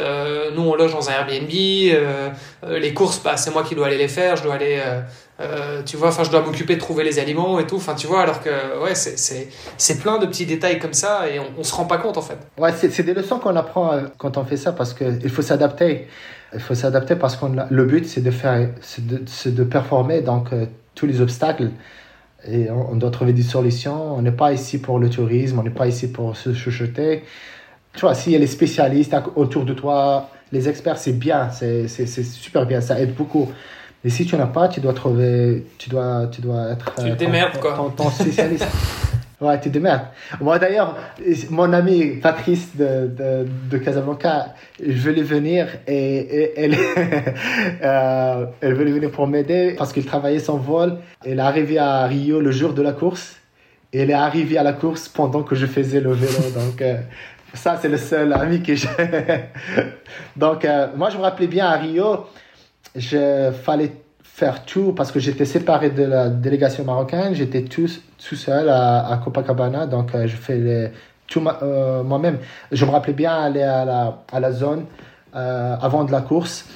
nous 0.54 0.62
on 0.62 0.74
loge 0.74 0.92
dans 0.92 1.08
un 1.08 1.12
Airbnb, 1.12 1.48
les 1.48 2.94
courses, 2.94 3.20
bah, 3.22 3.36
c'est 3.36 3.52
moi 3.52 3.62
qui 3.62 3.74
dois 3.74 3.86
aller 3.86 3.98
les 3.98 4.08
faire, 4.08 4.36
je 4.36 4.42
dois 4.42 4.54
aller, 4.54 4.80
tu 5.84 5.96
vois, 5.96 6.08
enfin, 6.08 6.24
je 6.24 6.30
dois 6.30 6.40
m'occuper 6.40 6.74
de 6.74 6.80
trouver 6.80 7.04
les 7.04 7.18
aliments 7.18 7.60
et 7.60 7.66
tout. 7.66 7.76
Enfin, 7.76 7.94
tu 7.94 8.06
vois, 8.06 8.22
alors 8.22 8.40
que, 8.40 8.50
ouais, 8.82 8.94
c'est 8.94 10.00
plein 10.00 10.18
de 10.18 10.26
petits 10.26 10.46
détails 10.46 10.80
comme 10.80 10.94
ça 10.94 11.28
et 11.28 11.40
on, 11.56 11.62
se 11.62 11.74
rend 11.74 11.84
pas 11.84 11.98
compte 11.98 12.16
en 12.16 12.22
fait. 12.22 12.38
Ouais, 12.58 12.72
c'est 12.72 13.02
des 13.02 13.14
leçons 13.14 13.38
qu'on 13.38 13.54
apprend 13.54 13.92
quand 14.18 14.38
on 14.38 14.44
fait 14.44 14.56
ça 14.56 14.72
parce 14.72 14.92
qu'il 14.92 15.30
faut 15.30 15.42
s'adapter 15.42 16.08
il 16.54 16.60
faut 16.60 16.74
s'adapter 16.74 17.16
parce 17.16 17.36
que 17.36 17.46
le 17.70 17.84
but, 17.84 18.06
c'est 18.06 18.22
de, 18.22 18.30
faire, 18.30 18.68
de, 18.98 19.50
de 19.50 19.64
performer 19.64 20.20
donc 20.20 20.52
euh, 20.52 20.66
tous 20.94 21.06
les 21.06 21.20
obstacles. 21.20 21.70
Et 22.50 22.70
on, 22.70 22.96
doit 22.96 23.10
trouver 23.10 23.32
des 23.32 23.42
solutions. 23.42 24.16
On 24.16 24.22
n'est 24.22 24.30
pas 24.32 24.52
ici 24.52 24.78
pour 24.78 24.98
le 24.98 25.10
tourisme, 25.10 25.58
on 25.58 25.62
n'est 25.62 25.70
pas 25.70 25.86
ici 25.86 26.10
pour 26.10 26.36
se 26.36 26.54
chuchoter. 26.54 27.24
Tu 27.94 28.00
vois, 28.00 28.14
s'il 28.14 28.32
y 28.32 28.36
a 28.36 28.38
les 28.38 28.46
spécialistes 28.46 29.16
autour 29.34 29.64
de 29.64 29.74
toi, 29.74 30.30
les 30.52 30.68
experts, 30.68 30.98
c'est 30.98 31.18
bien, 31.18 31.50
c'est 31.50 31.88
super 31.88 32.66
bien, 32.66 32.80
ça 32.80 33.00
aide 33.00 33.14
beaucoup. 33.14 33.50
Mais 34.04 34.10
si 34.10 34.26
tu 34.26 34.36
n'as 34.36 34.46
pas, 34.46 34.68
tu 34.68 34.80
dois 34.80 34.92
trouver, 34.92 35.66
tu 35.78 35.88
dois, 35.90 36.28
tu 36.30 36.40
dois 36.40 36.70
être. 36.70 36.94
Tu 36.96 37.10
te 37.10 37.16
démerdes, 37.16 37.58
quoi. 37.58 37.92
ton 37.96 38.10
spécialiste. 38.10 38.66
Ouais, 39.38 39.60
tu 39.60 39.70
te 39.70 39.78
merde. 39.78 40.00
Moi 40.40 40.58
d'ailleurs, 40.58 40.96
mon 41.50 41.70
ami 41.74 42.16
Patrice 42.22 42.74
de, 42.74 43.06
de, 43.06 43.46
de, 43.70 43.78
Casablanca, 43.78 44.54
je 44.82 44.98
voulais 44.98 45.22
venir 45.22 45.68
et, 45.86 46.52
elle, 46.56 46.74
euh, 47.82 48.46
elle 48.62 48.74
voulait 48.74 48.92
venir 48.92 49.10
pour 49.10 49.26
m'aider 49.26 49.74
parce 49.76 49.92
qu'il 49.92 50.06
travaillait 50.06 50.38
son 50.38 50.56
vol. 50.56 50.96
Elle 51.22 51.38
est 51.38 51.42
arrivée 51.42 51.78
à 51.78 52.06
Rio 52.06 52.40
le 52.40 52.50
jour 52.50 52.72
de 52.72 52.80
la 52.80 52.92
course 52.92 53.36
et 53.92 54.00
elle 54.00 54.10
est 54.10 54.14
arrivée 54.14 54.56
à 54.56 54.62
la 54.62 54.72
course 54.72 55.06
pendant 55.06 55.42
que 55.42 55.54
je 55.54 55.66
faisais 55.66 56.00
le 56.00 56.12
vélo. 56.12 56.50
Donc 56.54 56.80
euh, 56.80 56.96
ça, 57.52 57.78
c'est 57.80 57.90
le 57.90 57.98
seul 57.98 58.32
ami 58.32 58.62
que 58.62 58.74
j'ai. 58.74 58.88
Donc 60.36 60.64
euh, 60.64 60.88
moi, 60.96 61.10
je 61.10 61.18
me 61.18 61.22
rappelais 61.22 61.46
bien 61.46 61.66
à 61.66 61.76
Rio, 61.76 62.24
je 62.94 63.52
fallait 63.52 63.92
faire 64.36 64.66
tout 64.66 64.92
parce 64.92 65.12
que 65.12 65.18
j'étais 65.18 65.46
séparé 65.46 65.88
de 65.88 66.02
la 66.02 66.28
délégation 66.28 66.84
marocaine, 66.84 67.34
j'étais 67.34 67.62
tout, 67.62 67.88
tout 68.28 68.36
seul 68.36 68.68
à, 68.68 69.18
Copacabana, 69.24 69.86
donc 69.86 70.14
euh, 70.14 70.26
je 70.26 70.36
fais 70.36 70.56
les, 70.56 70.88
tout 71.26 71.42
euh, 71.62 72.02
moi-même. 72.02 72.36
Je 72.70 72.84
me 72.84 72.90
rappelais 72.90 73.14
bien 73.14 73.32
aller 73.32 73.62
à 73.62 73.86
la, 73.86 74.18
à 74.30 74.38
la 74.38 74.52
zone 74.52 74.84
euh, 75.34 75.74
avant 75.80 76.04
de 76.04 76.12
la 76.12 76.20
course 76.20 76.66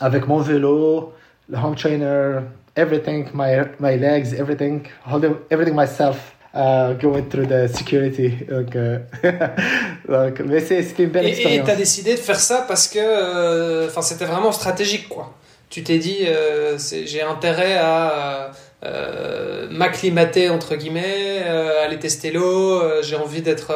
avec 0.00 0.26
mon 0.26 0.38
vélo, 0.38 1.12
le 1.50 1.58
home 1.58 1.74
trainer, 1.74 2.38
everything, 2.74 3.26
my, 3.34 3.58
my 3.78 3.98
legs, 3.98 4.32
everything, 4.32 4.80
holding, 5.06 5.34
everything 5.50 5.76
myself. 5.76 6.34
Uh, 6.52 6.94
going 6.94 7.28
through 7.28 7.46
the 7.46 7.68
security. 7.68 8.30
Donc, 8.48 8.72
donc 10.08 10.40
mais 10.44 10.58
c'était 10.58 11.04
une 11.04 11.10
belle 11.10 11.26
expérience. 11.26 11.60
Et 11.60 11.64
tu 11.64 11.70
as 11.70 11.76
décidé 11.76 12.14
de 12.14 12.18
faire 12.18 12.40
ça 12.40 12.64
parce 12.66 12.88
que 12.88 13.86
enfin 13.86 14.02
c'était 14.02 14.24
vraiment 14.24 14.50
stratégique, 14.50 15.08
quoi 15.08 15.32
tu 15.70 15.84
t'es 15.84 15.98
dit 15.98 16.26
euh, 16.26 16.76
j'ai 16.78 17.22
intérêt 17.22 17.78
à 17.78 18.50
euh, 18.84 19.68
m'acclimater 19.70 20.50
entre 20.50 20.74
guillemets, 20.74 21.42
euh, 21.46 21.84
aller 21.84 21.98
tester 21.98 22.32
l'eau, 22.32 22.82
j'ai 23.02 23.16
envie 23.16 23.40
d'être 23.40 23.72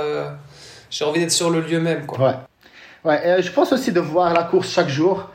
j'ai 0.90 1.04
envie 1.04 1.20
d'être 1.20 1.32
sur 1.32 1.50
le 1.50 1.60
lieu 1.60 1.80
même 1.80 2.04
quoi. 2.04 2.18
Ouais. 2.18 2.34
Ouais, 3.04 3.42
je 3.42 3.50
pense 3.50 3.70
aussi 3.72 3.92
de 3.92 4.00
voir 4.00 4.32
la 4.32 4.44
course 4.44 4.70
chaque 4.70 4.88
jour, 4.88 5.28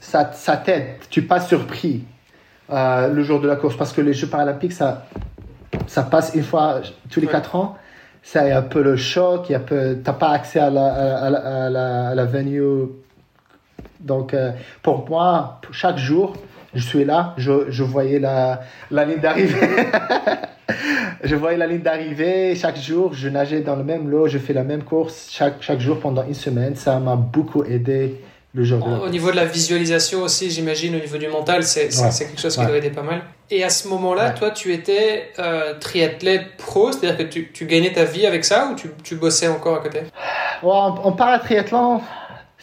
ça, 0.00 0.30
ça 0.32 0.56
t'aide. 0.56 0.98
Tu 1.10 1.22
pas 1.22 1.40
surpris 1.40 2.04
le 2.70 3.22
jour 3.22 3.40
de 3.40 3.48
la 3.48 3.56
course 3.56 3.76
parce 3.76 3.92
que 3.92 4.00
les 4.00 4.14
Jeux 4.14 4.28
paralympiques, 4.28 4.72
ça, 4.72 5.06
ça 5.88 6.04
passe 6.04 6.30
une 6.34 6.44
fois 6.44 6.80
tous 7.10 7.20
les 7.20 7.26
quatre 7.26 7.56
ans. 7.56 7.76
C'est 8.22 8.52
un 8.52 8.62
peu 8.62 8.82
le 8.82 8.96
choc, 8.96 9.46
tu 9.48 9.52
n'as 9.52 10.12
pas 10.12 10.30
accès 10.30 10.60
à 10.60 10.70
la, 10.70 10.86
à 10.86 11.30
la, 11.30 11.38
à 11.38 11.70
la, 11.70 12.08
à 12.10 12.14
la 12.14 12.24
venue 12.24 12.62
donc, 14.02 14.34
euh, 14.34 14.52
pour 14.82 15.08
moi, 15.08 15.60
chaque 15.70 15.98
jour, 15.98 16.34
je 16.74 16.84
suis 16.84 17.04
là, 17.04 17.34
je, 17.36 17.70
je 17.70 17.82
voyais 17.82 18.18
la, 18.18 18.60
la 18.90 19.04
ligne 19.04 19.20
d'arrivée. 19.20 19.60
je 21.24 21.36
voyais 21.36 21.58
la 21.58 21.66
ligne 21.66 21.82
d'arrivée 21.82 22.54
chaque 22.56 22.78
jour, 22.78 23.12
je 23.14 23.28
nageais 23.28 23.60
dans 23.60 23.76
le 23.76 23.84
même 23.84 24.10
lot, 24.10 24.26
je 24.26 24.38
fais 24.38 24.52
la 24.52 24.64
même 24.64 24.82
course 24.82 25.28
chaque, 25.30 25.62
chaque 25.62 25.80
jour 25.80 26.00
pendant 26.00 26.24
une 26.24 26.34
semaine. 26.34 26.74
Ça 26.76 26.98
m'a 26.98 27.16
beaucoup 27.16 27.64
aidé 27.64 28.20
le 28.54 28.64
jour 28.64 28.86
Au 29.02 29.08
niveau 29.08 29.30
de 29.30 29.36
la 29.36 29.46
visualisation 29.46 30.22
aussi, 30.22 30.50
j'imagine, 30.50 30.94
au 30.94 30.98
niveau 30.98 31.16
du 31.16 31.28
mental, 31.28 31.62
c'est 31.62 31.88
quelque 31.88 32.40
chose 32.40 32.56
qui 32.56 32.66
doit 32.66 32.76
aider 32.76 32.90
pas 32.90 33.02
mal. 33.02 33.22
Et 33.50 33.64
à 33.64 33.70
ce 33.70 33.88
moment-là, 33.88 34.30
toi, 34.30 34.50
tu 34.50 34.72
étais 34.72 35.30
euh, 35.38 35.74
triathlète 35.78 36.56
pro, 36.58 36.92
c'est-à-dire 36.92 37.16
que 37.18 37.32
tu, 37.32 37.50
tu, 37.52 37.66
gagnais 37.66 37.92
ta 37.92 38.04
vie 38.04 38.26
avec 38.26 38.44
ça 38.44 38.70
ou 38.70 38.76
tu, 38.76 38.90
tu 39.02 39.16
bossais 39.16 39.48
encore 39.48 39.76
à 39.76 39.80
côté? 39.80 40.00
En, 40.62 40.68
en 41.02 41.12
paratriathlon, 41.12 42.00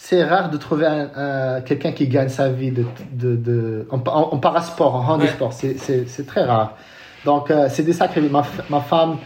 c'est 0.01 0.23
rare 0.23 0.49
de 0.49 0.57
trouver 0.57 0.88
un, 0.88 1.59
quelqu'un 1.61 1.91
qui 1.91 2.07
gagne 2.07 2.30
sa 2.30 2.49
vie 2.49 2.71
de, 2.71 2.85
de, 3.11 3.35
de 3.35 3.88
en, 3.91 3.97
en, 3.97 4.38
parasport, 4.39 4.95
en 4.95 5.13
handisport. 5.13 5.51
C'est 5.51 6.26
très 6.26 6.45
rare. 6.45 6.77
Donc, 7.26 7.51
euh, 7.51 7.67
c'est 7.69 7.84
des 7.84 7.91
sacrés. 7.91 8.21
Ma, 8.21 8.45
ma 8.69 8.80
femme, 8.80 9.17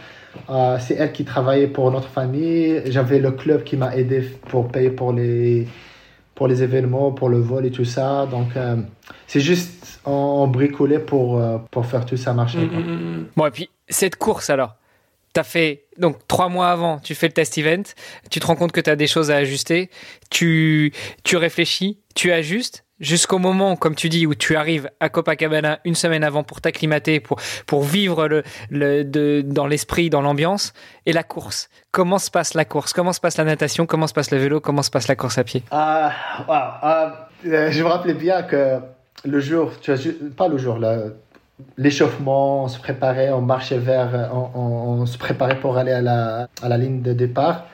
euh, 0.50 0.76
c'est 0.80 0.94
elle 0.94 1.12
qui 1.12 1.24
travaillait 1.24 1.68
pour 1.68 1.92
notre 1.92 2.08
famille. 2.08 2.82
J'avais 2.86 3.20
le 3.20 3.30
club 3.30 3.62
qui 3.62 3.76
m'a 3.76 3.96
aidé 3.96 4.22
pour 4.48 4.66
payer 4.66 4.90
pour 4.90 5.12
les, 5.12 5.68
pour 6.34 6.48
les 6.48 6.64
événements, 6.64 7.12
pour 7.12 7.28
le 7.28 7.38
vol 7.38 7.64
et 7.66 7.70
tout 7.70 7.84
ça. 7.84 8.26
Donc, 8.26 8.56
euh, 8.56 8.76
c'est 9.28 9.40
juste 9.40 10.00
en, 10.04 10.48
bricolé 10.48 10.98
pour, 10.98 11.40
pour 11.70 11.86
faire 11.86 12.04
tout 12.04 12.16
ça 12.16 12.34
marcher. 12.34 12.58
Mm, 12.58 12.76
mm, 12.76 13.18
mm, 13.20 13.26
bon, 13.36 13.46
et 13.46 13.50
puis, 13.52 13.70
cette 13.88 14.16
course 14.16 14.50
alors? 14.50 14.74
Tu 15.34 15.40
as 15.40 15.44
fait, 15.44 15.84
donc 15.98 16.26
trois 16.28 16.48
mois 16.48 16.68
avant, 16.68 16.98
tu 16.98 17.14
fais 17.14 17.26
le 17.26 17.32
test 17.32 17.58
event, 17.58 17.82
tu 18.30 18.40
te 18.40 18.46
rends 18.46 18.56
compte 18.56 18.72
que 18.72 18.80
tu 18.80 18.88
as 18.90 18.96
des 18.96 19.06
choses 19.06 19.30
à 19.30 19.36
ajuster, 19.36 19.90
tu, 20.30 20.92
tu 21.24 21.36
réfléchis, 21.36 21.98
tu 22.14 22.32
ajustes, 22.32 22.84
jusqu'au 23.00 23.38
moment, 23.38 23.74
comme 23.76 23.96
tu 23.96 24.08
dis, 24.08 24.26
où 24.26 24.34
tu 24.36 24.54
arrives 24.56 24.88
à 25.00 25.08
Copacabana 25.08 25.80
une 25.84 25.96
semaine 25.96 26.22
avant 26.22 26.44
pour 26.44 26.60
t'acclimater, 26.60 27.18
pour, 27.18 27.40
pour 27.66 27.82
vivre 27.82 28.28
le, 28.28 28.44
le, 28.70 29.02
de, 29.04 29.42
dans 29.44 29.66
l'esprit, 29.66 30.08
dans 30.10 30.22
l'ambiance, 30.22 30.72
et 31.04 31.12
la 31.12 31.24
course. 31.24 31.68
Comment 31.90 32.18
se 32.18 32.30
passe 32.30 32.54
la 32.54 32.64
course? 32.64 32.92
Comment 32.92 33.12
se 33.12 33.20
passe 33.20 33.36
la 33.36 33.44
natation? 33.44 33.86
Comment 33.86 34.06
se 34.06 34.14
passe 34.14 34.30
le 34.30 34.38
vélo? 34.38 34.60
Comment 34.60 34.82
se 34.82 34.90
passe 34.90 35.08
la 35.08 35.16
course 35.16 35.38
à 35.38 35.44
pied? 35.44 35.64
Euh, 35.72 36.08
Je 37.44 37.82
me 37.82 37.88
rappelais 37.88 38.14
bien 38.14 38.42
que 38.44 38.78
le 39.24 39.40
jour, 39.40 39.72
tu 39.80 39.90
as, 39.90 39.98
pas 40.36 40.48
le 40.48 40.56
jour, 40.58 40.78
là, 40.78 40.98
l'échauffement, 41.76 42.64
on 42.64 42.68
se 42.68 42.78
préparait, 42.78 43.30
on 43.30 43.40
marchait 43.40 43.78
vers, 43.78 44.30
on, 44.32 45.06
se 45.06 45.18
préparait 45.18 45.60
pour 45.60 45.76
aller 45.76 45.92
à 45.92 46.00
la, 46.00 46.48
à 46.62 46.68
la 46.68 46.78
ligne 46.78 47.02
de 47.02 47.12
départ. 47.12 47.66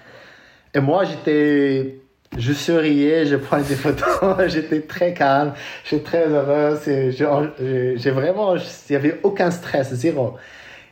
Et 0.74 0.80
moi, 0.80 1.04
j'étais, 1.04 2.00
je 2.36 2.52
souriais, 2.52 3.26
je 3.26 3.36
prenais 3.36 3.64
des 3.64 3.74
photos, 3.74 4.36
j'étais 4.46 4.82
très 4.82 5.14
calme, 5.14 5.52
j'étais 5.84 6.04
très 6.04 6.28
heureux. 6.28 6.78
J'ai 6.84 8.10
vraiment, 8.10 8.56
il 8.56 8.62
n'y 8.90 8.96
avait 8.96 9.20
aucun 9.22 9.50
stress, 9.50 9.92
zéro. 9.94 10.36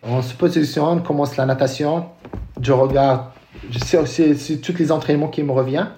On 0.02 0.22
se 0.22 0.34
positionne, 0.34 1.02
commence 1.02 1.36
la 1.36 1.46
natation, 1.46 2.06
je 2.60 2.72
regarde, 2.72 3.26
je 3.70 3.78
sais 3.78 3.98
aussi 3.98 4.60
tous 4.60 4.78
les 4.78 4.92
entraînements 4.92 5.28
qui 5.28 5.42
me 5.42 5.52
reviennent. 5.52 5.90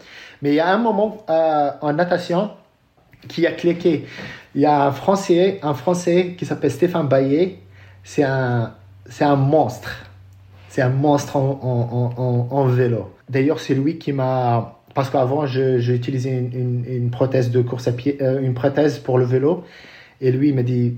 Mais 0.42 0.50
il 0.50 0.54
y 0.54 0.60
a 0.60 0.68
un 0.68 0.78
moment 0.78 1.18
euh, 1.28 1.70
en 1.82 1.92
natation 1.92 2.50
qui 3.28 3.46
a 3.46 3.52
cliqué. 3.52 4.06
Il 4.54 4.60
y 4.60 4.66
a 4.66 4.86
un 4.86 4.92
Français, 4.92 5.60
un 5.62 5.74
Français 5.74 6.34
qui 6.36 6.44
s'appelle 6.44 6.70
Stéphane 6.70 7.06
Baillet. 7.06 7.58
C'est 8.02 8.24
un, 8.24 8.74
c'est 9.06 9.24
un 9.24 9.36
monstre. 9.36 10.06
C'est 10.68 10.82
un 10.82 10.88
monstre 10.88 11.36
en, 11.36 11.58
en, 12.16 12.48
en, 12.50 12.64
vélo. 12.66 13.12
D'ailleurs, 13.28 13.60
c'est 13.60 13.74
lui 13.74 13.98
qui 13.98 14.12
m'a. 14.12 14.76
Parce 14.94 15.10
qu'avant, 15.10 15.46
j'ai 15.46 15.94
utilisé 15.94 16.30
une, 16.30 16.84
une, 16.86 17.10
prothèse 17.10 17.50
de 17.50 17.62
course 17.62 17.86
à 17.88 17.92
pied, 17.92 18.18
euh, 18.20 18.40
une 18.40 18.54
prothèse 18.54 18.98
pour 18.98 19.18
le 19.18 19.24
vélo. 19.24 19.64
Et 20.20 20.32
lui, 20.32 20.48
il 20.48 20.54
m'a 20.54 20.62
dit 20.62 20.96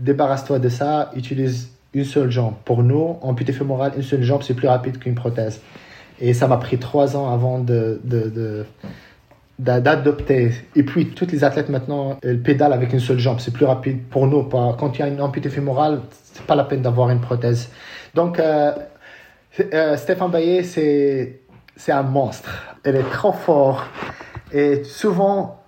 débarrasse-toi 0.00 0.58
de 0.58 0.68
ça, 0.68 1.10
utilise 1.16 1.70
une 1.94 2.04
seule 2.04 2.30
jambe. 2.30 2.54
Pour 2.64 2.82
nous, 2.82 3.16
amputé 3.22 3.52
fémoral, 3.52 3.92
une 3.96 4.02
seule 4.02 4.22
jambe, 4.22 4.42
c'est 4.42 4.54
plus 4.54 4.68
rapide 4.68 4.98
qu'une 4.98 5.14
prothèse. 5.14 5.60
Et 6.20 6.34
ça 6.34 6.48
m'a 6.48 6.56
pris 6.56 6.78
trois 6.78 7.16
ans 7.16 7.32
avant 7.32 7.58
de, 7.58 8.00
de, 8.04 8.28
de 8.28 8.66
d'adopter. 9.58 10.52
Et 10.76 10.82
puis, 10.84 11.10
tous 11.10 11.26
les 11.32 11.42
athlètes 11.42 11.68
maintenant, 11.68 12.18
ils 12.22 12.40
pédalent 12.40 12.72
avec 12.72 12.92
une 12.92 13.00
seule 13.00 13.18
jambe. 13.18 13.40
C'est 13.40 13.52
plus 13.52 13.64
rapide 13.64 14.04
pour 14.08 14.26
nous. 14.26 14.44
Quand 14.44 14.92
il 14.94 15.00
y 15.00 15.02
a 15.02 15.08
une 15.08 15.20
amputée 15.20 15.50
fémorale, 15.50 16.02
c'est 16.10 16.44
pas 16.44 16.54
la 16.54 16.64
peine 16.64 16.82
d'avoir 16.82 17.10
une 17.10 17.20
prothèse. 17.20 17.70
Donc, 18.14 18.38
euh, 18.38 18.72
euh, 19.72 19.96
Stéphane 19.96 20.30
Baillet, 20.30 20.62
c'est, 20.62 21.40
c'est 21.76 21.92
un 21.92 22.02
monstre. 22.02 22.50
Elle 22.84 22.96
est 22.96 23.10
trop 23.10 23.32
fort. 23.32 23.84
Et 24.52 24.84
souvent, 24.84 25.60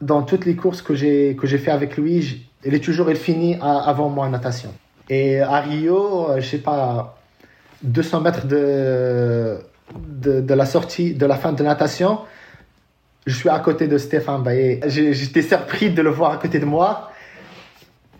dans 0.00 0.22
toutes 0.22 0.44
les 0.44 0.54
courses 0.54 0.82
que 0.82 0.94
j'ai, 0.94 1.34
que 1.36 1.46
j'ai 1.46 1.58
fait 1.58 1.70
avec 1.70 1.96
lui, 1.96 2.48
il 2.64 2.74
est 2.74 2.84
toujours, 2.84 3.10
il 3.10 3.16
finit 3.16 3.56
avant 3.60 4.10
moi 4.10 4.26
en 4.26 4.30
natation. 4.30 4.72
Et 5.08 5.40
à 5.40 5.60
Rio, 5.60 6.30
euh, 6.30 6.40
je 6.40 6.46
sais 6.46 6.58
pas, 6.58 7.18
200 7.82 8.20
mètres 8.20 8.46
de, 8.46 9.58
de, 9.98 10.40
de 10.40 10.54
la 10.54 10.66
sortie, 10.66 11.14
de 11.14 11.26
la 11.26 11.36
fin 11.36 11.52
de 11.52 11.62
natation, 11.62 12.18
je 13.26 13.34
suis 13.34 13.48
à 13.48 13.58
côté 13.60 13.86
de 13.86 13.98
Stéphane 13.98 14.42
Baillet. 14.42 14.80
J'étais 14.86 15.42
surpris 15.42 15.90
de 15.90 16.02
le 16.02 16.10
voir 16.10 16.32
à 16.32 16.36
côté 16.38 16.58
de 16.58 16.64
moi. 16.64 17.10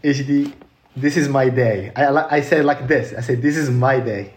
Et 0.03 0.13
j'ai 0.13 0.25
dit, 0.25 0.55
This 1.01 1.17
is 1.17 1.29
my 1.29 1.51
day. 1.51 1.93
I, 1.97 2.39
I 2.39 2.43
said 2.43 2.65
like 2.65 2.87
this. 2.87 3.13
I 3.19 3.23
said, 3.23 3.41
This 3.41 3.57
is 3.57 3.71
my 3.71 4.01
day. 4.01 4.33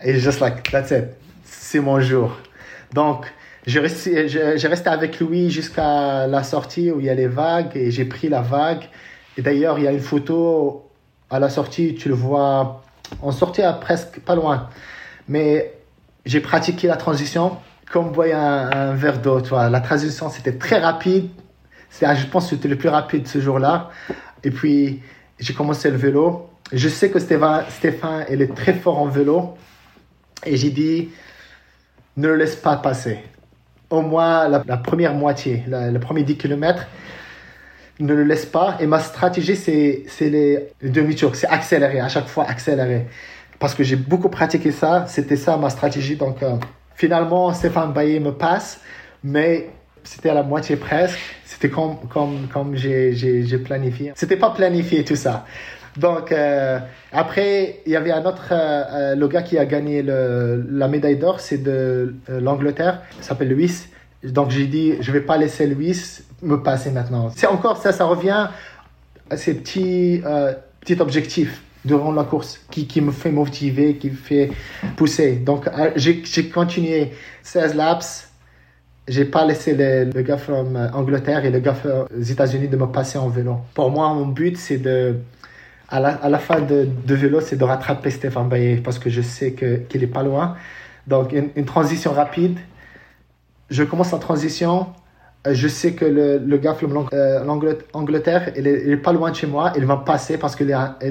Et 0.00 0.18
just 0.18 0.40
like, 0.40 0.70
that's 0.70 0.90
it. 0.90 1.16
C'est 1.44 1.80
mon 1.80 2.00
jour. 2.00 2.36
Donc, 2.92 3.26
j'ai 3.66 3.80
resté, 3.80 4.26
resté 4.68 4.88
avec 4.88 5.20
lui 5.20 5.50
jusqu'à 5.50 6.26
la 6.26 6.42
sortie 6.42 6.90
où 6.90 7.00
il 7.00 7.06
y 7.06 7.10
a 7.10 7.14
les 7.14 7.26
vagues 7.26 7.72
et 7.74 7.90
j'ai 7.90 8.04
pris 8.04 8.28
la 8.28 8.40
vague. 8.40 8.84
Et 9.36 9.42
d'ailleurs, 9.42 9.78
il 9.78 9.84
y 9.84 9.88
a 9.88 9.92
une 9.92 10.00
photo 10.00 10.88
à 11.30 11.38
la 11.38 11.50
sortie, 11.50 11.94
tu 11.94 12.08
le 12.08 12.14
vois, 12.14 12.82
on 13.22 13.32
sortait 13.32 13.62
à 13.62 13.72
presque 13.74 14.20
pas 14.20 14.34
loin. 14.34 14.70
Mais 15.28 15.72
j'ai 16.24 16.40
pratiqué 16.40 16.86
la 16.86 16.96
transition 16.96 17.58
comme 17.90 18.12
boire 18.12 18.38
un, 18.38 18.70
un 18.72 18.94
verre 18.94 19.18
d'eau. 19.18 19.40
La 19.50 19.80
transition, 19.80 20.28
c'était 20.30 20.56
très 20.56 20.78
rapide. 20.78 21.30
C'est, 21.90 22.14
je 22.16 22.26
pense 22.26 22.44
que 22.44 22.56
c'était 22.56 22.68
le 22.68 22.76
plus 22.76 22.88
rapide 22.88 23.26
ce 23.26 23.40
jour-là. 23.40 23.90
Et 24.44 24.50
puis, 24.50 25.02
j'ai 25.38 25.54
commencé 25.54 25.90
le 25.90 25.96
vélo. 25.96 26.50
Je 26.72 26.88
sais 26.88 27.10
que 27.10 27.18
Stéphane, 27.18 27.64
Stéphane 27.70 28.26
il 28.30 28.42
est 28.42 28.54
très 28.54 28.74
fort 28.74 28.98
en 28.98 29.06
vélo. 29.06 29.56
Et 30.44 30.56
j'ai 30.56 30.70
dit, 30.70 31.08
ne 32.16 32.28
le 32.28 32.36
laisse 32.36 32.56
pas 32.56 32.76
passer. 32.76 33.18
Au 33.90 34.02
moins 34.02 34.48
la, 34.48 34.60
première 34.76 35.14
moitié, 35.14 35.64
le 35.66 35.98
premier 35.98 36.22
10 36.22 36.36
km, 36.36 36.86
ne 38.00 38.14
le 38.14 38.24
laisse 38.24 38.46
pas. 38.46 38.76
Et 38.80 38.86
ma 38.86 39.00
stratégie, 39.00 39.56
c'est, 39.56 40.04
c'est 40.08 40.72
demi-tours. 40.82 41.34
C'est 41.34 41.48
accélérer, 41.48 42.00
à 42.00 42.08
chaque 42.08 42.28
fois 42.28 42.44
accélérer. 42.44 43.06
Parce 43.58 43.74
que 43.74 43.82
j'ai 43.82 43.96
beaucoup 43.96 44.28
pratiqué 44.28 44.70
ça. 44.72 45.06
C'était 45.08 45.36
ça 45.36 45.56
ma 45.56 45.70
stratégie. 45.70 46.16
Donc, 46.16 46.42
euh, 46.42 46.56
Finalement, 46.98 47.52
Stéphane 47.54 47.92
Baillet 47.92 48.18
me 48.18 48.32
passe, 48.32 48.80
mais 49.22 49.70
c'était 50.02 50.30
à 50.30 50.34
la 50.34 50.42
moitié 50.42 50.74
presque. 50.74 51.20
C'était 51.44 51.70
comme, 51.70 51.96
comme, 52.12 52.48
comme 52.52 52.74
j'ai 52.74 53.58
planifié. 53.64 54.10
C'était 54.16 54.36
pas 54.36 54.50
planifié 54.50 55.04
tout 55.04 55.14
ça. 55.14 55.46
Donc, 55.96 56.32
euh, 56.32 56.80
après, 57.12 57.82
il 57.86 57.92
y 57.92 57.96
avait 57.96 58.10
un 58.10 58.24
autre, 58.24 58.48
euh, 58.50 58.82
euh, 58.90 59.14
le 59.14 59.28
gars 59.28 59.42
qui 59.42 59.58
a 59.58 59.64
gagné 59.64 60.02
le, 60.02 60.66
la 60.72 60.88
médaille 60.88 61.16
d'or, 61.16 61.38
c'est 61.38 61.62
de 61.62 62.16
l'Angleterre, 62.28 63.02
il 63.16 63.22
s'appelle 63.22 63.50
Louis. 63.50 63.86
Donc, 64.24 64.50
j'ai 64.50 64.66
dit, 64.66 64.94
je 64.98 65.12
vais 65.12 65.20
pas 65.20 65.36
laisser 65.36 65.68
Louis 65.68 65.96
me 66.42 66.56
passer 66.56 66.90
maintenant. 66.90 67.30
C'est 67.36 67.46
encore 67.46 67.76
ça, 67.76 67.92
ça 67.92 68.06
revient 68.06 68.48
à 69.30 69.36
ces 69.36 69.54
petits, 69.54 70.20
petits 70.80 71.00
objectifs 71.00 71.62
durant 71.84 72.12
la 72.12 72.24
course 72.24 72.60
qui, 72.70 72.86
qui 72.86 73.00
me 73.00 73.12
fait 73.12 73.30
motiver, 73.30 73.96
qui 73.96 74.10
me 74.10 74.16
fait 74.16 74.50
pousser. 74.96 75.36
Donc, 75.36 75.66
euh, 75.68 75.90
j'ai 75.96 76.48
continué 76.48 77.12
16 77.42 77.74
laps. 77.74 78.28
J'ai 79.06 79.24
pas 79.24 79.46
laissé 79.46 79.74
le 79.74 80.22
gars 80.22 80.36
from 80.36 80.76
euh, 80.76 80.90
Angleterre 80.92 81.44
et 81.44 81.50
le 81.50 81.60
gars 81.60 81.76
des 82.14 82.32
États-Unis 82.32 82.68
de 82.68 82.76
me 82.76 82.86
passer 82.86 83.16
en 83.16 83.28
vélo. 83.28 83.56
Pour 83.74 83.90
moi, 83.90 84.12
mon 84.12 84.26
but, 84.26 84.58
c'est 84.58 84.78
de, 84.78 85.16
à 85.88 86.00
la, 86.00 86.10
à 86.10 86.28
la 86.28 86.38
fin 86.38 86.60
de, 86.60 86.86
de 87.06 87.14
vélo, 87.14 87.40
c'est 87.40 87.56
de 87.56 87.64
rattraper 87.64 88.10
Stéphane 88.10 88.48
Baillet 88.48 88.76
parce 88.84 88.98
que 88.98 89.08
je 89.08 89.22
sais 89.22 89.52
qu'il 89.52 90.02
est 90.02 90.08
pas 90.08 90.22
loin. 90.22 90.56
Donc, 91.06 91.32
une, 91.32 91.64
transition 91.64 92.12
rapide. 92.12 92.58
Je 93.70 93.82
commence 93.82 94.12
en 94.12 94.18
transition 94.18 94.80
euh, 94.82 94.84
je 95.54 95.68
sais 95.68 95.92
que 95.92 96.04
le, 96.04 96.38
le 96.38 96.58
gars 96.58 96.76
euh, 97.12 97.44
l'Angleterre, 97.44 98.52
il, 98.56 98.66
est, 98.66 98.96
pas 98.96 99.12
loin 99.12 99.30
de 99.30 99.36
chez 99.36 99.46
moi. 99.46 99.72
Il 99.76 99.84
va 99.84 99.96
passer 99.96 100.38
parce 100.38 100.56
que 100.56 100.64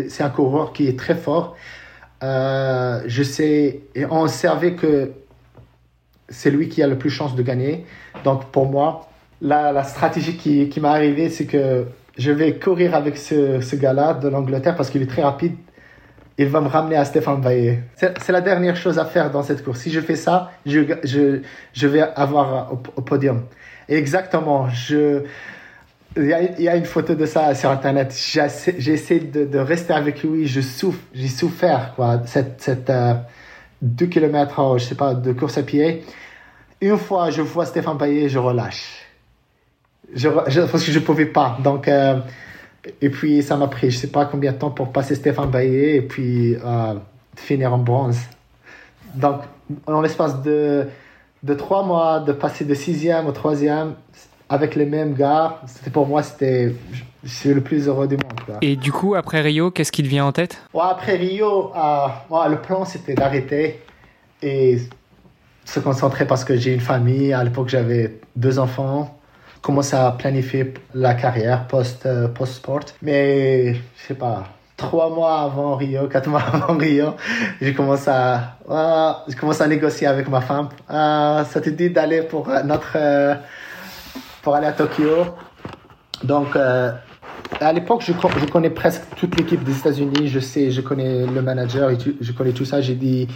c'est 0.10 0.24
un 0.24 0.30
coureur 0.30 0.74
qui 0.74 0.88
est 0.88 0.98
très 0.98 1.16
fort. 1.16 1.56
Euh, 2.24 3.02
je 3.06 3.24
sais, 3.24 3.82
et 3.96 4.06
on 4.10 4.28
savait 4.28 4.74
que 4.74 5.12
c'est 6.30 6.50
lui 6.50 6.68
qui 6.68 6.82
a 6.82 6.88
le 6.88 6.98
plus 6.98 7.10
chance 7.10 7.36
de 7.36 7.44
gagner. 7.44 7.86
Donc 8.24 8.46
pour 8.46 8.68
moi, 8.68 9.08
la, 9.42 9.84
stratégie 9.84 10.36
qui, 10.36 10.80
m'est 10.80 10.88
arrivée, 10.88 11.30
c'est 11.30 11.46
que 11.46 11.86
je 12.18 12.32
vais 12.32 12.56
courir 12.56 12.96
avec 12.96 13.18
ce, 13.18 13.62
ce 13.62 13.76
gars-là 13.76 14.16
de 14.16 14.28
l'Angleterre 14.28 14.76
parce 14.76 14.90
qu'il 14.90 15.02
est 15.02 15.10
très 15.10 15.24
rapide. 15.24 15.56
Il 16.40 16.48
va 16.48 16.62
me 16.62 16.68
ramener 16.68 16.96
à 16.96 17.06
Stéphane 17.06 17.42
Baillet. 17.42 17.84
C'est 17.96 18.32
la 18.32 18.42
dernière 18.42 18.76
chose 18.76 19.00
à 19.00 19.06
faire 19.06 19.32
dans 19.32 19.42
cette 19.42 19.64
course. 19.64 19.80
Si 19.80 19.92
je 19.92 20.00
fais 20.02 20.16
ça, 20.16 20.52
je 20.66 21.88
vais 21.88 22.02
avoir 22.02 22.74
au 22.74 23.02
podium. 23.02 23.44
Exactement. 23.90 24.70
Je, 24.70 25.24
il 26.16 26.60
y, 26.60 26.68
a, 26.68 26.76
une 26.76 26.86
photo 26.86 27.16
de 27.16 27.26
ça 27.26 27.54
sur 27.54 27.70
Internet. 27.70 28.14
J'essaie 28.78 29.20
de, 29.20 29.46
de, 29.46 29.58
rester 29.60 29.94
avec 29.94 30.24
lui. 30.24 30.48
Je 30.48 30.62
souffre, 30.62 31.00
j'ai 31.14 31.28
souffert, 31.28 31.94
quoi. 31.96 32.22
Cette, 32.26 32.62
cette 32.62 32.90
euh, 32.90 33.14
2 33.82 34.08
km, 34.08 34.78
je 34.78 34.84
sais 34.86 34.96
pas, 34.96 35.14
de 35.14 35.32
course 35.34 35.58
à 35.58 35.64
pied. 35.64 36.04
Une 36.82 36.98
fois, 36.98 37.30
je 37.30 37.42
vois 37.42 37.66
Stéphane 37.66 37.98
Payet, 37.98 38.30
je 38.30 38.40
relâche. 38.40 39.06
je, 40.14 40.30
parce 40.30 40.84
que 40.84 40.92
je 40.92 41.00
pouvais 41.00 41.26
pas. 41.26 41.58
Donc, 41.64 41.88
euh, 41.88 42.20
et 43.02 43.10
puis 43.10 43.44
ça 43.44 43.58
m'a 43.58 43.68
pris, 43.68 43.92
je 43.92 43.98
sais 43.98 44.08
pas 44.08 44.26
combien 44.26 44.52
de 44.52 44.58
temps 44.58 44.72
pour 44.72 44.92
passer 44.92 45.16
Stéphane 45.16 45.50
Baillet 45.50 45.98
et 45.98 46.02
puis 46.02 46.56
euh, 46.56 46.94
finir 47.36 47.74
en 47.74 47.78
bronze. 47.78 48.20
Donc, 49.14 49.42
en 49.86 50.02
l'espace 50.02 50.42
de, 50.42 50.88
de 51.44 51.54
trois 51.54 51.84
mois, 51.84 52.20
de 52.20 52.32
passer 52.32 52.66
de 52.66 52.74
sixième 52.74 53.28
au 53.28 53.32
troisième 53.32 53.94
avec 54.50 54.76
les 54.76 54.86
mêmes 54.86 55.14
gars, 55.14 55.60
c'était 55.66 55.90
pour 55.90 56.08
moi, 56.08 56.24
c'était 56.24 56.74
c'est 57.26 57.54
le 57.54 57.62
plus 57.62 57.88
heureux 57.88 58.08
du 58.08 58.16
monde. 58.16 58.58
Et 58.62 58.78
du 58.78 58.92
coup, 58.94 59.16
après 59.16 59.42
Rio, 59.42 59.72
qu'est-ce 59.72 59.92
qui 59.92 60.04
te 60.04 60.08
vient 60.08 60.26
en 60.26 60.32
tête? 60.32 60.58
Ouais, 60.74 60.84
Après 60.90 61.16
Rio, 61.16 61.74
euh, 61.76 62.48
le 62.50 62.62
plan 62.62 62.86
c'était 62.86 63.14
d'arrêter 63.14 63.82
et 64.42 64.80
se 65.66 65.80
concentrer 65.82 66.26
parce 66.26 66.46
que 66.46 66.56
j'ai 66.56 66.74
une 66.74 66.80
famille. 66.80 67.34
À 67.34 67.44
l'époque, 67.44 67.68
j'avais 67.68 68.20
deux 68.36 68.58
enfants. 68.58 69.14
Commencer 69.62 69.98
à 69.98 70.12
planifier 70.12 70.74
la 70.94 71.14
carrière 71.14 71.68
post, 71.68 72.06
euh, 72.06 72.30
post-sport. 72.30 72.86
Mais, 73.02 73.74
je 73.74 74.08
sais 74.08 74.14
pas, 74.14 74.46
trois 74.78 75.10
mois 75.10 75.42
avant 75.42 75.76
Rio, 75.76 76.08
quatre 76.08 76.30
mois 76.30 76.44
avant 76.54 76.78
Rio, 76.78 77.16
j'ai 77.60 77.74
commencé 77.74 78.10
à, 78.10 78.58
euh, 78.70 79.12
commencé 79.38 79.64
à 79.64 79.68
négocier 79.68 80.08
avec 80.08 80.30
ma 80.30 80.40
femme. 80.40 80.70
Euh, 80.90 81.44
ça 81.44 81.60
te 81.60 81.70
dit 81.70 81.90
d'aller 81.90 82.22
pour 82.22 82.48
notre, 82.64 82.94
euh, 82.96 83.36
pour 84.44 84.56
aller 84.56 84.68
à 84.68 84.72
Tokyo. 84.72 85.26
Donc, 86.24 86.56
euh, 86.56 86.92
à 87.60 87.74
l'époque, 87.74 88.02
je, 88.06 88.14
je, 88.14 88.46
connais 88.46 88.70
presque 88.70 89.04
toute 89.16 89.36
l'équipe 89.38 89.64
des 89.64 89.78
États-Unis. 89.78 90.28
Je 90.28 90.40
sais, 90.40 90.72
je 90.72 90.82
connais 90.82 91.26
le 91.26 91.42
manager 91.42 91.90
et 91.90 91.98
je 92.22 92.32
connais 92.32 92.52
tout 92.52 92.66
ça. 92.66 92.82
J'ai 92.82 92.96
dit, 92.96 93.28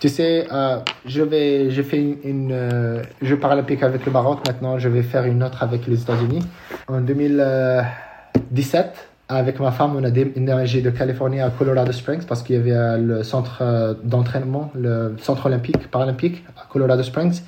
tu 0.00 0.08
sais, 0.08 0.46
euh, 0.50 0.78
je 1.04 1.22
vais, 1.22 1.70
j'ai 1.70 1.82
fait 1.82 1.98
une, 1.98 2.16
une 2.24 2.52
euh, 2.52 3.02
Jeux 3.22 3.38
paralympique 3.38 3.82
avec 3.82 4.06
le 4.06 4.12
Maroc. 4.12 4.40
Maintenant, 4.46 4.78
je 4.78 4.88
vais 4.88 5.02
faire 5.02 5.24
une 5.24 5.42
autre 5.42 5.62
avec 5.62 5.86
les 5.86 6.00
États-Unis. 6.02 6.42
En 6.88 7.00
2017, 7.00 9.09
avec 9.30 9.60
ma 9.60 9.70
femme, 9.70 9.94
on 9.96 10.02
a 10.02 10.10
déménagé 10.10 10.82
de 10.82 10.90
Californie 10.90 11.40
à 11.40 11.50
Colorado 11.50 11.92
Springs 11.92 12.24
parce 12.26 12.42
qu'il 12.42 12.56
y 12.56 12.58
avait 12.58 12.72
euh, 12.72 12.98
le 12.98 13.22
centre 13.22 13.58
euh, 13.60 13.94
d'entraînement, 14.02 14.72
le 14.74 15.14
centre 15.18 15.46
olympique, 15.46 15.88
paralympique 15.88 16.44
à 16.56 16.66
Colorado 16.68 17.02
Springs. 17.02 17.40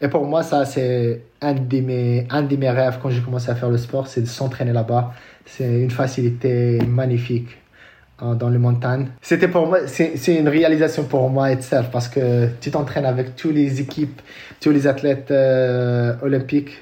Et 0.00 0.06
pour 0.06 0.24
moi, 0.24 0.44
ça, 0.44 0.64
c'est 0.64 1.22
un 1.42 1.54
de 1.54 1.80
mes, 1.80 2.26
un 2.30 2.42
de 2.42 2.54
mes 2.54 2.70
rêves 2.70 2.98
quand 3.02 3.10
j'ai 3.10 3.20
commencé 3.20 3.50
à 3.50 3.56
faire 3.56 3.68
le 3.68 3.78
sport, 3.78 4.06
c'est 4.06 4.20
de 4.20 4.26
s'entraîner 4.26 4.72
là-bas. 4.72 5.12
C'est 5.44 5.80
une 5.82 5.90
facilité 5.90 6.78
magnifique 6.86 7.48
dans 8.20 8.48
les 8.48 8.58
montagnes. 8.58 9.08
C'était 9.22 9.48
pour 9.48 9.66
moi, 9.66 9.80
c'est 9.86 10.36
une 10.36 10.48
réalisation 10.48 11.04
pour 11.04 11.30
moi 11.30 11.52
itself 11.52 11.88
parce 11.90 12.08
que 12.08 12.48
tu 12.60 12.70
t'entraînes 12.70 13.06
avec 13.06 13.36
toutes 13.36 13.54
les 13.54 13.80
équipes, 13.80 14.20
tous 14.60 14.70
les 14.70 14.86
athlètes 14.86 15.30
euh, 15.30 16.14
olympiques, 16.22 16.78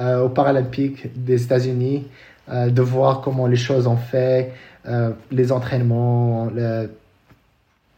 euh, 0.00 0.28
paralympiques 0.28 1.08
des 1.14 1.44
États-Unis, 1.44 2.08
euh, 2.50 2.70
de 2.70 2.82
voir 2.82 3.20
comment 3.20 3.46
les 3.46 3.56
choses 3.56 3.86
ont 3.86 3.96
fait, 3.96 4.52
euh, 4.86 5.10
les 5.30 5.52
entraînements, 5.52 6.50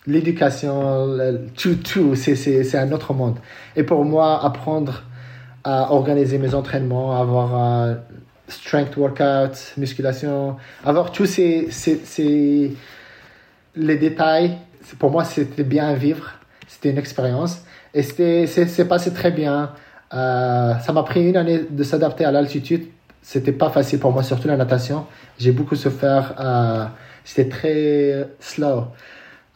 l'éducation, 0.06 1.16
tout, 1.56 1.76
tout, 1.76 2.14
c'est 2.14 2.76
un 2.76 2.92
autre 2.92 3.14
monde. 3.14 3.36
Et 3.76 3.82
pour 3.82 4.04
moi, 4.04 4.44
apprendre 4.44 5.02
à 5.64 5.92
organiser 5.92 6.38
mes 6.38 6.54
entraînements, 6.54 7.18
avoir 7.18 7.96
strength 8.48 8.96
workout, 8.96 9.74
musculation, 9.78 10.56
avoir 10.84 11.10
tous 11.10 11.24
ces, 11.24 11.68
ces, 11.70 11.96
ces 12.04 12.76
les 13.76 13.96
détails. 13.96 14.58
Pour 14.98 15.10
moi, 15.10 15.24
c'était 15.24 15.64
bien 15.64 15.88
à 15.88 15.94
vivre. 15.94 16.30
C'était 16.66 16.90
une 16.90 16.98
expérience. 16.98 17.64
Et 17.94 18.02
c'est 18.02 18.88
passé 18.88 19.12
très 19.12 19.30
bien. 19.30 19.72
Euh, 20.12 20.74
ça 20.78 20.92
m'a 20.92 21.02
pris 21.02 21.28
une 21.28 21.36
année 21.36 21.60
de 21.68 21.82
s'adapter 21.82 22.24
à 22.24 22.30
l'altitude. 22.30 22.86
C'était 23.24 23.52
pas 23.52 23.70
facile 23.70 23.98
pour 23.98 24.12
moi, 24.12 24.22
surtout 24.22 24.48
la 24.48 24.58
natation. 24.58 25.06
J'ai 25.38 25.50
beaucoup 25.50 25.76
souffert. 25.76 26.34
Euh, 26.38 26.84
c'était 27.24 27.48
très 27.48 28.28
slow 28.38 28.84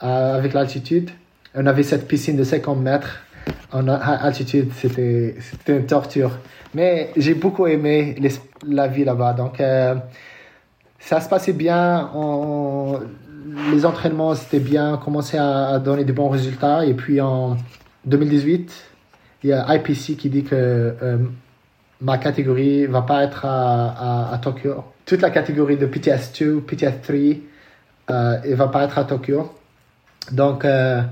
euh, 0.02 0.38
avec 0.38 0.54
l'altitude. 0.54 1.10
On 1.54 1.66
avait 1.66 1.82
cette 1.82 2.08
piscine 2.08 2.36
de 2.36 2.44
50 2.44 2.80
mètres 2.80 3.20
en 3.70 3.86
altitude. 3.86 4.70
C'était, 4.74 5.36
une 5.68 5.84
torture. 5.84 6.30
Mais 6.72 7.10
j'ai 7.14 7.34
beaucoup 7.34 7.66
aimé 7.66 8.16
la 8.66 8.88
vie 8.88 9.04
là-bas. 9.04 9.34
Donc, 9.34 9.60
euh, 9.60 9.96
ça 10.98 11.20
se 11.20 11.28
passait 11.28 11.52
bien. 11.52 12.10
Les 13.70 13.84
entraînements, 13.84 14.34
c'était 14.34 14.60
bien. 14.60 14.94
On 14.94 14.96
commençait 14.96 15.38
à, 15.38 15.68
à, 15.68 15.78
donner 15.78 16.04
de 16.04 16.12
bons 16.14 16.30
résultats. 16.30 16.86
Et 16.86 16.94
puis, 16.94 17.20
en 17.20 17.58
2018, 18.06 18.72
il 19.44 19.50
y 19.50 19.52
a 19.52 19.76
IPC 19.76 20.16
qui 20.16 20.30
dit 20.30 20.42
que 20.42 20.54
euh, 20.54 21.18
ma 22.00 22.18
catégorie 22.18 22.86
va 22.86 23.02
pas 23.02 23.24
être 23.24 23.44
à, 23.44 24.32
à, 24.32 24.38
Tokyo. 24.38 24.84
Toute 25.04 25.20
la 25.20 25.30
catégorie 25.30 25.76
de 25.76 25.86
PTS2, 25.86 26.60
PTS3, 26.62 27.40
euh, 28.10 28.38
ne 28.44 28.54
va 28.54 28.68
pas 28.68 28.84
être 28.84 28.98
à 28.98 29.04
Tokyo. 29.04 29.52
Donc, 30.32 30.64
euh, 30.64 31.02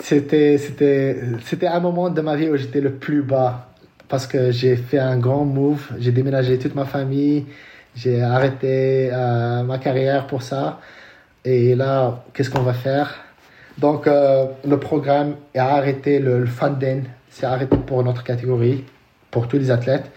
c'était, 0.00 1.18
un 1.66 1.80
moment 1.80 2.10
de 2.10 2.20
ma 2.20 2.36
vie 2.36 2.48
où 2.48 2.56
j'étais 2.56 2.80
le 2.80 2.92
plus 2.92 3.22
bas 3.22 3.68
parce 4.08 4.26
que 4.26 4.50
j'ai 4.50 4.76
fait 4.76 4.98
un 4.98 5.18
grand 5.18 5.44
move, 5.44 5.90
j'ai 5.98 6.12
déménagé 6.12 6.58
toute 6.58 6.74
ma 6.74 6.86
famille, 6.86 7.46
j'ai 7.94 8.22
arrêté 8.22 9.10
euh, 9.12 9.62
ma 9.64 9.78
carrière 9.78 10.26
pour 10.26 10.42
ça. 10.42 10.80
Et 11.44 11.74
là, 11.74 12.24
qu'est-ce 12.32 12.50
qu'on 12.50 12.62
va 12.62 12.72
faire? 12.72 13.14
Donc, 13.76 14.06
euh, 14.06 14.46
le 14.66 14.78
programme 14.78 15.36
a 15.54 15.76
arrêté 15.76 16.18
le, 16.20 16.40
le 16.40 16.46
funding, 16.46 17.02
c'est 17.38 17.46
arrêté 17.46 17.76
pour 17.76 18.02
notre 18.02 18.24
catégorie, 18.24 18.84
pour 19.30 19.46
tous 19.48 19.58
les 19.58 19.70
athlètes. 19.70 20.10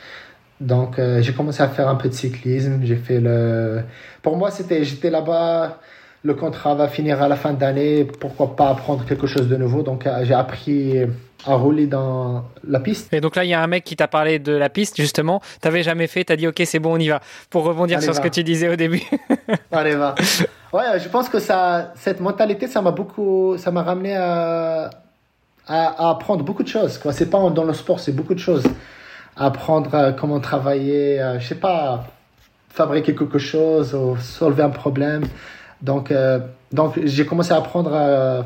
Donc, 0.60 1.00
euh, 1.00 1.22
j'ai 1.22 1.34
commencé 1.34 1.62
à 1.62 1.68
faire 1.70 1.88
un 1.88 1.96
peu 1.96 2.10
de 2.10 2.14
cyclisme. 2.14 2.80
J'ai 2.84 2.96
fait 2.96 3.20
le. 3.20 3.82
Pour 4.22 4.38
moi, 4.38 4.52
c'était, 4.52 4.84
j'étais 4.84 5.10
là-bas 5.10 5.80
le 6.24 6.36
contrat 6.36 6.76
va 6.76 6.88
finir 6.88 7.20
à 7.22 7.28
la 7.28 7.36
fin 7.36 7.54
d'année, 7.54 8.06
pourquoi 8.06 8.56
pas 8.56 8.70
apprendre 8.70 9.06
quelque 9.06 9.26
chose 9.26 9.48
de 9.48 9.56
nouveau? 9.56 9.82
Donc 9.82 10.06
euh, 10.06 10.24
j'ai 10.24 10.36
appris 10.36 11.00
à 11.46 11.56
rouler 11.56 11.88
dans 11.88 12.46
la 12.68 12.80
piste. 12.80 13.12
Et 13.14 13.22
donc 13.22 13.36
là, 13.36 13.44
il 13.44 13.50
y 13.50 13.54
a 13.54 13.62
un 13.62 13.68
mec 13.68 13.84
qui 13.84 13.96
t'a 13.96 14.08
parlé 14.08 14.38
de 14.38 14.52
la 14.52 14.70
piste, 14.70 14.98
justement. 14.98 15.42
Tu 15.62 15.68
n'avais 15.68 15.82
jamais 15.82 16.08
fait, 16.08 16.24
tu 16.24 16.34
as 16.34 16.36
dit, 16.36 16.48
OK, 16.48 16.62
c'est 16.66 16.78
bon, 16.78 16.94
on 16.94 17.00
y 17.00 17.10
va. 17.10 17.22
Pour 17.50 17.64
rebondir 17.64 17.98
Allez, 17.98 18.04
sur 18.04 18.14
va. 18.14 18.20
ce 18.20 18.24
que 18.24 18.32
tu 18.32 18.44
disais 18.44 18.70
au 18.70 18.76
début. 18.76 19.02
Allez, 19.72 19.96
va. 19.96 20.16
Ouais, 20.74 21.00
je 21.04 21.10
pense 21.10 21.28
que 21.28 21.40
ça, 21.40 21.92
cette 21.96 22.22
mentalité, 22.22 22.66
ça 22.68 22.82
m'a 22.82 22.92
beaucoup, 22.92 23.58
ça 23.58 23.72
m'a 23.72 23.84
ramené 23.84 24.16
à, 24.16 24.90
à, 25.68 26.10
apprendre 26.10 26.44
beaucoup 26.44 26.64
de 26.64 26.68
choses. 26.68 26.98
Quoi. 26.98 27.14
C'est 27.14 27.30
pas 27.30 27.50
dans 27.50 27.64
le 27.64 27.74
sport, 27.74 28.00
c'est 28.00 28.12
beaucoup 28.12 28.34
de 28.34 28.40
choses. 28.40 28.64
Apprendre 29.36 29.94
euh, 29.94 30.12
comment 30.12 30.40
travailler, 30.40 31.22
euh, 31.22 31.40
je 31.40 31.48
sais 31.48 31.56
pas, 31.56 32.06
fabriquer 32.70 33.16
quelque 33.16 33.40
chose 33.40 33.94
ou 33.94 34.18
solver 34.18 34.64
un 34.64 34.70
problème. 34.70 35.24
Donc, 35.82 36.12
euh, 36.12 36.40
donc 36.72 37.00
j'ai 37.04 37.26
commencé 37.26 37.52
à 37.54 37.58
apprendre 37.58 38.46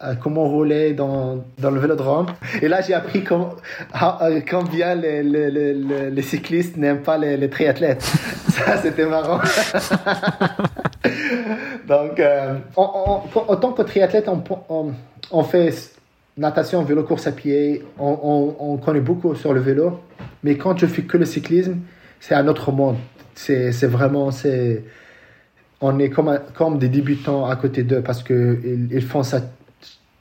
à 0.00 0.14
comment 0.14 0.48
rouler 0.48 0.92
dans, 0.92 1.44
dans 1.58 1.70
le 1.70 1.80
vélodrome. 1.80 2.26
Et 2.62 2.68
là, 2.68 2.80
j'ai 2.80 2.94
appris 2.94 3.24
comment, 3.24 3.50
combien 4.50 4.94
les, 4.94 5.22
les, 5.22 5.50
les, 5.50 5.74
les 6.10 6.22
cyclistes 6.22 6.76
n'aiment 6.76 7.02
pas 7.02 7.18
les, 7.18 7.50
triathlètes. 7.50 8.02
Ça, 8.48 8.76
c'était 8.76 9.06
marrant. 9.06 9.38
donc, 11.88 12.20
euh, 12.20 12.54
en 12.76 13.56
tant 13.56 13.72
que 13.72 13.82
triathlète, 13.82 14.28
on, 14.28 14.92
on, 15.30 15.42
fait 15.42 15.72
natation, 16.38 16.82
vélo, 16.82 17.02
course 17.02 17.26
à 17.26 17.32
pied. 17.32 17.84
On, 17.98 18.54
on, 18.58 18.76
connaît 18.78 19.00
beaucoup 19.00 19.34
sur 19.34 19.52
le 19.52 19.60
vélo. 19.60 20.00
Mais 20.42 20.56
quand 20.56 20.78
je 20.78 20.86
fais 20.86 21.02
que 21.02 21.16
le 21.16 21.24
cyclisme, 21.24 21.76
c'est 22.20 22.34
un 22.34 22.48
autre 22.48 22.72
monde. 22.72 22.96
C'est 23.34 23.70
vraiment... 23.86 24.30
c'est 24.30 24.84
on 25.80 25.98
est 26.00 26.10
comme, 26.10 26.40
comme 26.56 26.78
des 26.78 26.88
débutants 26.88 27.46
à 27.46 27.54
côté 27.54 27.84
d'eux 27.84 28.02
parce 28.02 28.24
qu'ils 28.24 28.88
ils 28.90 29.02
font 29.02 29.22
ça 29.22 29.42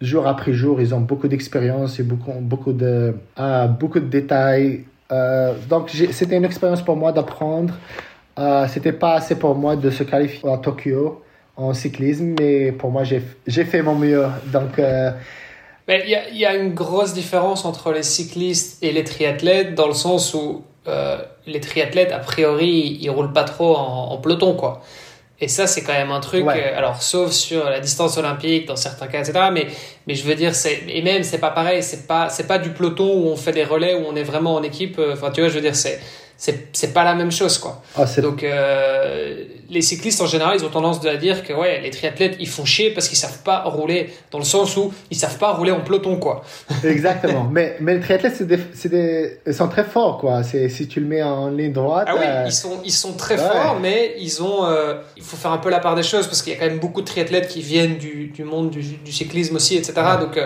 jour 0.02 0.28
après 0.28 0.54
jour. 0.54 0.80
Ils 0.82 0.94
ont 0.94 1.02
beaucoup 1.02 1.28
d'expérience 1.28 2.00
et 2.00 2.04
beaucoup, 2.04 2.34
beaucoup, 2.40 2.74
de, 2.74 3.16
euh, 3.40 3.68
beaucoup 3.68 4.00
de 4.00 4.06
détails. 4.08 4.84
Euh, 5.12 5.56
donc, 5.70 5.90
c'était 5.90 6.38
une 6.38 6.46
expérience 6.46 6.84
pour 6.84 6.96
moi 6.96 7.12
d'apprendre. 7.12 7.74
Euh, 8.38 8.68
c'était 8.68 8.92
pas 8.92 9.16
assez 9.16 9.36
pour 9.36 9.56
moi 9.56 9.76
de 9.76 9.90
se 9.90 10.04
qualifier 10.04 10.50
à 10.50 10.58
Tokyo 10.58 11.24
en 11.56 11.74
cyclisme, 11.74 12.36
mais 12.40 12.72
pour 12.72 12.92
moi, 12.92 13.04
j'ai 13.04 13.64
fait 13.64 13.82
mon 13.82 13.96
mieux. 13.96 14.26
Donc, 14.54 14.78
euh, 14.78 15.12
mais 15.88 16.04
il 16.06 16.10
y 16.10 16.16
a, 16.16 16.30
y 16.30 16.46
a, 16.46 16.56
une 16.56 16.74
grosse 16.74 17.14
différence 17.14 17.66
entre 17.66 17.92
les 17.92 18.04
cyclistes 18.04 18.84
et 18.84 18.92
les 18.92 19.04
triathlètes 19.04 19.76
dans 19.76 19.88
le 19.88 19.94
sens 19.94 20.34
où 20.34 20.64
euh, 20.88 21.18
les 21.46 21.60
triathlètes, 21.60 22.12
a 22.12 22.20
priori, 22.20 22.98
ils 23.02 23.10
roulent 23.10 23.34
pas 23.34 23.44
trop 23.44 23.76
en, 23.76 24.12
en 24.12 24.18
peloton, 24.18 24.56
quoi. 24.56 24.82
Et 25.40 25.48
ça, 25.48 25.68
c'est 25.68 25.84
quand 25.84 25.94
même 25.94 26.12
un 26.12 26.20
truc, 26.20 26.46
ouais. 26.46 26.72
euh, 26.74 26.78
alors 26.78 27.02
sauf 27.02 27.32
sur 27.32 27.66
la 27.66 27.80
distance 27.80 28.18
olympique 28.18 28.68
dans 28.68 28.76
certains 28.76 29.08
cas, 29.08 29.20
etc. 29.20 29.50
Mais, 29.54 29.68
mais 30.08 30.16
je 30.16 30.24
veux 30.24 30.34
dire, 30.34 30.56
c'est 30.56 30.84
et 30.88 31.02
même 31.04 31.22
c'est 31.24 31.38
pas 31.38 31.52
pareil, 31.52 31.84
c'est 31.84 32.08
pas 32.08 32.30
c'est 32.30 32.48
pas 32.48 32.58
du 32.58 32.72
peloton 32.72 33.06
où 33.06 33.28
on 33.28 33.36
fait 33.36 33.52
des 33.52 33.64
relais 33.64 33.94
où 33.94 34.04
on 34.08 34.16
est 34.16 34.24
vraiment 34.24 34.56
en 34.56 34.64
équipe. 34.64 35.00
Enfin, 35.14 35.30
tu 35.30 35.42
vois, 35.42 35.50
je 35.50 35.54
veux 35.56 35.62
dire, 35.62 35.76
c'est 35.76 36.00
c'est 36.38 36.94
pas 36.94 37.04
la 37.04 37.16
même 37.16 37.32
chose 37.32 37.58
quoi. 37.58 37.82
Ah, 37.96 38.06
Donc 38.22 38.44
euh, 38.44 39.44
les 39.70 39.82
cyclistes 39.82 40.22
en 40.22 40.28
général, 40.28 40.56
ils 40.58 40.64
ont 40.64 40.70
tendance 40.70 41.04
à 41.06 41.16
dire 41.18 41.44
que 41.44 41.52
ouais, 41.52 41.82
les 41.82 41.90
triathlètes, 41.90 42.36
ils 42.40 42.48
font 42.48 42.64
chier 42.64 42.92
parce 42.92 43.08
qu'ils 43.08 43.18
savent 43.18 43.42
pas 43.44 43.64
rouler 43.64 44.14
dans 44.32 44.38
le 44.38 44.44
sens 44.44 44.78
où 44.78 44.94
ils 45.10 45.18
savent 45.18 45.38
pas 45.40 45.54
rouler 45.54 45.72
en 45.72 45.82
peloton 45.82 46.18
quoi. 46.18 46.44
Exactement. 46.84 47.50
mais, 47.52 47.78
mais 47.80 47.96
les 47.96 48.02
triathlètes, 48.02 48.36
c'est 48.38 48.48
des, 48.48 48.60
c'est 48.74 48.90
des, 48.90 49.40
ils 49.48 49.54
sont 49.54 49.68
très 49.68 49.84
forts, 49.84 50.20
quoi. 50.20 50.44
C'est, 50.44 50.70
si 50.70 50.88
tu 50.88 51.00
le 51.00 51.08
mets 51.08 51.24
en 51.24 51.50
ligne 51.50 51.74
droite. 51.74 52.08
Ah 52.10 52.16
oui, 52.16 52.26
euh, 52.26 52.44
ils 52.46 52.54
sont 52.54 52.80
ils 52.86 52.92
sont 52.92 53.14
très 53.14 53.36
ouais. 53.36 53.50
forts, 53.50 53.80
mais 53.82 54.14
ils 54.20 54.44
ont 54.44 54.66
euh, 54.66 54.96
il 55.16 55.24
faut 55.24 55.38
faire 55.38 55.52
un 55.52 55.58
peu 55.58 55.70
la 55.70 55.80
part 55.80 55.96
des 55.96 56.04
choses 56.04 56.28
parce 56.28 56.44
qu'il 56.44 56.54
y 56.54 56.56
a 56.56 56.60
quand 56.60 56.68
même 56.68 56.80
beaucoup 56.80 57.02
de 57.02 57.08
triathlètes 57.08 57.48
qui 57.48 57.62
viennent 57.62 57.98
du, 57.98 58.28
du 58.28 58.44
monde 58.44 58.70
du, 58.70 58.82
du 58.82 59.12
cyclisme 59.12 59.56
aussi, 59.56 59.76
etc. 59.76 59.94
Donc 60.20 60.40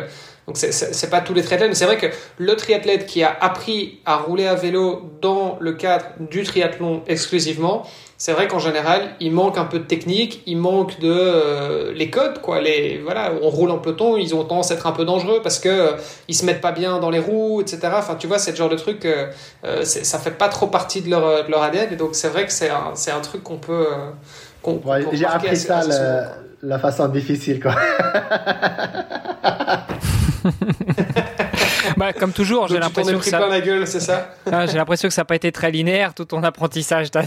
donc 0.47 0.57
c'est- 0.57 0.71
c'est 0.71 0.93
c'est 0.93 1.09
pas 1.09 1.21
tous 1.21 1.33
les 1.33 1.43
triathlètes, 1.43 1.69
mais 1.69 1.75
c'est 1.75 1.85
vrai 1.85 1.97
que 1.97 2.07
le 2.37 2.55
triathlète 2.55 3.05
qui 3.05 3.23
a 3.23 3.35
appris 3.41 3.99
à 4.05 4.17
rouler 4.17 4.47
à 4.47 4.55
vélo 4.55 5.11
dans 5.21 5.57
le 5.59 5.73
cadre 5.73 6.05
du 6.19 6.43
triathlon 6.43 7.03
exclusivement, 7.07 7.83
c'est 8.17 8.33
vrai 8.33 8.47
qu'en 8.47 8.59
général, 8.59 9.15
il 9.19 9.31
manque 9.31 9.57
un 9.57 9.65
peu 9.65 9.79
de 9.79 9.83
technique, 9.85 10.43
il 10.45 10.57
manque 10.57 10.99
de 10.99 11.11
euh, 11.11 11.91
les 11.93 12.09
codes 12.11 12.39
quoi. 12.41 12.59
Les 12.61 12.99
voilà, 13.03 13.31
on 13.41 13.49
roule 13.49 13.71
en 13.71 13.77
peloton, 13.79 14.17
ils 14.17 14.35
ont 14.35 14.43
tendance 14.43 14.69
à 14.71 14.75
être 14.75 14.85
un 14.87 14.91
peu 14.91 15.05
dangereux 15.05 15.39
parce 15.41 15.57
que 15.59 15.69
euh, 15.69 15.91
ils 16.27 16.35
se 16.35 16.45
mettent 16.45 16.61
pas 16.61 16.71
bien 16.71 16.99
dans 16.99 17.09
les 17.09 17.19
roues, 17.19 17.61
etc. 17.61 17.79
Enfin, 17.95 18.15
tu 18.15 18.27
vois, 18.27 18.37
c'est 18.39 18.51
le 18.51 18.57
genre 18.57 18.69
de 18.69 18.75
truc, 18.75 19.05
euh, 19.05 19.27
euh, 19.65 19.83
ça 19.83 20.19
fait 20.19 20.31
pas 20.37 20.49
trop 20.49 20.67
partie 20.67 21.01
de 21.01 21.09
leur 21.09 21.45
de 21.45 21.51
leur 21.51 21.63
ADN. 21.63 21.87
Et 21.93 21.95
donc 21.95 22.09
c'est 22.13 22.29
vrai 22.29 22.45
que 22.45 22.51
c'est 22.51 22.69
un 22.69 22.91
c'est 22.95 23.11
un 23.11 23.21
truc 23.21 23.41
qu'on 23.43 23.57
peut 23.57 23.87
euh, 23.91 24.09
qu'on 24.61 24.75
qu'on 24.79 24.89
ouais, 24.91 25.05
j'ai 25.13 25.25
appris 25.25 25.49
assez- 25.49 25.67
ça 25.67 25.77
assez 25.79 25.91
souvent, 25.91 26.21
la 26.63 26.77
façon 26.79 27.07
difficile, 27.07 27.59
quoi. 27.59 27.73
Bah, 31.97 32.13
comme 32.13 32.31
toujours, 32.31 32.67
j'ai 32.67 32.75
tu 32.75 32.79
t'en 32.79 32.87
l'impression 32.87 33.17
es 33.17 33.19
que 33.19 33.25
ça, 33.25 33.37
plein 33.37 33.49
la 33.49 33.61
gueule, 33.61 33.87
c'est 33.87 33.99
ça? 33.99 34.33
Ah, 34.51 34.65
j'ai 34.65 34.77
l'impression 34.77 35.07
que 35.07 35.13
ça 35.13 35.21
n'a 35.21 35.25
pas 35.25 35.35
été 35.35 35.51
très 35.51 35.71
linéaire 35.71 36.13
tout 36.13 36.25
ton 36.25 36.43
apprentissage. 36.43 37.09
T'as, 37.11 37.23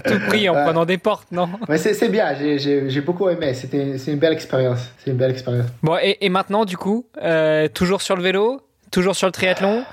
tout 0.00 0.18
pris 0.28 0.48
en 0.48 0.54
Ouais. 0.54 0.64
prenant 0.64 0.84
des 0.84 0.98
portes, 0.98 1.30
non? 1.30 1.48
Mais 1.68 1.78
c'est, 1.78 2.08
bien. 2.08 2.34
J'ai, 2.38 2.58
j'ai, 2.58 2.90
j'ai 2.90 3.00
beaucoup 3.00 3.28
aimé. 3.28 3.54
C'était, 3.54 3.96
c'est 3.98 4.12
une 4.12 4.18
belle 4.18 4.32
expérience. 4.32 4.80
C'est 4.98 5.10
une 5.10 5.16
belle 5.16 5.30
expérience. 5.30 5.66
Bon, 5.82 5.96
et, 6.02 6.16
et 6.20 6.28
maintenant, 6.30 6.64
du 6.64 6.76
coup, 6.76 7.06
euh, 7.22 7.68
toujours 7.68 8.02
sur 8.02 8.16
le 8.16 8.22
vélo, 8.22 8.60
toujours 8.90 9.14
sur 9.14 9.26
le 9.26 9.32
triathlon. 9.32 9.84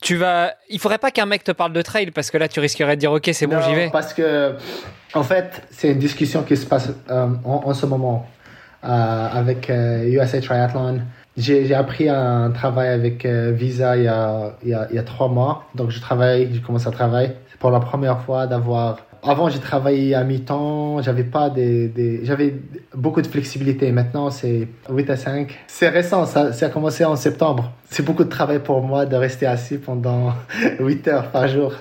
Tu 0.00 0.16
vas. 0.16 0.54
Il 0.70 0.78
faudrait 0.78 0.98
pas 0.98 1.10
qu'un 1.10 1.26
mec 1.26 1.44
te 1.44 1.52
parle 1.52 1.72
de 1.72 1.82
trail 1.82 2.10
parce 2.10 2.30
que 2.30 2.38
là, 2.38 2.48
tu 2.48 2.60
risquerais 2.60 2.94
de 2.96 3.00
dire 3.00 3.12
ok, 3.12 3.28
c'est 3.32 3.46
bon, 3.46 3.60
j'y 3.60 3.74
vais. 3.74 3.90
Parce 3.90 4.14
que, 4.14 4.54
en 5.14 5.22
fait, 5.22 5.62
c'est 5.70 5.88
une 5.92 5.98
discussion 5.98 6.42
qui 6.42 6.56
se 6.56 6.66
passe 6.66 6.88
euh, 7.10 7.26
en, 7.44 7.62
en 7.66 7.74
ce 7.74 7.86
moment 7.86 8.26
euh, 8.84 8.88
avec 9.32 9.68
euh, 9.70 10.04
USA 10.04 10.40
Triathlon. 10.40 11.00
J'ai, 11.36 11.74
appris 11.74 12.08
un 12.08 12.50
travail 12.50 12.88
avec 12.88 13.24
euh, 13.24 13.50
Visa 13.50 13.96
il 13.96 14.04
y, 14.04 14.08
a, 14.08 14.54
il, 14.62 14.68
y 14.68 14.74
a, 14.74 14.86
il 14.90 14.96
y 14.96 14.98
a 14.98 15.02
trois 15.02 15.28
mois. 15.28 15.64
Donc, 15.74 15.90
je 15.90 16.00
travaille, 16.00 16.48
j'ai 16.52 16.60
commencé 16.60 16.86
à 16.86 16.92
travailler. 16.92 17.32
C'est 17.50 17.58
pour 17.58 17.70
la 17.70 17.80
première 17.80 18.20
fois 18.20 18.46
d'avoir. 18.46 18.98
Avant, 19.26 19.48
j'ai 19.48 19.58
travaillé 19.58 20.14
à 20.14 20.22
mi-temps. 20.22 21.00
J'avais 21.02 21.24
pas 21.24 21.48
des, 21.50 21.88
des... 21.88 22.20
J'avais 22.24 22.54
beaucoup 22.94 23.22
de 23.22 23.26
flexibilité. 23.26 23.90
Maintenant, 23.90 24.30
c'est 24.30 24.68
8 24.90 25.10
à 25.10 25.16
5. 25.16 25.58
C'est 25.66 25.88
récent. 25.88 26.26
Ça, 26.26 26.52
ça 26.52 26.66
a 26.66 26.68
commencé 26.68 27.04
en 27.04 27.16
septembre. 27.16 27.72
C'est 27.90 28.04
beaucoup 28.04 28.24
de 28.24 28.28
travail 28.28 28.58
pour 28.58 28.82
moi 28.82 29.06
de 29.06 29.16
rester 29.16 29.46
assis 29.46 29.78
pendant 29.78 30.34
8 30.80 31.08
heures 31.08 31.30
par 31.30 31.48
jour. 31.48 31.72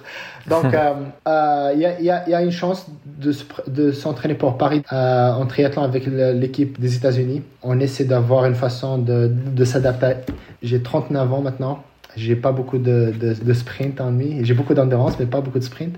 Donc, 0.47 0.65
euh, 0.73 0.93
euh, 1.27 1.71
il 1.75 1.81
y, 1.81 1.85
a, 1.85 1.99
il 1.99 2.05
y 2.05 2.09
a- 2.09 2.23
il 2.27 2.31
y 2.31 2.35
a 2.35 2.41
une 2.41 2.51
chance 2.51 2.87
de, 3.05 3.91
s'entraîner 3.91 4.35
pour 4.35 4.57
Paris 4.57 4.81
euh, 4.93 5.31
en 5.33 5.45
triathlon 5.45 5.83
avec 5.83 6.05
l'équipe 6.05 6.79
des 6.79 6.95
États-Unis. 6.95 7.41
On 7.61 7.79
essaie 7.79 8.05
d'avoir 8.05 8.45
une 8.45 8.55
façon 8.55 8.97
de, 8.97 9.29
de 9.29 9.65
s'adapter. 9.65 10.13
J'ai 10.61 10.81
39 10.81 11.33
ans 11.33 11.41
maintenant. 11.41 11.83
J'ai 12.15 12.35
pas 12.35 12.51
beaucoup 12.51 12.77
de, 12.77 13.11
de, 13.19 13.33
de 13.33 13.53
sprint 13.53 13.99
en 13.99 14.11
nuit. 14.11 14.39
J'ai 14.43 14.53
beaucoup 14.53 14.73
d'endurance, 14.75 15.17
mais 15.19 15.25
pas 15.25 15.41
beaucoup 15.41 15.59
de 15.59 15.63
sprint. 15.63 15.95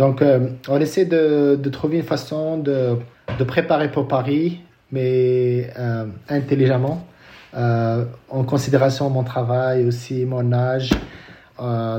Donc, 0.00 0.22
euh, 0.22 0.48
on 0.66 0.80
essaie 0.80 1.04
de, 1.04 1.60
trouver 1.70 1.98
une 1.98 2.04
façon 2.04 2.56
de, 2.56 2.96
préparer 3.46 3.90
pour 3.92 4.08
Paris, 4.08 4.62
mais 4.90 5.70
euh, 5.78 6.06
intelligemment, 6.30 7.06
euh, 7.54 8.06
en 8.30 8.44
considération 8.44 9.10
mon 9.10 9.24
travail 9.24 9.84
aussi, 9.84 10.24
mon 10.24 10.54
âge. 10.54 10.88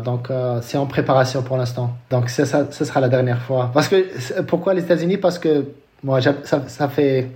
Donc, 0.04 0.30
c'est 0.64 0.80
en 0.80 0.88
préparation 0.88 1.44
pour 1.44 1.58
l'instant. 1.58 1.96
Donc, 2.10 2.32
ça, 2.32 2.48
ça, 2.48 2.72
ça 2.72 2.86
sera 2.86 3.02
la 3.02 3.10
dernière 3.10 3.44
fois. 3.44 3.70
Parce 3.72 3.88
que, 3.88 4.42
pourquoi 4.42 4.74
les 4.74 4.82
États-Unis? 4.82 5.18
Parce 5.18 5.38
que 5.38 5.66
moi, 6.04 6.20
ça, 6.22 6.64
ça 6.68 6.88
fait 6.90 7.28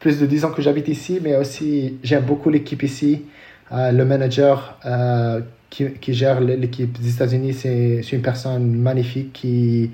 plus 0.00 0.18
de 0.18 0.24
10 0.24 0.46
ans 0.46 0.52
que 0.52 0.62
j'habite 0.62 0.88
ici, 0.88 1.20
mais 1.22 1.36
aussi 1.36 1.98
j'aime 2.02 2.24
beaucoup 2.24 2.48
l'équipe 2.48 2.82
ici. 2.82 3.26
Le 3.70 4.04
manager 4.04 4.78
qui, 5.72 5.90
qui 5.94 6.12
gère 6.12 6.40
l'équipe 6.40 7.00
des 7.00 7.14
États-Unis, 7.14 7.54
c'est 7.54 8.12
une 8.12 8.22
personne 8.22 8.76
magnifique 8.76 9.32
qui, 9.32 9.90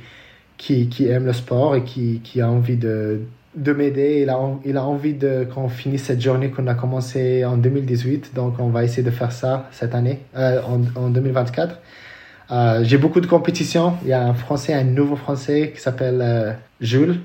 qui, 0.56 0.88
qui 0.88 1.06
aime 1.06 1.24
le 1.24 1.32
sport 1.32 1.76
et 1.76 1.84
qui, 1.84 2.20
qui 2.24 2.40
a 2.40 2.50
envie 2.50 2.76
de, 2.76 3.20
de 3.54 3.72
m'aider. 3.72 4.20
Il 4.22 4.28
a, 4.30 4.38
il 4.64 4.76
a 4.76 4.84
envie 4.84 5.14
de 5.14 5.46
qu'on 5.54 5.68
finisse 5.68 6.02
cette 6.04 6.20
journée 6.20 6.50
qu'on 6.50 6.66
a 6.66 6.74
commencé 6.74 7.44
en 7.44 7.56
2018. 7.56 8.34
Donc, 8.34 8.58
on 8.58 8.70
va 8.70 8.82
essayer 8.82 9.04
de 9.04 9.12
faire 9.12 9.30
ça 9.30 9.68
cette 9.70 9.94
année, 9.94 10.18
euh, 10.36 10.60
en, 10.62 10.80
en 11.00 11.10
2024. 11.10 11.78
Euh, 12.50 12.80
J'ai 12.82 12.98
beaucoup 12.98 13.20
de 13.20 13.26
compétitions. 13.26 13.94
Il 14.02 14.08
y 14.08 14.12
a 14.12 14.24
un 14.24 14.34
Français, 14.34 14.74
un 14.74 14.84
nouveau 14.84 15.14
Français 15.14 15.72
qui 15.74 15.80
s'appelle 15.80 16.20
euh, 16.20 16.52
Jules. 16.80 17.20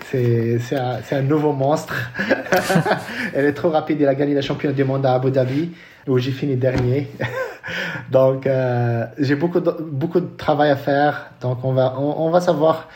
C'est 0.00 0.58
un, 0.76 0.98
un 1.10 1.22
nouveau 1.22 1.52
monstre. 1.52 1.94
Elle 3.34 3.46
est 3.46 3.52
trop 3.52 3.70
rapide. 3.70 3.98
Il 4.00 4.06
a 4.06 4.14
gagné 4.14 4.34
la 4.34 4.42
championne 4.42 4.74
du 4.74 4.84
monde 4.84 5.06
à 5.06 5.14
Abu 5.14 5.30
Dhabi, 5.30 5.70
où 6.06 6.18
j'ai 6.18 6.32
fini 6.32 6.56
dernier. 6.56 7.08
Donc, 8.10 8.46
euh, 8.46 9.06
j'ai 9.18 9.36
beaucoup 9.36 9.60
de, 9.60 9.70
beaucoup 9.80 10.20
de 10.20 10.36
travail 10.36 10.70
à 10.70 10.76
faire. 10.76 11.30
Donc, 11.40 11.64
on 11.64 11.72
va, 11.72 11.94
on, 11.98 12.26
on 12.26 12.30
va 12.30 12.40
savoir 12.40 12.88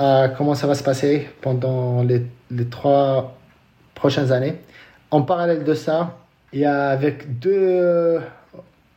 euh, 0.00 0.28
comment 0.36 0.54
ça 0.54 0.66
va 0.66 0.74
se 0.74 0.82
passer 0.82 1.28
pendant 1.40 2.02
les, 2.02 2.26
les 2.50 2.66
trois 2.66 3.36
prochaines 3.94 4.32
années. 4.32 4.56
En 5.10 5.22
parallèle 5.22 5.64
de 5.64 5.74
ça, 5.74 6.16
il 6.52 6.60
y 6.60 6.64
a 6.64 6.88
avec 6.88 7.38
deux, 7.38 8.20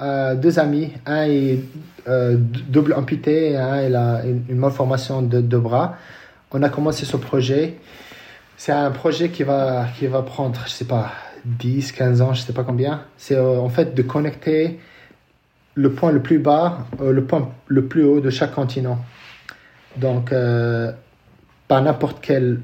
euh, 0.02 0.36
deux 0.36 0.60
amis. 0.60 0.92
Un 1.06 1.24
est 1.24 1.60
double 2.68 2.94
amputé 2.94 3.52
et 3.52 3.58
un 3.58 3.82
il 3.84 3.96
a 3.96 4.24
une, 4.26 4.44
une 4.50 4.58
malformation 4.58 5.22
de, 5.22 5.40
de 5.40 5.58
bras. 5.58 5.96
On 6.52 6.64
a 6.64 6.70
commencé 6.70 7.06
ce 7.06 7.18
projet. 7.18 7.76
C'est 8.58 8.72
un 8.72 8.92
projet 8.92 9.30
qui 9.30 9.44
va, 9.44 9.88
qui 9.98 10.08
va 10.08 10.22
prendre, 10.22 10.60
je 10.66 10.72
sais 10.72 10.86
pas, 10.86 11.12
10, 11.46 11.92
15 11.94 12.22
ans, 12.22 12.34
je 12.34 12.42
sais 12.42 12.54
pas 12.54 12.64
combien. 12.64 13.04
C'est 13.18 13.36
euh, 13.36 13.60
en 13.60 13.70
fait 13.70 13.96
de 13.96 14.02
connecter 14.02 14.80
le 15.76 15.92
point 15.92 16.12
le 16.12 16.22
plus 16.22 16.40
bas, 16.40 16.86
euh, 17.02 17.12
le 17.12 17.24
point 17.24 17.50
le 17.68 17.86
plus 17.86 18.04
haut 18.04 18.20
de 18.20 18.30
chaque 18.30 18.54
continent. 18.54 19.00
Donc, 19.98 20.32
euh, 20.32 20.92
par 21.68 21.82
n'importe 21.82 22.20
quel 22.22 22.62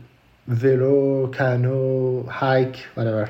vélo, 0.47 1.27
canot, 1.35 2.25
hike, 2.41 2.87
whatever. 2.95 3.25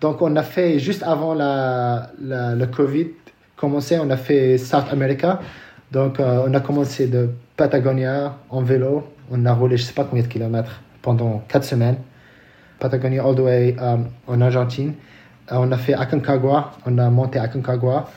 Donc, 0.00 0.22
on 0.22 0.34
a 0.36 0.42
fait, 0.42 0.78
juste 0.78 1.02
avant 1.02 1.34
la, 1.34 2.10
la, 2.20 2.66
Covid 2.66 3.08
commencé, 3.56 3.98
on 4.00 4.10
a 4.10 4.16
fait 4.16 4.58
South 4.58 4.86
America. 4.90 5.40
Donc, 5.92 6.18
euh, 6.18 6.44
on 6.46 6.54
a 6.54 6.60
commencé 6.60 7.06
de 7.06 7.30
Patagonia 7.56 8.36
en 8.50 8.62
vélo. 8.62 9.04
On 9.30 9.44
a 9.46 9.52
roulé, 9.52 9.76
je 9.76 9.84
sais 9.84 9.92
pas 9.92 10.04
combien 10.04 10.22
de 10.22 10.28
kilomètres, 10.28 10.80
pendant 11.00 11.42
4 11.48 11.64
semaines. 11.64 11.96
Patagonia 12.78 13.24
all 13.24 13.34
the 13.36 13.40
way 13.40 13.76
um, 13.78 14.08
en 14.26 14.40
Argentine. 14.40 14.94
Euh, 15.50 15.56
on 15.58 15.70
a 15.72 15.76
fait 15.76 15.94
Aconcagua, 15.94 16.72
on 16.86 16.98
a 16.98 17.08
monté 17.10 17.38
Aconcagua. 17.38 18.08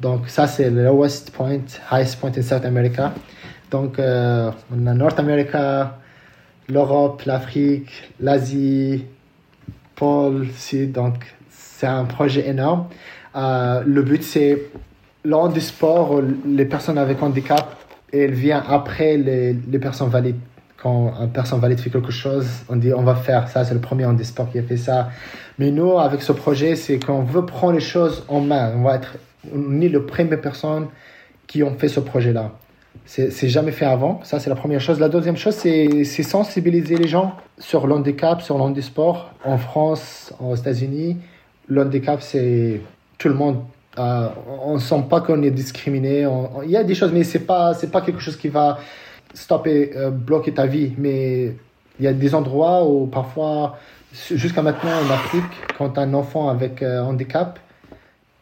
Donc, 0.00 0.28
ça, 0.28 0.46
c'est 0.46 0.70
le 0.70 0.84
lowest 0.84 1.30
point, 1.32 1.60
highest 1.90 2.20
point 2.20 2.32
in 2.36 2.42
South 2.42 2.64
America. 2.64 3.12
Donc, 3.70 3.98
euh, 3.98 4.50
on 4.72 4.86
a 4.86 4.94
North 4.94 5.18
America, 5.18 5.98
l'Europe, 6.68 7.22
l'Afrique, 7.26 7.90
l'Asie, 8.20 9.04
pôle 9.94 10.48
sud. 10.56 10.92
Donc, 10.92 11.34
c'est 11.50 11.86
un 11.86 12.04
projet 12.04 12.48
énorme. 12.48 12.86
Euh, 13.36 13.82
le 13.84 14.02
but, 14.02 14.22
c'est 14.22 14.62
l'handisport, 15.24 16.22
les 16.46 16.64
personnes 16.64 16.98
avec 16.98 17.22
handicap, 17.22 17.76
et 18.12 18.20
elle 18.20 18.34
vient 18.34 18.64
après 18.66 19.16
les, 19.16 19.52
les 19.52 19.78
personnes 19.78 20.08
valides. 20.08 20.40
Quand 20.82 21.12
une 21.20 21.30
personne 21.30 21.58
valide 21.58 21.80
fait 21.80 21.90
quelque 21.90 22.12
chose, 22.12 22.46
on 22.68 22.76
dit 22.76 22.92
on 22.94 23.02
va 23.02 23.16
faire 23.16 23.48
ça, 23.48 23.64
c'est 23.64 23.74
le 23.74 23.80
premier 23.80 24.04
handisport 24.04 24.50
qui 24.50 24.58
a 24.58 24.62
fait 24.62 24.76
ça. 24.76 25.10
Mais 25.58 25.72
nous, 25.72 25.98
avec 25.98 26.22
ce 26.22 26.30
projet, 26.32 26.76
c'est 26.76 27.04
qu'on 27.04 27.22
veut 27.22 27.44
prendre 27.44 27.72
les 27.74 27.80
choses 27.80 28.24
en 28.28 28.40
main. 28.40 28.72
On 28.76 28.82
va 28.84 28.94
être, 28.94 29.16
est 29.46 29.88
les 29.88 30.00
premières 30.00 30.40
personnes 30.40 30.86
qui 31.48 31.64
ont 31.64 31.74
fait 31.74 31.88
ce 31.88 31.98
projet-là. 31.98 32.52
C'est 33.06 33.48
jamais 33.48 33.72
fait 33.72 33.86
avant, 33.86 34.20
ça 34.22 34.38
c'est 34.38 34.50
la 34.50 34.56
première 34.56 34.80
chose. 34.80 35.00
La 35.00 35.08
deuxième 35.08 35.36
chose, 35.36 35.54
c'est 35.54 36.04
sensibiliser 36.22 36.96
les 36.96 37.08
gens 37.08 37.34
sur 37.58 37.86
l'handicap, 37.86 38.42
sur 38.42 38.58
l'handisport. 38.58 39.32
En 39.44 39.56
France, 39.56 40.32
aux 40.40 40.54
États-Unis, 40.54 41.16
l'handicap, 41.68 42.20
c'est 42.22 42.80
tout 43.18 43.28
le 43.28 43.34
monde. 43.34 43.58
euh, 43.98 44.28
on 44.62 44.74
ne 44.74 44.78
sent 44.78 45.04
pas 45.10 45.20
qu'on 45.20 45.42
est 45.42 45.50
discriminé. 45.50 46.26
Il 46.64 46.70
y 46.70 46.76
a 46.76 46.84
des 46.84 46.94
choses, 46.94 47.12
mais 47.12 47.24
c'est 47.24 47.46
pas 47.46 47.74
c'est 47.74 47.90
pas 47.90 48.00
quelque 48.00 48.20
chose 48.20 48.36
qui 48.36 48.48
va 48.48 48.78
stopper, 49.34 49.92
euh, 49.96 50.10
bloquer 50.10 50.52
ta 50.52 50.66
vie. 50.66 50.92
Mais 50.98 51.54
il 51.98 52.04
y 52.04 52.06
a 52.06 52.12
des 52.12 52.34
endroits 52.34 52.86
où 52.86 53.06
parfois, 53.06 53.78
jusqu'à 54.12 54.62
maintenant 54.62 54.90
en 54.90 55.10
Afrique, 55.12 55.44
quand 55.76 55.90
tu 55.90 56.00
as 56.00 56.02
un 56.02 56.14
enfant 56.14 56.48
avec 56.48 56.82
euh, 56.82 57.00
handicap, 57.02 57.58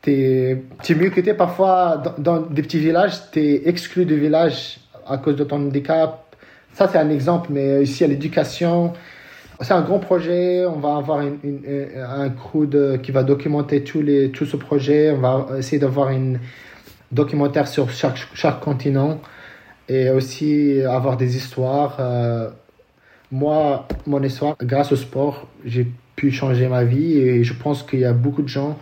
tu 0.02 0.12
es, 0.12 0.94
mieux 0.94 1.10
que 1.10 1.20
t'es 1.20 1.34
parfois 1.34 2.02
dans, 2.18 2.40
des 2.40 2.62
petits 2.62 2.78
villages, 2.78 3.30
tu 3.32 3.40
es 3.40 3.68
exclu 3.68 4.04
du 4.04 4.18
village 4.18 4.78
à 5.08 5.18
cause 5.18 5.36
de 5.36 5.44
ton 5.44 5.56
handicap. 5.56 6.22
Ça, 6.72 6.88
c'est 6.88 6.98
un 6.98 7.10
exemple, 7.10 7.48
mais 7.50 7.82
ici, 7.82 8.04
à 8.04 8.06
l'éducation, 8.06 8.92
c'est 9.60 9.72
un 9.72 9.80
grand 9.80 9.98
projet. 9.98 10.66
On 10.66 10.78
va 10.78 10.96
avoir 10.96 11.22
une, 11.22 11.38
un 11.96 12.28
crew 12.28 12.68
qui 13.02 13.10
va 13.10 13.22
documenter 13.22 13.82
tous 13.82 14.02
les, 14.02 14.30
tout 14.30 14.44
ce 14.44 14.56
projet. 14.56 15.10
On 15.10 15.20
va 15.20 15.58
essayer 15.58 15.78
d'avoir 15.78 16.08
un 16.08 16.34
documentaire 17.10 17.66
sur 17.66 17.90
chaque, 17.90 18.18
chaque 18.34 18.60
continent 18.60 19.20
et 19.88 20.10
aussi 20.10 20.82
avoir 20.82 21.16
des 21.16 21.36
histoires. 21.36 21.96
Euh, 22.00 22.50
moi, 23.30 23.86
mon 24.06 24.22
histoire, 24.22 24.56
grâce 24.62 24.92
au 24.92 24.96
sport, 24.96 25.46
j'ai 25.64 25.86
pu 26.14 26.30
changer 26.30 26.68
ma 26.68 26.84
vie 26.84 27.18
et 27.18 27.44
je 27.44 27.54
pense 27.54 27.82
qu'il 27.82 28.00
y 28.00 28.04
a 28.04 28.12
beaucoup 28.12 28.42
de 28.42 28.48
gens, 28.48 28.78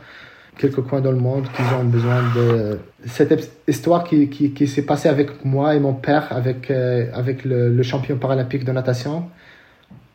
quelques 0.59 0.83
coins 0.83 1.01
dans 1.01 1.11
le 1.11 1.19
monde, 1.19 1.47
qui 1.55 1.63
ont 1.79 1.85
besoin 1.85 2.23
de 2.35 2.79
cette 3.07 3.51
histoire 3.67 4.05
qui, 4.05 4.29
qui, 4.29 4.53
qui 4.53 4.69
s'est 4.69 4.87
passée 4.87 5.09
avec 5.09 5.45
moi 5.45 5.75
et 5.75 5.81
mon 5.81 5.95
père, 5.95 6.29
avec, 6.31 6.71
euh, 6.71 7.11
avec 7.13 7.45
le, 7.45 7.75
le, 7.75 7.83
champion 7.83 8.17
paralympique 8.17 8.65
de 8.65 8.73
natation. 8.73 9.25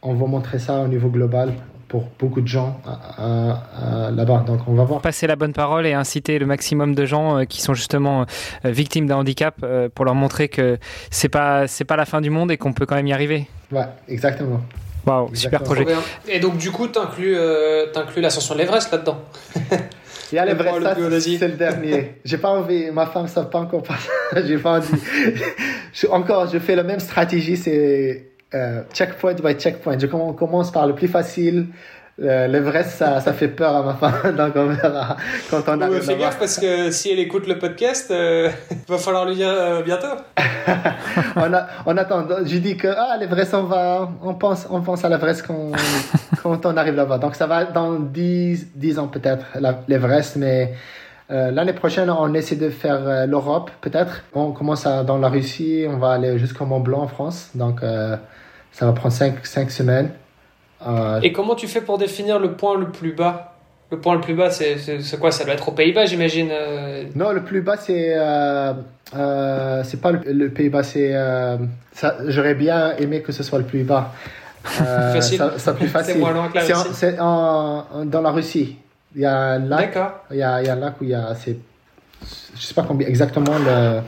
On 0.02 0.14
va 0.14 0.28
montrer 0.28 0.60
ça 0.60 0.82
au 0.82 0.88
niveau 0.88 1.10
global 1.10 1.54
pour 1.90 2.08
beaucoup 2.18 2.40
de 2.40 2.48
gens 2.48 2.80
là-bas. 3.18 4.46
Donc 4.48 4.62
on 4.68 4.74
va 4.74 4.86
voir. 4.86 5.02
Passer 5.02 5.28
la 5.28 5.36
bonne 5.36 5.54
parole 5.54 5.86
et 5.86 5.94
inciter 5.94 6.40
le 6.40 6.46
maximum 6.46 6.96
de 6.96 7.06
gens 7.06 7.40
euh, 7.40 7.44
qui 7.44 7.62
sont 7.62 7.74
justement 7.74 8.22
euh, 8.22 8.72
victimes 8.72 9.08
d'un 9.08 9.18
handicap 9.18 9.56
pour 9.94 10.06
leur 10.06 10.16
montrer 10.16 10.48
que 10.48 10.78
c'est 11.12 11.30
pas 11.30 11.68
c'est 11.68 11.84
pas 11.84 11.98
la 11.98 12.06
fin 12.06 12.22
du 12.22 12.30
monde 12.30 12.52
et 12.52 12.58
qu'on 12.58 12.72
peut 12.72 12.86
quand 12.86 12.96
même 12.96 13.08
y 13.08 13.14
arriver. 13.14 13.48
Ouais, 13.72 13.86
exactement. 14.08 14.62
Waouh, 15.06 15.34
super 15.34 15.64
projet. 15.64 15.86
Et 16.28 16.40
donc 16.40 16.58
du 16.58 16.72
coup, 16.72 16.88
tu 16.88 17.00
inclus, 17.00 17.36
euh, 17.36 17.88
l'ascension 18.18 18.54
de 18.54 18.60
l'Everest 18.60 18.92
là-dedans 18.92 19.20
Il 20.32 20.36
y 20.36 20.40
a 20.40 20.46
l'Everest, 20.46 21.40
c'est 21.40 21.48
le 21.48 21.56
dernier. 21.56 22.16
J'ai 22.24 22.38
pas 22.38 22.50
envie, 22.50 22.92
ma 22.92 23.08
femme 23.08 23.24
ne 23.24 23.28
savent 23.28 23.50
pas 23.50 23.60
encore 23.60 23.84
J'ai 24.46 24.58
pas 24.58 24.78
envie. 24.78 25.02
je, 25.94 26.08
encore, 26.08 26.48
je 26.48 26.60
fais 26.60 26.76
la 26.76 26.84
même 26.84 27.00
stratégie, 27.00 27.58
c'est 27.58 28.29
euh, 28.54 28.84
checkpoint 28.94 29.36
by 29.36 29.54
checkpoint. 29.56 30.00
Je 30.00 30.08
commence 30.08 30.72
par 30.72 30.88
le 30.88 30.96
plus 30.96 31.08
facile, 31.08 31.68
euh, 32.22 32.48
L'Everest, 32.48 32.98
ça, 32.98 33.22
ça 33.22 33.32
fait 33.32 33.48
peur 33.48 33.76
à 33.76 33.84
ma 33.84 33.94
femme, 33.94 34.36
donc 34.38 34.52
on 34.56 34.68
verra 34.68 35.16
quand 35.50 35.62
on 35.68 35.80
arrive. 35.80 36.02
fais 36.02 36.18
gaffe 36.18 36.38
parce 36.38 36.60
que 36.60 36.92
si 36.92 37.12
elle 37.12 37.20
écoute 37.20 37.48
le 37.48 37.58
podcast, 37.58 38.12
euh, 38.12 38.50
il 38.72 38.78
va 38.88 38.98
falloir 38.98 39.26
lui 39.26 39.36
dire 39.36 39.50
euh, 39.50 39.82
bientôt. 39.84 40.08
on, 41.38 41.54
a, 41.54 41.68
on 41.86 41.96
attend. 41.96 42.28
Je 42.44 42.58
dis 42.58 42.76
que 42.76 42.88
ah, 42.88 43.16
l'Everest, 43.18 43.54
on 43.54 43.64
va, 43.64 44.10
on 44.22 44.34
pense, 44.34 44.68
on 44.70 44.82
pense 44.82 45.06
à 45.06 45.10
l'Everest 45.10 45.46
quand, 45.48 45.72
quand 46.44 46.66
on 46.66 46.76
arrive 46.76 46.96
là-bas. 46.96 47.20
Donc 47.20 47.36
ça 47.36 47.48
va 47.48 47.64
dans 47.64 47.94
10, 47.94 48.76
10 48.76 49.00
ans 49.00 49.08
peut-être 49.08 49.46
l'Everest, 49.88 50.36
mais 50.36 50.74
l'année 51.30 51.74
prochaine, 51.74 52.10
on 52.10 52.34
essaie 52.34 52.58
de 52.58 52.70
faire 52.70 53.28
l'Europe 53.28 53.72
peut-être. 53.80 54.24
On 54.34 54.52
commence 54.52 54.86
à, 54.86 55.04
dans 55.04 55.20
la 55.20 55.30
Russie, 55.30 55.86
on 55.88 55.98
va 55.98 56.12
aller 56.12 56.38
jusqu'au 56.38 56.66
Mont 56.66 56.82
Blanc 56.82 57.04
en 57.04 57.08
France, 57.08 57.52
donc 57.56 57.82
ça 58.72 58.86
va 58.86 58.94
prendre 58.94 59.14
5, 59.14 59.46
5 59.46 59.72
semaines. 59.72 60.12
Euh, 60.86 61.20
Et 61.22 61.32
comment 61.32 61.56
tu 61.56 61.68
fais 61.68 61.82
pour 61.82 61.98
définir 61.98 62.40
le 62.40 62.54
point 62.54 62.78
le 62.78 62.90
plus 62.90 63.14
bas? 63.14 63.56
Le 63.92 64.00
point 64.00 64.16
le 64.16 64.22
plus 64.22 64.36
bas, 64.36 64.52
c'est 64.52 64.78
quoi? 65.20 65.32
Ça 65.32 65.44
doit 65.46 65.56
être 65.56 65.68
aux 65.68 65.72
Pays-Bas, 65.72 66.06
j'imagine 66.06 66.50
euh 66.52 67.06
Non, 67.16 67.32
le 67.32 67.44
plus 67.44 67.62
bas, 67.62 67.76
c'est. 67.76 68.14
Euh, 68.16 68.74
c'est 69.84 70.00
pas 70.00 70.12
le, 70.12 70.50
Pays-Bas, 70.50 70.84
c'est. 70.84 71.16
J'aurais 72.28 72.54
bien 72.54 72.96
aimé 72.98 73.22
que 73.22 73.32
ce 73.32 73.42
soit 73.42 73.58
le 73.58 73.66
plus 73.66 73.84
bas. 73.84 74.14
facile. 74.64 75.42
Ça, 75.58 75.74
plus 75.74 75.88
facile. 75.88 76.14
c'est 76.14 76.20
moins 76.20 76.34
loin 76.34 76.50
que 76.50 76.56
la 76.56 76.62
Russie. 76.62 76.90
C'est 76.94 77.16
dans 77.16 78.22
la 78.22 78.32
Russie. 78.32 78.78
Il 79.16 79.22
y 79.22 79.26
a 79.26 79.36
un 79.36 79.60
lac. 79.60 79.98
Il 80.30 80.38
y 80.38 80.44
a, 80.44 80.62
il 80.62 80.68
y 80.68 80.70
a 80.70 80.74
un 80.74 80.76
lac 80.76 81.02
où 81.02 81.04
il 81.04 81.10
y 81.10 81.16
a. 81.16 81.34
Je 82.56 82.62
sais 82.62 82.74
pas 82.76 82.84
combien 82.84 83.08
exactement 83.08 83.58
le 83.58 84.02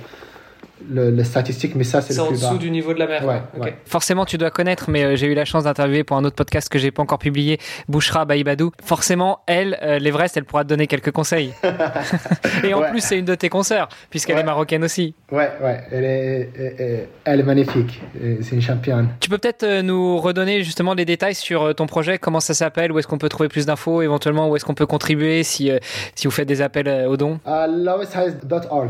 le, 0.89 1.23
statistique, 1.23 1.75
mais 1.75 1.83
ça, 1.83 2.01
c'est 2.01 2.13
le 2.13 2.23
plus 2.23 2.31
bas. 2.31 2.37
C'est 2.37 2.45
en 2.45 2.49
dessous 2.51 2.59
du 2.59 2.71
niveau 2.71 2.93
de 2.93 2.99
la 2.99 3.07
mer. 3.07 3.25
Ouais, 3.57 3.75
Forcément, 3.85 4.25
tu 4.25 4.37
dois 4.37 4.51
connaître, 4.51 4.89
mais 4.89 5.03
euh, 5.03 5.15
j'ai 5.15 5.27
eu 5.27 5.33
la 5.33 5.45
chance 5.45 5.63
d'interviewer 5.65 6.03
pour 6.03 6.17
un 6.17 6.23
autre 6.23 6.35
podcast 6.35 6.69
que 6.69 6.79
j'ai 6.79 6.91
pas 6.91 7.01
encore 7.01 7.19
publié, 7.19 7.59
Bouchra 7.87 8.25
Baïbadou. 8.25 8.71
Forcément, 8.83 9.39
elle, 9.47 9.77
euh, 9.81 9.99
l'Everest, 9.99 10.37
elle 10.37 10.45
pourra 10.45 10.63
te 10.63 10.69
donner 10.69 10.87
quelques 10.87 11.11
conseils. 11.11 11.53
Et 12.63 12.73
en 12.73 12.81
plus, 12.83 13.01
c'est 13.01 13.17
une 13.17 13.25
de 13.25 13.35
tes 13.35 13.49
consoeurs, 13.49 13.89
puisqu'elle 14.09 14.37
est 14.37 14.43
marocaine 14.43 14.83
aussi. 14.83 15.15
Ouais, 15.31 15.51
ouais, 15.61 15.81
elle 15.91 16.05
est, 16.05 17.07
elle 17.25 17.39
est 17.39 17.43
magnifique. 17.43 18.01
C'est 18.41 18.55
une 18.55 18.61
championne. 18.61 19.09
Tu 19.19 19.29
peux 19.29 19.37
peut-être 19.37 19.63
euh, 19.63 19.81
nous 19.81 20.17
redonner 20.17 20.63
justement 20.63 20.93
les 20.93 21.05
détails 21.05 21.35
sur 21.35 21.73
ton 21.75 21.87
projet, 21.87 22.17
comment 22.17 22.39
ça 22.39 22.53
s'appelle, 22.53 22.91
où 22.91 22.99
est-ce 22.99 23.07
qu'on 23.07 23.17
peut 23.17 23.29
trouver 23.29 23.49
plus 23.49 23.65
d'infos, 23.65 24.01
éventuellement 24.01 24.49
où 24.49 24.55
est-ce 24.55 24.65
qu'on 24.65 24.73
peut 24.73 24.85
contribuer 24.85 25.43
si, 25.43 25.71
si 26.15 26.27
vous 26.27 26.31
faites 26.31 26.47
des 26.47 26.61
appels 26.61 27.07
aux 27.07 27.17
dons 27.17 27.39
uh, 27.45 27.67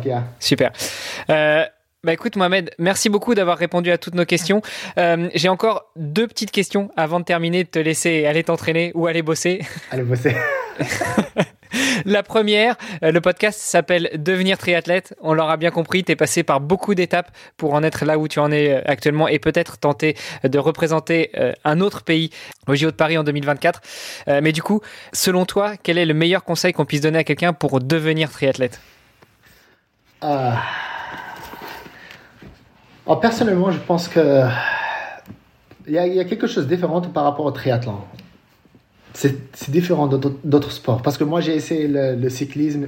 yeah. 0.06 0.24
Super. 0.40 0.72
Euh, 1.30 1.66
bah 2.04 2.14
écoute 2.14 2.36
Mohamed, 2.36 2.72
merci 2.80 3.10
beaucoup 3.10 3.36
d'avoir 3.36 3.58
répondu 3.58 3.92
à 3.92 3.98
toutes 3.98 4.16
nos 4.16 4.26
questions. 4.26 4.62
Euh, 4.98 5.30
J'ai 5.36 5.50
encore 5.50 5.92
deux 5.96 6.28
petites 6.28 6.52
questions 6.52 6.92
avant 6.98 7.20
de 7.20 7.26
terminer, 7.26 7.64
de 7.64 7.70
te 7.70 7.80
laisser 7.80 8.26
aller 8.26 8.44
t'entraîner 8.44 8.92
ou 8.96 9.08
aller 9.08 9.22
bosser. 9.22 9.62
Aller 9.92 10.04
bosser. 10.04 10.36
La 12.06 12.24
première, 12.24 12.76
euh, 13.04 13.12
le 13.12 13.22
podcast 13.22 13.60
s'appelle 13.60 14.10
Devenir 14.16 14.58
triathlète. 14.58 15.16
On 15.22 15.34
l'aura 15.34 15.58
bien 15.58 15.72
compris, 15.72 16.04
tu 16.04 16.12
es 16.12 16.16
passé 16.16 16.44
par 16.44 16.60
beaucoup 16.60 16.96
d'étapes 16.96 17.32
pour 17.58 17.74
en 17.74 17.84
être 17.84 18.06
là 18.06 18.18
où 18.18 18.28
tu 18.28 18.40
en 18.40 18.52
es 18.52 18.72
euh, 18.72 18.82
actuellement 18.86 19.28
et 19.28 19.40
peut-être 19.40 19.78
tenter 19.78 20.16
de 20.44 20.60
représenter 20.60 21.32
euh, 21.38 21.54
un 21.64 21.80
autre 21.80 22.04
pays 22.04 22.32
au 22.68 22.76
JO 22.76 22.88
de 22.88 22.96
Paris 22.96 23.18
en 23.18 23.24
2024. 23.24 23.82
Mais 24.42 24.52
du 24.52 24.62
coup, 24.62 24.82
selon 25.14 25.46
toi, 25.46 25.74
quel 25.82 25.98
est 25.98 26.06
le 26.06 26.14
meilleur 26.14 26.44
conseil 26.44 26.74
qu'on 26.74 26.86
puisse 26.86 27.02
donner 27.02 27.20
à 27.20 27.24
quelqu'un 27.24 27.54
pour 27.54 27.80
devenir 27.80 28.32
triathlète? 28.32 28.80
Ah. 30.22 30.62
Oh, 33.06 33.16
personnellement, 33.16 33.72
je 33.72 33.80
pense 33.80 34.08
que 34.08 34.44
il 35.88 35.94
y, 35.94 36.20
a, 36.20 36.26
quelque 36.26 36.48
chose 36.48 36.68
de 36.68 36.76
différent 36.76 37.02
par 37.02 37.24
rapport 37.24 37.46
au 37.46 37.52
triathlon. 37.52 37.98
C'est 39.14 39.70
différent 39.70 40.08
d'autres 40.08 40.72
sports. 40.72 41.02
Parce 41.02 41.18
que 41.18 41.24
moi, 41.24 41.42
j'ai 41.42 41.56
essayé 41.56 41.88
le, 41.88 42.30
cyclisme, 42.30 42.88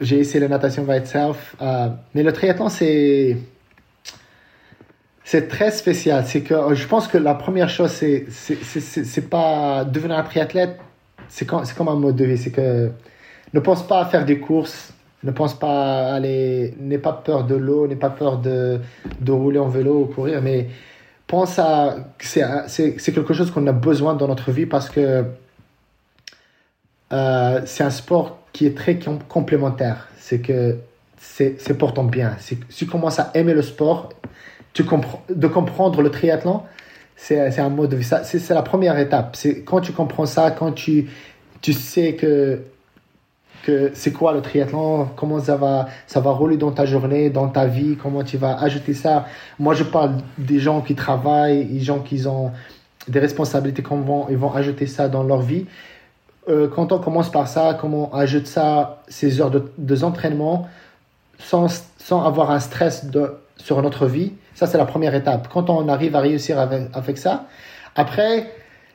j'ai 0.00 0.18
essayé 0.18 0.40
la 0.40 0.48
natation 0.48 0.84
by 0.84 0.96
itself, 0.96 1.54
euh, 1.60 1.90
mais 2.14 2.22
le 2.22 2.32
triathlon, 2.32 2.70
c'est 2.70 3.38
très 5.48 5.70
spécial. 5.70 6.24
C'est 6.26 6.40
que 6.40 6.74
je 6.74 6.86
pense 6.86 7.06
que 7.06 7.18
la 7.18 7.34
première 7.34 7.68
chose, 7.68 7.90
c'est 7.90 8.26
c'est 8.30 9.28
pas 9.28 9.84
devenir 9.84 10.16
un 10.18 10.22
triathlète, 10.22 10.80
c'est 11.28 11.44
comme, 11.44 11.62
comme 11.76 11.88
un 11.88 11.96
mode 11.96 12.16
de 12.16 12.24
vie. 12.24 12.38
C'est 12.38 12.50
que 12.50 12.90
ne 13.52 13.60
pense 13.60 13.86
pas 13.86 14.00
à 14.00 14.06
faire 14.06 14.24
des 14.24 14.40
courses 14.40 14.93
ne 15.24 15.30
pense 15.32 15.54
pas 15.54 16.12
aller, 16.12 16.74
n'aie 16.78 16.98
pas 16.98 17.12
peur 17.12 17.44
de 17.44 17.54
l'eau, 17.54 17.86
n'aie 17.88 17.96
pas 17.96 18.10
peur 18.10 18.38
de, 18.38 18.78
de 19.20 19.32
rouler 19.32 19.58
en 19.58 19.68
vélo 19.68 20.02
ou 20.02 20.06
courir, 20.06 20.42
mais 20.42 20.68
pense 21.26 21.58
à 21.58 21.96
c'est, 22.18 22.44
c'est, 22.68 23.12
quelque 23.12 23.34
chose 23.34 23.50
qu'on 23.50 23.66
a 23.66 23.72
besoin 23.72 24.14
dans 24.14 24.28
notre 24.28 24.52
vie 24.52 24.66
parce 24.66 24.88
que 24.90 25.24
euh, 27.12 27.60
c'est 27.64 27.84
un 27.84 27.90
sport 27.90 28.38
qui 28.52 28.66
est 28.66 28.76
très 28.76 28.98
complémentaire. 29.28 30.08
C'est 30.18 30.40
que 30.40 30.76
c'est, 31.18 31.78
pour 31.78 31.94
ton 31.94 32.04
bien. 32.04 32.36
Si 32.38 32.58
tu 32.58 32.86
commences 32.86 33.18
à 33.18 33.30
aimer 33.34 33.54
le 33.54 33.62
sport, 33.62 34.10
tu 34.72 34.84
comprends, 34.84 35.22
de 35.28 35.46
comprendre 35.46 36.02
le 36.02 36.10
triathlon, 36.10 36.62
c'est, 37.16 37.58
un 37.58 37.68
mode 37.68 37.90
de 37.90 37.96
vie. 37.96 38.08
C'est 38.24 38.50
la 38.50 38.62
première 38.62 38.98
étape. 38.98 39.36
C'est 39.36 39.62
quand 39.62 39.80
tu 39.80 39.92
comprends 39.92 40.26
ça, 40.26 40.50
quand 40.50 40.72
tu, 40.72 41.08
tu 41.62 41.72
sais 41.72 42.14
que 42.14 42.60
que 43.64 43.90
c'est 43.94 44.12
quoi 44.12 44.32
le 44.32 44.42
triathlon, 44.42 45.08
comment 45.16 45.40
ça 45.40 45.56
va, 45.56 45.88
ça 46.06 46.20
va 46.20 46.30
rouler 46.30 46.56
dans 46.56 46.72
ta 46.72 46.84
journée, 46.84 47.30
dans 47.30 47.48
ta 47.48 47.66
vie, 47.66 47.96
comment 47.96 48.22
tu 48.22 48.36
vas 48.36 48.58
ajouter 48.60 48.94
ça. 48.94 49.26
Moi, 49.58 49.74
je 49.74 49.84
parle 49.84 50.18
des 50.38 50.58
gens 50.58 50.80
qui 50.82 50.94
travaillent, 50.94 51.64
des 51.64 51.80
gens 51.80 52.00
qui 52.00 52.26
ont 52.26 52.52
des 53.08 53.20
responsabilités, 53.20 53.82
comment 53.82 54.26
ils 54.28 54.36
vont 54.36 54.52
ajouter 54.52 54.86
ça 54.86 55.08
dans 55.08 55.22
leur 55.22 55.40
vie. 55.40 55.66
Euh, 56.48 56.68
quand 56.68 56.92
on 56.92 56.98
commence 56.98 57.30
par 57.30 57.48
ça, 57.48 57.76
comment 57.80 58.10
on 58.12 58.16
ajoute 58.16 58.46
ça, 58.46 59.02
ces 59.08 59.40
heures 59.40 59.50
de, 59.50 59.72
de 59.78 60.04
entraînement, 60.04 60.68
sans, 61.38 61.90
sans 61.98 62.22
avoir 62.22 62.50
un 62.50 62.60
stress 62.60 63.06
sur 63.56 63.82
notre 63.82 64.06
vie, 64.06 64.32
ça 64.54 64.66
c'est 64.66 64.78
la 64.78 64.84
première 64.84 65.14
étape. 65.14 65.48
Quand 65.52 65.70
on 65.70 65.88
arrive 65.88 66.14
à 66.16 66.20
réussir 66.20 66.58
avec 66.58 67.18
ça, 67.18 67.46
après, 67.96 68.50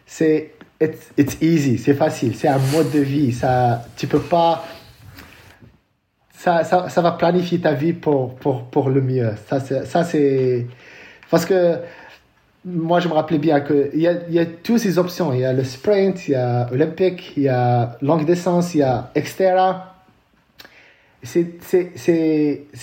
c'est 0.06 0.52
it's, 0.80 1.12
it's 1.18 1.38
easy, 1.42 1.78
c'est 1.78 1.94
facile, 1.94 2.36
c'est 2.36 2.48
un 2.48 2.60
mode 2.72 2.92
de 2.92 3.00
vie. 3.00 3.32
Ça, 3.32 3.84
tu 3.98 4.08
peux 4.08 4.20
pas. 4.20 4.66
Ça, 6.34 6.64
ça, 6.64 6.88
ça 6.88 7.02
va 7.02 7.12
planifier 7.12 7.60
ta 7.60 7.74
vie 7.74 7.94
pour, 7.94 8.36
pour, 8.36 8.64
pour 8.66 8.90
le 8.90 9.02
mieux. 9.02 9.32
Ça, 9.48 10.04
c'est. 10.04 10.68
Parce 11.30 11.46
que 11.46 11.80
moi, 12.66 13.00
je 13.00 13.08
me 13.08 13.14
rappelais 13.14 13.38
bien 13.40 13.60
qu'il 13.62 14.00
y 14.00 14.08
a, 14.08 14.14
y 14.30 14.40
a 14.40 14.46
toutes 14.46 14.80
ces 14.80 14.98
options. 14.98 15.34
Il 15.34 15.42
y 15.42 15.46
a 15.46 15.54
le 15.54 15.64
sprint, 15.64 16.28
il 16.28 16.32
y 16.32 16.36
a 16.36 16.70
olympique, 16.72 17.34
il 17.36 17.44
y 17.44 17.50
a 17.50 17.98
longue 18.02 18.26
distance, 18.26 18.74
il 18.74 18.80
y 18.80 18.84
a 18.84 19.12
etc. 19.16 19.56
C'est, 21.22 21.60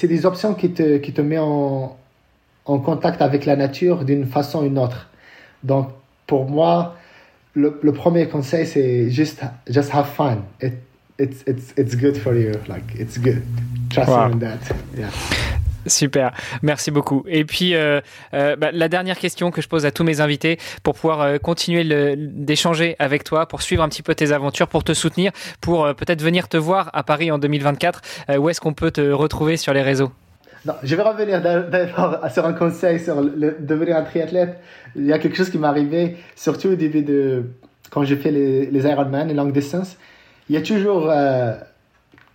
des 0.02 0.26
options 0.26 0.54
qui 0.54 0.70
te, 0.72 0.98
qui 0.98 1.14
te 1.14 1.22
mettent 1.22 1.40
en, 1.40 1.96
en 2.66 2.78
contact 2.78 3.22
avec 3.22 3.46
la 3.46 3.56
nature 3.56 4.04
d'une 4.04 4.26
façon 4.26 4.60
ou 4.60 4.62
d'une 4.64 4.78
autre. 4.78 5.08
Donc, 5.62 5.88
pour 6.26 6.44
moi, 6.44 6.94
le, 7.56 7.78
le 7.82 7.92
premier 7.92 8.28
conseil, 8.28 8.66
c'est 8.66 9.10
juste, 9.10 9.40
just 9.68 9.92
have 9.92 10.06
fun. 10.06 10.44
It, 10.62 10.74
it's, 11.18 11.42
it's, 11.46 11.72
it's 11.76 11.96
good 11.96 12.16
for 12.16 12.34
you. 12.34 12.52
Like, 12.68 12.94
it's 12.98 13.18
good. 13.18 13.42
Trust 13.90 14.10
wow. 14.10 14.30
in 14.30 14.38
that. 14.40 14.58
Yeah. 14.96 15.10
Super, 15.86 16.32
merci 16.62 16.90
beaucoup. 16.90 17.24
Et 17.28 17.44
puis, 17.44 17.74
euh, 17.74 18.00
euh, 18.34 18.56
bah, 18.56 18.72
la 18.72 18.88
dernière 18.88 19.18
question 19.18 19.52
que 19.52 19.62
je 19.62 19.68
pose 19.68 19.86
à 19.86 19.92
tous 19.92 20.02
mes 20.02 20.20
invités 20.20 20.58
pour 20.82 20.94
pouvoir 20.94 21.20
euh, 21.22 21.38
continuer 21.38 22.16
d'échanger 22.16 22.96
avec 22.98 23.22
toi, 23.22 23.46
pour 23.46 23.62
suivre 23.62 23.84
un 23.84 23.88
petit 23.88 24.02
peu 24.02 24.14
tes 24.14 24.32
aventures, 24.32 24.66
pour 24.66 24.82
te 24.82 24.94
soutenir, 24.94 25.30
pour 25.60 25.94
peut-être 25.94 26.22
venir 26.22 26.48
te 26.48 26.56
voir 26.56 26.90
à 26.92 27.04
Paris 27.04 27.30
en 27.30 27.38
2024, 27.38 28.02
où 28.38 28.48
est-ce 28.48 28.60
qu'on 28.60 28.74
peut 28.74 28.90
te 28.90 29.12
retrouver 29.12 29.56
sur 29.56 29.72
les 29.72 29.82
réseaux? 29.82 30.10
Non, 30.66 30.74
je 30.82 30.94
vais 30.96 31.02
revenir 31.02 31.40
sur 32.32 32.46
un 32.46 32.52
conseil 32.52 33.00
sur 33.00 33.22
devenir 33.22 33.96
un 33.96 34.02
triathlète. 34.02 34.58
Il 34.94 35.06
y 35.06 35.12
a 35.12 35.18
quelque 35.18 35.36
chose 35.36 35.50
qui 35.50 35.58
m'est 35.58 35.66
arrivé, 35.66 36.16
surtout 36.34 36.68
au 36.68 36.74
début 36.74 37.02
de 37.02 37.44
quand 37.90 38.04
j'ai 38.04 38.16
fait 38.16 38.30
les, 38.30 38.66
les 38.66 38.84
Ironman, 38.84 39.28
les 39.28 39.34
longues 39.34 39.52
distances. 39.52 39.96
Il 40.48 40.54
y 40.54 40.58
a 40.58 40.62
toujours, 40.62 41.12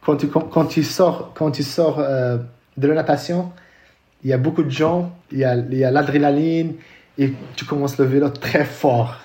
quand, 0.06 0.16
tu, 0.18 0.28
quand 0.28 0.66
tu 0.66 0.84
sors, 0.84 1.34
quand 1.34 1.52
tu 1.52 1.64
sors 1.64 1.98
de 1.98 2.88
la 2.88 2.94
natation, 2.94 3.52
il 4.24 4.30
y 4.30 4.34
a 4.34 4.38
beaucoup 4.38 4.64
de 4.64 4.70
gens, 4.70 5.14
il 5.32 5.40
y 5.40 5.44
a 5.46 5.92
l'adrénaline 5.92 6.76
et 7.18 7.34
tu 7.56 7.66
commences 7.66 7.98
le 7.98 8.06
vélo 8.06 8.30
très 8.30 8.66
fort. 8.66 9.18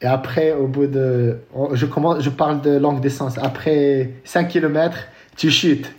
Et 0.00 0.06
après, 0.06 0.52
au 0.52 0.68
bout 0.68 0.86
de. 0.86 1.38
Je, 1.72 1.86
commence, 1.86 2.22
je 2.22 2.30
parle 2.30 2.60
de 2.60 2.78
longue 2.78 3.00
distance. 3.00 3.36
Après 3.38 4.10
5 4.24 4.48
km, 4.48 4.96
tu 5.36 5.50
chutes. 5.50 5.92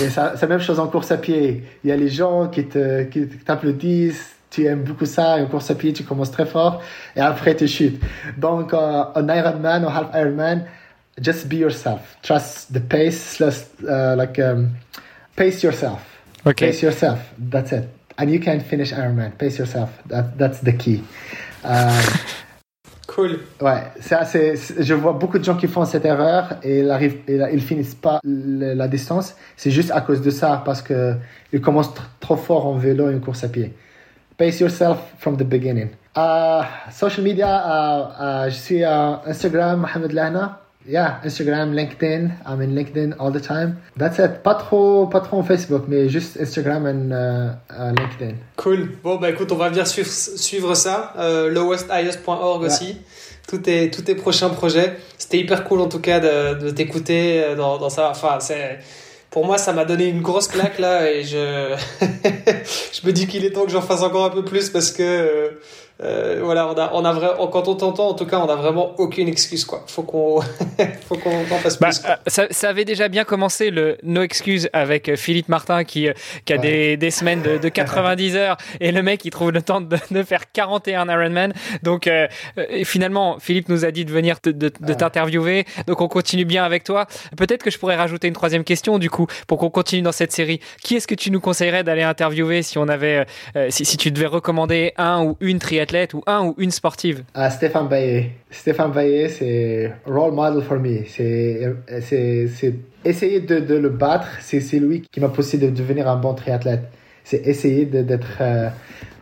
Et 0.00 0.08
c'est 0.08 0.40
la 0.40 0.46
même 0.48 0.60
chose 0.60 0.80
en 0.80 0.88
course 0.88 1.10
à 1.10 1.16
pied. 1.16 1.64
Il 1.84 1.90
y 1.90 1.92
a 1.92 1.96
les 1.96 2.08
gens 2.08 2.48
qui 2.48 2.64
t'applaudissent, 2.64 4.34
tu 4.50 4.66
aimes 4.66 4.82
beaucoup 4.82 5.06
ça. 5.06 5.38
Et 5.38 5.42
en 5.42 5.46
course 5.46 5.70
à 5.70 5.74
pied, 5.74 5.92
tu 5.92 6.04
commences 6.04 6.30
très 6.30 6.46
fort. 6.46 6.82
Et 7.16 7.20
après, 7.20 7.54
tu 7.56 7.66
chutes. 7.66 8.00
Donc, 8.36 8.74
euh, 8.74 9.04
un 9.14 9.28
Ironman 9.28 9.84
ou 9.84 9.88
half 9.88 10.08
Ironman, 10.14 10.64
just 11.20 11.48
be 11.48 11.54
yourself. 11.54 12.16
Trust 12.22 12.72
the 12.72 12.80
pace, 12.80 13.40
uh, 13.40 14.14
like, 14.16 14.38
um, 14.38 14.70
pace 15.36 15.62
yourself. 15.62 16.00
Okay. 16.46 16.66
Pace 16.66 16.82
yourself. 16.82 17.18
That's 17.38 17.72
it. 17.72 17.88
And 18.18 18.26
you 18.26 18.40
can 18.40 18.60
finish 18.60 18.92
Ironman. 18.92 19.36
Pace 19.38 19.58
yourself. 19.58 19.90
That, 20.06 20.36
that's 20.38 20.60
the 20.60 20.72
key. 20.72 21.02
Um, 21.64 22.02
cool. 23.14 23.40
Ouais, 23.60 23.82
je 24.00 24.94
vois 24.94 25.12
beaucoup 25.12 25.38
de 25.38 25.44
gens 25.44 25.56
qui 25.56 25.66
font 25.68 25.84
cette 25.84 26.04
erreur 26.04 26.54
et 26.62 26.80
ils 26.80 26.90
arrivent, 26.90 27.18
ils 27.28 27.60
finissent 27.60 27.94
pas 27.94 28.20
la 28.24 28.88
distance. 28.88 29.36
C'est 29.56 29.70
juste 29.70 29.90
à 29.90 30.00
cause 30.00 30.22
de 30.22 30.30
ça, 30.30 30.62
parce 30.64 30.82
que 30.82 31.14
ils 31.52 31.60
commencent 31.60 31.94
trop 32.20 32.36
fort 32.36 32.66
en 32.66 32.74
vélo 32.74 33.10
et 33.10 33.14
en 33.14 33.20
course 33.20 33.44
à 33.44 33.48
pied. 33.48 33.74
Pace 34.36 34.60
yourself 34.60 34.98
from 35.18 35.36
the 35.36 35.44
beginning. 35.44 35.90
Uh, 36.16 36.64
social 36.90 37.24
media, 37.24 37.48
uh, 37.48 38.46
uh, 38.46 38.50
je 38.50 38.56
suis 38.56 38.84
Instagram, 38.84 39.80
Mohamed 39.80 40.12
Lahna. 40.12 40.61
Yeah, 40.86 41.20
Instagram, 41.24 41.74
LinkedIn. 41.74 42.32
I'm 42.44 42.60
in 42.60 42.74
LinkedIn 42.74 43.14
all 43.18 43.30
the 43.30 43.40
time. 43.40 43.76
That's 43.96 44.18
it. 44.18 44.42
Pas 44.42 44.54
trop, 44.54 45.06
pas 45.06 45.20
trop 45.20 45.38
en 45.38 45.44
Facebook, 45.44 45.84
mais 45.86 46.08
juste 46.08 46.36
Instagram 46.40 46.86
et 46.86 46.90
uh, 46.90 47.52
uh, 47.70 47.92
LinkedIn. 47.96 48.36
Cool. 48.56 48.88
Bon, 49.02 49.16
bah 49.16 49.30
écoute, 49.30 49.52
on 49.52 49.56
va 49.56 49.70
bien 49.70 49.84
suivre, 49.84 50.10
suivre 50.10 50.74
ça. 50.74 51.14
Euh, 51.18 51.50
aussi. 52.60 52.96
Tous 53.48 53.58
tes, 53.58 53.90
tous 53.90 54.02
tes 54.02 54.14
prochains 54.14 54.50
projets. 54.50 54.96
C'était 55.18 55.38
hyper 55.38 55.64
cool 55.64 55.80
en 55.80 55.88
tout 55.88 56.00
cas 56.00 56.20
de, 56.20 56.64
de 56.64 56.70
t'écouter 56.70 57.42
euh, 57.42 57.54
dans, 57.54 57.78
dans 57.78 57.90
ça. 57.90 58.10
Enfin, 58.10 58.38
c'est 58.40 58.78
pour 59.30 59.46
moi, 59.46 59.58
ça 59.58 59.72
m'a 59.72 59.84
donné 59.84 60.08
une 60.08 60.20
grosse 60.20 60.48
claque 60.48 60.78
là 60.78 61.10
et 61.10 61.24
je, 61.24 61.74
je 62.92 63.06
me 63.06 63.12
dis 63.12 63.26
qu'il 63.26 63.44
est 63.44 63.50
temps 63.50 63.64
que 63.64 63.70
j'en 63.70 63.80
fasse 63.80 64.02
encore 64.02 64.26
un 64.26 64.30
peu 64.30 64.44
plus 64.44 64.68
parce 64.68 64.90
que 64.90 65.58
euh, 66.02 66.40
voilà, 66.42 66.68
on 66.68 66.74
a, 66.74 66.90
on 66.94 67.04
a 67.04 67.12
vrai, 67.12 67.28
quand 67.52 67.68
on 67.68 67.74
t'entend, 67.74 68.08
en 68.08 68.14
tout 68.14 68.26
cas, 68.26 68.38
on 68.38 68.46
n'a 68.46 68.56
vraiment 68.56 68.94
aucune 68.98 69.28
excuse, 69.28 69.64
quoi. 69.64 69.84
Faut 69.86 70.02
qu'on, 70.02 70.40
faut 71.08 71.16
qu'on 71.16 71.42
en 71.42 71.58
fasse 71.58 71.78
bah, 71.78 71.88
plus. 71.88 72.02
Euh, 72.04 72.14
ça, 72.26 72.46
ça, 72.50 72.68
avait 72.70 72.84
déjà 72.84 73.08
bien 73.08 73.24
commencé 73.24 73.70
le 73.70 73.98
no 74.02 74.22
excuse 74.22 74.68
avec 74.72 75.08
euh, 75.08 75.16
Philippe 75.16 75.48
Martin 75.48 75.84
qui, 75.84 76.08
qui 76.44 76.52
a 76.52 76.58
des, 76.58 76.96
des, 76.96 77.10
semaines 77.10 77.42
de, 77.42 77.58
de, 77.58 77.68
90 77.82 78.36
heures 78.36 78.56
et 78.80 78.90
le 78.90 79.02
mec 79.02 79.24
il 79.24 79.30
trouve 79.30 79.52
le 79.52 79.62
temps 79.62 79.80
de, 79.80 79.96
de 80.10 80.22
faire 80.22 80.50
41 80.52 81.08
Ironman. 81.08 81.52
Donc 81.82 82.08
finalement, 82.84 83.38
Philippe 83.38 83.68
nous 83.68 83.84
a 83.84 83.90
dit 83.90 84.04
de 84.04 84.10
venir 84.10 84.36
de, 84.42 84.52
de 84.52 84.94
t'interviewer. 84.94 85.64
Donc 85.86 86.00
on 86.00 86.08
continue 86.08 86.44
bien 86.44 86.64
avec 86.64 86.84
toi. 86.84 87.06
Peut-être 87.36 87.62
que 87.62 87.70
je 87.70 87.78
pourrais 87.78 87.96
rajouter 87.96 88.28
une 88.28 88.34
troisième 88.34 88.64
question 88.64 88.98
du 88.98 89.10
coup 89.10 89.26
pour 89.46 89.58
qu'on 89.58 89.70
continue 89.70 90.02
dans 90.02 90.12
cette 90.12 90.32
série. 90.32 90.60
Qui 90.82 90.96
est-ce 90.96 91.06
que 91.06 91.14
tu 91.14 91.30
nous 91.30 91.40
conseillerais 91.40 91.84
d'aller 91.84 92.02
interviewer 92.02 92.62
si 92.62 92.78
on 92.78 92.88
avait, 92.88 93.26
si, 93.68 93.84
si 93.84 93.96
tu 93.96 94.10
devais 94.10 94.26
recommander 94.26 94.92
un 94.96 95.22
ou 95.22 95.36
une 95.40 95.58
triathlète 95.58 95.81
ou 96.14 96.22
un 96.26 96.46
ou 96.46 96.54
une 96.58 96.70
sportive? 96.70 97.24
Ah, 97.34 97.50
Stéphane 97.50 97.88
Baillet. 97.88 98.30
Stéphane 98.50 98.92
Baillet, 98.92 99.28
c'est 99.28 99.92
role 100.06 100.32
model 100.32 100.62
for 100.62 100.78
me. 100.78 101.04
C'est 101.06 101.74
essayer 103.04 103.40
de, 103.40 103.60
de, 103.60 103.74
le 103.74 103.88
battre. 103.88 104.28
C'est 104.40 104.60
lui 104.78 105.02
qui 105.02 105.20
m'a 105.20 105.28
poussé 105.28 105.58
de 105.58 105.70
devenir 105.70 106.08
un 106.08 106.16
bon 106.16 106.34
triathlète. 106.34 106.84
C'est 107.24 107.46
essayer 107.46 107.86
de, 107.86 108.04
euh, 108.40 108.68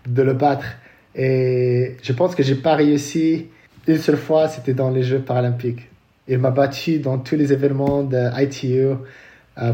de 0.07 0.23
le 0.23 0.32
battre. 0.32 0.66
Et 1.15 1.97
je 2.03 2.12
pense 2.12 2.35
que 2.35 2.43
j'ai 2.43 2.55
pas 2.55 2.74
réussi 2.74 3.47
une 3.87 3.99
seule 3.99 4.16
fois, 4.16 4.49
c'était 4.49 4.74
dans 4.74 4.91
les 4.91 5.03
Jeux 5.03 5.20
paralympiques. 5.20 5.89
Il 6.28 6.39
m'a 6.39 6.51
battu 6.51 6.99
dans 6.99 7.19
tous 7.19 7.35
les 7.35 7.53
événements 7.53 8.05
de 8.05 8.28
ITU 8.41 8.95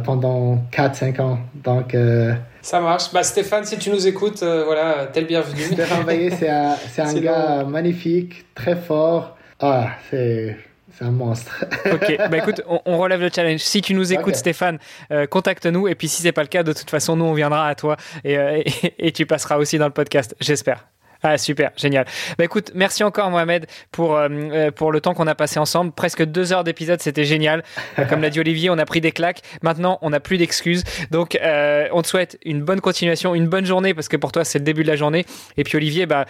pendant 0.05 0.59
4-5 0.73 1.21
ans. 1.21 1.39
Donc, 1.55 1.95
euh, 1.95 2.35
ça 2.67 2.81
marche. 2.81 3.13
Bah, 3.13 3.23
Stéphane, 3.23 3.65
si 3.65 3.79
tu 3.79 3.91
nous 3.91 4.09
écoutes, 4.09 4.43
euh, 4.43 4.65
voilà, 4.65 5.07
tel 5.07 5.27
bienvenu. 5.27 5.63
Stéphane 5.63 6.03
Baillet, 6.05 6.31
c'est 6.31 6.49
un, 6.49 6.77
un 6.99 7.15
gars 7.21 7.63
magnifique, 7.63 8.45
très 8.57 8.75
fort. 8.75 9.37
Ah, 9.61 9.91
c'est. 10.11 10.57
C'est 10.99 11.05
un 11.05 11.11
monstre. 11.11 11.65
ok, 11.93 12.17
bah 12.31 12.39
écoute, 12.39 12.63
on, 12.67 12.97
relève 12.97 13.21
le 13.21 13.29
challenge. 13.33 13.61
Si 13.61 13.83
tu 13.83 13.93
nous 13.93 14.15
écoutes, 14.15 14.35
Stéphane, 14.35 14.79
euh, 15.13 15.27
contacte-nous. 15.27 15.89
Et 15.89 15.95
puis, 15.95 16.09
si 16.09 16.23
c'est 16.23 16.33
pas 16.33 16.41
le 16.41 16.49
cas, 16.49 16.63
de 16.63 16.73
toute 16.73 16.89
façon, 16.89 17.17
nous, 17.17 17.27
on 17.27 17.35
viendra 17.35 17.69
à 17.69 17.75
toi 17.75 17.97
et, 18.25 18.39
euh, 18.39 18.63
et 18.99 19.13
tu 19.13 19.27
passeras 19.27 19.59
aussi 19.59 19.77
dans 19.77 19.85
le 19.85 19.93
podcast, 19.93 20.35
j'espère. 20.41 20.87
Ah 21.29 21.39
super, 21.39 21.73
génial. 21.77 22.07
Bah 22.39 22.45
écoute, 22.45 22.71
merci 22.77 23.03
encore 23.03 23.31
Mohamed 23.31 23.67
pour 23.91 24.17
euh, 24.17 24.29
euh, 24.31 24.71
pour 24.71 24.93
le 24.93 25.01
temps 25.01 25.13
qu'on 25.13 25.27
a 25.27 25.35
passé 25.35 25.59
ensemble. 25.59 25.91
Presque 25.91 26.23
deux 26.25 26.53
heures 26.53 26.63
d'épisode, 26.63 27.01
c'était 27.03 27.25
génial. 27.25 27.65
Euh, 27.99 28.05
comme 28.09 28.23
l'a 28.23 28.31
dit 28.31 28.39
Olivier, 28.39 28.71
on 28.71 28.79
a 28.79 28.85
pris 28.85 29.01
des 29.01 29.11
claques. 29.11 29.41
Maintenant, 29.61 29.99
on 30.03 30.11
n'a 30.11 30.21
plus 30.21 30.39
d'excuses. 30.39 30.85
Donc, 31.11 31.37
on 31.43 32.03
te 32.03 32.07
souhaite 32.07 32.39
une 32.45 32.63
bonne 32.63 32.81
continuation, 32.81 33.35
une 33.35 33.49
bonne 33.49 33.67
journée 33.67 33.93
parce 33.93 34.07
que 34.07 34.17
pour 34.17 34.31
toi 34.31 34.45
c'est 34.45 34.61
le 34.61 34.65
début 34.65 34.85
de 34.85 34.89
la 34.89 34.95
journée. 34.95 35.27
Et 35.57 35.65
puis 35.65 35.77
Olivier, 35.77 36.07
bah 36.07 36.27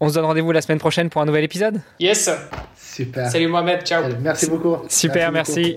on 0.00 0.08
se 0.08 0.14
donne 0.14 0.24
rendez-vous 0.24 0.50
la 0.50 0.60
semaine 0.60 0.80
prochaine 0.80 1.08
pour 1.08 1.22
un 1.22 1.26
nouvel 1.26 1.44
épisode. 1.44 1.80
Yes. 2.00 2.30
Super. 2.76 3.30
Salut 3.30 3.46
Mohamed, 3.46 3.82
ciao. 3.82 4.02
Merci 4.20 4.50
beaucoup. 4.50 4.78
Super, 4.88 5.30
merci. 5.30 5.76